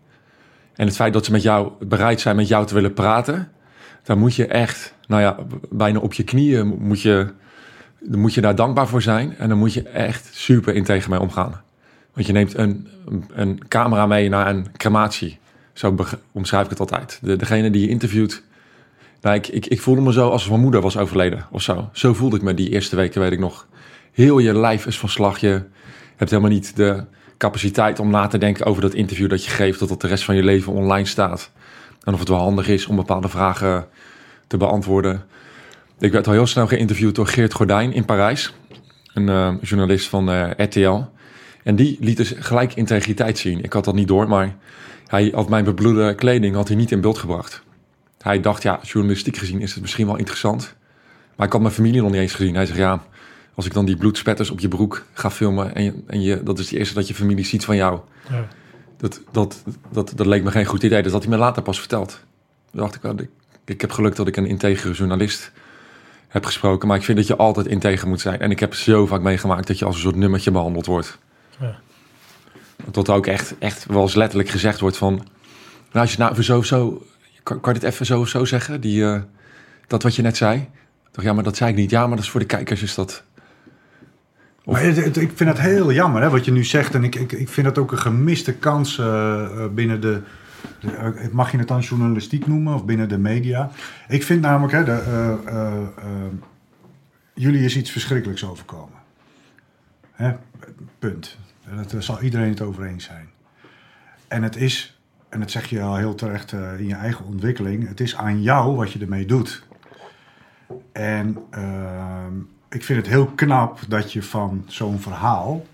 En 0.77 0.85
het 0.85 0.95
feit 0.95 1.13
dat 1.13 1.25
ze 1.25 1.31
met 1.31 1.41
jou 1.41 1.71
bereid 1.79 2.21
zijn 2.21 2.35
met 2.35 2.47
jou 2.47 2.65
te 2.65 2.73
willen 2.73 2.93
praten... 2.93 3.51
dan 4.03 4.17
moet 4.17 4.35
je 4.35 4.47
echt, 4.47 4.93
nou 5.07 5.21
ja, 5.21 5.37
bijna 5.69 5.99
op 5.99 6.13
je 6.13 6.23
knieën 6.23 6.67
moet 6.67 7.01
je... 7.01 7.33
Dan 7.99 8.19
moet 8.19 8.33
je 8.33 8.41
daar 8.41 8.55
dankbaar 8.55 8.87
voor 8.87 9.01
zijn 9.01 9.37
en 9.37 9.49
dan 9.49 9.57
moet 9.57 9.73
je 9.73 9.83
echt 9.83 10.29
super 10.31 10.75
integer 10.75 11.09
mee 11.09 11.19
omgaan. 11.19 11.61
Want 12.13 12.27
je 12.27 12.33
neemt 12.33 12.57
een, 12.57 12.87
een 13.33 13.67
camera 13.67 14.05
mee 14.05 14.29
naar 14.29 14.47
een 14.47 14.67
crematie. 14.77 15.39
Zo 15.73 15.95
omschrijf 16.31 16.63
ik 16.63 16.69
het 16.69 16.79
altijd. 16.79 17.19
De, 17.21 17.35
degene 17.35 17.69
die 17.69 17.81
je 17.81 17.89
interviewt, 17.89 18.43
nou, 19.21 19.35
ik, 19.35 19.47
ik, 19.47 19.65
ik 19.65 19.81
voelde 19.81 20.01
me 20.01 20.13
zo 20.13 20.29
alsof 20.29 20.49
mijn 20.49 20.61
moeder 20.61 20.81
was 20.81 20.97
overleden 20.97 21.45
of 21.51 21.61
zo. 21.61 21.89
Zo 21.91 22.13
voelde 22.13 22.35
ik 22.35 22.41
me 22.41 22.53
die 22.53 22.69
eerste 22.69 22.95
weken, 22.95 23.21
weet 23.21 23.31
ik 23.31 23.39
nog. 23.39 23.67
Heel 24.11 24.39
je 24.39 24.53
lijf 24.53 24.85
is 24.85 24.99
van 24.99 25.09
slag. 25.09 25.37
Je 25.37 25.61
hebt 26.15 26.29
helemaal 26.29 26.51
niet 26.51 26.75
de 26.75 27.03
capaciteit 27.37 27.99
om 27.99 28.09
na 28.09 28.27
te 28.27 28.37
denken 28.37 28.65
over 28.65 28.81
dat 28.81 28.93
interview 28.93 29.29
dat 29.29 29.45
je 29.45 29.49
geeft, 29.49 29.79
dat 29.79 29.89
het 29.89 30.01
de 30.01 30.07
rest 30.07 30.23
van 30.23 30.35
je 30.35 30.43
leven 30.43 30.73
online 30.73 31.07
staat. 31.07 31.51
En 32.03 32.13
of 32.13 32.19
het 32.19 32.29
wel 32.29 32.37
handig 32.37 32.67
is 32.67 32.85
om 32.85 32.95
bepaalde 32.95 33.29
vragen 33.29 33.87
te 34.47 34.57
beantwoorden. 34.57 35.25
Ik 35.99 36.11
werd 36.11 36.27
al 36.27 36.33
heel 36.33 36.47
snel 36.47 36.67
geïnterviewd 36.67 37.15
door 37.15 37.27
Geert 37.27 37.53
Gordijn 37.53 37.93
in 37.93 38.05
Parijs, 38.05 38.53
een 39.13 39.29
eh, 39.29 39.53
journalist 39.61 40.07
van 40.07 40.31
eh, 40.31 40.49
RTL. 40.65 41.01
En 41.63 41.75
die 41.75 41.97
liet 41.99 42.17
dus 42.17 42.33
gelijk 42.37 42.73
integriteit 42.73 43.37
zien. 43.37 43.63
Ik 43.63 43.73
had 43.73 43.85
dat 43.85 43.93
niet 43.93 44.07
door, 44.07 44.27
maar 44.27 44.55
hij 45.07 45.31
had 45.35 45.49
mijn 45.49 45.63
bebloede 45.63 46.15
kleding 46.15 46.55
had 46.55 46.67
hij 46.67 46.77
niet 46.77 46.91
in 46.91 47.01
beeld 47.01 47.17
gebracht. 47.17 47.63
Hij 48.21 48.39
dacht, 48.39 48.63
ja, 48.63 48.79
journalistiek 48.83 49.37
gezien 49.37 49.61
is 49.61 49.73
het 49.73 49.81
misschien 49.81 50.05
wel 50.05 50.17
interessant. 50.17 50.75
Maar 51.35 51.45
ik 51.45 51.51
had 51.51 51.61
mijn 51.61 51.73
familie 51.73 52.01
nog 52.01 52.11
niet 52.11 52.21
eens 52.21 52.33
gezien. 52.33 52.55
Hij 52.55 52.65
zegt, 52.65 52.77
ja, 52.77 53.03
als 53.57 53.65
ik 53.65 53.73
dan 53.73 53.85
die 53.85 53.97
bloedspetters 53.97 54.49
op 54.49 54.59
je 54.59 54.67
broek 54.67 55.05
ga 55.13 55.31
filmen... 55.31 55.75
en, 55.75 55.83
je, 55.83 55.93
en 56.07 56.21
je, 56.21 56.43
dat 56.43 56.59
is 56.59 56.69
het 56.69 56.79
eerste 56.79 56.93
dat 56.93 57.07
je 57.07 57.13
familie 57.13 57.45
ziet 57.45 57.65
van 57.65 57.75
jou... 57.75 57.99
Ja. 58.29 58.47
Dat, 58.97 59.21
dat, 59.31 59.63
dat, 59.91 60.11
dat 60.15 60.25
leek 60.25 60.43
me 60.43 60.51
geen 60.51 60.65
goed 60.65 60.83
idee. 60.83 61.03
Dat 61.03 61.11
had 61.11 61.21
hij 61.21 61.31
me 61.31 61.37
later 61.37 61.61
pas 61.61 61.79
verteld. 61.79 62.23
Toen 62.71 62.79
dacht 62.79 62.95
ik, 62.95 63.01
wel, 63.01 63.19
ik, 63.19 63.29
ik 63.65 63.81
heb 63.81 63.91
geluk 63.91 64.15
dat 64.15 64.27
ik 64.27 64.37
een 64.37 64.45
integere 64.45 64.93
journalist 64.93 65.51
heb 66.27 66.45
gesproken. 66.45 66.87
Maar 66.87 66.97
ik 66.97 67.03
vind 67.03 67.17
dat 67.17 67.27
je 67.27 67.35
altijd 67.35 67.67
integer 67.67 68.07
moet 68.07 68.21
zijn. 68.21 68.39
En 68.39 68.51
ik 68.51 68.59
heb 68.59 68.73
zo 68.73 69.05
vaak 69.05 69.21
meegemaakt 69.21 69.67
dat 69.67 69.79
je 69.79 69.85
als 69.85 69.95
een 69.95 70.01
soort 70.01 70.15
nummertje 70.15 70.51
behandeld 70.51 70.85
wordt. 70.85 71.17
Ja. 71.59 71.79
Dat 72.91 73.09
ook 73.09 73.27
echt, 73.27 73.55
echt 73.59 73.85
wel 73.85 74.01
eens 74.01 74.15
letterlijk 74.15 74.49
gezegd 74.49 74.79
wordt 74.79 74.97
van... 74.97 75.13
Nou, 75.91 76.05
als 76.05 76.11
je 76.11 76.17
nou 76.17 76.31
even 76.31 76.43
zo 76.43 76.61
zo... 76.61 77.05
Kan, 77.43 77.59
kan 77.59 77.73
je 77.73 77.79
dit 77.79 77.89
even 77.89 78.05
zo 78.05 78.19
of 78.19 78.27
zo 78.27 78.45
zeggen? 78.45 78.81
Die, 78.81 79.05
eh, 79.05 79.21
dat 79.87 80.03
wat 80.03 80.15
je 80.15 80.21
net 80.21 80.37
zei? 80.37 80.69
Dacht, 81.11 81.27
ja, 81.27 81.33
maar 81.33 81.43
dat 81.43 81.57
zei 81.57 81.69
ik 81.69 81.75
niet. 81.75 81.89
Ja, 81.89 82.07
maar 82.07 82.15
dat 82.15 82.25
is 82.25 82.31
voor 82.31 82.39
de 82.39 82.45
kijkers 82.45 82.81
is 82.81 82.95
dat... 82.95 83.23
Maar 84.67 84.83
ik 84.83 85.31
vind 85.35 85.49
het 85.49 85.59
heel 85.59 85.91
jammer 85.91 86.21
hè, 86.21 86.29
wat 86.29 86.45
je 86.45 86.51
nu 86.51 86.63
zegt. 86.63 86.95
En 86.95 87.03
ik, 87.03 87.15
ik, 87.15 87.31
ik 87.31 87.49
vind 87.49 87.67
dat 87.67 87.77
ook 87.77 87.91
een 87.91 87.97
gemiste 87.97 88.53
kans 88.53 88.99
eh, 88.99 89.43
eh, 89.43 89.71
binnen 89.71 90.01
de, 90.01 90.21
eh, 90.81 91.09
Mag 91.31 91.51
je 91.51 91.57
het 91.57 91.67
dan 91.67 91.79
journalistiek 91.79 92.47
noemen 92.47 92.73
of 92.73 92.85
binnen 92.85 93.09
de 93.09 93.17
media? 93.17 93.71
Ik 94.07 94.23
vind 94.23 94.41
namelijk, 94.41 94.73
hè, 94.73 94.83
de, 94.83 95.89
jullie 97.33 97.63
is 97.63 97.77
iets 97.77 97.91
verschrikkelijks 97.91 98.45
overkomen. 98.45 98.97
Hè? 100.11 100.33
Punt. 100.99 101.37
Daar 101.91 102.03
zal 102.03 102.21
iedereen 102.21 102.49
het 102.49 102.61
over 102.61 102.83
eens 102.83 103.03
zijn. 103.03 103.29
En 104.27 104.43
het 104.43 104.55
is, 104.55 104.99
en 105.29 105.39
dat 105.39 105.51
zeg 105.51 105.65
je 105.65 105.81
al 105.81 105.95
heel 105.95 106.15
terecht 106.15 106.51
in 106.51 106.87
je 106.87 106.95
eigen 106.95 107.25
ontwikkeling, 107.25 107.87
het 107.87 107.99
is 107.99 108.15
aan 108.15 108.41
jou 108.41 108.75
wat 108.75 108.91
je 108.91 108.99
ermee 108.99 109.25
doet. 109.25 109.63
En 110.91 111.37
ehm, 111.49 112.33
ik 112.69 112.83
vind 112.83 112.99
het 112.99 113.07
heel 113.07 113.25
knap 113.25 113.79
dat 113.87 114.13
je 114.13 114.23
van 114.23 114.63
zo'n 114.67 114.99
verhaal 114.99 115.65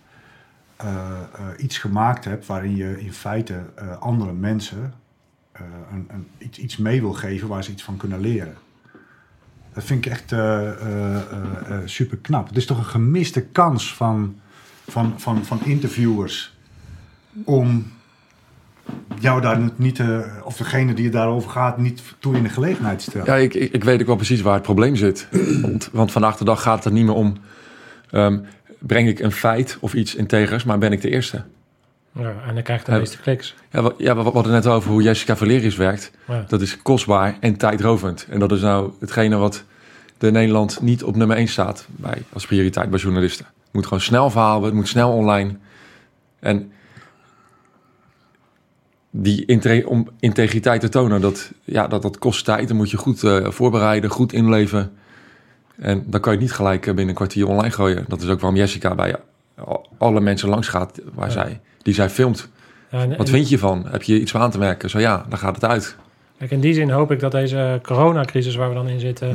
eh, 0.76 0.88
eh, 1.34 1.48
iets 1.58 1.78
gemaakt 1.78 2.26
hebt 2.26 2.46
waarin 2.46 2.76
je 2.76 3.02
in 3.02 3.14
feite 3.14 3.64
eh, 3.76 3.98
andere 3.98 4.34
mensen 4.34 4.94
een, 5.92 6.08
een, 6.08 6.28
iets, 6.38 6.58
iets 6.58 6.78
mee 6.78 7.02
wil 7.02 7.14
geven 7.14 7.48
waar 7.48 7.64
ze 7.64 7.72
iets 7.72 7.84
van 7.84 7.98
kunnen 7.98 8.20
leren. 8.20 8.56
Dat 9.74 9.84
vind 9.84 10.06
ik 10.06 10.12
echt 10.12 10.34
super 11.90 12.18
knap. 12.18 12.48
Het 12.48 12.58
is 12.58 12.66
toch 12.66 12.78
een 12.78 12.86
gemiste 12.86 13.42
kans 13.42 13.96
van, 13.96 14.40
van, 14.88 15.20
van, 15.20 15.46
van 15.46 15.64
interviewers 15.64 16.58
om 17.46 17.92
jou 19.20 19.42
daar 19.42 19.60
niet, 19.76 20.00
eh, 20.00 20.20
of 20.44 20.58
degene 20.58 20.94
die 20.94 21.04
het 21.04 21.14
daarover 21.14 21.50
gaat, 21.50 21.78
niet 21.78 22.02
toe 22.20 22.36
in 22.36 22.44
de 22.44 22.50
gelegenheid 22.50 23.00
te 23.00 23.04
stellen. 23.10 23.28
Ja, 23.28 23.36
ik, 23.36 23.54
ik, 23.54 23.72
ik 23.72 23.84
weet 23.84 24.02
ook 24.02 24.08
wel 24.08 24.16
precies 24.16 24.42
waar 24.42 24.54
het 24.54 24.64
probleem 24.64 24.96
zit. 24.96 25.28
Want, 25.62 25.90
want 25.92 26.12
vandaag 26.12 26.38
de 26.38 26.46
dag 26.46 26.62
gaat 26.62 26.84
het 26.84 26.94
niet 26.94 27.06
meer 27.06 27.16
om... 27.16 27.38
ehm, 28.10 28.40
breng 28.80 29.08
ik 29.08 29.20
een 29.20 29.32
feit 29.32 29.78
of 29.80 29.94
iets 29.94 30.16
integers, 30.16 30.64
maar 30.64 30.78
ben 30.78 30.92
ik 30.92 31.02
de 31.02 31.10
eerste? 31.10 31.44
Ja, 32.12 32.34
en 32.48 32.54
dan 32.54 32.64
krijg 32.64 32.86
je 32.86 32.92
de 32.92 32.98
meeste 32.98 33.18
kliks. 33.18 33.56
Ja, 33.72 33.84
we, 33.84 33.94
ja, 33.98 34.16
we 34.16 34.22
hadden 34.22 34.52
net 34.52 34.68
over 34.68 34.92
hoe 34.92 35.02
Jessica 35.02 35.36
Valerius 35.36 35.76
werkt. 35.76 36.12
Ja. 36.28 36.46
Dat 36.48 36.62
is 36.62 36.82
kostbaar 36.82 37.38
en 37.40 37.58
tijdrovend. 37.58 38.28
En 38.30 38.40
dat 38.40 38.52
is 38.52 38.62
nou 38.62 38.92
hetgene 39.00 39.36
wat 39.36 39.64
de 40.18 40.32
Nederland 40.32 40.82
niet 40.82 41.04
op 41.04 41.16
nummer 41.16 41.38
1 41.38 41.48
staat 41.48 41.86
bij, 41.90 42.24
als 42.34 42.46
prioriteit 42.46 42.90
bij 42.90 43.00
journalisten. 43.00 43.46
Het 43.46 43.74
moet 43.74 43.84
gewoon 43.84 44.02
snel 44.02 44.30
verhalen, 44.30 44.64
het 44.64 44.74
moet 44.74 44.88
snel 44.88 45.12
online. 45.12 45.56
En 46.40 46.72
die 49.16 49.86
om 49.86 50.08
integriteit 50.20 50.82
te 50.82 50.90
tonen, 50.90 51.22
dat, 51.22 51.52
ja, 51.64 51.88
dat, 51.88 52.02
dat 52.02 52.18
kost 52.18 52.46
tijd. 52.46 52.68
Dan 52.68 52.78
moet 52.78 52.92
je 52.92 52.98
goed 52.98 53.24
eh, 53.24 53.46
voorbereiden, 53.50 54.10
goed 54.10 54.34
inleven. 54.34 54.92
En 55.76 56.04
dan 56.08 56.22
kan 56.22 56.32
je 56.34 56.38
het 56.40 56.48
niet 56.48 56.56
gelijk 56.56 56.82
eh, 56.82 56.88
binnen 56.88 57.08
een 57.10 57.16
kwartier 57.16 57.48
online 57.48 57.72
gooien. 57.74 58.06
Dat 58.08 58.22
is 58.22 58.30
ook 58.30 58.40
waarom 58.40 58.60
Jessica 58.60 58.96
bij 58.96 59.16
al- 59.66 59.88
alle 59.98 60.20
mensen 60.20 60.50
langs 60.50 60.68
gaat 60.68 61.00
waar 61.14 61.28
Ja. 61.28 61.32
zij, 61.34 61.60
die 61.82 61.94
zij 61.94 62.10
filmt. 62.10 62.50
Ja, 62.92 63.02
en- 63.02 63.10
Wat 63.10 63.20
en- 63.20 63.28
vind 63.34 63.50
je 63.50 63.58
van? 63.58 63.86
Heb 63.90 64.04
je 64.04 64.20
iets 64.20 64.36
aan 64.36 64.52
te 64.52 64.58
merken? 64.58 64.90
Zo 64.90 65.00
ja, 65.00 65.26
dan 65.30 65.38
gaat 65.40 65.56
het 65.56 65.66
uit. 65.66 65.96
Kijk, 66.38 66.52
in 66.52 66.60
die 66.60 66.74
zin 66.74 66.90
hoop 66.90 67.12
ik 67.12 67.20
dat 67.20 67.32
deze 67.32 67.80
coronacrisis 67.84 68.56
waar 68.56 68.70
we 68.70 68.76
dan 68.76 68.88
in 68.90 69.00
zitten, 69.00 69.34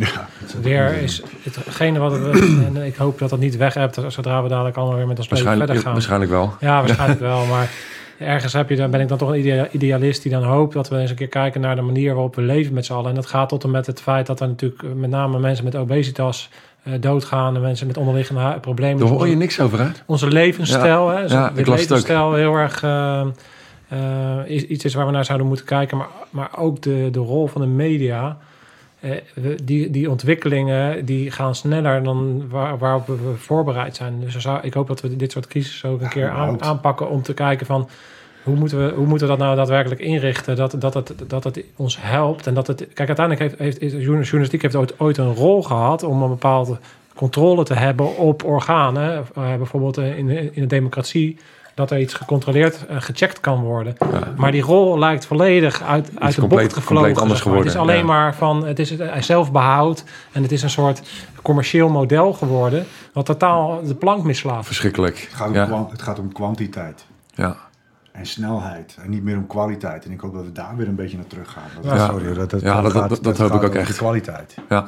weer 0.63 0.93
is 1.03 1.23
hetgene 1.43 1.99
wat 1.99 2.13
we. 2.19 2.63
En 2.75 2.83
ik 2.87 2.97
hoop 2.97 3.19
dat 3.19 3.31
dat 3.31 3.39
niet 3.39 3.57
weg 3.57 3.75
hebt 3.75 3.99
zodra 4.09 4.43
we 4.43 4.49
dadelijk 4.49 4.77
allemaal 4.77 4.97
weer 4.97 5.07
met 5.07 5.19
ons 5.19 5.31
leven 5.31 5.57
verder 5.57 5.77
gaan. 5.77 5.93
waarschijnlijk 5.93 6.31
wel. 6.31 6.55
Ja, 6.61 6.81
waarschijnlijk 6.81 7.21
wel. 7.21 7.45
Maar 7.47 7.71
ergens 8.19 8.53
heb 8.53 8.69
je, 8.69 8.77
dan 8.77 8.91
ben 8.91 9.01
ik 9.01 9.09
dan 9.09 9.19
toch 9.19 9.29
een 9.29 9.39
idea- 9.39 9.69
idealist 9.71 10.23
die 10.23 10.33
dan 10.33 10.43
hoopt 10.43 10.73
dat 10.73 10.89
we 10.89 10.99
eens 10.99 11.11
een 11.11 11.17
keer 11.17 11.29
kijken 11.29 11.61
naar 11.61 11.77
de 11.77 11.83
manier 11.83 12.15
waarop 12.15 12.35
we 12.35 12.43
leven 12.43 12.75
met 12.75 12.85
z'n 12.85 12.93
allen. 12.93 13.09
En 13.09 13.15
dat 13.15 13.27
gaat 13.27 13.49
tot 13.49 13.65
en 13.65 13.71
met 13.71 13.87
het 13.87 14.01
feit 14.01 14.27
dat 14.27 14.41
er 14.41 14.49
natuurlijk 14.49 14.83
eh, 14.83 14.89
met 14.93 15.11
name 15.11 15.39
mensen 15.39 15.65
met 15.65 15.77
obesitas 15.77 16.51
eh, 16.83 16.93
doodgaan 17.01 17.55
en 17.55 17.61
mensen 17.61 17.87
met 17.87 17.97
onderliggende 17.97 18.59
problemen. 18.61 18.99
Daar 18.99 19.09
hoor 19.09 19.29
je 19.29 19.37
niks 19.37 19.61
over 19.61 19.79
uit. 19.81 20.03
onze 20.07 20.29
levensstijl, 20.29 21.09
hè, 21.09 21.21
ja, 21.21 21.51
de 21.51 21.71
levensstijl 21.71 22.35
heel 22.35 22.55
erg 22.55 22.85
is 24.47 24.63
iets 24.63 24.85
is 24.85 24.95
waar 24.95 25.07
we 25.07 25.13
naar 25.13 25.25
zouden 25.25 25.47
moeten 25.47 25.67
kijken. 25.67 25.97
Maar, 25.97 26.09
maar 26.31 26.51
ook 26.57 26.83
de, 26.83 27.09
de 27.13 27.19
rol 27.19 27.47
van 27.47 27.61
de 27.61 27.67
media. 27.67 28.39
Eh, 29.01 29.11
die, 29.65 29.91
die 29.91 30.11
ontwikkelingen 30.11 31.05
die 31.05 31.31
gaan 31.31 31.55
sneller 31.55 32.03
dan 32.03 32.49
waar, 32.49 32.79
waarop 32.79 33.07
we 33.07 33.15
voorbereid 33.37 33.97
zijn. 33.97 34.21
Dus 34.21 34.37
zou, 34.37 34.59
ik 34.63 34.75
hoop 34.75 34.87
dat 34.89 35.01
we 35.01 35.17
dit 35.17 35.33
soort 35.33 35.47
crisis 35.47 35.85
ook 35.85 36.01
een 36.01 36.09
keer 36.09 36.31
aan, 36.31 36.63
aanpakken 36.63 37.09
om 37.11 37.23
te 37.23 37.35
kijken 37.35 37.67
van 37.67 37.89
hoe 38.43 38.57
moeten 38.57 38.87
we, 38.87 38.93
hoe 38.95 39.07
moeten 39.07 39.27
we 39.27 39.33
dat 39.37 39.43
nou 39.43 39.57
daadwerkelijk 39.57 40.01
inrichten? 40.01 40.57
Dat, 40.57 40.75
dat, 40.79 40.95
het, 40.95 41.15
dat 41.27 41.45
het 41.45 41.65
ons 41.77 41.97
helpt. 42.01 42.47
En 42.47 42.55
dat 42.55 42.67
het. 42.67 42.89
Kijk, 42.95 43.09
uiteindelijk 43.09 43.41
heeft, 43.41 43.59
heeft, 43.59 43.81
is- 43.95 44.05
journalistiek 44.05 44.63
heeft 44.63 44.77
ooit, 44.77 45.01
ooit 45.01 45.17
een 45.19 45.35
rol 45.35 45.63
gehad 45.63 46.03
om 46.03 46.23
een 46.23 46.29
bepaalde 46.29 46.79
controle 47.15 47.65
te 47.65 47.75
hebben 47.75 48.17
op 48.17 48.45
organen. 48.45 49.25
Eh, 49.35 49.57
bijvoorbeeld 49.57 49.97
in, 49.99 50.27
de- 50.27 50.51
in 50.53 50.63
de 50.63 50.67
democratie. 50.67 51.39
Dat 51.79 51.91
er 51.91 52.01
iets 52.01 52.15
gecontroleerd, 52.15 52.87
eh, 52.87 52.97
gecheckt 53.01 53.41
kan 53.41 53.61
worden. 53.63 53.97
Maar 54.37 54.53
die 54.53 54.63
rol 54.63 54.99
lijkt 54.99 55.27
volledig 55.27 55.83
uit, 55.83 56.11
uit 56.19 56.35
de 56.35 56.41
compleet- 56.41 56.63
bocht 56.63 56.75
gevlogen. 56.75 56.97
compleet 56.97 57.19
anders 57.23 57.39
zeg 57.39 57.49
maar. 57.49 57.57
Het 57.59 57.67
is 57.67 57.77
alleen 57.77 57.97
ja. 57.99 58.05
maar 58.05 58.35
van, 58.35 58.67
het 58.67 58.79
is 58.79 58.91
het 58.91 59.01
eh, 59.01 59.21
zelfbehoud. 59.23 60.05
En 60.33 60.43
het 60.43 60.53
is 60.53 60.63
een 60.63 60.71
soort 60.71 61.03
commercieel 61.43 61.89
model 61.89 62.33
geworden. 62.33 62.87
Wat 63.13 63.27
totaal 63.27 63.83
de 63.85 63.95
plank 63.95 64.23
mislaat. 64.25 64.67
Verschrikkelijk. 64.67 65.19
Het, 65.19 65.35
gaat 65.35 65.49
om 65.49 65.55
Ja, 65.55 65.87
het 65.91 66.03
gaat 66.03 66.19
om 66.19 66.33
kwantiteit. 66.33 67.05
ja. 67.35 67.57
en 68.13 68.27
snelheid. 68.27 68.97
En 69.03 69.11
niet 69.11 69.23
meer 69.23 69.37
om 69.37 69.47
kwaliteit. 69.47 70.05
En 70.05 70.11
ik 70.11 70.21
hoop 70.21 70.35
dat 70.35 70.45
we 70.45 70.53
daar 70.53 70.77
weer 70.77 70.89
een 70.89 70.95
beetje 70.95 71.17
naar 71.17 71.27
terug 71.27 71.51
gaan. 71.51 71.63
Dat, 71.83 71.93
Ja. 71.99 72.07
sorry, 72.07 72.35
dat, 72.35 72.51
dat, 72.51 72.61
Ja, 72.61 72.81
dat- 72.81 72.93
gaat- 72.93 73.09
dat- 73.09 73.23
dat 73.25 73.39
hoop 73.39 73.51
gaat 73.51 73.63
ik 73.63 73.69
ook 73.69 73.75
echt. 73.75 73.89
De 73.89 73.95
kwaliteit. 73.95 74.55
ja. 74.69 74.87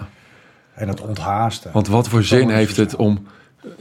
En 0.75 0.89
het 0.89 1.01
onthaasten. 1.01 1.71
Want 1.73 1.89
wat 1.89 2.09
voor 2.09 2.23
zin 2.23 2.49
heeft 2.51 2.77
het 2.77 2.97
om 2.97 3.27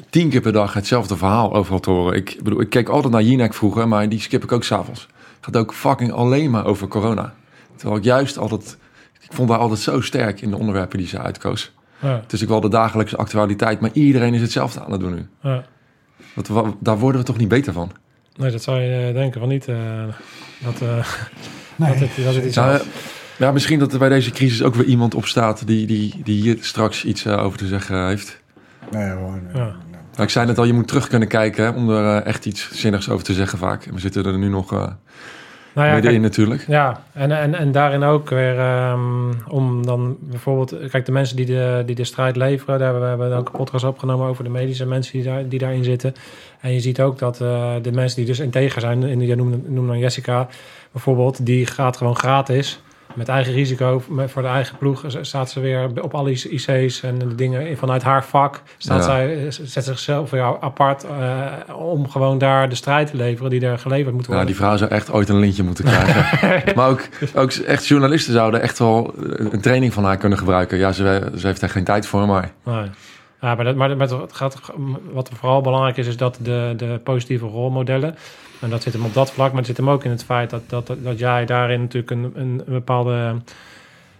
tien 0.09 0.29
keer 0.29 0.41
per 0.41 0.51
dag 0.51 0.73
hetzelfde 0.73 1.17
verhaal 1.17 1.53
overal 1.53 1.79
te 1.79 1.89
horen? 1.89 2.15
Ik 2.15 2.39
bedoel, 2.43 2.61
ik 2.61 2.69
keek 2.69 2.89
altijd 2.89 3.13
naar 3.13 3.23
Jinek 3.23 3.53
vroeger, 3.53 3.87
maar 3.87 4.09
die 4.09 4.19
skip 4.19 4.43
ik 4.43 4.51
ook 4.51 4.63
s'avonds. 4.63 5.07
gaat 5.41 5.57
ook 5.57 5.73
fucking 5.73 6.11
alleen 6.11 6.49
maar 6.51 6.65
over 6.65 6.87
corona. 6.87 7.33
Terwijl 7.75 7.99
ik 7.99 8.05
juist 8.05 8.37
altijd, 8.37 8.77
ik 9.21 9.33
vond 9.33 9.49
haar 9.49 9.59
altijd 9.59 9.79
zo 9.79 10.01
sterk 10.01 10.41
in 10.41 10.49
de 10.49 10.57
onderwerpen 10.57 10.97
die 10.97 11.07
ze 11.07 11.19
uitkoos. 11.19 11.71
Ja, 12.01 12.19
Het 12.21 12.33
is 12.33 12.43
ook 12.43 12.49
wel 12.49 12.61
de 12.61 12.69
dagelijkse 12.69 13.17
actualiteit, 13.17 13.79
maar 13.79 13.89
iedereen 13.93 14.33
is 14.33 14.41
hetzelfde 14.41 14.79
aan 14.83 14.91
het 14.91 14.99
doen 14.99 15.13
nu. 15.13 15.27
ja. 15.41 15.63
Wat, 16.33 16.75
daar 16.79 16.97
worden 16.99 17.21
we 17.21 17.27
toch 17.27 17.37
niet 17.37 17.47
beter 17.47 17.73
van? 17.73 17.91
Nee, 18.35 18.51
dat 18.51 18.63
zou 18.63 18.79
je 18.81 19.07
eh, 19.07 19.13
denken 19.13 19.39
van 19.39 19.49
niet. 19.49 19.67
eh, 19.67 20.03
dat, 20.63 20.81
eh, 20.81 21.05
Nee. 21.75 21.89
dat, 21.91 21.99
het, 21.99 22.25
dat 22.25 22.35
het 22.35 22.45
iets 22.45 22.55
Nou, 22.55 22.75
is. 22.75 22.81
ja, 23.37 23.51
misschien 23.51 23.79
dat 23.79 23.93
er 23.93 23.99
bij 23.99 24.09
deze 24.09 24.31
crisis 24.31 24.63
ook 24.63 24.75
weer 24.75 24.85
iemand 24.85 25.15
opstaat 25.15 25.67
die, 25.67 25.87
die, 25.87 26.21
die 26.23 26.41
hier 26.41 26.57
straks 26.61 27.05
iets 27.05 27.27
over 27.27 27.57
te 27.57 27.67
zeggen 27.67 28.07
heeft. 28.07 28.41
Nee, 28.91 29.09
hoor, 29.09 29.31
nee. 29.31 29.63
Ja. 29.63 29.75
Nou, 30.11 30.23
ik 30.23 30.29
zei 30.29 30.45
net 30.45 30.57
al, 30.57 30.63
je 30.63 30.73
moet 30.73 30.87
terug 30.87 31.07
kunnen 31.07 31.27
kijken 31.27 31.63
hè, 31.63 31.69
om 31.69 31.89
er 31.89 32.17
eh, 32.17 32.25
echt 32.25 32.45
iets 32.45 32.71
zinnigs 32.71 33.09
over 33.09 33.25
te 33.25 33.33
zeggen 33.33 33.57
vaak. 33.57 33.85
En 33.85 33.93
we 33.93 33.99
zitten 33.99 34.25
er 34.25 34.37
nu 34.37 34.49
nog 34.49 34.73
eh 34.73 34.87
Nou 35.73 35.87
ja, 35.87 35.93
middenin 35.93 36.21
natuurlijk. 36.21 36.65
Ja, 36.67 37.03
en, 37.13 37.31
en, 37.31 37.55
en 37.55 37.71
daarin 37.71 38.03
ook 38.03 38.29
weer 38.29 38.59
ehm, 38.59 39.31
om 39.47 39.85
dan 39.85 40.17
bijvoorbeeld... 40.19 40.89
Kijk, 40.89 41.05
de 41.05 41.11
mensen 41.11 41.35
die 41.35 41.45
de, 41.45 41.83
die 41.85 41.95
de 41.95 42.03
strijd 42.03 42.35
leveren... 42.35 42.79
Daar 42.79 42.91
hebben 42.91 43.17
we 43.17 43.23
hebben 43.23 43.37
ook 43.37 43.47
een 43.47 43.59
podcast 43.59 43.83
opgenomen 43.83 44.27
over 44.27 44.43
de 44.43 44.49
medische 44.49 44.85
mensen 44.85 45.13
die, 45.13 45.23
daar, 45.23 45.47
die 45.47 45.59
daarin 45.59 45.83
zitten. 45.83 46.13
En 46.59 46.73
je 46.73 46.79
ziet 46.79 47.01
ook 47.01 47.19
dat 47.19 47.41
eh, 47.41 47.73
de 47.81 47.91
mensen 47.91 48.17
die 48.17 48.25
dus 48.25 48.39
integer 48.39 48.81
zijn... 48.81 49.03
En 49.03 49.19
je 49.21 49.35
noemde, 49.35 49.59
noemde 49.67 49.91
dan 49.91 49.99
Jessica 49.99 50.47
bijvoorbeeld... 50.91 51.45
Die 51.45 51.65
gaat 51.65 51.97
gewoon 51.97 52.15
gratis... 52.15 52.81
Met 53.15 53.27
eigen 53.27 53.53
risico, 53.53 54.03
voor 54.27 54.41
de 54.41 54.47
eigen 54.47 54.77
ploeg, 54.77 55.03
staat 55.21 55.49
ze 55.49 55.59
weer 55.59 55.89
op 56.01 56.13
alle 56.13 56.31
IC's 56.31 57.01
en 57.03 57.17
de 57.17 57.35
dingen 57.35 57.77
vanuit 57.77 58.03
haar 58.03 58.25
vak. 58.25 58.61
Staat 58.77 58.97
Ja. 58.97 59.03
zij, 59.03 59.37
eh, 59.45 59.51
zet 59.63 59.83
zichzelf 59.83 60.29
weer 60.29 60.43
apart 60.59 61.03
eh, 61.03 61.75
om 61.77 62.09
gewoon 62.09 62.37
daar 62.37 62.69
de 62.69 62.75
strijd 62.75 63.09
te 63.09 63.15
leveren 63.17 63.49
die 63.49 63.65
er 63.65 63.79
geleverd 63.79 64.13
moet 64.13 64.21
Ja, 64.23 64.27
worden. 64.27 64.47
die 64.47 64.55
vrouw 64.55 64.77
zou 64.77 64.91
echt 64.91 65.11
ooit 65.11 65.29
een 65.29 65.39
lintje 65.39 65.63
moeten 65.63 65.83
krijgen. 65.85 66.25
maar 66.75 66.89
ook, 66.89 67.01
ook 67.35 67.51
echt 67.51 67.85
journalisten 67.87 68.33
zouden 68.33 68.61
echt 68.61 68.79
wel 68.79 69.13
een 69.15 69.61
training 69.61 69.93
van 69.93 70.03
haar 70.03 70.17
kunnen 70.17 70.37
gebruiken. 70.37 70.77
Ja, 70.77 70.91
ze, 70.91 71.31
ze 71.37 71.47
heeft 71.47 71.61
er 71.61 71.69
geen 71.69 71.83
tijd 71.83 72.05
voor, 72.07 72.27
maar 72.27 72.51
Nee. 72.63 72.89
Ja, 73.41 73.55
maar, 73.55 73.65
dat, 73.65 73.75
maar 73.75 73.97
dat- 73.97 74.09
het 74.21 74.33
gaat, 74.33 74.59
wat 75.11 75.29
vooral 75.33 75.61
belangrijk 75.61 75.97
is, 75.97 76.07
is 76.07 76.17
dat 76.17 76.39
de, 76.41 76.73
de 76.77 76.99
positieve 77.03 77.45
rolmodellen. 77.45 78.15
En 78.61 78.69
dat 78.69 78.81
zit 78.81 78.93
hem 78.93 79.05
op 79.05 79.13
dat 79.13 79.31
vlak, 79.31 79.47
maar 79.47 79.57
het 79.57 79.67
zit 79.67 79.77
hem 79.77 79.89
ook 79.89 80.03
in 80.03 80.11
het 80.11 80.23
feit 80.23 80.49
dat, 80.49 80.61
dat, 80.67 80.91
dat 80.97 81.19
jij 81.19 81.45
daarin 81.45 81.81
natuurlijk 81.81 82.11
een, 82.11 82.31
een, 82.35 82.61
een 82.65 82.73
bepaalde 82.73 83.35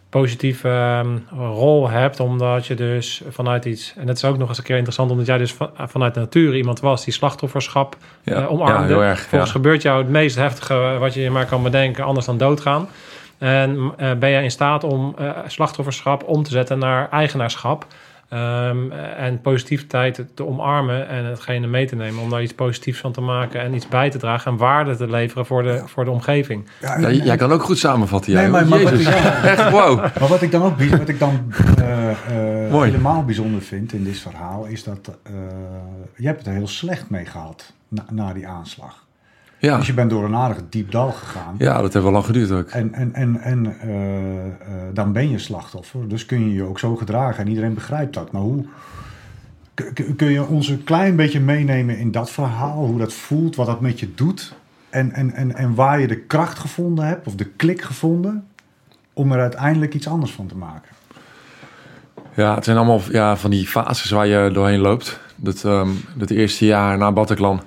positieve 0.10 0.70
ehm, 0.70 1.18
rol 1.40 1.90
hebt. 1.90 2.20
Omdat 2.20 2.68
je 2.68 2.76
dus 2.76 3.22
vanuit 3.30 3.66
iets. 3.66 3.94
En 3.98 4.08
het 4.08 4.18
is 4.18 4.26
ook 4.26 4.38
nog 4.38 4.50
eens 4.50 4.58
een 4.58 4.64
keer 4.64 4.76
interessant, 4.76 5.12
omdat 5.12 5.26
jij 5.26 5.38
dus 5.38 5.54
van- 5.54 5.72
vanuit 5.76 6.14
de 6.14 6.20
natuur 6.20 6.56
iemand 6.56 6.80
was 6.80 7.04
die 7.04 7.14
slachtofferschap 7.14 7.98
ja, 8.24 8.34
eh, 8.34 8.52
omarmde. 8.52 8.82
ja 8.82 8.88
heel 8.88 9.04
erg. 9.04 9.20
Volgens 9.20 9.52
ja. 9.52 9.56
gebeurt 9.56 9.82
jou 9.82 10.02
het 10.02 10.10
meest 10.10 10.36
heftige 10.36 10.96
wat 11.00 11.14
je 11.14 11.22
je 11.22 11.32
maar 11.32 11.46
kan 11.46 11.64
bedenken, 11.64 12.04
anders 12.04 12.26
dan 12.26 12.38
doodgaan. 12.38 12.88
En 13.38 13.94
eh, 13.98 14.14
ben 14.14 14.30
je 14.30 14.42
in 14.42 14.52
staat 14.52 14.84
om 14.84 15.16
eh, 15.18 15.30
slachtofferschap 15.48 16.24
om 16.24 16.44
te 16.44 16.50
zetten 16.50 16.80
naar 16.80 17.10
eigenaarschap. 17.10 17.86
Ehm, 18.30 18.92
en 19.18 19.42
positiviteit 19.42 20.26
te 20.34 20.46
omarmen 20.46 21.08
en 21.08 21.26
hetgene 21.26 21.68
mee 21.68 21.86
te 21.86 21.96
nemen. 21.96 22.22
Om 22.24 22.30
daar 22.30 22.42
iets 22.42 22.54
positiefs 22.54 23.00
van 23.00 23.12
te 23.12 23.22
maken 23.22 23.62
en 23.62 23.74
iets 23.74 23.88
bij 23.88 24.10
te 24.10 24.18
dragen 24.18 24.52
en 24.52 24.58
waarde 24.58 24.96
te 24.96 25.10
leveren 25.10 25.46
voor 25.46 25.64
de, 25.64 25.82
voor 25.86 26.06
de 26.06 26.12
omgeving. 26.12 26.68
Ja, 26.82 27.12
jij 27.12 27.38
kan 27.38 27.52
ook 27.52 27.64
goed 27.64 27.78
samenvatten. 27.78 28.34
Nee, 28.34 28.42
jij, 28.42 28.52
maar- 28.52 28.68
maar 28.68 28.84
wat 28.84 28.92
ik 28.92 29.08
Echt, 29.54 29.70
wow. 29.70 29.98
Maar 30.20 30.28
wat 30.30 30.42
ik 30.42 30.52
dan 30.52 30.62
ook 30.62 30.82
wat 30.84 31.10
ik 31.10 31.20
dan, 31.20 31.54
eh, 31.78 32.12
eh, 32.12 32.82
helemaal 32.82 33.26
bijzonder 33.26 33.62
vind 33.62 33.94
in 33.94 34.04
dit 34.04 34.18
verhaal 34.20 34.66
is 34.66 34.84
dat 34.84 35.18
eh, 35.24 35.34
je 36.16 36.26
hebt 36.26 36.38
het 36.38 36.48
er 36.48 36.54
heel 36.54 36.68
slecht 36.68 37.10
mee 37.10 37.26
gehad 37.26 37.74
na, 37.88 38.06
na 38.12 38.34
die 38.34 38.48
aanslag. 38.48 39.08
Ja. 39.60 39.78
Dus 39.78 39.88
je 39.88 39.94
bent 39.94 40.10
door 40.10 40.24
een 40.24 40.36
aardig 40.36 40.62
diep 40.70 40.92
dal 40.92 41.12
gegaan. 41.12 41.56
ja, 41.58 41.82
dat 41.82 41.94
heeft 41.94 42.06
wel 42.06 42.14
lang 42.14 42.26
geduurd 42.26 42.52
ook. 42.52 42.70
En, 42.70 42.94
en, 42.94 43.14
en, 43.14 43.42
en 43.42 43.80
eh, 43.80 44.46
eh, 44.46 44.52
dan 44.94 45.12
ben 45.12 45.30
je 45.30 45.40
slachtoffer. 45.40 46.08
Dus 46.08 46.26
kun 46.26 46.50
je 46.50 46.54
je 46.54 46.64
ook 46.64 46.80
zo 46.80 46.96
gedragen. 46.96 47.44
En 47.44 47.50
iedereen 47.50 47.74
begrijpt 47.74 48.14
dat. 48.14 48.32
Maar 48.32 48.42
hoe 48.42 48.66
kun 50.16 50.32
je 50.32 50.46
ons 50.46 50.68
een 50.68 50.84
klein 50.84 51.16
beetje 51.16 51.40
meenemen 51.40 51.98
in 51.98 52.12
dat 52.12 52.32
verhaal? 52.32 52.86
Hoe 52.86 53.00
dat 53.00 53.14
voelt, 53.14 53.56
wat 53.56 53.66
dat 53.66 53.82
met 53.82 54.00
je 54.00 54.14
doet? 54.14 54.54
En, 54.90 55.12
en, 55.12 55.34
en, 55.34 55.56
en 55.56 55.76
waar 55.76 56.00
je 56.00 56.08
de 56.08 56.20
kracht 56.20 56.60
gevonden 56.60 57.06
hebt, 57.06 57.28
of 57.28 57.36
de 57.36 57.46
klik 57.46 57.82
gevonden, 57.82 58.48
om 59.14 59.32
er 59.32 59.40
uiteindelijk 59.40 59.94
iets 59.94 60.08
anders 60.08 60.32
van 60.32 60.48
te 60.48 60.56
maken. 60.56 60.90
Ja, 62.36 62.56
het 62.56 62.64
zijn 62.64 62.78
allemaal 62.78 63.02
ja, 63.12 63.38
van 63.38 63.50
die 63.50 63.68
fases 63.68 64.12
waar 64.12 64.28
je 64.28 64.50
doorheen 64.54 64.80
loopt. 64.80 65.20
Dat, 65.36 65.64
ehm 65.64 65.90
dat 66.16 66.30
eerste 66.30 66.66
jaar 66.66 66.98
na 66.98 67.12
Bataclan. 67.12 67.62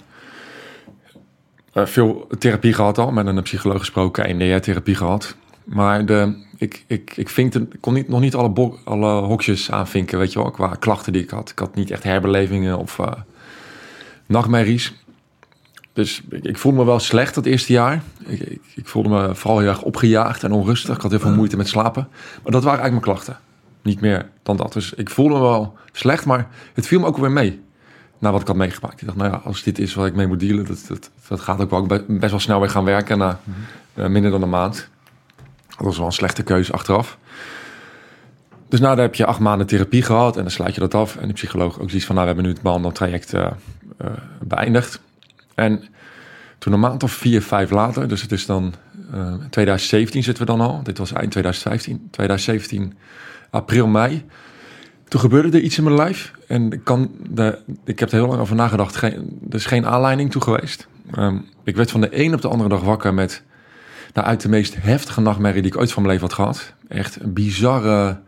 Eh, 1.72 1.86
veel 1.86 2.26
therapie 2.38 2.72
gehad 2.72 2.98
al, 2.98 3.12
met 3.12 3.26
een 3.26 3.42
psycholoog 3.42 3.78
gesproken, 3.78 4.24
EMDR-therapie 4.24 4.94
gehad. 4.94 5.36
Maar 5.64 6.06
de, 6.06 6.44
ik, 6.56 6.84
ik, 6.86 7.12
ik, 7.16 7.28
vinkte, 7.28 7.66
ik 7.72 7.80
kon 7.80 7.94
niet, 7.94 8.08
nog 8.08 8.20
niet 8.20 8.34
alle, 8.34 8.72
alle 8.84 9.20
hokjes 9.20 9.70
aanvinken, 9.70 10.18
weet 10.18 10.32
je 10.32 10.38
wel, 10.38 10.50
qua 10.50 10.74
klachten 10.78 11.12
die 11.12 11.22
ik 11.22 11.30
had. 11.30 11.50
Ik 11.50 11.58
had 11.58 11.74
niet 11.74 11.90
echt 11.90 12.02
herbelevingen 12.02 12.78
of 12.78 12.98
eh, 12.98 13.12
nachtmerries. 14.26 14.94
Dus 15.92 16.22
ik, 16.30 16.44
ik 16.44 16.58
voelde 16.58 16.78
me 16.78 16.84
wel 16.84 16.98
slecht 16.98 17.34
dat 17.34 17.46
eerste 17.46 17.72
jaar. 17.72 18.02
Ik, 18.26 18.40
ik, 18.40 18.60
ik 18.74 18.88
voelde 18.88 19.08
me 19.08 19.34
vooral 19.34 19.58
heel 19.58 19.68
erg 19.68 19.82
opgejaagd 19.82 20.44
en 20.44 20.52
onrustig. 20.52 20.96
Ik 20.96 21.02
had 21.02 21.10
heel 21.10 21.20
veel 21.20 21.34
moeite 21.34 21.56
met 21.56 21.68
slapen. 21.68 22.08
Maar 22.42 22.52
dat 22.52 22.64
waren 22.64 22.80
eigenlijk 22.80 23.06
mijn 23.06 23.16
klachten. 23.16 23.38
Niet 23.82 24.00
meer 24.00 24.28
dan 24.42 24.56
dat. 24.56 24.72
Dus 24.72 24.92
ik 24.92 25.10
voelde 25.10 25.34
me 25.34 25.40
wel 25.40 25.76
slecht, 25.92 26.24
maar 26.24 26.48
het 26.74 26.86
viel 26.86 27.00
me 27.00 27.06
ook 27.06 27.16
weer 27.16 27.30
mee. 27.30 27.60
Na 28.22 28.30
wat 28.32 28.40
ik 28.40 28.46
had 28.46 28.56
meegemaakt. 28.56 29.00
Ik 29.00 29.06
dacht, 29.06 29.18
nou 29.18 29.30
ja, 29.30 29.40
als 29.44 29.62
dit 29.62 29.78
is 29.78 29.94
wat 29.94 30.06
ik 30.06 30.14
mee 30.14 30.26
moet 30.26 30.40
dealen, 30.40 30.66
dat, 30.66 30.84
dat, 30.88 31.10
dat 31.28 31.40
gaat 31.40 31.60
ook 31.60 31.70
wel 31.70 31.86
be- 31.86 32.04
best 32.08 32.30
wel 32.30 32.40
snel 32.40 32.60
weer 32.60 32.70
gaan 32.70 32.84
werken 32.84 33.18
na 33.18 33.40
eh, 33.94 34.06
minder 34.06 34.30
dan 34.30 34.42
een 34.42 34.48
maand. 34.48 34.88
Dat 35.68 35.86
was 35.86 35.96
wel 35.96 36.06
een 36.06 36.12
slechte 36.12 36.42
keuze 36.42 36.72
achteraf. 36.72 37.18
Dus 38.68 38.80
nou, 38.80 38.94
daar 38.94 39.04
heb 39.04 39.14
je 39.14 39.26
acht 39.26 39.38
maanden 39.40 39.66
therapie 39.66 40.02
gehad 40.02 40.36
en 40.36 40.42
dan 40.42 40.50
sluit 40.50 40.74
je 40.74 40.80
dat 40.80 40.94
af. 40.94 41.16
En 41.16 41.28
de 41.28 41.34
psycholoog 41.34 41.80
ook 41.80 41.88
zoiets 41.88 42.06
van, 42.06 42.14
nou, 42.14 42.26
we 42.28 42.32
hebben 42.34 42.44
nu 42.44 42.56
het 42.56 42.62
behandeltraject 42.62 43.34
eh, 43.34 43.46
eh, 43.98 44.06
beëindigd. 44.42 45.00
En 45.54 45.84
toen 46.58 46.72
een 46.72 46.80
maand 46.80 47.02
of 47.02 47.12
vier, 47.12 47.42
vijf 47.42 47.70
later, 47.70 48.08
dus 48.08 48.22
het 48.22 48.32
is 48.32 48.46
dan 48.46 48.74
eh 49.12 49.34
2017 49.50 50.22
zitten 50.22 50.46
we 50.46 50.50
dan 50.56 50.60
al. 50.60 50.82
Dit 50.82 50.98
was 50.98 51.12
eind 51.12 51.30
2015. 51.30 52.08
2017, 52.10 52.94
april, 53.50 53.86
mei. 53.86 54.24
Toen 55.12 55.20
gebeurde 55.20 55.58
er 55.58 55.64
iets 55.64 55.78
in 55.78 55.84
mijn 55.84 55.96
lijf. 55.96 56.32
En 56.46 56.72
ik, 56.72 56.84
kan 56.84 57.10
ik 57.84 57.98
heb 57.98 58.10
er 58.10 58.14
heel 58.14 58.26
lang 58.26 58.40
over 58.40 58.56
nagedacht. 58.56 59.02
Er 59.02 59.14
is 59.50 59.66
geen 59.66 59.86
aanleiding 59.86 60.30
toe 60.30 60.42
geweest. 60.42 60.86
Ehm, 61.14 61.36
ik 61.64 61.76
werd 61.76 61.90
van 61.90 62.00
de 62.00 62.22
een 62.22 62.34
op 62.34 62.40
de 62.40 62.48
andere 62.48 62.68
dag 62.68 62.80
wakker 62.80 63.14
met... 63.14 63.42
Nou, 64.14 64.26
uit 64.26 64.40
de 64.40 64.48
meest 64.48 64.74
heftige 64.78 65.20
nachtmerrie 65.20 65.62
die 65.62 65.72
ik 65.72 65.78
ooit 65.78 65.92
van 65.92 66.02
mijn 66.02 66.14
leven 66.14 66.28
had 66.28 66.38
gehad. 66.38 66.74
Echt 66.88 67.20
een 67.20 67.32
bizarre 67.32 68.20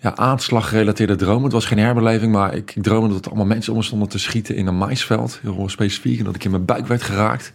ja, 0.00 0.16
aanslaggerelateerde 0.16 1.16
droom. 1.16 1.42
Het 1.42 1.52
was 1.52 1.66
geen 1.66 1.78
herbeleving, 1.78 2.32
maar 2.32 2.54
ik, 2.54 2.74
droomde 2.80 3.14
dat 3.14 3.26
allemaal 3.26 3.46
mensen 3.46 3.72
om 3.72 3.78
me 3.78 3.84
stonden 3.84 4.08
te 4.08 4.18
schieten 4.18 4.56
in 4.56 4.66
een 4.66 4.78
maisveld. 4.78 5.38
Heel 5.42 5.68
specifiek. 5.68 6.18
En 6.18 6.24
dat 6.24 6.34
ik 6.34 6.44
in 6.44 6.50
mijn 6.50 6.64
buik 6.64 6.86
werd 6.86 7.02
geraakt. 7.02 7.52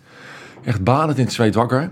Echt 0.63 0.83
badend 0.83 1.17
in 1.17 1.23
het 1.23 1.33
zweet 1.33 1.55
wakker. 1.55 1.91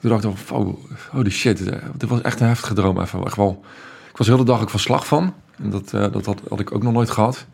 Toen 0.00 0.10
dacht 0.10 0.24
ik, 0.24 0.30
oh, 0.52 0.76
holy 1.10 1.30
shit, 1.30 1.68
eh, 1.68 1.82
dit 1.96 2.08
was 2.08 2.20
echt 2.20 2.40
een 2.40 2.46
heftige 2.46 2.74
droom. 2.74 3.00
Echt 3.00 3.36
wel, 3.36 3.64
ik 4.10 4.16
was 4.16 4.26
de 4.26 4.32
hele 4.32 4.44
dag 4.44 4.60
ook 4.60 4.70
van 4.70 4.80
slag 4.80 5.06
van. 5.06 5.34
En 5.62 5.70
dat, 5.70 5.92
eh, 5.92 6.12
dat 6.12 6.26
had, 6.26 6.40
had 6.48 6.60
ik 6.60 6.74
ook 6.74 6.82
nog 6.82 6.92
nooit 6.92 7.10
gehad. 7.10 7.46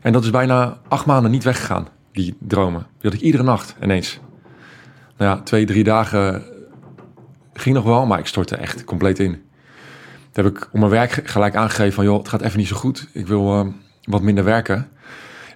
En 0.00 0.12
dat 0.12 0.24
is 0.24 0.30
bijna 0.30 0.78
acht 0.88 1.06
maanden 1.06 1.30
niet 1.30 1.44
weggegaan, 1.44 1.88
die 2.12 2.36
dromen. 2.40 2.86
Die 2.98 3.10
had 3.10 3.12
ik 3.12 3.20
iedere 3.20 3.42
nacht 3.42 3.76
ineens. 3.82 4.18
Nou 5.16 5.36
ja, 5.36 5.42
twee, 5.42 5.66
drie 5.66 5.84
dagen 5.84 6.42
ging 7.52 7.74
nog 7.74 7.84
wel, 7.84 8.06
maar 8.06 8.18
ik 8.18 8.26
stortte 8.26 8.56
echt 8.56 8.84
compleet 8.84 9.18
in. 9.18 9.32
Toen 10.32 10.44
heb 10.44 10.56
ik 10.56 10.68
om 10.72 10.78
mijn 10.78 10.92
werk 10.92 11.20
gelijk 11.24 11.56
aangegeven 11.56 11.92
van... 11.92 12.04
joh, 12.04 12.18
het 12.18 12.28
gaat 12.28 12.40
even 12.42 12.58
niet 12.58 12.68
zo 12.68 12.76
goed. 12.76 13.08
Ik 13.12 13.26
wil 13.26 13.54
eh, 13.54 13.66
wat 14.02 14.22
minder 14.22 14.44
werken. 14.44 14.88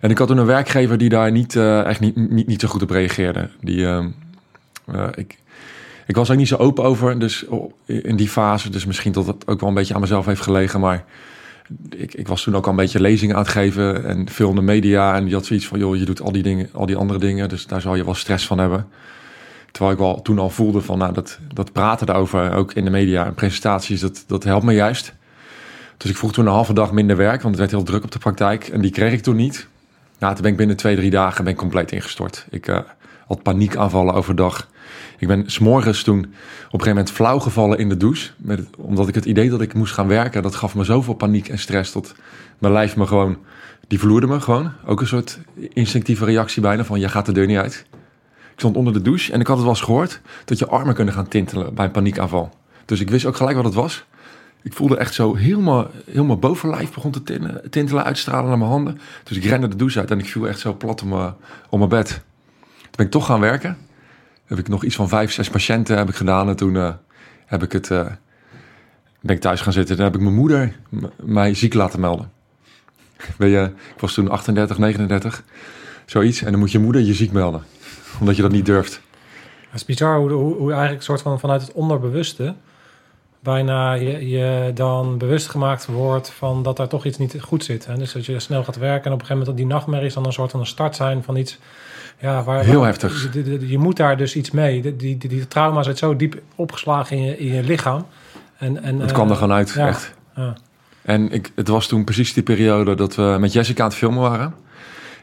En 0.03 0.11
ik 0.11 0.18
had 0.18 0.28
toen 0.28 0.39
een 0.39 0.47
werkgever 0.47 0.99
die 0.99 1.09
daar 1.09 1.30
niet, 1.30 1.57
eh, 1.57 1.85
echt 1.85 2.01
niet, 2.01 2.16
niet, 2.16 2.47
niet 2.47 2.61
zo 2.61 2.68
goed 2.68 2.83
op 2.83 2.91
reageerde. 2.91 3.51
Die, 3.61 3.87
eh, 3.87 4.05
eh, 4.87 5.09
ik, 5.14 5.39
ik 6.07 6.16
was 6.16 6.28
er 6.28 6.37
niet 6.37 6.49
zo 6.49 6.57
open 6.57 6.85
over 6.85 7.18
dus 7.18 7.47
oh, 7.47 7.72
in 7.87 8.16
die 8.16 8.28
fase. 8.28 8.70
Dus 8.70 8.87
misschien 8.87 9.12
dat 9.12 9.26
het 9.26 9.47
ook 9.47 9.61
wel 9.61 9.68
een 9.68 9.74
beetje 9.74 9.95
aan 9.95 10.01
mezelf 10.01 10.26
heeft 10.26 10.41
gelegen. 10.41 10.80
Maar 10.80 11.05
ik, 11.91 12.14
ik 12.14 12.29
was 12.29 12.43
toen 12.43 12.57
ook 12.57 12.64
al 12.64 12.70
een 12.70 12.77
beetje 12.77 13.01
lezingen 13.01 13.37
aan 13.37 13.43
het 13.43 13.51
geven. 13.51 14.05
En 14.05 14.29
veel 14.29 14.49
in 14.49 14.55
de 14.55 14.62
media. 14.62 15.14
En 15.14 15.25
die 15.25 15.35
had 15.35 15.47
zoiets 15.47 15.66
van, 15.66 15.79
joh, 15.79 15.97
je 15.97 16.05
doet 16.05 16.20
al 16.20 16.33
die, 16.33 16.43
dingen, 16.43 16.68
al 16.73 16.87
die 16.87 16.97
andere 16.97 17.18
dingen. 17.18 17.49
Dus 17.49 17.66
daar 17.66 17.81
zal 17.81 17.95
je 17.95 18.05
wel 18.05 18.14
stress 18.14 18.47
van 18.47 18.59
hebben. 18.59 18.87
Terwijl 19.70 19.95
ik 19.95 20.01
wel 20.01 20.23
toen 20.23 20.39
al 20.39 20.51
voelde 20.51 20.81
van, 20.81 20.99
nou, 20.99 21.12
dat, 21.12 21.39
dat 21.55 21.73
praten 21.73 22.07
daarover, 22.07 22.53
ook 22.53 22.73
in 22.73 22.85
de 22.85 22.91
media 22.91 23.27
en 23.27 23.35
presentaties, 23.35 24.01
dat, 24.01 24.25
dat 24.27 24.45
helpt 24.45 24.64
me 24.64 24.73
juist. 24.73 25.14
Dus 25.97 26.11
ik 26.11 26.16
vroeg 26.16 26.33
toen 26.33 26.47
een 26.47 26.53
halve 26.53 26.73
dag 26.73 26.93
minder 26.93 27.16
werk, 27.16 27.43
want 27.43 27.59
het 27.59 27.59
werd 27.59 27.70
heel 27.70 27.83
druk 27.83 28.05
op 28.05 28.11
de 28.11 28.18
praktijk. 28.18 28.68
En 28.68 28.81
die 28.81 28.91
kreeg 28.91 29.12
ik 29.12 29.23
toen 29.23 29.37
niet. 29.37 29.68
Nou, 30.18 30.33
toen 30.33 30.43
ben 30.43 30.51
ik 30.51 30.57
binnen 30.57 30.77
twee, 30.77 30.97
drie 30.97 31.11
dagen 31.11 31.45
ben 31.45 31.53
ik 31.53 31.59
compleet 31.59 31.93
ingestort. 31.93 32.47
Ik 32.51 32.66
eh, 32.66 32.79
had 33.27 33.43
paniekaanvallen 33.43 34.14
overdag. 34.14 34.68
Ik 35.23 35.29
ben 35.29 35.51
s'morgens 35.51 36.03
toen 36.03 36.18
op 36.18 36.25
een 36.25 36.35
gegeven 36.70 36.89
moment 36.89 37.11
flauw 37.11 37.39
gevallen 37.39 37.79
in 37.79 37.89
de 37.89 37.97
douche. 37.97 38.31
Met 38.37 38.66
omdat 38.77 39.09
ik 39.09 39.14
het 39.14 39.25
idee 39.25 39.51
dat 39.51 39.61
ik 39.61 39.75
moest 39.75 39.93
gaan 39.93 40.07
werken, 40.07 40.43
dat 40.43 40.55
gaf 40.55 40.75
me 40.75 40.85
zoveel 40.85 41.14
paniek 41.14 41.49
en 41.49 41.59
stress. 41.59 41.93
Tot 41.93 42.14
mijn 42.59 42.73
lijf 42.73 42.97
me 42.97 43.07
gewoon, 43.07 43.37
die 43.89 43.99
vloerde 43.99 44.27
me 44.27 44.41
gewoon. 44.41 44.73
Ook 44.87 45.01
een 45.01 45.07
soort 45.07 45.39
instinctieve 45.73 46.25
reactie 46.25 46.62
bijna 46.62 46.85
van, 46.85 47.01
je 47.01 47.09
gaat 47.09 47.27
de 47.27 47.33
deur 47.33 47.47
niet 47.47 47.59
uit. 47.59 47.87
Ik 48.31 48.59
stond 48.59 48.77
onder 48.77 48.93
de 48.93 49.03
douche 49.03 49.33
en 49.33 49.41
ik 49.41 49.47
had 49.47 49.57
het 49.57 49.64
wel 49.64 49.75
eens 49.75 49.85
gehoord 49.85 50.20
dat 50.45 50.59
je 50.59 50.66
armen 50.66 50.95
kunnen 50.95 51.14
gaan 51.14 51.29
tintelen 51.29 51.75
bij 51.75 51.85
een 51.85 51.91
paniekaanval. 51.91 52.51
Dus 52.85 53.01
ik 53.01 53.11
wist 53.11 53.27
ook 53.27 53.37
gelijk 53.37 53.57
wat 53.57 53.64
het 53.64 53.75
was. 53.75 54.05
Ik 54.62 54.73
voelde 54.73 54.97
echt 54.97 55.14
zo 55.14 55.35
helemaal, 55.35 55.91
helemaal 56.11 56.39
bovenlijf 56.39 56.95
begon 56.95 57.11
te 57.11 57.23
tintelen, 57.23 57.70
tintelen, 57.70 58.05
uitstralen 58.05 58.49
naar 58.49 58.59
mijn 58.59 58.70
handen. 58.70 59.01
Dus 59.25 59.37
ik 59.37 59.45
rende 59.45 59.68
de 59.68 59.77
douche 59.77 59.99
uit 59.99 60.11
en 60.11 60.18
ik 60.18 60.27
viel 60.27 60.49
echt 60.49 60.61
zo 60.61 60.75
plat 60.75 61.03
op 61.03 61.09
mijn, 61.09 61.35
op 61.68 61.79
mijn 61.79 61.91
bed. 61.91 62.09
Toen 62.09 62.91
ben 62.97 63.07
ik 63.07 63.12
toch 63.12 63.27
gaan 63.27 63.41
werken. 63.41 63.77
Heb 64.53 64.61
ik 64.61 64.68
nog 64.68 64.84
iets 64.84 64.96
van 64.96 65.09
vijf, 65.09 65.32
zes 65.32 65.50
patiënten 65.50 65.96
heb 65.96 66.09
ik 66.09 66.14
gedaan. 66.14 66.48
En 66.48 66.57
toen 66.57 66.76
eh, 66.76 66.94
heb 67.46 67.62
ik 67.62 67.72
het, 67.72 67.90
eh, 67.90 68.07
ben 69.20 69.36
ik 69.36 69.40
thuis 69.40 69.61
gaan 69.61 69.72
zitten. 69.72 69.96
En 69.96 70.05
heb 70.05 70.14
ik 70.14 70.20
mijn 70.20 70.34
moeder 70.34 70.76
mij 71.22 71.55
ziek 71.55 71.74
laten 71.74 72.00
melden. 72.00 72.32
Weet 73.38 73.53
je, 73.53 73.70
ik 73.94 74.00
was 74.00 74.14
toen 74.14 74.28
38, 74.28 74.78
39, 74.78 75.44
zoiets. 76.07 76.42
En 76.42 76.50
dan 76.50 76.61
moet 76.61 76.72
je 76.72 76.78
moeder 76.78 77.03
je 77.03 77.14
ziek 77.14 77.32
melden. 77.32 77.62
Omdat 78.20 78.36
je 78.36 78.42
dat 78.42 78.50
niet 78.50 78.66
durft. 78.66 79.00
Het 79.70 79.80
is 79.80 79.84
bizar 79.84 80.18
hoe, 80.18 80.30
hoe, 80.30 80.55
hoe 80.55 80.72
eigenlijk 80.72 81.03
soort 81.03 81.22
van 81.22 81.40
vanuit 81.40 81.62
het 81.62 81.72
onderbewuste 81.72 82.55
bijna 83.42 83.92
je, 83.92 84.28
je 84.28 84.70
dan 84.74 85.18
bewust 85.18 85.48
gemaakt 85.48 85.86
wordt 85.86 86.30
van 86.30 86.62
dat 86.62 86.76
daar 86.76 86.88
toch 86.88 87.05
iets 87.05 87.18
niet 87.18 87.36
goed 87.40 87.64
zit. 87.64 87.86
Hè? 87.86 87.96
Dus 87.96 88.12
dat 88.12 88.26
je 88.26 88.40
snel 88.40 88.64
gaat 88.64 88.76
werken 88.76 89.05
en 89.05 89.12
op 89.12 89.20
een 89.20 89.26
gegeven 89.26 89.36
moment 89.36 89.46
dat 89.46 89.57
die 89.57 89.66
nachtmerries 89.66 90.14
dan 90.14 90.26
een 90.26 90.32
soort 90.32 90.50
van 90.50 90.61
een 90.61 90.66
start 90.66 90.96
zijn 90.96 91.22
van 91.22 91.36
iets. 91.36 91.59
Ja, 92.23 92.43
waar, 92.43 92.64
Heel 92.64 92.83
heftig. 92.83 93.29
Je, 93.33 93.45
je- 93.51 93.68
je 93.68 93.79
moet 93.79 93.97
daar 93.97 94.16
dus 94.16 94.37
iets 94.37 94.51
mee. 94.51 94.83
Die, 94.83 94.97
die, 94.97 95.29
die 95.29 95.49
trauma 95.49 95.83
zit 95.83 95.99
zo 95.99 96.16
diep 96.16 96.41
opgeslagen 96.55 97.16
in 97.16 97.23
je, 97.23 97.39
in 97.39 97.47
je 97.55 97.62
lichaam. 97.62 98.07
En, 98.59 98.83
en, 98.83 98.99
Het 99.01 99.12
kwam 99.12 99.29
er 99.31 99.35
gewoon 99.37 99.53
uit, 99.53 99.73
ja. 99.77 99.87
echt. 99.89 100.14
ja. 100.37 100.55
En 101.03 101.31
ik, 101.33 101.51
het 101.55 101.68
was 101.68 101.87
toen 101.87 102.05
precies 102.05 102.33
die 102.33 102.43
periode 102.43 102.95
dat 102.95 103.14
we 103.14 103.37
met 103.41 103.53
Jessica 103.53 103.83
aan 103.83 103.89
het 103.89 103.99
filmen 103.99 104.20
waren. 104.20 104.55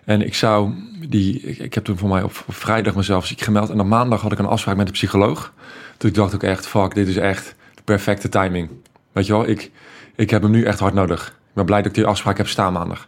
En 0.06 0.22
ik 0.26 0.36
zou 0.36 0.72
die, 1.08 1.40
ik, 1.42 1.58
ik 1.58 1.74
heb 1.74 1.84
toen 1.84 1.98
voor 1.98 2.10
mij 2.10 2.24
op, 2.24 2.44
op 2.48 2.56
vrijdag 2.56 2.96
mezelf 2.96 3.26
ziek 3.26 3.42
gemeld. 3.42 3.70
En 3.70 3.80
op 3.80 3.86
maandag 3.88 4.22
had 4.22 4.32
ik 4.32 4.40
een 4.40 4.46
afspraak 4.46 4.76
met 4.76 4.86
de 4.86 4.92
psycholoog. 4.92 5.54
Dus 5.98 6.10
ik 6.10 6.16
dacht 6.16 6.36
ook 6.36 6.44
echt, 6.44 6.68
fuck, 6.68 6.94
dit 6.96 7.08
is 7.08 7.18
echt 7.18 7.56
de 7.76 7.82
perfecte 7.84 8.30
timing. 8.30 8.70
Weet 9.12 9.26
je 9.26 9.32
wel, 9.34 9.48
ik, 9.48 9.72
ik 10.16 10.30
heb 10.30 10.42
hem 10.42 10.52
nu 10.52 10.64
echt 10.64 10.80
hard 10.80 10.94
nodig. 10.94 11.28
Ik 11.28 11.54
ben 11.56 11.66
blij 11.66 11.78
dat 11.78 11.88
ik 11.88 11.94
die 11.94 12.06
afspraak 12.06 12.38
heb 12.38 12.48
staan 12.48 12.74
maandag. 12.74 13.08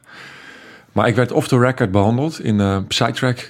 Maar 0.91 1.07
ik 1.07 1.15
werd 1.15 1.31
off 1.31 1.47
the 1.47 1.59
record 1.59 1.91
behandeld 1.91 2.39
in 2.43 2.59
eh 2.59 2.77
Psytrack 2.87 3.37
eh, 3.37 3.43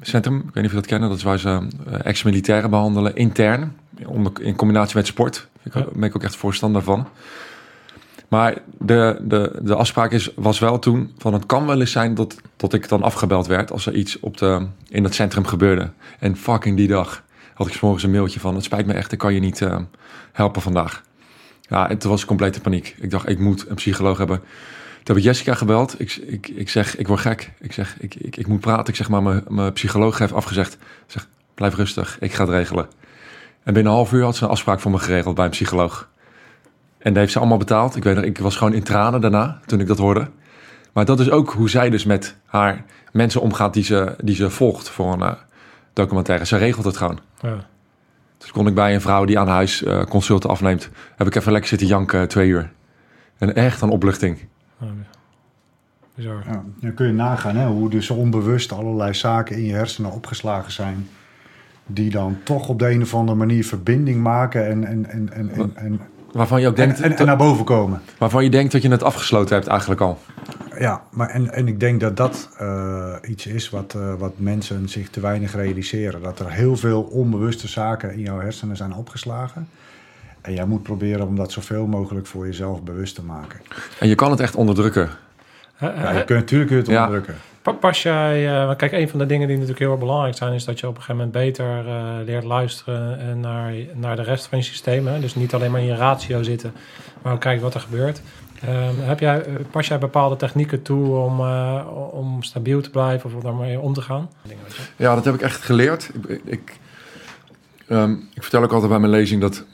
Centrum. 0.00 0.36
Ik 0.36 0.44
weet 0.44 0.54
niet 0.54 0.64
of 0.64 0.70
je 0.70 0.76
dat 0.76 0.86
kennen. 0.86 1.08
Dat 1.08 1.18
is 1.18 1.24
waar 1.24 1.38
ze 1.38 1.48
eh, 1.86 1.98
ex-militairen 2.04 2.70
behandelen, 2.70 3.16
intern. 3.16 3.76
Onder, 4.06 4.32
in 4.40 4.56
combinatie 4.56 4.96
met 4.96 5.06
sport. 5.06 5.48
Ik 5.62 5.74
Ja. 5.74 5.86
ben 5.92 6.02
ik 6.02 6.16
ook 6.16 6.22
echt 6.22 6.36
voorstander 6.36 6.82
van. 6.82 7.08
Maar 8.28 8.58
de, 8.78 9.18
de, 9.22 9.58
de 9.62 9.74
afspraak 9.74 10.10
is, 10.12 10.30
was 10.34 10.58
wel 10.58 10.78
toen 10.78 11.12
van 11.18 11.32
het 11.32 11.46
kan 11.46 11.66
wel 11.66 11.80
eens 11.80 11.90
zijn 11.92 12.14
dat, 12.14 12.36
dat 12.56 12.72
ik 12.72 12.88
dan 12.88 13.02
afgebeld 13.02 13.46
werd 13.46 13.72
als 13.72 13.86
er 13.86 13.94
iets 13.94 14.20
op 14.20 14.36
de, 14.36 14.66
in 14.88 15.02
dat 15.02 15.14
centrum 15.14 15.46
gebeurde. 15.46 15.90
En 16.18 16.36
fucking 16.36 16.76
die 16.76 16.88
dag 16.88 17.22
had 17.54 17.66
ik 17.66 17.72
's 17.72 17.80
morgens 17.80 18.02
een 18.04 18.10
mailtje 18.10 18.40
van 18.40 18.54
het 18.54 18.64
spijt 18.64 18.86
me 18.86 18.92
echt, 18.92 19.12
ik 19.12 19.18
kan 19.18 19.34
je 19.34 19.40
niet 19.40 19.62
eh, 19.62 19.78
helpen 20.32 20.62
vandaag. 20.62 21.02
Ja, 21.68 21.88
en 21.90 21.98
toen 21.98 22.10
was 22.10 22.20
ik 22.20 22.26
complete 22.26 22.60
paniek. 22.60 22.96
Ik 22.98 23.10
dacht, 23.10 23.28
ik 23.28 23.38
moet 23.38 23.68
een 23.68 23.74
psycholoog 23.74 24.18
hebben. 24.18 24.40
Toen 25.06 25.14
heb 25.14 25.24
ik 25.24 25.30
Jessica 25.30 25.54
gebeld. 25.54 26.00
Ik, 26.00 26.16
ik, 26.16 26.48
ik 26.48 26.68
zeg, 26.68 26.96
ik 26.96 27.08
word 27.08 27.20
gek. 27.20 27.52
Ik 27.58 27.72
zeg, 27.72 27.96
ik, 27.98 28.14
ik, 28.14 28.36
ik 28.36 28.46
moet 28.46 28.60
praten. 28.60 28.86
Ik 28.86 28.96
zeg, 28.96 29.08
maar 29.08 29.22
mijn, 29.22 29.44
mijn 29.48 29.72
psycholoog 29.72 30.18
heeft 30.18 30.32
afgezegd. 30.32 30.72
Ik 30.74 30.80
zeg, 31.06 31.28
blijf 31.54 31.74
rustig. 31.74 32.16
Ik 32.20 32.32
ga 32.32 32.42
het 32.42 32.50
regelen. 32.52 32.88
En 33.62 33.74
binnen 33.74 33.92
een 33.92 33.98
half 33.98 34.12
uur 34.12 34.24
had 34.24 34.36
ze 34.36 34.44
een 34.44 34.50
afspraak 34.50 34.80
voor 34.80 34.90
me 34.90 34.98
geregeld 34.98 35.34
bij 35.34 35.44
een 35.44 35.50
psycholoog. 35.50 36.08
En 36.98 37.12
dat 37.12 37.16
heeft 37.16 37.32
ze 37.32 37.38
allemaal 37.38 37.58
betaald. 37.58 37.96
Ik 37.96 38.04
weet 38.04 38.14
nog, 38.14 38.24
ik 38.24 38.38
was 38.38 38.56
gewoon 38.56 38.74
in 38.74 38.82
tranen 38.82 39.20
daarna, 39.20 39.60
toen 39.66 39.80
ik 39.80 39.86
dat 39.86 39.98
hoorde. 39.98 40.30
Maar 40.92 41.04
dat 41.04 41.20
is 41.20 41.30
ook 41.30 41.50
hoe 41.52 41.70
zij 41.70 41.90
dus 41.90 42.04
met 42.04 42.36
haar 42.46 42.84
mensen 43.12 43.40
omgaat 43.40 43.74
die 43.74 43.84
ze, 43.84 44.14
die 44.22 44.34
ze 44.34 44.50
volgt 44.50 44.88
voor 44.88 45.12
een 45.12 45.22
eh, 45.22 45.32
documentaire. 45.92 46.46
Ze 46.46 46.56
regelt 46.56 46.84
het 46.84 46.96
gewoon. 46.96 47.18
Ja. 47.40 47.66
Dus 48.38 48.50
kon 48.50 48.66
ik 48.66 48.74
bij 48.74 48.94
een 48.94 49.00
vrouw 49.00 49.24
die 49.24 49.38
aan 49.38 49.48
huis 49.48 49.82
eh, 49.82 50.02
consulten 50.04 50.50
afneemt, 50.50 50.90
heb 51.16 51.26
ik 51.26 51.34
even 51.34 51.52
lekker 51.52 51.68
zitten 51.68 51.86
janken 51.86 52.28
twee 52.28 52.48
uur. 52.48 52.72
En 53.38 53.54
echt 53.54 53.80
een 53.80 53.90
opluchting. 53.90 54.38
Ja, 54.80 54.86
Bizar. 56.14 56.42
Ja, 56.46 56.62
dan 56.80 56.94
kun 56.94 57.06
je 57.06 57.12
nagaan 57.12 57.56
hè, 57.56 57.66
hoe 57.66 57.90
dus 57.90 58.10
onbewust 58.10 58.72
allerlei 58.72 59.14
zaken 59.14 59.56
in 59.56 59.64
je 59.64 59.72
hersenen 59.72 60.12
opgeslagen 60.12 60.72
zijn. 60.72 61.08
Die 61.86 62.10
dan 62.10 62.38
toch 62.44 62.68
op 62.68 62.78
de 62.78 62.90
een 62.90 63.02
of 63.02 63.14
andere 63.14 63.38
manier 63.38 63.64
verbinding 63.64 64.22
maken 64.22 64.66
en, 64.66 64.84
en, 64.84 65.06
en, 65.10 65.32
en, 65.32 65.50
en, 65.50 65.72
en, 65.74 66.00
Waarvan 66.32 66.60
je 66.60 66.66
ook 66.68 66.76
en, 66.76 66.86
denkt, 66.88 67.00
en- 67.00 67.16
en 67.16 67.26
naar 67.26 67.36
boven 67.36 67.64
komen. 67.64 68.00
waarvan 68.18 68.44
je 68.44 68.50
denkt 68.50 68.72
dat 68.72 68.82
je 68.82 68.88
het 68.90 69.02
afgesloten 69.02 69.54
hebt 69.54 69.66
eigenlijk 69.68 70.00
al. 70.00 70.18
Ja, 70.78 71.02
maar 71.10 71.28
en, 71.28 71.52
en 71.52 71.68
ik 71.68 71.80
denk 71.80 72.00
dat 72.00 72.16
dat 72.16 72.48
eh, 72.58 73.14
iets 73.28 73.46
is 73.46 73.70
wat, 73.70 73.94
eh, 73.94 74.14
wat 74.14 74.32
mensen 74.36 74.88
zich 74.88 75.10
te 75.10 75.20
weinig 75.20 75.54
realiseren. 75.54 76.22
Dat 76.22 76.38
er 76.40 76.50
heel 76.50 76.76
veel 76.76 77.02
onbewuste 77.02 77.68
zaken 77.68 78.12
in 78.12 78.20
jouw 78.20 78.38
hersenen 78.40 78.76
zijn 78.76 78.94
opgeslagen. 78.94 79.68
En 80.46 80.54
jij 80.54 80.64
moet 80.66 80.82
proberen 80.82 81.26
om 81.26 81.36
dat 81.36 81.52
zoveel 81.52 81.86
mogelijk 81.86 82.26
voor 82.26 82.46
jezelf 82.46 82.82
bewust 82.82 83.14
te 83.14 83.22
maken. 83.22 83.60
En 83.98 84.08
je 84.08 84.14
kan 84.14 84.30
het 84.30 84.40
echt 84.40 84.54
onderdrukken. 84.54 85.10
Ja, 85.80 86.10
je 86.12 86.24
kunt 86.24 86.38
natuurlijk 86.38 86.68
kun 86.70 86.76
je 86.78 86.82
het 86.82 86.90
Ja. 86.92 87.04
onderdrukken. 87.06 87.34
Pa- 87.62 87.72
Pas 87.72 88.02
jij, 88.02 88.60
eh, 88.68 88.76
kijk, 88.76 88.92
een 88.92 89.08
van 89.08 89.18
de 89.18 89.26
dingen 89.26 89.46
die 89.46 89.56
natuurlijk 89.56 89.82
heel 89.82 89.90
erg 89.90 90.00
belangrijk 90.00 90.36
zijn, 90.36 90.52
is 90.52 90.64
dat 90.64 90.80
je 90.80 90.86
op 90.88 90.96
een 90.96 91.02
gegeven 91.02 91.16
moment 91.26 91.44
beter 91.44 91.86
eh, 91.86 92.04
leert 92.24 92.44
luisteren 92.44 93.18
en 93.18 93.40
naar, 93.40 93.72
naar 93.94 94.16
de 94.16 94.22
rest 94.22 94.46
van 94.46 94.58
je 94.58 94.64
systeem. 94.64 95.06
Hè? 95.06 95.20
Dus 95.20 95.34
niet 95.34 95.54
alleen 95.54 95.70
maar 95.70 95.80
in 95.80 95.86
je 95.86 95.94
ratio 95.94 96.42
zitten, 96.42 96.72
maar 97.22 97.32
ook 97.32 97.40
kijken 97.40 97.62
wat 97.62 97.74
er 97.74 97.80
gebeurt. 97.80 98.22
Ehm, 98.66 98.94
heb 99.00 99.20
jij, 99.20 99.42
eh, 99.42 99.54
pas 99.70 99.86
jij 99.88 99.98
bepaalde 99.98 100.36
technieken 100.36 100.82
toe 100.82 101.16
om, 101.16 101.40
eh, 101.40 101.86
om 102.10 102.42
stabiel 102.42 102.80
te 102.80 102.90
blijven 102.90 103.30
of 103.30 103.36
om 103.36 103.42
daarmee 103.42 103.80
om 103.80 103.92
te 103.92 104.00
gaan? 104.02 104.30
Ja, 104.96 105.14
dat 105.14 105.24
heb 105.24 105.34
ik 105.34 105.40
echt 105.42 105.62
geleerd. 105.62 106.10
Ik, 106.28 106.40
ik, 106.44 106.76
ehm, 107.88 108.12
ik 108.12 108.42
vertel 108.42 108.62
ook 108.62 108.72
altijd 108.72 108.90
bij 108.90 109.00
mijn 109.00 109.12
lezing 109.12 109.40
dat... 109.40 109.64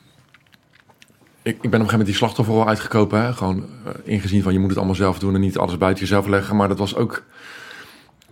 Ik, 1.42 1.54
ik 1.54 1.70
ben 1.70 1.80
op 1.80 1.86
een 1.86 1.90
gegeven 1.90 1.90
moment 1.90 2.06
die 2.06 2.14
slachtofferrol 2.14 2.68
uitgekopen. 2.68 3.22
Hè? 3.22 3.32
Gewoon 3.32 3.64
eh, 3.84 3.92
ingezien 4.04 4.42
van 4.42 4.52
je 4.52 4.58
moet 4.58 4.68
het 4.68 4.78
allemaal 4.78 4.94
zelf 4.94 5.18
doen 5.18 5.34
en 5.34 5.40
niet 5.40 5.58
alles 5.58 5.78
buiten 5.78 6.02
jezelf 6.02 6.26
leggen. 6.26 6.56
Maar 6.56 6.68
dat 6.68 6.78
was 6.78 6.96
ook... 6.96 7.22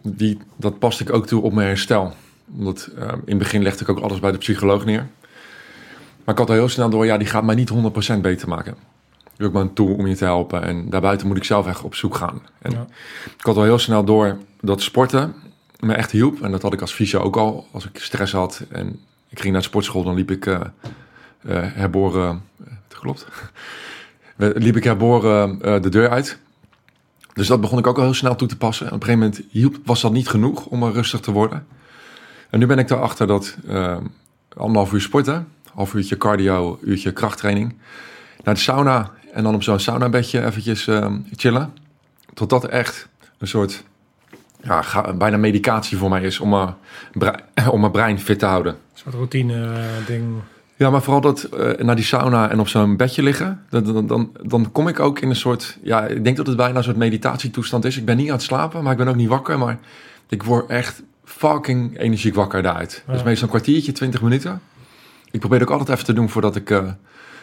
Die, 0.03 0.39
dat 0.57 0.79
paste 0.79 1.03
ik 1.03 1.13
ook 1.13 1.27
toe 1.27 1.43
op 1.43 1.53
mijn 1.53 1.67
herstel. 1.67 2.15
Omdat 2.57 2.91
ehm, 2.99 3.15
in 3.15 3.21
het 3.27 3.39
begin 3.39 3.63
legde 3.63 3.83
ik 3.83 3.89
ook 3.89 3.99
alles 4.01 4.21
bij 4.21 4.33
de 4.33 4.39
psycholoog 4.39 4.85
neer. 4.85 5.09
Maar 6.25 6.35
ik 6.35 6.39
had 6.39 6.49
al 6.49 6.55
heel 6.55 6.69
snel 6.69 6.91
door, 6.91 7.07
ja, 7.07 7.17
die 7.17 7.27
gaat 7.27 7.45
mij 7.45 7.55
niet 7.55 7.71
100% 8.17 8.21
beter 8.21 8.49
maken. 8.49 8.75
Je 9.37 9.45
ook 9.45 9.53
maar 9.53 9.63
een 9.63 9.73
tool 9.73 9.95
om 9.95 10.07
je 10.07 10.17
te 10.17 10.25
helpen. 10.25 10.63
En 10.63 10.91
daarbuiten 10.91 11.27
moet 11.27 11.37
ik 11.37 11.45
zelf 11.45 11.67
echt 11.67 11.83
op 11.83 11.95
zoek 11.95 12.15
gaan. 12.15 12.43
En 12.59 12.71
Ja. 12.71 12.87
ik 13.39 13.47
had 13.47 13.57
al 13.57 13.63
heel 13.63 13.79
snel 13.79 14.05
door 14.05 14.39
dat 14.61 14.83
sporten 14.83 15.35
me 15.81 15.95
echt 15.95 16.11
hielp. 16.11 16.43
En 16.43 16.51
dat 16.51 16.63
had 16.63 16.73
ik 16.73 16.81
als 16.81 16.93
fysio 16.93 17.21
ook 17.21 17.37
al. 17.37 17.67
Als 17.71 17.89
ik 17.89 17.99
stress 17.99 18.33
had 18.33 18.65
en 18.69 19.01
ik 19.29 19.41
ging 19.41 19.53
naar 19.53 19.63
de 19.63 19.69
sportschool, 19.69 20.03
dan 20.03 20.15
liep 20.15 20.31
ik 20.31 20.47
eh, 20.47 20.55
eh, 20.55 20.67
herboren... 21.75 22.43
klopt. 23.01 23.27
Liep 24.37 24.77
ik 24.77 24.85
herboren 24.85 25.63
eh, 25.63 25.83
de 25.83 25.89
deur 25.89 26.09
uit. 26.11 26.39
Dus 27.33 27.47
dat 27.47 27.61
begon 27.61 27.79
ik 27.79 27.87
ook 27.87 27.97
al 27.97 28.03
heel 28.03 28.15
snel 28.15 28.37
toe 28.37 28.49
te 28.49 28.57
passen. 28.57 28.87
En 28.87 28.93
op 28.93 29.01
een 29.01 29.07
gegeven 29.07 29.29
moment 29.29 29.47
hielp, 29.51 29.77
was 29.85 30.01
dat 30.01 30.13
niet 30.13 30.29
genoeg 30.29 30.67
om 30.67 30.85
rustig 30.85 31.21
te 31.21 31.31
worden. 31.31 31.67
En 32.51 32.59
nu 32.59 32.67
ben 32.67 32.79
ik 32.79 32.91
erachter 32.91 33.27
dat 33.27 33.57
eh, 33.69 33.97
anderhalf 34.57 34.93
uur 34.93 35.01
sporten, 35.01 35.49
half 35.73 35.95
uurtje 35.95 36.17
cardio, 36.17 36.79
uurtje 36.83 37.13
krachttraining, 37.13 37.75
naar 38.45 38.55
de 38.55 38.61
sauna 38.61 39.11
en 39.33 39.43
dan 39.43 39.55
op 39.55 39.63
zo'n 39.63 39.79
saunabedje 39.79 40.45
eventjes 40.45 40.87
eh, 40.87 41.15
chillen. 41.37 41.73
Tot 42.35 42.51
dat 42.51 42.65
echt 42.65 43.09
een 43.39 43.49
soort 43.49 43.85
ja, 44.63 44.85
bijna 45.15 45.37
medicatie 45.37 45.99
voor 45.99 46.09
mij 46.09 46.23
is 46.23 46.41
om 46.41 46.49
mijn, 46.49 46.75
brei- 47.13 47.43
om 47.71 47.81
mijn 47.81 47.93
brein 47.93 48.21
fit 48.21 48.39
te 48.39 48.47
houden. 48.47 48.73
Een 48.73 48.79
soort 48.99 49.15
routine 49.15 49.75
eh, 49.75 50.07
ding. 50.07 50.41
Ja, 50.81 50.91
maar 50.91 51.03
vooral 51.03 51.21
dat 51.21 51.43
eh, 51.43 51.85
naar 51.85 51.97
die 51.97 52.05
sauna 52.05 52.51
en 52.51 52.61
op 52.61 52.69
zo'n 52.69 52.97
bedje 52.97 53.23
liggen, 53.23 53.65
dan, 53.69 53.85
dan, 53.85 54.07
dan, 54.07 54.31
dan 54.43 54.73
kom 54.73 54.89
ik 54.89 55.01
ook 55.01 55.19
in 55.21 55.29
een 55.29 55.37
soort, 55.37 55.79
ja, 55.83 56.07
ik 56.07 56.25
denk 56.25 56.37
dat 56.37 56.47
het 56.47 56.57
bijna 56.57 56.77
een 56.77 56.85
soort 56.85 56.97
meditatietoestand 56.97 57.85
is. 57.85 57.97
Ik 57.97 58.05
ben 58.05 58.17
niet 58.17 58.27
aan 58.27 58.33
het 58.35 58.43
slapen, 58.43 58.83
maar 58.83 58.93
ik 58.93 58.99
ben 58.99 59.09
ook 59.09 59.15
niet 59.15 59.29
wakker, 59.29 59.59
maar 59.59 59.79
ik 60.29 60.43
word 60.43 60.69
echt 60.71 61.03
fucking 61.25 61.99
energiek 61.99 62.35
wakker 62.35 62.63
daaruit. 62.63 63.03
Ja. 63.07 63.13
Dus 63.13 63.23
meestal 63.23 63.43
een 63.45 63.55
kwartiertje, 63.55 63.93
twintig 63.93 64.23
minuten. 64.23 64.61
Ik 65.31 65.41
probeer 65.41 65.59
het 65.61 65.69
ook 65.69 65.79
altijd 65.79 65.95
even 65.97 66.05
te 66.09 66.13
doen 66.13 66.29
voordat 66.29 66.57
ik 66.57 66.71
eh, 66.71 66.79
eh, 66.79 66.89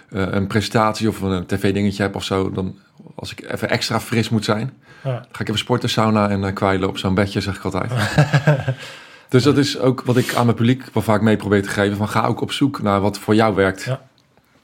een 0.09 0.47
presentatie 0.47 1.07
of 1.07 1.21
een 1.21 1.45
tv-dingetje 1.45 2.03
heb 2.03 2.15
of 2.15 2.23
zo. 2.23 2.51
Dan, 2.51 2.75
als 3.15 3.31
ik 3.31 3.51
even 3.51 3.69
extra 3.69 3.99
fris 3.99 4.29
moet 4.29 4.45
zijn, 4.45 4.73
Ja. 5.03 5.25
ga 5.31 5.41
ik 5.41 5.47
even 5.47 5.59
sporten, 5.59 5.89
sauna 5.89 6.29
en 6.29 6.53
kwijlen 6.53 6.89
op 6.89 6.97
zo'n 6.97 7.13
bedje, 7.15 7.41
zeg 7.41 7.55
ik 7.55 7.63
altijd. 7.63 7.91
dus 9.30 9.43
dat 9.43 9.57
is 9.57 9.80
ook 9.80 10.01
wat 10.01 10.17
ik 10.17 10.34
aan 10.34 10.45
mijn 10.45 10.57
publiek 10.57 10.84
wel 10.93 11.03
vaak 11.03 11.21
mee 11.21 11.36
probeer 11.36 11.63
te 11.63 11.69
geven. 11.69 11.97
Van 11.97 12.07
ga 12.07 12.25
ook 12.25 12.41
op 12.41 12.51
zoek 12.51 12.82
naar 12.82 13.01
wat 13.01 13.19
voor 13.19 13.36
jou 13.36 13.55
werkt. 13.55 13.84
Ja. 13.84 14.01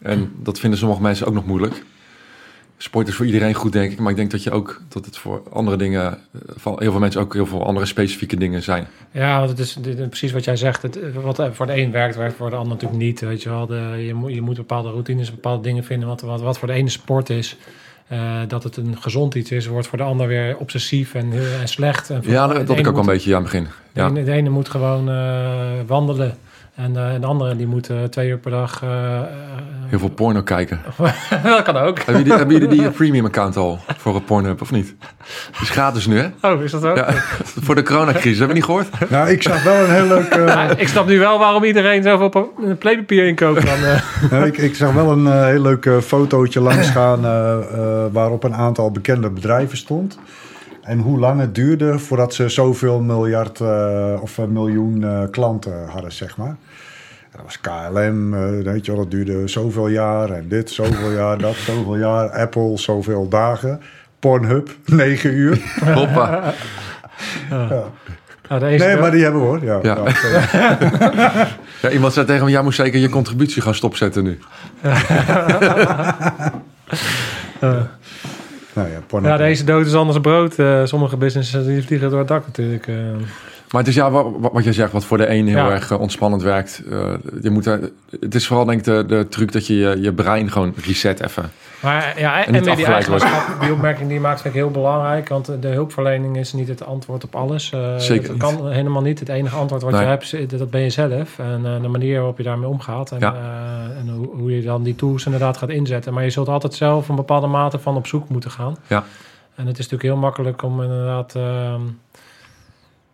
En 0.02 0.34
dat 0.40 0.60
vinden 0.60 0.80
sommige 0.80 1.02
mensen 1.02 1.28
ook 1.28 1.34
nog 1.34 1.46
moeilijk. 1.46 1.84
Sport 2.78 3.08
is 3.08 3.16
voor 3.16 3.26
iedereen 3.26 3.54
goed, 3.54 3.72
denk 3.72 3.92
ik. 3.92 4.00
Maar 4.00 4.12
ik 4.12 4.18
denk 4.18 4.32
dat 4.32 4.44
je 4.44 4.52
ook 4.52 4.82
dat 4.90 5.06
het 5.06 5.18
voor 5.18 5.44
andere 5.52 5.78
dingen, 5.78 6.12
eh, 6.12 6.40
voor 6.56 6.82
heel 6.82 6.92
veel 6.92 7.00
mensen 7.00 7.22
ook 7.22 7.34
heel 7.34 7.46
veel 7.46 7.66
andere 7.66 7.86
specifieke 7.86 8.38
dingen 8.38 8.64
zijn. 8.64 8.88
Ja, 9.12 9.38
want 9.38 9.50
het 9.50 9.60
is 9.60 9.74
dit 9.74 10.00
is 10.00 10.08
precies 10.08 10.32
wat 10.32 10.44
jij 10.44 10.56
zegt. 10.56 10.82
Het, 10.82 11.00
wat 11.14 11.50
voor 11.52 11.66
de 11.66 11.78
een 11.78 11.92
werkt, 11.92 12.16
werkt 12.16 12.36
voor 12.36 12.50
de 12.50 12.56
ander 12.56 12.74
natuurlijk 12.74 13.02
niet. 13.02 13.20
Weet 13.20 13.44
je, 13.44 13.50
wel. 13.50 13.66
De, 13.66 14.04
je, 14.06 14.14
moet, 14.14 14.34
je 14.34 14.42
moet 14.42 14.56
bepaalde 14.56 14.90
routines, 14.90 15.32
bepaalde 15.32 15.64
dingen 15.64 15.84
vinden 15.84 16.08
wat, 16.08 16.22
wat, 16.22 16.42
wat 16.42 16.58
voor 16.58 16.68
de 16.68 16.74
ene 16.74 16.90
sport 16.90 17.30
is. 17.30 17.58
Eh, 18.14 18.40
dat 18.48 18.64
het 18.64 18.78
een 18.78 18.98
gezond 19.02 19.36
iets 19.36 19.52
is, 19.52 19.68
wordt 19.68 19.88
voor 19.88 19.98
de 19.98 20.04
ander 20.04 20.28
weer 20.28 20.58
obsessief 20.58 21.14
en, 21.14 21.32
heel- 21.32 21.60
en 21.62 21.68
slecht. 21.68 22.10
En 22.10 22.22
Ja, 22.26 22.48
de 22.48 22.54
dat, 22.54 22.70
ene 22.70 22.80
ik 22.80 22.88
ook 22.88 22.94
wel 22.94 23.04
een 23.04 23.10
beetje 23.10 23.36
aan 23.36 23.42
het 23.44 23.52
begin. 23.52 23.68
De, 23.94 24.00
Ja. 24.02 24.08
ene, 24.08 24.24
de 24.24 24.32
ene 24.32 24.50
moet 24.50 24.70
gewoon 24.70 25.10
eh, 25.10 25.72
wandelen. 25.88 26.38
En 26.76 26.98
eh, 26.98 27.20
de 27.22 27.26
andere 27.26 27.56
die 27.56 27.68
moet 27.68 27.90
eh, 27.90 28.04
twee 28.04 28.30
uur 28.30 28.38
per 28.38 28.52
dag. 28.52 28.84
eh, 28.84 29.18
eh, 29.18 29.24
Heel 29.88 30.00
veel 30.00 30.10
porno 30.10 30.42
kijken. 30.42 30.82
dat 31.44 31.62
kan 31.62 31.78
ook. 31.78 31.98
Hebben 31.98 32.18
jullie, 32.24 32.38
hebben 32.38 32.60
jullie 32.60 32.78
die 32.80 32.90
premium 32.90 33.26
account 33.26 33.58
al 33.58 33.80
voor 33.98 34.16
een 34.16 34.24
Pornhub 34.24 34.62
of 34.62 34.72
niet? 34.72 34.86
Die 35.52 35.62
is 35.62 35.70
gratis 35.70 36.06
nu, 36.08 36.18
hè? 36.20 36.52
Oh, 36.52 36.62
is 36.64 36.72
dat 36.72 36.86
ook? 36.86 36.96
Ja, 36.98 37.08
voor 37.66 37.76
de 37.76 37.84
coronacrisis. 37.84 38.38
Hebben 38.40 38.48
we 38.48 38.54
niet 38.54 38.64
gehoord? 38.64 39.10
Nou, 39.10 39.30
ik 39.30 39.42
zag 39.44 39.64
wel 39.64 39.84
een 39.84 39.92
heel 39.92 40.06
leuk... 40.08 40.26
eh, 40.30 40.70
ik 40.78 40.88
snap 40.88 41.08
nu 41.08 41.20
wel 41.20 41.40
waarom 41.40 41.64
iedereen 41.64 42.04
zoveel 42.04 42.30
pa- 42.30 42.74
playpapier 42.80 43.28
inkoopt. 43.28 43.66
Dan, 43.66 43.76
eh, 43.84 44.02
nou, 44.32 44.46
ik, 44.46 44.58
ik 44.58 44.76
zag 44.76 44.94
wel 44.94 45.12
een 45.12 45.46
heel 45.46 45.62
leuk 45.62 45.86
eh, 45.86 45.98
fotootje 45.98 46.60
langsgaan 46.60 47.26
eh, 47.26 47.54
eh, 47.58 48.06
waarop 48.12 48.44
een 48.44 48.56
aantal 48.56 48.92
bekende 48.92 49.30
bedrijven 49.30 49.78
stond. 49.78 50.18
En 50.84 51.00
hoe 51.00 51.20
lang 51.20 51.40
het 51.40 51.56
duurde 51.56 52.00
voordat 52.00 52.34
ze 52.34 52.50
zoveel 52.50 53.02
miljard 53.02 53.60
eh, 53.60 54.18
of 54.22 54.38
eh, 54.38 54.46
miljoen 54.46 55.04
eh, 55.04 55.22
klanten 55.32 55.88
hadden, 55.88 56.12
zeg 56.12 56.38
maar. 56.38 56.56
En 57.32 57.40
dat 57.40 57.42
was 57.42 57.60
KLM, 57.60 58.32
weet 58.64 58.86
je 58.86 58.92
wel, 58.92 59.02
dat 59.02 59.12
duurde 59.12 59.48
zoveel 59.48 59.88
jaar. 59.88 60.30
En 60.30 60.48
dit, 60.48 60.70
zoveel 60.70 61.12
jaar, 61.12 61.38
dat, 61.38 61.56
zoveel 61.70 61.98
jaar. 61.98 62.30
Apple, 62.30 62.78
zoveel 62.78 63.28
dagen. 63.28 63.82
Pornhub, 64.20 64.70
negen 64.86 65.34
uur. 65.34 65.62
Hoppa. 65.94 66.54
nou, 67.50 68.60
deze 68.60 68.86
Nee, 68.86 68.98
maar 68.98 69.12
die 69.12 69.24
hebben 69.24 69.42
we 69.42 69.48
hoor. 69.48 69.64
Ja, 69.64 69.80
Ja. 69.82 69.98
ja. 70.32 71.48
Ja, 71.82 71.90
iemand 71.90 72.14
zei 72.14 72.26
tegen 72.26 72.46
me, 72.46 72.52
jij 72.52 72.62
moet 72.62 72.76
zeker 72.76 73.00
je 73.00 73.10
contributie 73.10 73.62
gaan 73.62 73.76
stopzetten 73.76 74.24
nu. 74.24 74.40
Nou 78.74 78.90
ja, 78.90 79.00
Pornhub. 79.08 79.32
ja, 79.32 79.38
deze 79.38 79.64
dood 79.64 79.86
is 79.86 79.94
anders 79.94 80.20
brood. 80.20 80.60
Eh, 80.60 80.82
sommige 80.86 81.18
businesses 81.18 81.66
die 81.66 81.84
vliegen 81.84 82.10
door 82.10 82.20
het 82.20 82.28
dak 82.28 82.46
natuurlijk. 82.46 82.88
eh. 82.88 82.96
Maar 83.72 83.82
het 83.82 83.88
is 83.92 83.96
ja, 83.98 84.12
wat, 84.12 84.28
wat 84.52 84.64
jij 84.64 84.74
zegt, 84.74 84.92
wat 84.92 85.06
voor 85.06 85.18
de 85.18 85.30
een 85.30 85.48
heel 85.48 85.58
Ja. 85.58 85.70
erg 85.72 85.92
eh, 85.92 86.00
ontspannend 86.00 86.42
werkt. 86.44 86.82
Eh, 86.92 87.14
je 87.42 87.50
moet, 87.50 87.66
het 88.20 88.36
is 88.36 88.48
vooral 88.48 88.66
denk 88.66 88.80
ik 88.80 88.86
de, 88.86 89.04
de 89.08 89.28
truc 89.30 89.52
dat 89.52 89.68
je, 89.68 89.76
je 89.76 89.98
je 90.02 90.14
brein 90.14 90.52
gewoon 90.52 90.74
reset 90.86 91.22
even. 91.24 91.52
Maar 91.84 92.20
ja, 92.20 92.46
en, 92.46 92.56
En 92.56 92.64
die 93.60 93.72
opmerking 93.72 94.06
die 94.08 94.14
je 94.14 94.20
maakt, 94.20 94.42
vind 94.42 94.54
ik 94.54 94.60
heel 94.60 94.72
belangrijk. 94.72 95.30
Want 95.30 95.62
de 95.62 95.68
hulpverlening 95.68 96.38
is 96.38 96.54
niet 96.54 96.68
het 96.68 96.86
antwoord 96.86 97.24
op 97.24 97.36
alles. 97.36 97.72
Eh, 97.72 97.98
Zeker 97.98 98.28
Dat 98.28 98.38
kan 98.38 98.72
helemaal 98.72 99.02
niet. 99.02 99.20
Het 99.20 99.30
enige 99.30 99.56
antwoord 99.56 99.82
wat 99.82 99.92
je 99.94 99.98
hebt, 100.06 100.34
is- 100.34 100.48
dat 100.48 100.70
ben 100.70 100.82
je 100.82 100.90
zelf. 100.90 101.40
En 101.40 101.62
eh, 101.66 101.82
de 101.82 101.88
manier 101.88 102.16
waarop 102.16 102.38
je 102.38 102.44
daarmee 102.44 102.68
omgaat. 102.70 103.12
En, 103.12 103.20
Ja. 103.20 103.34
eh, 103.34 104.00
en 104.00 104.10
hoe, 104.10 104.28
hoe 104.36 104.56
je 104.56 104.62
dan 104.62 104.84
die 104.84 104.96
tools 104.96 105.26
inderdaad 105.26 105.58
gaat 105.58 105.70
inzetten. 105.70 106.14
Maar 106.14 106.24
je 106.24 106.30
zult 106.30 106.48
altijd 106.48 106.74
zelf 106.74 107.10
een 107.10 107.16
bepaalde 107.16 107.48
mate 107.48 107.80
van 107.80 107.96
op 107.96 108.08
zoek 108.08 108.30
moeten 108.30 108.52
gaan. 108.52 108.76
Ja. 108.88 109.04
En 109.56 109.68
het 109.68 109.78
is 109.80 109.90
natuurlijk 109.90 110.04
heel 110.04 110.18
makkelijk 110.22 110.62
om 110.64 110.82
inderdaad... 110.82 111.36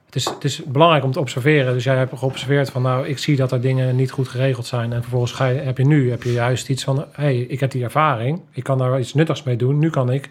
het 0.09 0.17
is, 0.17 0.25
het 0.25 0.43
is 0.43 0.63
belangrijk 0.63 1.03
om 1.03 1.11
te 1.11 1.19
observeren. 1.19 1.73
Dus 1.73 1.83
jij 1.83 1.97
hebt 1.97 2.17
geobserveerd 2.17 2.69
van, 2.69 2.81
nou, 2.81 3.07
ik 3.07 3.17
zie 3.17 3.35
dat 3.35 3.51
er 3.51 3.61
dingen 3.61 3.95
niet 3.95 4.11
goed 4.11 4.27
geregeld 4.27 4.65
zijn. 4.65 4.93
En 4.93 5.01
vervolgens 5.01 5.31
ga 5.31 5.45
je, 5.47 5.59
heb 5.59 5.77
je 5.77 5.85
nu 5.85 6.09
heb 6.09 6.23
je 6.23 6.31
juist 6.31 6.69
iets 6.69 6.83
van, 6.83 6.97
hé, 6.97 7.23
hey, 7.23 7.37
ik 7.37 7.59
heb 7.59 7.71
die 7.71 7.83
ervaring. 7.83 8.41
Ik 8.51 8.63
kan 8.63 8.77
daar 8.77 8.99
iets 8.99 9.13
nuttigs 9.13 9.43
mee 9.43 9.55
doen. 9.55 9.79
Nu 9.79 9.89
kan 9.89 10.11
ik 10.11 10.29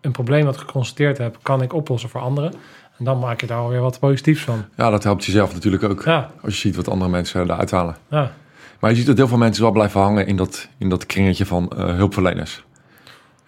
een 0.00 0.12
probleem 0.12 0.44
dat 0.44 0.54
ik 0.54 0.60
geconstateerd 0.60 1.18
heb, 1.18 1.38
kan 1.42 1.62
ik 1.62 1.72
oplossen 1.72 2.10
voor 2.10 2.20
anderen. 2.20 2.52
En 2.98 3.04
dan 3.04 3.18
maak 3.18 3.40
je 3.40 3.46
daar 3.46 3.58
alweer 3.58 3.80
wat 3.80 3.98
positiefs 3.98 4.42
van. 4.42 4.64
Ja, 4.76 4.90
dat 4.90 5.04
helpt 5.04 5.24
jezelf 5.24 5.52
natuurlijk 5.52 5.82
ook. 5.82 6.02
Ja, 6.04 6.30
Als 6.42 6.54
je 6.54 6.60
ziet 6.60 6.76
wat 6.76 6.88
andere 6.88 7.10
mensen 7.10 7.42
eruit 7.42 7.70
halen. 7.70 7.96
ja, 8.10 8.32
Maar 8.80 8.90
je 8.90 8.96
ziet 8.96 9.06
dat 9.06 9.16
heel 9.16 9.28
veel 9.28 9.38
mensen 9.38 9.62
wel 9.62 9.72
blijven 9.72 10.00
hangen 10.00 10.26
in 10.26 10.36
dat, 10.36 10.68
in 10.78 10.88
dat 10.88 11.06
kringetje 11.06 11.46
van 11.46 11.70
eh, 11.76 11.94
hulpverleners. 11.94 12.62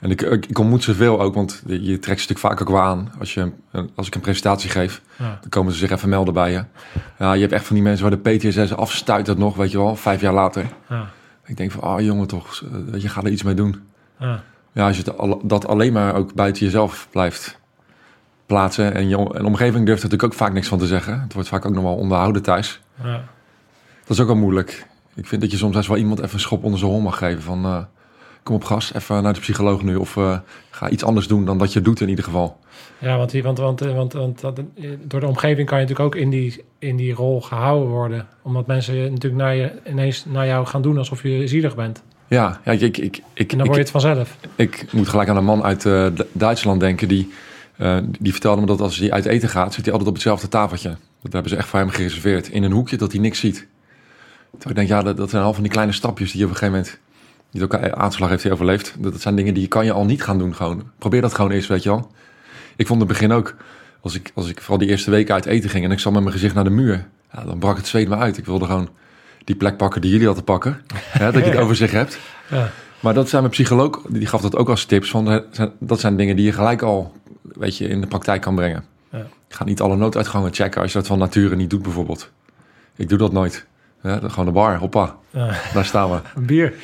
En 0.03 0.11
ik, 0.11 0.22
ik, 0.22 0.46
ik 0.46 0.59
ontmoet 0.59 0.82
ze 0.82 0.94
veel 0.94 1.20
ook, 1.20 1.34
want 1.34 1.62
je 1.66 1.98
trekt 1.98 2.20
ze 2.20 2.28
natuurlijk 2.28 2.38
vaak 2.38 2.61
ook 2.61 2.68
wel 2.68 2.80
aan. 2.80 3.12
Als, 3.18 3.34
je, 3.34 3.53
als 3.94 4.07
ik 4.07 4.14
een 4.14 4.20
presentatie 4.20 4.70
geef, 4.70 5.03
ja. 5.18 5.38
dan 5.40 5.48
komen 5.48 5.72
ze 5.72 5.78
zich 5.78 5.90
even 5.90 6.09
melden 6.09 6.34
bij 6.34 6.50
je. 6.50 6.64
Ja, 7.18 7.32
je 7.32 7.40
hebt 7.40 7.53
echt 7.53 7.66
van 7.66 7.74
die 7.74 7.84
mensen 7.84 8.09
waar 8.09 8.22
de 8.22 8.36
PTSS 8.36 8.74
afstuit 8.74 9.26
dat 9.26 9.38
nog, 9.38 9.57
weet 9.57 9.70
je 9.70 9.78
wel, 9.78 9.96
vijf 9.96 10.20
jaar 10.20 10.32
later. 10.32 10.66
ja, 10.88 11.09
Ik 11.46 11.57
denk 11.57 11.70
van, 11.70 11.82
ah 11.82 12.00
jongen 12.00 12.26
toch, 12.26 12.62
eh, 12.92 13.00
je 13.00 13.09
gaat 13.09 13.24
er 13.24 13.30
iets 13.30 13.42
mee 13.42 13.55
doen. 13.55 13.82
ja. 14.18 14.42
Ja, 14.74 14.86
als 14.86 14.96
je 14.96 15.03
het 15.03 15.40
dat 15.42 15.66
alleen 15.66 15.92
maar 15.92 16.14
ook 16.14 16.34
buiten 16.34 16.64
jezelf 16.64 17.09
blijft 17.11 17.61
plaatsen. 18.46 18.94
En 18.94 19.09
je 19.09 19.16
en 19.16 19.44
omgeving 19.44 19.86
durft 19.86 20.03
er 20.03 20.09
natuurlijk 20.09 20.22
ook 20.22 20.34
vaak 20.34 20.53
niks 20.53 20.68
van 20.68 20.78
te 20.78 20.86
zeggen. 20.86 21.20
Het 21.20 21.32
wordt 21.32 21.48
vaak 21.48 21.66
ook 21.66 21.74
nog 21.74 21.82
wel 21.82 21.96
onderhouden 21.96 22.42
thuis. 22.42 22.80
ja. 23.03 23.24
Dat 24.00 24.11
is 24.16 24.20
ook 24.20 24.26
wel 24.26 24.36
moeilijk. 24.36 24.86
Ik 25.14 25.26
vind 25.26 25.40
dat 25.40 25.50
je 25.50 25.57
soms 25.57 25.86
wel 25.86 25.96
iemand 25.96 26.20
even 26.20 26.34
een 26.34 26.40
schop 26.40 26.64
onder 26.64 26.78
zijn 26.78 26.90
hol 26.90 27.00
mag 27.00 27.18
geven. 27.18 27.42
Van, 27.42 27.64
eh, 27.64 27.78
kom 28.43 28.55
op 28.55 28.64
gast, 28.64 28.95
even 28.95 29.22
naar 29.22 29.32
de 29.34 29.40
psycholoog 29.40 29.82
nu. 29.82 29.97
Of 29.97 30.16
eh, 30.16 30.38
ga 30.70 30.88
iets 30.88 31.05
anders 31.05 31.26
doen 31.26 31.45
dan 31.45 31.59
dat 31.59 31.72
je 31.72 31.80
doet 31.80 32.01
in 32.01 32.09
ieder 32.09 32.24
geval. 32.24 32.59
Ja, 32.99 33.16
want, 33.16 33.32
want, 33.32 33.59
want, 33.59 33.80
want, 33.80 34.12
want 34.12 34.40
dat, 34.40 34.59
eh, 34.59 34.90
door 35.05 35.20
de 35.20 35.26
omgeving 35.26 35.68
kan 35.68 35.80
je 35.80 35.84
natuurlijk 35.86 36.14
ook 36.14 36.20
in 36.22 36.30
die, 36.30 36.64
in 36.78 36.97
die 36.97 37.12
rol 37.12 37.40
gehouden 37.40 37.88
worden. 37.88 38.26
Omdat 38.43 38.66
mensen 38.66 38.95
natuurlijk 38.95 39.43
naar 39.43 39.55
je, 39.55 39.72
ineens 39.88 40.24
naar 40.24 40.47
jou 40.47 40.66
gaan 40.66 40.82
doen 40.82 40.99
alsof 40.99 41.22
je 41.22 41.47
zielig 41.49 41.74
bent. 41.74 42.03
Ja, 42.28 42.61
ja 42.64 42.72
ik, 42.72 42.80
ik, 42.80 42.99
ik, 42.99 43.20
ik, 43.34 43.53
En 43.53 43.59
dan 43.59 43.66
word 43.66 43.78
je 43.78 43.84
ik, 43.84 43.93
het 43.93 44.03
vanzelf. 44.03 44.36
ik 44.57 44.93
moet 44.93 45.09
gelijk 45.09 45.28
aan 45.28 45.36
een 45.36 45.45
man 45.45 45.62
uit 45.62 45.86
eh, 45.86 46.07
Du- 46.14 46.26
Duitsland 46.32 46.80
denken. 46.80 47.09
Die, 47.09 47.32
eh, 47.76 47.99
die 48.20 48.32
vertelde 48.32 48.61
me 48.61 48.66
dat 48.66 48.80
als 48.80 48.97
hij 48.99 49.11
uit 49.11 49.24
eten 49.24 49.49
gaat, 49.49 49.74
zit 49.74 49.82
hij 49.84 49.90
altijd 49.93 50.09
op 50.11 50.14
hetzelfde 50.16 50.49
tafeltje. 50.49 50.97
Dat 51.22 51.32
hebben 51.32 51.51
ze 51.51 51.57
echt 51.57 51.68
voor 51.68 51.78
hem 51.78 51.88
gereserveerd. 51.88 52.49
In 52.49 52.62
een 52.62 52.72
hoekje 52.72 52.97
dat 52.97 53.12
hij 53.12 53.20
niks 53.20 53.38
ziet. 53.40 53.66
Terwijl 54.59 54.70
ik 54.70 54.76
denk, 54.76 54.88
ja, 54.88 55.03
dat, 55.03 55.16
dat 55.16 55.30
zijn 55.30 55.43
al 55.43 55.53
van 55.53 55.62
die 55.62 55.72
kleine 55.72 55.93
stapjes 55.93 56.30
die 56.30 56.38
je 56.40 56.47
op 56.47 56.51
een 56.53 56.57
gegeven 56.57 56.78
moment... 56.80 56.99
Die 57.53 57.62
ook 57.62 57.74
aanslag 57.76 58.28
heeft 58.30 58.42
hij 58.42 58.53
overleefd. 58.53 58.94
Dat, 58.98 59.12
dat 59.12 59.20
zijn 59.20 59.36
dingen 59.36 59.55
die 59.55 59.68
kan 59.68 59.84
je 59.84 59.92
al 59.92 60.05
niet 60.05 60.22
gaan 60.22 60.38
doen 60.38 60.55
gewoon. 60.55 60.90
Probeer 60.98 61.20
dat 61.20 61.34
gewoon 61.34 61.50
eens, 61.50 61.66
weet 61.66 61.82
je 61.82 61.88
wel. 61.88 62.11
Ik 62.76 62.86
vond 62.86 62.98
het 63.00 63.09
begin 63.09 63.32
ook, 63.32 63.55
als 64.00 64.14
ik, 64.14 64.30
als 64.34 64.48
ik 64.48 64.61
vooral 64.61 64.78
die 64.78 64.88
eerste 64.88 65.11
weken 65.11 65.34
uit 65.34 65.46
eten 65.46 65.70
ging... 65.70 65.84
en 65.84 65.90
ik 65.90 65.98
zat 65.98 66.12
met 66.12 66.22
mijn 66.22 66.34
gezicht 66.34 66.55
naar 66.55 66.64
de 66.64 66.70
muur, 66.70 67.09
ja, 67.32 67.44
dan 67.44 67.59
brak 67.59 67.76
het 67.76 67.86
zweet 67.86 68.09
me 68.09 68.16
uit. 68.16 68.38
Ik 68.38 68.44
wilde 68.46 68.64
gewoon 68.64 68.88
die 69.44 69.57
plek 69.57 69.76
pakken 69.76 70.00
die 70.00 70.11
jullie 70.11 70.26
hadden 70.26 70.44
pakken. 70.44 70.82
Hè, 70.94 71.32
dat 71.32 71.44
je 71.44 71.50
het 71.50 71.59
over 71.64 71.76
zich 71.76 71.90
hebt. 71.90 72.18
Ja. 72.50 72.70
Maar 73.00 73.14
dat 73.14 73.28
zijn 73.28 73.42
mijn 73.42 73.55
psycholoog, 73.55 74.03
die 74.09 74.26
gaf 74.26 74.40
dat 74.40 74.57
ook 74.57 74.68
als 74.68 74.84
tips. 74.84 75.11
Van, 75.11 75.44
dat 75.78 76.00
zijn 76.00 76.16
dingen 76.16 76.36
die 76.36 76.44
je 76.44 76.53
gelijk 76.53 76.82
al 76.82 77.12
weet 77.42 77.76
je, 77.76 77.88
in 77.88 78.00
de 78.00 78.07
praktijk 78.07 78.40
kan 78.40 78.55
brengen. 78.55 78.84
Ja. 79.11 79.26
Ga 79.48 79.64
niet 79.64 79.80
alle 79.80 79.96
nooduitgangen 79.96 80.55
checken 80.55 80.82
als 80.82 80.92
je 80.92 80.98
dat 80.98 81.07
van 81.07 81.18
nature 81.18 81.57
niet 81.57 81.70
doet 81.70 81.82
bijvoorbeeld. 81.82 82.30
Ik 82.96 83.09
doe 83.09 83.18
dat 83.18 83.32
nooit. 83.32 83.66
Ja, 84.03 84.16
dan 84.16 84.30
gewoon 84.30 84.44
de 84.44 84.50
bar, 84.53 84.76
hoppa, 84.78 85.16
Ja. 85.30 85.55
daar 85.74 85.84
staan 85.84 86.11
we. 86.11 86.20
Een 86.34 86.46
bier. 86.46 86.74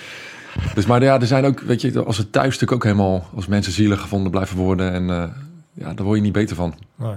Dus 0.75 0.87
maar 0.87 1.03
ja, 1.03 1.21
er 1.21 1.27
zijn 1.27 1.45
ook, 1.45 1.61
weet 1.61 1.81
je, 1.81 2.05
als 2.05 2.19
het 2.19 2.33
thuis 2.33 2.47
natuurlijk 2.47 2.73
ook 2.73 2.83
helemaal, 2.85 3.29
als 3.35 3.47
mensen 3.47 3.73
zielig 3.73 4.01
gevonden 4.01 4.31
blijven 4.31 4.57
worden 4.57 4.93
en 4.93 5.11
eh, 5.11 5.25
ja, 5.73 5.95
daar 5.95 6.05
word 6.05 6.17
je 6.17 6.23
niet 6.23 6.33
beter 6.33 6.57
van. 6.57 6.75
Nee. 6.97 7.15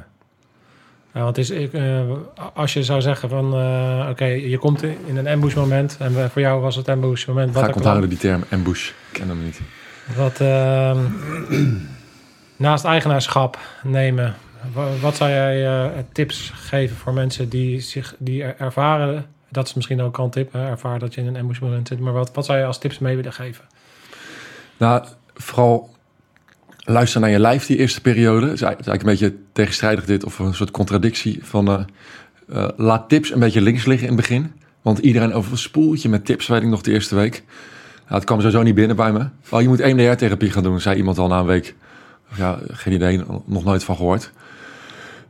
Ja, 1.14 1.22
want 1.24 1.38
is, 1.38 1.50
ik, 1.50 1.74
eh, 1.74 2.00
als 2.54 2.74
je 2.74 2.84
zou 2.84 3.02
zeggen 3.02 3.30
van, 3.30 3.54
eh, 3.54 4.08
oké, 4.10 4.26
je 4.26 4.58
komt 4.58 4.84
in 4.84 5.18
een 5.18 5.28
ambush 5.28 5.54
moment. 5.54 5.96
En 6.00 6.12
voor 6.32 6.42
jou 6.42 6.62
was 6.62 6.76
het 6.76 6.89
ambush 6.89 7.26
moment. 7.26 7.56
Ga 7.58 7.68
ik 7.68 7.76
onthouden 7.76 8.10
die 8.10 8.18
term 8.18 8.44
ambush. 8.52 8.88
Ik 8.89 8.94
ken 9.12 9.28
hem 9.28 9.44
niet. 9.44 9.60
wat 10.16 10.39
ehm, 10.39 10.98
naast 12.56 12.86
eigenaarschap 12.86 13.58
nemen. 13.84 14.36
wa- 14.74 14.88
Wat 15.02 15.16
zou 15.16 15.30
jij 15.30 15.92
tips 16.12 16.52
geven 16.56 16.96
voor 16.96 17.14
mensen 17.14 17.50
die 17.50 17.80
zich 17.80 18.16
die 18.18 18.44
er- 18.44 18.56
ervaren? 18.58 19.26
Dat 19.52 19.68
is 19.68 19.74
misschien 19.74 20.02
ook 20.02 20.18
al 20.18 20.26
een 20.26 20.32
tip, 20.32 20.54
hè, 20.54 20.68
ervaren 20.68 20.99
dat 20.99 21.14
je 21.14 21.22
in 21.22 21.28
een 21.28 21.38
ambush 21.38 21.60
moment 21.60 21.88
zit. 21.88 21.99
Maar 21.99 22.14
wat, 22.14 22.34
wat 22.34 22.45
zou 22.45 22.60
je 22.60 22.66
als 22.66 22.80
tips 22.80 22.99
mee 22.99 23.16
willen 23.16 23.34
geven? 23.34 23.66
Nou, 24.78 25.06
vooral 25.34 25.95
luister 26.78 27.22
naar 27.22 27.30
je 27.30 27.39
lijf 27.39 27.66
die 27.66 27.78
eerste 27.78 28.02
periode. 28.02 28.45
Het 28.45 28.54
is 28.56 28.62
eigenlijk 28.62 29.02
een 29.02 29.10
beetje 29.10 29.36
tegenstrijdig 29.52 30.06
dit, 30.06 30.24
of 30.24 30.39
een 30.39 30.54
soort 30.54 30.72
contradictie 30.72 31.39
van... 31.41 31.68
eh, 31.68 31.84
eh, 32.52 32.70
laat 32.76 33.10
tips 33.10 33.32
een 33.32 33.39
beetje 33.39 33.62
links 33.62 33.86
liggen 33.86 34.08
in 34.08 34.14
het 34.14 34.22
begin. 34.22 34.54
Want 34.82 34.97
iedereen 34.97 35.34
overspoelt 35.34 36.02
je 36.02 36.10
met 36.10 36.26
tips, 36.26 36.47
weet 36.47 36.62
ik 36.62 36.68
nog, 36.68 36.82
de 36.82 36.91
eerste 36.91 37.16
week. 37.16 37.43
Nou, 38.02 38.16
het 38.16 38.24
kwam 38.24 38.39
sowieso 38.39 38.64
niet 38.64 38.76
binnen 38.76 38.95
bij 38.95 39.12
me. 39.12 39.28
Oh, 39.49 39.62
je 39.62 39.68
moet 39.68 39.80
EMDR-therapie 39.80 40.52
gaan 40.52 40.64
doen, 40.64 40.80
zei 40.80 40.97
iemand 40.97 41.18
al 41.18 41.28
na 41.28 41.39
een 41.39 41.45
week. 41.45 41.76
Ja, 42.36 42.60
geen 42.68 42.93
idee, 42.93 43.24
nog 43.45 43.64
nooit 43.64 43.84
van 43.84 43.95
gehoord. 43.95 44.32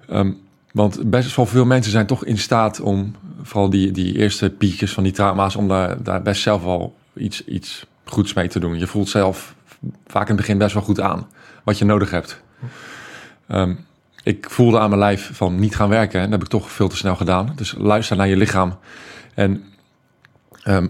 Ehm, 0.10 0.32
want 0.72 1.10
best 1.10 1.36
wel 1.36 1.46
veel 1.46 1.66
mensen 1.66 1.92
zijn 1.92 2.06
toch 2.06 2.26
in 2.26 2.38
staat 2.38 2.80
om, 2.80 3.16
vooral 3.44 3.70
die, 3.70 3.92
die 3.92 4.18
eerste 4.18 4.50
piekjes 4.50 4.94
van 4.94 5.04
die 5.04 5.12
trauma's, 5.12 5.56
om 5.56 5.68
daar, 5.68 6.04
daar 6.04 6.22
best 6.22 6.42
zelf 6.42 6.64
wel 6.64 6.96
iets, 7.14 7.46
iets 7.46 7.86
goeds 8.04 8.34
mee 8.34 8.48
te 8.48 8.60
doen. 8.60 8.80
Je 8.80 8.88
voelt 8.88 9.10
zelf 9.10 9.56
vaak 10.08 10.22
in 10.22 10.28
het 10.28 10.38
begin 10.38 10.58
best 10.58 10.74
wel 10.74 10.84
goed 10.84 11.00
aan 11.00 11.28
wat 11.64 11.78
je 11.78 11.86
nodig 11.86 12.12
hebt. 12.12 12.42
Ehm, 13.48 13.74
ik 14.24 14.50
voelde 14.50 14.80
aan 14.80 14.90
mijn 14.90 15.02
lijf 15.02 15.30
van 15.34 15.60
niet 15.60 15.76
gaan 15.76 15.90
werken. 15.90 16.20
En 16.20 16.24
dat 16.24 16.32
heb 16.32 16.42
ik 16.42 16.48
toch 16.48 16.72
veel 16.72 16.88
te 16.88 16.98
snel 16.98 17.16
gedaan. 17.16 17.52
Dus 17.56 17.76
luister 17.78 18.18
naar 18.18 18.28
je 18.28 18.38
lichaam. 18.38 18.78
En 19.34 19.64
ehm, 20.64 20.88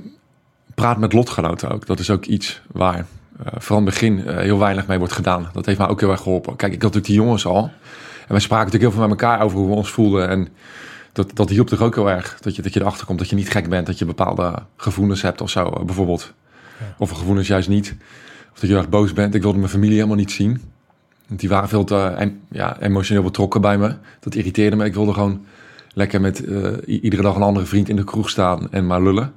praat 0.75 0.97
met 0.97 1.13
lotgenoten 1.13 1.69
ook. 1.69 1.85
Dat 1.85 1.99
is 1.99 2.09
ook 2.09 2.25
iets 2.25 2.61
waar 2.71 2.97
eh, 2.97 3.45
vooral 3.57 3.79
in 3.79 3.85
het 3.85 3.93
begin 3.93 4.27
eh, 4.27 4.37
heel 4.37 4.59
weinig 4.59 4.87
mee 4.87 4.97
wordt 4.97 5.13
gedaan. 5.13 5.49
Dat 5.53 5.65
heeft 5.65 5.77
mij 5.77 5.87
ook 5.87 5.99
heel 5.99 6.11
erg 6.11 6.21
geholpen. 6.21 6.55
Kijk, 6.55 6.73
ik 6.73 6.81
had 6.81 6.93
natuurlijk 6.93 7.05
die 7.05 7.25
jongens 7.25 7.45
al. 7.45 7.63
En 8.21 8.27
wij 8.27 8.39
spraken 8.39 8.65
natuurlijk 8.65 8.93
heel 8.93 9.01
veel 9.01 9.09
met 9.09 9.21
elkaar 9.21 9.41
over 9.41 9.57
hoe 9.57 9.67
we 9.69 9.75
ons 9.75 9.91
voelden. 9.91 10.29
En 10.29 10.47
dat, 11.13 11.31
dat 11.33 11.49
hielp 11.49 11.67
toch 11.67 11.81
ook 11.81 11.95
heel 11.95 12.09
erg. 12.09 12.37
Dat 12.39 12.55
je, 12.55 12.61
dat 12.61 12.73
je 12.73 12.79
erachter 12.79 13.05
komt 13.05 13.19
dat 13.19 13.29
je 13.29 13.35
niet 13.35 13.49
gek 13.49 13.69
bent. 13.69 13.85
Dat 13.85 13.99
je 13.99 14.05
bepaalde 14.05 14.53
gevoelens 14.75 15.21
hebt 15.21 15.41
of 15.41 15.49
zo, 15.49 15.65
eh, 15.65 15.83
bijvoorbeeld. 15.83 16.33
Of 16.97 17.09
gevoelens 17.09 17.47
juist 17.47 17.69
niet. 17.69 17.95
Of 18.53 18.59
dat 18.59 18.69
je 18.69 18.75
erg 18.75 18.89
boos 18.89 19.13
bent. 19.13 19.35
Ik 19.35 19.41
wilde 19.41 19.57
mijn 19.57 19.69
familie 19.69 19.95
helemaal 19.95 20.15
niet 20.15 20.31
zien. 20.31 20.61
Want 21.27 21.39
die 21.39 21.49
waren 21.49 21.69
veel 21.69 21.83
te 21.83 22.31
ja, 22.49 22.79
emotioneel 22.79 23.23
betrokken 23.23 23.61
bij 23.61 23.77
me. 23.77 23.95
Dat 24.19 24.35
irriteerde 24.35 24.75
me. 24.75 24.85
Ik 24.85 24.93
wilde 24.93 25.13
gewoon 25.13 25.45
lekker 25.93 26.21
met 26.21 26.45
eh, 26.45 26.73
iedere 26.85 27.21
dag 27.21 27.35
een 27.35 27.41
andere 27.41 27.65
vriend 27.65 27.89
in 27.89 27.95
de 27.95 28.03
kroeg 28.03 28.29
staan 28.29 28.71
en 28.71 28.87
maar 28.87 29.01
lullen. 29.01 29.33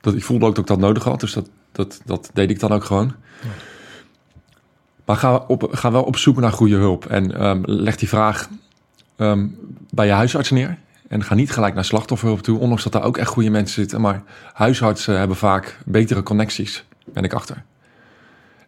Dat, 0.00 0.14
ik 0.14 0.24
voelde 0.24 0.46
ook 0.46 0.54
dat 0.54 0.64
ik 0.64 0.70
dat 0.70 0.78
nodig 0.78 1.04
had, 1.04 1.20
dus 1.20 1.32
dat, 1.32 1.50
dat, 1.72 2.00
dat 2.04 2.30
deed 2.32 2.50
ik 2.50 2.60
dan 2.60 2.72
ook 2.72 2.84
gewoon. 2.84 3.14
Maar 5.04 5.16
ga, 5.16 5.44
op, 5.46 5.68
ga 5.70 5.92
wel 5.92 6.02
op 6.02 6.16
zoek 6.16 6.40
naar 6.40 6.52
goede 6.52 6.76
hulp. 6.76 7.06
En 7.06 7.34
ehm, 7.34 7.60
leg 7.64 7.96
die 7.96 8.08
vraag 8.08 8.48
ehm, 9.22 9.46
bij 9.90 10.06
je 10.06 10.12
huisarts 10.12 10.50
neer. 10.50 10.78
En 11.08 11.24
ga 11.24 11.34
niet 11.34 11.50
gelijk 11.50 11.74
naar 11.74 11.84
slachtofferhulp 11.84 12.40
toe, 12.40 12.58
ondanks 12.58 12.82
dat 12.82 12.92
daar 12.92 13.04
ook 13.04 13.16
echt 13.16 13.28
goede 13.28 13.50
mensen 13.50 13.74
zitten. 13.74 14.00
Maar 14.00 14.22
huisartsen 14.52 15.18
hebben 15.18 15.36
vaak 15.36 15.78
betere 15.84 16.22
connecties, 16.22 16.84
ben 17.04 17.24
ik 17.24 17.32
achter. 17.32 17.62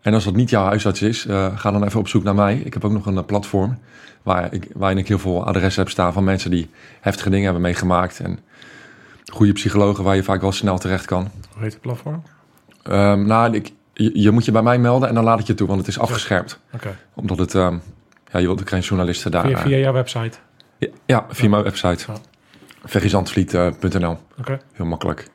En 0.00 0.14
als 0.14 0.24
dat 0.24 0.34
niet 0.34 0.50
jouw 0.50 0.64
huisarts 0.64 1.02
is, 1.02 1.26
eh, 1.26 1.58
ga 1.58 1.70
dan 1.70 1.84
even 1.84 2.00
op 2.00 2.08
zoek 2.08 2.22
naar 2.22 2.34
mij. 2.34 2.56
Ik 2.64 2.72
heb 2.72 2.84
ook 2.84 2.92
nog 2.92 3.06
een 3.06 3.16
eh, 3.16 3.24
platform 3.24 3.78
waar 4.22 4.52
ik, 4.52 4.68
waarin 4.74 4.98
ik 4.98 5.08
heel 5.08 5.18
veel 5.18 5.44
adressen 5.44 5.82
heb 5.82 5.92
staan 5.92 6.12
van 6.12 6.24
mensen 6.24 6.50
die 6.50 6.70
heftige 7.00 7.28
dingen 7.28 7.44
hebben 7.44 7.62
meegemaakt. 7.62 8.20
En 8.20 8.38
goede 9.32 9.52
psychologen 9.52 10.04
waar 10.04 10.16
je 10.16 10.22
vaak 10.22 10.40
wel 10.40 10.52
snel 10.52 10.78
terecht 10.78 11.04
kan. 11.04 11.30
Hoe 11.52 11.62
heet 11.62 11.72
het 11.72 11.80
platform? 11.80 12.22
Ehm, 12.82 13.26
nou, 13.26 13.54
ik, 13.54 13.72
je, 13.92 14.10
je 14.20 14.30
moet 14.30 14.44
je 14.44 14.52
bij 14.52 14.62
mij 14.62 14.78
melden 14.78 15.08
en 15.08 15.14
dan 15.14 15.24
laat 15.24 15.40
ik 15.40 15.46
je 15.46 15.54
toe, 15.54 15.66
want 15.66 15.78
het 15.78 15.88
is 15.88 15.98
afgeschermd. 15.98 16.58
Oké. 16.72 16.96
Omdat 17.14 17.38
het, 17.38 17.54
ehm, 17.54 17.76
ja, 18.32 18.38
je 18.38 18.46
wilt 18.46 18.60
ook 18.60 18.68
geen 18.68 18.80
journalisten 18.80 19.30
daar. 19.30 19.46
Via, 19.46 19.56
eh, 19.56 19.62
via 19.62 19.76
jouw 19.76 19.92
website. 19.92 20.38
Ja, 20.78 20.88
ja, 21.06 21.26
via 21.28 21.48
mijn 21.48 21.62
website. 21.62 22.04
Ja. 22.12 22.18
Oké. 24.38 24.60
Heel 24.72 24.86
makkelijk. 24.86 25.26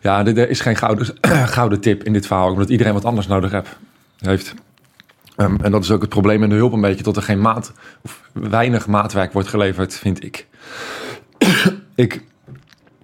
Ja, 0.00 0.26
er, 0.26 0.38
er 0.38 0.48
is 0.50 0.60
geen 0.60 0.76
gouden, 0.76 1.16
gouden 1.56 1.80
tip 1.80 2.02
in 2.02 2.12
dit 2.12 2.26
verhaal, 2.26 2.50
omdat 2.50 2.68
iedereen 2.68 2.92
wat 2.92 3.04
anders 3.04 3.26
nodig 3.26 3.50
heb, 3.50 3.76
heeft. 4.18 4.54
Ehm, 5.36 5.56
en 5.62 5.70
dat 5.70 5.82
is 5.82 5.90
ook 5.90 6.00
het 6.00 6.10
probleem 6.10 6.42
in 6.42 6.48
de 6.48 6.54
hulp 6.54 6.72
een 6.72 6.80
beetje, 6.80 7.02
dat 7.02 7.16
er 7.16 7.22
geen 7.22 7.40
maat 7.40 7.72
of 8.02 8.30
weinig 8.32 8.86
maatwerk 8.86 9.32
wordt 9.32 9.48
geleverd, 9.48 9.94
vind 9.94 10.24
ik. 10.24 10.46
ik 11.94 12.24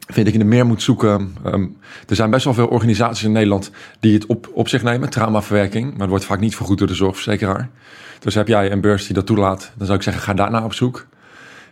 vind 0.07 0.26
dat 0.26 0.34
je 0.34 0.40
er 0.40 0.46
meer 0.46 0.66
moet 0.66 0.82
zoeken. 0.82 1.36
Ehm, 1.44 1.66
er 2.09 2.16
zijn 2.16 2.30
best 2.30 2.44
wel 2.44 2.55
veel 2.55 2.66
organisaties 2.66 3.24
in 3.24 3.32
Nederland 3.32 3.70
die 4.01 4.14
het 4.14 4.26
op, 4.26 4.51
op 4.53 4.68
zich 4.68 4.82
nemen, 4.82 5.11
traumaverwerking, 5.11 5.90
maar 5.90 6.01
het 6.01 6.09
wordt 6.09 6.24
vaak 6.24 6.40
niet 6.40 6.57
vergoed 6.57 6.78
door 6.78 6.86
de 6.86 6.94
zorgverzekeraar. 6.94 7.70
Dus 8.18 8.34
heb 8.34 8.48
jij 8.48 8.72
een 8.72 8.80
beurs 8.80 9.07
die 9.07 9.14
dat 9.14 9.26
toelaat, 9.26 9.72
dan 9.76 9.86
zou 9.86 9.98
ik 9.98 10.05
zeggen, 10.05 10.22
ga 10.22 10.34
daarna 10.34 10.64
op 10.64 10.74
zoek. 10.74 11.07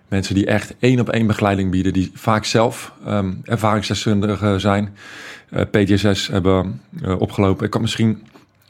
Mensen 0.09 0.35
die 0.35 0.47
echt 0.47 0.75
één 0.79 1.01
op 1.01 1.09
één 1.09 1.27
begeleiding 1.27 1.71
bieden, 1.71 1.93
die 1.93 2.11
vaak 2.15 2.45
zelf 2.45 2.93
ervaringsdeskundigen 3.45 4.61
zijn, 4.61 4.95
eh, 5.51 5.63
PTSS 5.71 6.27
hebben 6.29 6.81
eh, 7.03 7.21
opgelopen. 7.21 7.65
Ik 7.65 7.71
kan 7.71 7.81
misschien, 7.81 8.23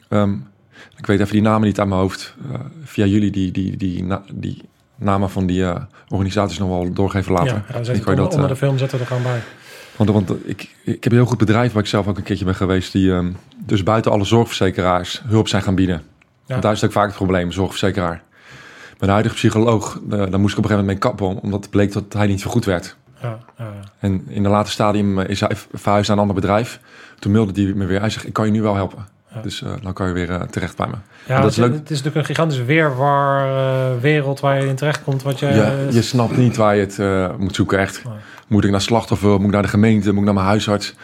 ehm, 0.09 0.33
ik 0.97 1.05
weet 1.05 1.19
even 1.19 1.31
die 1.31 1.41
namen 1.41 1.67
niet 1.67 1.79
aan 1.79 1.87
mijn 1.87 2.01
hoofd, 2.01 2.35
eh, 2.51 2.59
via 2.83 3.05
jullie 3.05 3.31
die, 3.31 3.51
die, 3.51 3.77
die, 3.77 4.03
na- 4.03 4.23
die 4.33 4.61
namen 4.95 5.29
van 5.29 5.45
die 5.45 5.65
organisaties 6.07 6.57
nog 6.57 6.69
wel 6.69 6.93
doorgeven 6.93 7.31
later. 7.31 7.63
Ja, 7.67 7.73
dan 7.73 7.95
ik 7.95 8.05
je 8.05 8.23
onder, 8.29 8.47
de 8.47 8.55
film 8.55 8.77
zetten 8.77 8.97
we 8.97 9.03
er 9.03 9.09
gewoon 9.09 9.23
bij. 9.23 9.41
want, 9.95 10.09
want 10.09 10.47
ik, 10.47 10.75
ik 10.83 11.03
heb 11.03 11.11
een 11.11 11.17
heel 11.17 11.25
goed 11.27 11.37
bedrijf 11.37 11.71
waar 11.73 11.83
ik 11.83 11.89
zelf 11.89 12.07
ook 12.07 12.17
een 12.17 12.23
keertje 12.23 12.45
ben 12.45 12.55
geweest, 12.55 12.91
die 12.91 13.11
ehm, 13.11 13.31
dus 13.57 13.83
buiten 13.83 14.11
alle 14.11 14.23
zorgverzekeraars 14.25 15.21
hulp 15.27 15.47
zijn 15.47 15.61
gaan 15.61 15.75
bieden. 15.75 15.95
Ja. 15.95 16.25
Want 16.47 16.61
daar 16.61 16.73
is 16.73 16.83
ook 16.83 16.91
vaak 16.91 17.07
het 17.07 17.15
probleem, 17.15 17.51
zorgverzekeraar. 17.51 18.23
Mijn 18.99 19.11
huidige 19.11 19.35
psycholoog, 19.35 19.99
eh, 20.09 20.09
daar 20.09 20.39
moest 20.39 20.53
ik 20.53 20.57
op 20.57 20.63
een 20.63 20.69
gegeven 20.69 20.69
moment 20.69 20.87
mee 20.87 20.97
kappen, 20.97 21.41
omdat 21.41 21.61
het 21.61 21.69
bleek 21.69 21.93
dat 21.93 22.13
hij 22.13 22.27
niet 22.27 22.41
vergoed 22.41 22.65
werd. 22.65 22.95
Ja, 23.21 23.39
ja, 23.57 23.63
ja. 23.65 23.89
En 23.99 24.25
in 24.27 24.43
de 24.43 24.49
late 24.49 24.71
stadium 24.71 25.19
eh, 25.19 25.29
is 25.29 25.39
hij 25.39 25.55
verhuisd 25.73 26.07
naar 26.07 26.17
een 26.17 26.23
ander 26.23 26.41
bedrijf. 26.41 26.79
Toen 27.19 27.31
mailde 27.31 27.61
hij 27.61 27.73
me 27.73 27.85
weer. 27.85 27.99
Hij 27.99 28.09
zegt, 28.09 28.27
ik 28.27 28.33
kan 28.33 28.45
je 28.45 28.51
nu 28.51 28.61
wel 28.61 28.75
helpen. 28.75 29.07
Dus 29.43 29.61
eh, 29.61 29.71
dan 29.81 29.93
kan 29.93 30.07
je 30.07 30.13
weer 30.13 30.47
terecht 30.49 30.77
bij 30.77 30.87
me. 30.87 30.95
Ja, 31.27 31.35
dat 31.35 31.43
het, 31.43 31.51
is 31.51 31.57
leuk. 31.57 31.73
het 31.73 31.89
is 31.89 31.97
natuurlijk 31.97 32.15
een 32.15 32.35
gigantische 32.35 32.63
weerwar 32.63 33.99
wereld 33.99 34.39
waar 34.39 34.61
je 34.61 34.67
in 34.67 34.75
terecht 34.75 35.03
komt. 35.03 35.23
Wat 35.23 35.39
je, 35.39 35.45
je, 35.45 35.87
je 35.91 36.01
snapt 36.01 36.37
niet 36.37 36.55
waar 36.55 36.75
je 36.75 36.81
het 36.81 37.37
moet 37.37 37.55
zoeken, 37.55 37.79
echt. 37.79 38.03
Nee. 38.05 38.13
Moet 38.47 38.63
ik 38.63 38.71
naar 38.71 38.81
slachtoffer, 38.81 39.29
moet 39.29 39.45
ik 39.45 39.51
naar 39.51 39.61
de 39.61 39.67
gemeente, 39.67 40.09
moet 40.09 40.19
ik 40.19 40.25
naar 40.25 40.33
mijn 40.33 40.45
huisarts? 40.45 40.95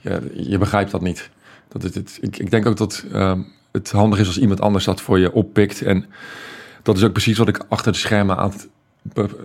Je, 0.00 0.32
je 0.34 0.58
begrijpt 0.58 0.90
dat 0.90 1.00
niet. 1.00 1.30
Dat 1.68 1.82
het, 1.82 1.94
het, 1.94 2.18
ik, 2.20 2.38
ik 2.38 2.50
denk 2.50 2.66
ook 2.66 2.76
dat 2.76 3.04
ehm, 3.12 3.40
het 3.72 3.90
handig 3.90 4.18
is 4.18 4.26
als 4.26 4.38
iemand 4.38 4.60
anders 4.60 4.84
dat 4.84 5.00
voor 5.00 5.18
je 5.18 5.32
oppikt. 5.32 5.82
En 5.82 6.06
dat 6.82 6.96
is 6.96 7.04
ook 7.04 7.12
precies 7.12 7.38
wat 7.38 7.48
ik 7.48 7.64
achter 7.68 7.92
de 7.92 7.98
schermen 7.98 8.36
aan 8.36 8.50
het 8.50 8.68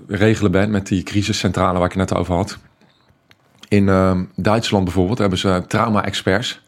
regelen 0.07 0.51
ben 0.51 0.71
met 0.71 0.87
die 0.87 1.03
crisiscentrale 1.03 1.77
waar 1.77 1.89
ik 1.91 1.97
het 1.97 2.09
net 2.09 2.19
over 2.19 2.35
had. 2.35 2.57
In 3.67 3.89
ehm, 3.89 4.23
Duitsland 4.35 4.83
bijvoorbeeld 4.83 5.17
hebben 5.17 5.37
ze 5.37 5.63
trauma-experts. 5.67 6.61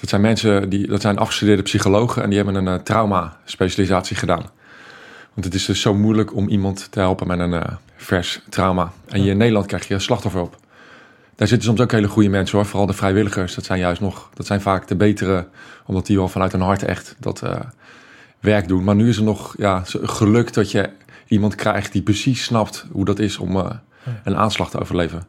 Dat 0.00 0.08
zijn 0.08 0.20
mensen 0.20 0.68
die, 0.68 0.86
dat 0.86 1.00
zijn 1.00 1.18
afgestudeerde 1.18 1.62
psychologen 1.62 2.22
en 2.22 2.28
die 2.28 2.36
hebben 2.42 2.54
een 2.54 2.68
eh, 2.68 2.82
trauma-specialisatie 2.82 4.16
gedaan. 4.16 4.50
Want 5.34 5.44
het 5.44 5.54
is 5.54 5.64
dus 5.64 5.80
zo 5.80 5.94
moeilijk 5.94 6.34
om 6.34 6.48
iemand 6.48 6.86
te 6.90 7.00
helpen 7.00 7.26
met 7.26 7.38
een 7.38 7.54
eh, 7.54 7.72
vers 7.96 8.40
trauma. 8.48 8.92
En 9.06 9.20
hier 9.20 9.30
in 9.30 9.36
Nederland 9.36 9.66
krijg 9.66 9.88
je 9.88 9.98
slachtofferhulp. 9.98 10.56
Daar 11.36 11.48
zitten 11.48 11.66
soms 11.68 11.80
ook 11.80 11.92
hele 11.92 12.08
goede 12.08 12.28
mensen 12.28 12.56
hoor. 12.56 12.66
Vooral 12.66 12.86
de 12.86 12.92
vrijwilligers. 12.92 13.54
Dat 13.54 13.64
zijn 13.64 13.78
juist 13.78 14.00
nog, 14.00 14.30
dat 14.34 14.46
zijn 14.46 14.60
vaak 14.60 14.88
de 14.88 14.96
betere, 14.96 15.46
omdat 15.86 16.06
die 16.06 16.16
wel 16.16 16.28
vanuit 16.28 16.52
hun 16.52 16.60
hart 16.60 16.82
echt 16.82 17.16
dat 17.18 17.42
eh, 17.42 17.60
werk 18.40 18.68
doen. 18.68 18.84
Maar 18.84 18.94
nu 18.94 19.08
is 19.08 19.16
er 19.16 19.22
nog 19.22 19.54
ja, 19.58 19.82
geluk 20.02 20.52
dat 20.52 20.70
je 20.70 20.90
iemand 21.26 21.54
krijgt 21.54 21.92
die 21.92 22.02
precies 22.02 22.44
snapt 22.44 22.86
hoe 22.92 23.04
dat 23.04 23.18
is 23.18 23.38
om 23.38 23.56
eh, 23.56 23.70
een 24.24 24.36
aanslag 24.36 24.70
te 24.70 24.80
overleven. 24.80 25.26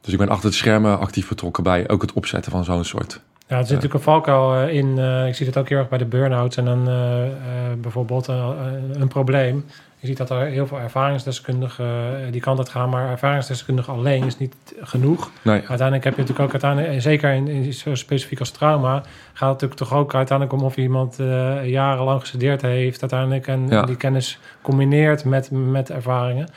Dus 0.00 0.12
ik 0.12 0.18
ben 0.18 0.28
achter 0.28 0.50
de 0.50 0.56
schermen 0.56 0.98
actief 0.98 1.28
betrokken 1.28 1.62
bij 1.62 1.88
ook 1.88 2.02
het 2.02 2.12
opzetten 2.12 2.52
van 2.52 2.64
zo'n 2.64 2.84
soort. 2.84 3.20
Ja, 3.46 3.58
er 3.58 3.64
zit 3.66 3.74
natuurlijk 3.74 3.94
een 3.94 4.12
valkuil 4.12 4.54
eh, 4.68 4.74
in. 4.76 4.98
eh, 4.98 5.26
ik 5.26 5.34
zie 5.34 5.46
het 5.46 5.56
ook 5.56 5.68
heel 5.68 5.78
erg 5.78 5.88
bij 5.88 5.98
de 5.98 6.04
burn-outs 6.04 6.56
en 6.56 6.64
dan 6.64 6.88
eh, 6.88 7.26
eh, 7.26 7.32
bijvoorbeeld 7.80 8.28
eh, 8.28 8.48
een 8.92 9.08
probleem. 9.08 9.64
Je 10.02 10.08
ziet 10.08 10.16
dat 10.16 10.30
er 10.30 10.46
heel 10.46 10.66
veel 10.66 10.78
ervaringsdeskundigen 10.80 11.86
eh, 12.26 12.32
die 12.32 12.40
kant 12.40 12.58
uit 12.58 12.68
gaan, 12.68 12.88
maar 12.88 13.10
ervaringsdeskundigen 13.10 13.92
alleen 13.92 14.24
is 14.24 14.38
niet 14.38 14.54
genoeg. 14.80 15.30
Nee, 15.42 15.54
Uiteindelijk 15.58 16.04
heb 16.04 16.14
je 16.14 16.20
natuurlijk 16.20 16.54
ook 16.54 16.62
uiteindelijk, 16.62 17.02
zeker 17.02 17.32
in, 17.32 17.48
in 17.48 17.72
zo 17.72 17.94
specifiek 17.94 18.38
als 18.38 18.50
trauma, 18.50 18.92
gaat 18.92 19.02
het 19.32 19.40
natuurlijk 19.40 19.80
toch 19.80 19.92
ook 19.94 20.14
uiteindelijk 20.14 20.58
om 20.58 20.64
of 20.66 20.76
iemand 20.76 21.18
eh, 21.18 21.68
jarenlang 21.68 22.20
gestudeerd 22.20 22.62
heeft 22.62 23.00
uiteindelijk 23.00 23.46
en 23.46 23.68
Ja. 23.68 23.82
die 23.82 23.96
kennis 23.96 24.38
combineert 24.62 25.24
met, 25.24 25.50
met 25.50 25.90
ervaringen. 25.90 26.48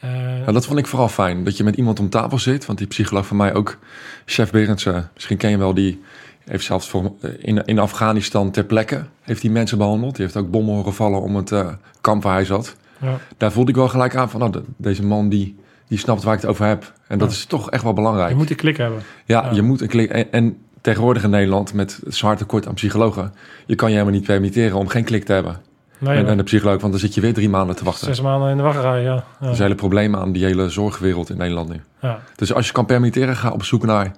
Eh, 0.00 0.10
Ja, 0.46 0.52
dat 0.52 0.66
vond 0.66 0.78
ik 0.78 0.86
vooral 0.86 1.08
fijn. 1.08 1.44
Dat 1.44 1.56
je 1.56 1.64
met 1.64 1.76
iemand 1.76 2.00
om 2.00 2.10
tafel 2.10 2.38
zit. 2.38 2.66
Want 2.66 2.78
die 2.78 2.86
psycholoog 2.86 3.26
van 3.26 3.36
mij 3.36 3.54
ook, 3.54 3.78
chef 4.24 4.50
Berendsen, 4.50 5.10
misschien 5.14 5.36
ken 5.36 5.50
je 5.50 5.58
wel, 5.58 5.74
die 5.74 6.02
heeft 6.44 6.64
zelfs 6.64 6.88
voor, 6.88 7.12
in, 7.38 7.64
in 7.64 7.78
Afghanistan 7.78 8.50
ter 8.50 8.64
plekke 8.64 9.04
heeft 9.22 9.40
die 9.40 9.50
mensen 9.50 9.78
behandeld. 9.78 10.14
Die 10.16 10.24
heeft 10.24 10.36
ook 10.36 10.50
bommen 10.50 10.74
horen 10.74 10.94
vallen 10.94 11.20
om 11.22 11.36
het 11.36 11.52
kamp 12.00 12.22
waar 12.22 12.34
hij 12.34 12.44
zat. 12.44 12.76
Ja. 13.00 13.18
Daar 13.36 13.52
voelde 13.52 13.70
ik 13.70 13.76
wel 13.76 13.88
gelijk 13.88 14.16
aan 14.16 14.30
van, 14.30 14.40
nou, 14.40 14.52
de- 14.52 14.64
deze 14.76 15.04
man 15.04 15.28
die, 15.28 15.56
die 15.88 15.98
snapt 15.98 16.22
waar 16.22 16.34
ik 16.34 16.40
het 16.40 16.50
over 16.50 16.66
heb. 16.66 16.92
En 17.08 17.18
dat 17.18 17.28
Ja. 17.30 17.34
is 17.34 17.44
toch 17.44 17.70
echt 17.70 17.82
wel 17.82 17.92
belangrijk. 17.92 18.30
Je 18.30 18.36
moet 18.36 18.48
die 18.48 18.56
klik 18.56 18.76
hebben. 18.76 19.02
ja, 19.24 19.44
ja. 19.44 19.50
je 19.52 19.62
moet 19.62 19.80
een 19.80 19.88
klik. 19.88 20.10
En, 20.10 20.32
en 20.32 20.56
tegenwoordig 20.80 21.22
in 21.22 21.30
Nederland 21.30 21.72
met 21.74 22.00
het 22.04 22.14
zwaar 22.16 22.36
tekort 22.36 22.66
aan 22.68 22.74
psychologen, 22.74 23.34
je 23.66 23.74
kan 23.74 23.88
je 23.90 23.94
helemaal 23.96 24.16
niet 24.18 24.26
permitteren 24.26 24.76
om 24.78 24.88
geen 24.88 25.04
klik 25.04 25.24
te 25.24 25.32
hebben. 25.32 25.56
Nee, 26.00 26.16
en, 26.18 26.26
en 26.26 26.36
de 26.36 26.42
psycholoog, 26.42 26.80
want 26.80 26.92
dan 26.92 27.00
zit 27.00 27.14
je 27.14 27.20
weer 27.20 27.34
drie 27.34 27.48
maanden 27.48 27.76
te 27.76 27.84
wachten. 27.84 28.06
zes 28.06 28.20
maanden 28.20 28.50
in 28.50 28.56
de 28.56 28.62
wachtrij, 28.62 29.02
ja. 29.02 29.24
Is 29.40 29.46
een 29.58 29.62
hele 29.62 29.74
probleem 29.74 30.16
aan 30.16 30.32
die 30.32 30.44
hele 30.44 30.68
zorgwereld 30.68 31.30
in 31.30 31.36
Nederland 31.36 31.68
nu. 31.68 31.80
ja. 32.00 32.20
Dus 32.36 32.52
als 32.52 32.66
je 32.66 32.72
kan 32.72 32.86
permitteren, 32.86 33.36
ga 33.36 33.50
op 33.50 33.64
zoek 33.64 33.84
naar 33.84 34.12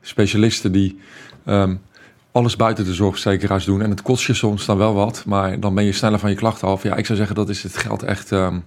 specialisten 0.00 0.72
die 0.72 0.98
ehm, 1.44 1.74
alles 2.32 2.56
buiten 2.56 2.84
de 2.84 2.94
zorgverzekeraars 2.94 3.64
doen. 3.64 3.82
En 3.82 3.90
het 3.90 4.02
kost 4.02 4.26
je 4.26 4.34
soms 4.34 4.66
dan 4.66 4.78
wel 4.78 4.94
wat, 4.94 5.22
maar 5.26 5.60
dan 5.60 5.74
ben 5.74 5.84
je 5.84 5.92
sneller 5.92 6.18
van 6.18 6.30
je 6.30 6.36
klachten 6.36 6.68
af. 6.68 6.82
Ja, 6.82 6.96
ik 6.96 7.06
zou 7.06 7.18
zeggen 7.18 7.36
dat 7.36 7.48
is 7.48 7.62
het 7.62 7.76
geld 7.76 8.02
echt 8.02 8.32
ehm, 8.32 8.58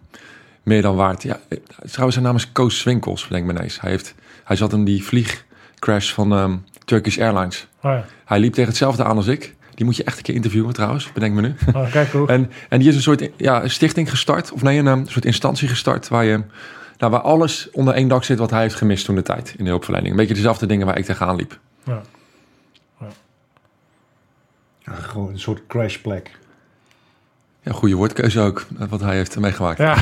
meer 0.64 0.82
dan 0.82 0.96
waard. 0.96 1.24
Ja, 1.24 1.40
eh, 1.48 1.58
trouwens, 1.86 2.14
zijn 2.14 2.24
naam 2.24 2.36
is 2.36 2.52
Koos 2.52 2.80
Swinkels, 2.80 3.28
denk 3.30 3.42
ik 3.42 3.54
me 3.54 3.60
ineens. 3.60 3.82
Hij, 3.82 3.92
heeft, 3.92 4.16
hij 4.44 4.56
zat 4.56 4.74
in 4.74 4.84
die 4.84 5.04
vliegcrash 5.04 6.14
van 6.14 6.34
ehm, 6.34 6.56
Turkish 6.86 7.18
Airlines. 7.18 7.68
Oh, 7.82 7.92
ja. 7.92 8.06
Hij 8.26 8.40
liep 8.40 8.54
tegen 8.54 8.70
hetzelfde 8.70 9.04
aan 9.04 9.16
als 9.16 9.28
ik. 9.28 9.56
Die 9.76 9.86
moet 9.86 9.96
je 9.96 10.04
echt 10.04 10.18
een 10.18 10.24
keer 10.24 10.36
interviewen 10.36 10.74
trouwens, 10.74 11.12
bedenk 11.14 11.34
me 11.34 11.42
nu. 11.42 11.56
Oh, 11.76 11.92
kijk 11.92 12.12
hoe. 12.12 12.28
En, 12.34 12.52
en 12.70 12.80
die 12.80 12.90
is 12.90 12.96
een 12.96 13.02
soort 13.02 13.30
ja, 13.38 13.68
stichting 13.68 14.10
gestart, 14.10 14.52
of 14.52 14.62
nee, 14.62 14.80
een, 14.80 14.88
um, 14.88 15.08
soort 15.08 15.26
instantie 15.26 15.68
gestart 15.68 16.08
waar 16.08 16.26
je 16.26 16.44
nou, 16.98 17.12
waar 17.12 17.22
alles 17.22 17.70
onder 17.72 17.94
één 17.94 18.08
dak 18.08 18.24
zit 18.24 18.38
wat 18.38 18.50
hij 18.50 18.62
heeft 18.62 18.76
gemist 18.76 19.06
toen 19.06 19.16
de 19.16 19.22
tijd 19.22 19.54
in 19.58 19.64
de 19.64 19.70
hulpverlening. 19.70 20.12
Een 20.12 20.18
beetje 20.18 20.34
dezelfde 20.34 20.66
dingen 20.66 20.86
waar 20.86 20.98
ik 20.98 21.06
tegenaan 21.06 21.36
liep. 21.36 21.60
Ja. 21.84 22.02
Ja, 24.86 24.94
gewoon 24.94 25.30
een 25.30 25.40
soort 25.40 25.62
crashplek. 25.68 26.32
Ja, 27.62 27.72
goede 27.72 27.96
woordkeuze 27.96 28.40
ook, 28.40 28.66
wat 28.90 29.02
hij 29.02 29.16
heeft 29.16 29.40
meegemaakt. 29.40 29.78
Ja. 29.78 29.96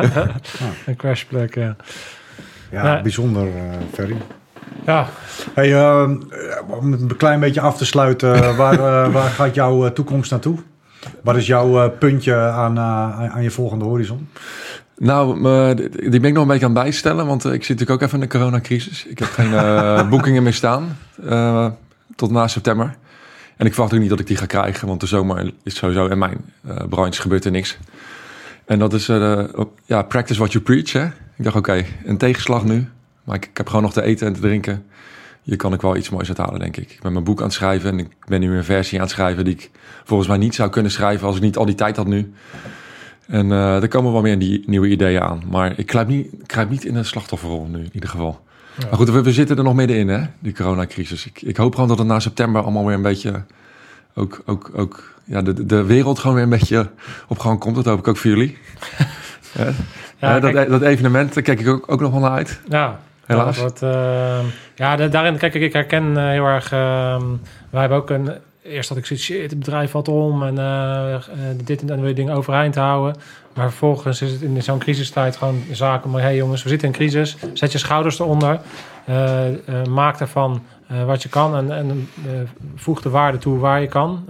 een 0.86 0.96
crashplek, 0.96 1.54
ja. 1.54 1.76
Ja, 2.70 3.02
bijzonder, 3.02 3.46
eh 3.46 3.62
Ferry. 3.92 4.16
Ja, 4.86 5.06
Hey, 5.54 5.74
eh, 5.74 6.10
om 6.66 6.92
het 6.92 7.00
een 7.00 7.16
klein 7.16 7.40
beetje 7.40 7.60
af 7.60 7.76
te 7.76 7.86
sluiten, 7.86 8.34
eh, 8.34 8.56
waar, 8.56 8.72
eh, 8.72 9.12
waar 9.14 9.30
gaat 9.30 9.54
jouw 9.54 9.92
toekomst 9.92 10.30
naartoe? 10.30 10.58
Wat 11.22 11.36
is 11.36 11.46
jouw 11.46 11.90
puntje 11.90 12.34
aan, 12.36 12.78
aan- 12.78 13.42
je 13.42 13.50
volgende 13.50 13.84
horizon? 13.84 14.28
Nou, 14.98 15.40
die 16.10 16.20
ben 16.20 16.24
ik 16.24 16.32
nog 16.32 16.42
een 16.42 16.48
beetje 16.48 16.66
aan 16.66 16.74
het 16.74 16.82
bijstellen, 16.82 17.26
want 17.26 17.44
ik 17.44 17.50
zit 17.64 17.68
natuurlijk 17.78 17.90
ook 17.90 18.02
even 18.08 18.20
in 18.22 18.28
de 18.28 18.38
coronacrisis. 18.38 19.06
Ik 19.06 19.18
heb 19.18 19.28
geen 19.28 19.54
eh, 19.54 20.08
boekingen 20.10 20.42
meer 20.42 20.54
staan 20.54 20.96
eh, 21.28 21.66
tot 22.16 22.30
na 22.30 22.48
september. 22.48 22.94
En 23.58 23.66
ik 23.66 23.72
verwacht 23.72 23.94
ook 23.94 24.00
niet 24.00 24.08
dat 24.08 24.20
ik 24.20 24.26
die 24.26 24.36
ga 24.36 24.46
krijgen, 24.46 24.88
want 24.88 25.00
de 25.00 25.06
zomer 25.06 25.52
is 25.62 25.76
sowieso 25.76 26.06
in 26.06 26.18
mijn 26.18 26.36
eh, 26.66 26.76
branche 26.88 27.20
gebeurt 27.20 27.44
er 27.44 27.50
niks. 27.50 27.78
En 28.64 28.78
dat 28.78 28.92
is, 28.92 29.08
eh, 29.08 29.44
ja, 29.84 30.02
practice 30.02 30.38
what 30.38 30.52
you 30.52 30.64
preach. 30.64 30.92
Hè? 30.92 31.04
Ik 31.36 31.44
dacht, 31.44 31.56
oké, 31.56 31.84
een 32.04 32.18
tegenslag 32.18 32.64
nu. 32.64 32.88
Maar 33.24 33.36
ik, 33.36 33.50
heb 33.54 33.66
gewoon 33.66 33.82
nog 33.82 33.92
te 33.92 34.02
eten 34.02 34.26
en 34.26 34.32
te 34.32 34.40
drinken. 34.40 34.84
Hier 35.42 35.56
kan 35.56 35.72
ik 35.72 35.80
wel 35.80 35.96
iets 35.96 36.10
moois 36.10 36.28
uithalen, 36.28 36.60
denk 36.60 36.76
ik. 36.76 36.90
Ik 36.90 37.00
ben 37.02 37.12
mijn 37.12 37.24
boek 37.24 37.38
aan 37.38 37.44
het 37.44 37.54
schrijven 37.54 37.90
en 37.90 37.98
ik 37.98 38.08
ben 38.26 38.40
nu 38.40 38.56
een 38.56 38.64
versie 38.64 38.98
aan 38.98 39.04
het 39.04 39.14
schrijven 39.14 39.44
die 39.44 39.54
ik 39.54 39.70
volgens 40.04 40.28
mij 40.28 40.38
niet 40.38 40.54
zou 40.54 40.70
kunnen 40.70 40.92
schrijven 40.92 41.26
als 41.26 41.36
ik 41.36 41.42
niet 41.42 41.56
al 41.56 41.66
die 41.66 41.74
tijd 41.74 41.96
had 41.96 42.06
nu. 42.06 42.32
En 43.26 43.52
eh 43.52 43.82
er 43.82 43.88
komen 43.88 44.12
wel 44.12 44.22
meer 44.22 44.38
die 44.38 44.62
nieuwe 44.66 44.88
ideeën 44.88 45.22
aan. 45.22 45.42
Maar 45.50 45.78
ik 45.78 45.86
kruip 45.86 46.08
niet, 46.08 46.30
niet 46.68 46.84
in 46.84 46.94
een 46.94 47.04
slachtofferrol 47.04 47.66
nu, 47.66 47.78
in 47.78 47.90
ieder 47.92 48.08
geval. 48.08 48.40
Maar 48.82 48.98
goed, 48.98 49.10
we, 49.10 49.22
we 49.22 49.32
zitten 49.32 49.56
er 49.56 49.62
nog 49.64 49.74
middenin, 49.74 50.08
hè, 50.08 50.26
die 50.38 50.54
coronacrisis. 50.54 51.26
Ik, 51.26 51.42
ik 51.42 51.56
hoop 51.56 51.74
gewoon 51.74 51.88
dat 51.88 51.98
het 51.98 52.06
na 52.06 52.20
september 52.20 52.62
allemaal 52.62 52.86
weer 52.86 52.94
een 52.94 53.02
beetje... 53.02 53.42
Ook, 54.14 54.40
ook, 54.46 54.70
ook 54.74 55.14
ja, 55.24 55.42
de, 55.42 55.66
de 55.66 55.82
wereld 55.84 56.18
gewoon 56.18 56.34
weer 56.34 56.44
een 56.44 56.50
beetje 56.50 56.88
op 57.28 57.38
gang 57.38 57.58
komt. 57.58 57.74
Dat 57.74 57.84
hoop 57.84 57.98
ik 57.98 58.08
ook 58.08 58.16
voor 58.16 58.30
jullie. 58.30 58.58
Ja, 60.20 60.32
Hè, 60.32 60.40
dat, 60.40 60.52
kijk- 60.52 60.68
dat 60.68 60.82
evenement, 60.82 61.34
daar 61.34 61.42
kijk 61.42 61.60
ik 61.60 61.68
ook, 61.68 61.92
ook 61.92 62.00
nog 62.00 62.10
wel 62.10 62.20
naar 62.20 62.30
uit. 62.30 62.60
Ja, 62.68 62.98
Helaas. 63.26 63.56
Ja, 63.56 63.62
dat 63.62 63.80
wordt, 63.80 63.82
eh, 63.82 64.38
ja 64.74 64.96
da- 64.96 65.06
daarin, 65.08 65.36
kijk, 65.36 65.54
ik 65.54 65.72
herken 65.72 66.16
eh, 66.16 66.28
heel 66.28 66.44
erg. 66.46 66.72
ehm, 66.72 67.22
wij 67.70 67.80
hebben 67.80 67.98
ook 67.98 68.10
een. 68.10 68.30
Eerst 68.62 68.88
had 68.88 68.98
ik 68.98 69.06
zoiets, 69.06 69.24
shit, 69.24 69.50
het 69.50 69.58
bedrijf 69.58 69.90
valt 69.90 70.08
om 70.08 70.42
en 70.42 70.58
eh, 70.58 71.14
eh, 71.14 71.20
dit 71.64 71.90
en 71.90 72.06
je 72.06 72.12
dingen 72.14 72.34
overeind 72.34 72.74
houden. 72.74 73.16
Maar 73.58 73.68
vervolgens 73.68 74.22
is 74.22 74.32
het 74.32 74.42
in 74.42 74.62
zo'n 74.62 74.78
crisistijd 74.78 75.36
gewoon 75.36 75.62
zaken. 75.72 76.10
Maar 76.10 76.22
hey 76.22 76.36
jongens, 76.36 76.62
we 76.62 76.68
zitten 76.68 76.88
in 76.88 76.94
crisis. 76.94 77.36
Zet 77.52 77.72
je 77.72 77.78
schouders 77.78 78.18
eronder. 78.18 78.60
Eh, 79.04 79.48
eh, 79.48 79.54
maak 79.90 80.20
ervan 80.20 80.62
eh, 80.86 81.04
wat 81.04 81.22
je 81.22 81.28
kan 81.28 81.56
en, 81.56 81.72
en 81.72 82.08
voeg 82.76 83.02
de 83.02 83.10
waarde 83.10 83.38
toe 83.38 83.58
waar 83.58 83.80
je 83.80 83.86
kan. 83.86 84.24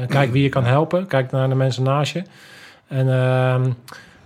En 0.00 0.06
kijk 0.06 0.32
wie 0.32 0.42
je 0.42 0.48
kan 0.48 0.64
helpen. 0.64 1.06
Kijk 1.06 1.30
naar 1.30 1.48
de 1.48 1.54
mensen 1.54 1.82
naast 1.82 2.12
je. 2.12 2.22
En, 2.88 3.08
ehm, 3.08 3.70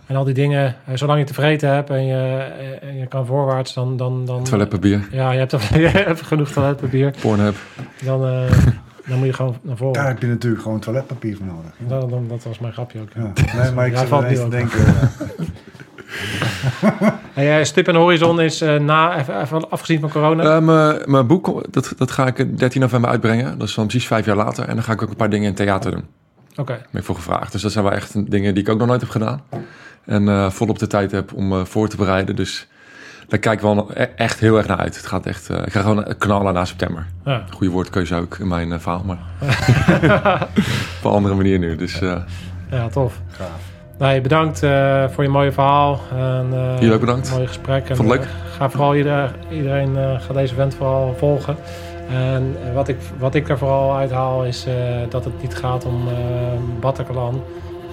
en 0.06 0.16
al 0.16 0.24
die 0.24 0.35
dingen, 0.35 0.77
zolang 0.94 1.18
je 1.18 1.24
tevreden 1.24 1.70
hebt 1.70 1.90
en 1.90 2.06
je, 2.06 2.39
en 2.81 2.97
je 2.97 3.06
kan 3.06 3.27
voorwaarts, 3.27 3.74
dan... 3.74 3.97
dan, 3.97 4.24
dan 4.27 4.44
Toiletpapier, 4.44 5.09
Ja, 5.10 5.31
je 5.31 5.39
hebt, 5.39 5.51
je 5.74 5.89
hebt 5.89 6.23
genoeg 6.23 6.51
toiletpapier. 6.51 7.14
Pornhub. 7.20 7.56
Dan, 8.05 8.48
dan 9.07 9.19
moet 9.19 9.27
je 9.27 9.33
gewoon 9.33 9.57
naar 9.62 9.77
voren. 9.77 9.93
Daar 9.95 10.07
heb 10.07 10.20
je 10.20 10.27
natuurlijk 10.27 10.62
gewoon 10.62 10.81
toiletpapier 10.81 11.37
voor 11.37 11.47
nodig. 11.47 11.70
Dan, 11.78 12.11
dan, 12.11 12.28
dat 12.28 12.43
was 12.45 12.59
mijn 12.59 12.73
grapje 12.73 13.01
ook. 13.01 13.09
Ja. 13.15 13.31
Ja. 13.35 13.62
Nee, 13.62 13.73
maar 13.73 13.87
ik 13.87 13.93
Ja, 13.93 13.99
zit 13.99 14.09
valt 14.09 14.23
ineens 14.24 14.39
nu 14.39 14.45
te 14.45 14.51
denken... 14.57 14.78
ja. 14.85 15.11
Hey, 17.33 17.59
eh, 17.59 17.65
Stip 17.65 17.89
en 17.89 17.95
Horizon 17.95 18.41
is 18.41 18.61
eh, 18.61 18.78
na, 18.81 19.19
even, 19.19 19.41
even 19.41 19.70
afgezien 19.70 20.01
van 20.01 20.11
corona. 20.11 20.57
Eh, 20.57 20.62
mijn- 20.62 21.01
mijn 21.11 21.27
boek, 21.27 21.73
dat, 21.73 21.93
dat 21.97 22.11
ga 22.11 22.27
ik 22.27 22.59
13 22.59 22.81
november 22.81 23.11
uitbrengen. 23.11 23.59
Dat 23.59 23.69
is 23.69 23.74
dan 23.74 23.87
precies 23.87 24.07
vijf 24.07 24.27
jaar 24.27 24.37
later. 24.37 24.69
En 24.69 24.74
dan 24.74 24.85
ga 24.85 24.93
ik 24.93 25.03
ook 25.03 25.09
een 25.11 25.16
paar 25.16 25.31
dingen 25.31 25.49
in 25.49 25.55
theater 25.55 25.91
doen. 25.91 26.05
Oké. 26.57 26.73
Daar 26.73 26.87
ben 26.91 27.01
ik 27.01 27.07
voor 27.07 27.15
gevraagd. 27.15 27.53
Dus 27.53 27.62
dat 27.62 27.73
zijn 27.73 27.85
wel 27.85 27.93
echt 27.93 28.31
dingen 28.31 28.55
die 28.55 28.62
ik 28.62 28.69
ook 28.69 28.78
nog 28.78 28.87
nooit 28.89 29.01
heb 29.01 29.11
gedaan. 29.11 29.43
En 30.05 30.28
eh 30.28 30.51
volop 30.51 30.78
de 30.78 30.87
tijd 30.87 31.11
heb 31.11 31.33
om 31.33 31.53
eh, 31.53 31.65
voor 31.65 31.89
te 31.89 31.97
bereiden. 31.97 32.37
Dus 32.37 32.69
daar 33.28 33.39
kijk 33.39 33.55
ik 33.55 33.61
wel 33.61 33.74
nog 33.74 33.94
e- 33.94 34.03
echt 34.16 34.40
heel 34.40 34.57
erg 34.57 34.66
naar 34.66 34.77
uit. 34.78 34.97
Het 34.97 35.07
gaat 35.07 35.27
echt... 35.27 35.51
eh, 35.51 35.59
ik 35.66 35.73
ga 35.73 35.81
gewoon 35.81 36.05
knallen 36.19 36.55
na 36.55 36.65
september. 36.65 37.07
Ja. 37.24 37.43
Goede 37.51 37.73
woordkeuze 37.73 38.15
ook 38.15 38.36
in 38.39 38.48
mijn 38.48 38.73
eh, 38.73 38.78
verhaal. 38.78 39.03
Maar 39.05 39.19
op 40.98 41.05
een 41.05 41.11
andere 41.11 41.35
manier 41.35 41.59
nu. 41.59 41.77
Dus 41.77 42.01
eh 42.01 42.16
ja, 42.70 42.89
tof. 42.89 43.20
Gaaf. 43.31 43.48
Nee, 43.98 44.20
bedankt 44.20 44.62
eh, 44.62 45.05
voor 45.09 45.24
je 45.24 45.31
mooie 45.31 45.53
verhaal. 45.53 46.01
En, 46.11 46.47
eh, 46.53 46.74
Jullie 46.78 46.94
ook 46.94 47.01
bedankt. 47.01 47.31
Mooi 47.31 47.47
gesprek. 47.47 47.89
En, 47.89 47.97
Vond 47.97 48.11
het 48.11 48.19
eh, 48.20 48.24
leuk. 48.27 48.35
ga 48.57 48.70
vooral 48.70 48.94
iedereen, 48.97 49.28
iedereen 49.51 49.97
eh, 49.97 50.20
ga 50.20 50.32
deze 50.32 50.53
event 50.53 50.74
vooral 50.74 51.15
volgen. 51.19 51.57
En 52.12 52.57
eh, 52.66 52.74
wat 52.74 52.89
ik, 52.89 52.97
wat 53.19 53.35
ik 53.35 53.48
er 53.48 53.59
vooral 53.59 53.97
uithaal 53.97 54.44
is 54.44 54.66
eh, 54.66 54.74
dat 55.09 55.24
het 55.24 55.43
niet 55.43 55.55
gaat 55.55 55.85
om 55.85 56.09
eh 56.09 56.15
Bataclan. 56.81 57.43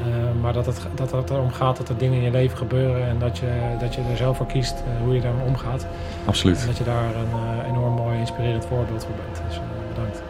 Eh, 0.05 0.41
maar 0.41 0.53
dat 0.53 0.65
het, 0.65 0.81
dat 0.95 1.11
het 1.11 1.29
erom 1.29 1.51
gaat 1.51 1.77
dat 1.77 1.89
er 1.89 1.97
dingen 1.97 2.17
in 2.17 2.23
je 2.23 2.31
leven 2.31 2.57
gebeuren. 2.57 3.07
En 3.07 3.19
dat 3.19 3.37
je, 3.37 3.47
dat 3.79 3.95
je 3.95 4.01
er 4.11 4.17
zelf 4.17 4.37
voor 4.37 4.45
kiest 4.45 4.73
eh, 4.73 5.03
hoe 5.03 5.13
je 5.13 5.21
daarmee 5.21 5.45
omgaat. 5.45 5.81
En 5.81 5.87
absoluut. 6.25 6.65
dat 6.67 6.77
je 6.77 6.83
daar 6.83 7.03
een 7.03 7.61
eh, 7.63 7.69
enorm 7.69 7.93
mooi 7.93 8.17
inspirerend 8.17 8.65
voorbeeld 8.65 9.05
voor 9.05 9.15
bent. 9.25 9.41
Dus 9.47 9.59
bedankt. 9.95 10.21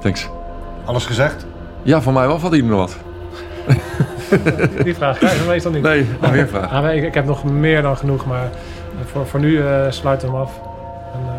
Thanks. 0.00 0.28
Alles 0.84 1.06
gezegd? 1.06 1.46
Ja, 1.82 2.00
voor 2.00 2.12
mij 2.12 2.26
wel. 2.26 2.38
Valt 2.38 2.52
hier 2.52 2.64
nog 2.64 2.78
wat? 2.78 2.96
Die 4.84 4.94
vraag 4.94 5.18
krijgen 5.18 5.40
we 5.40 5.46
meestal 5.46 5.72
niet. 5.72 5.82
Nee, 5.82 6.06
nog 6.20 6.30
weer 6.30 6.40
een 6.40 6.48
vraag. 6.48 6.72
Ah, 6.72 6.94
ik, 6.94 7.02
ik 7.02 7.14
heb 7.14 7.24
nog 7.24 7.44
meer 7.44 7.82
dan 7.82 7.96
genoeg, 7.96 8.26
maar 8.26 8.50
voor, 9.04 9.26
voor 9.26 9.40
nu 9.40 9.66
eh, 9.66 9.86
sluiten 9.88 10.28
we 10.28 10.34
hem 10.34 10.42
af. 10.42 10.60
En, 11.12 11.20
eh, 11.20 11.34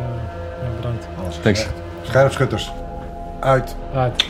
ja, 0.61 0.75
bedankt. 0.75 1.07
Alles 1.23 1.39
Thanks. 1.41 1.59
gezegd. 1.59 1.77
Scherpschutters. 2.01 2.71
Uit. 3.39 3.75
Uit. 3.93 4.25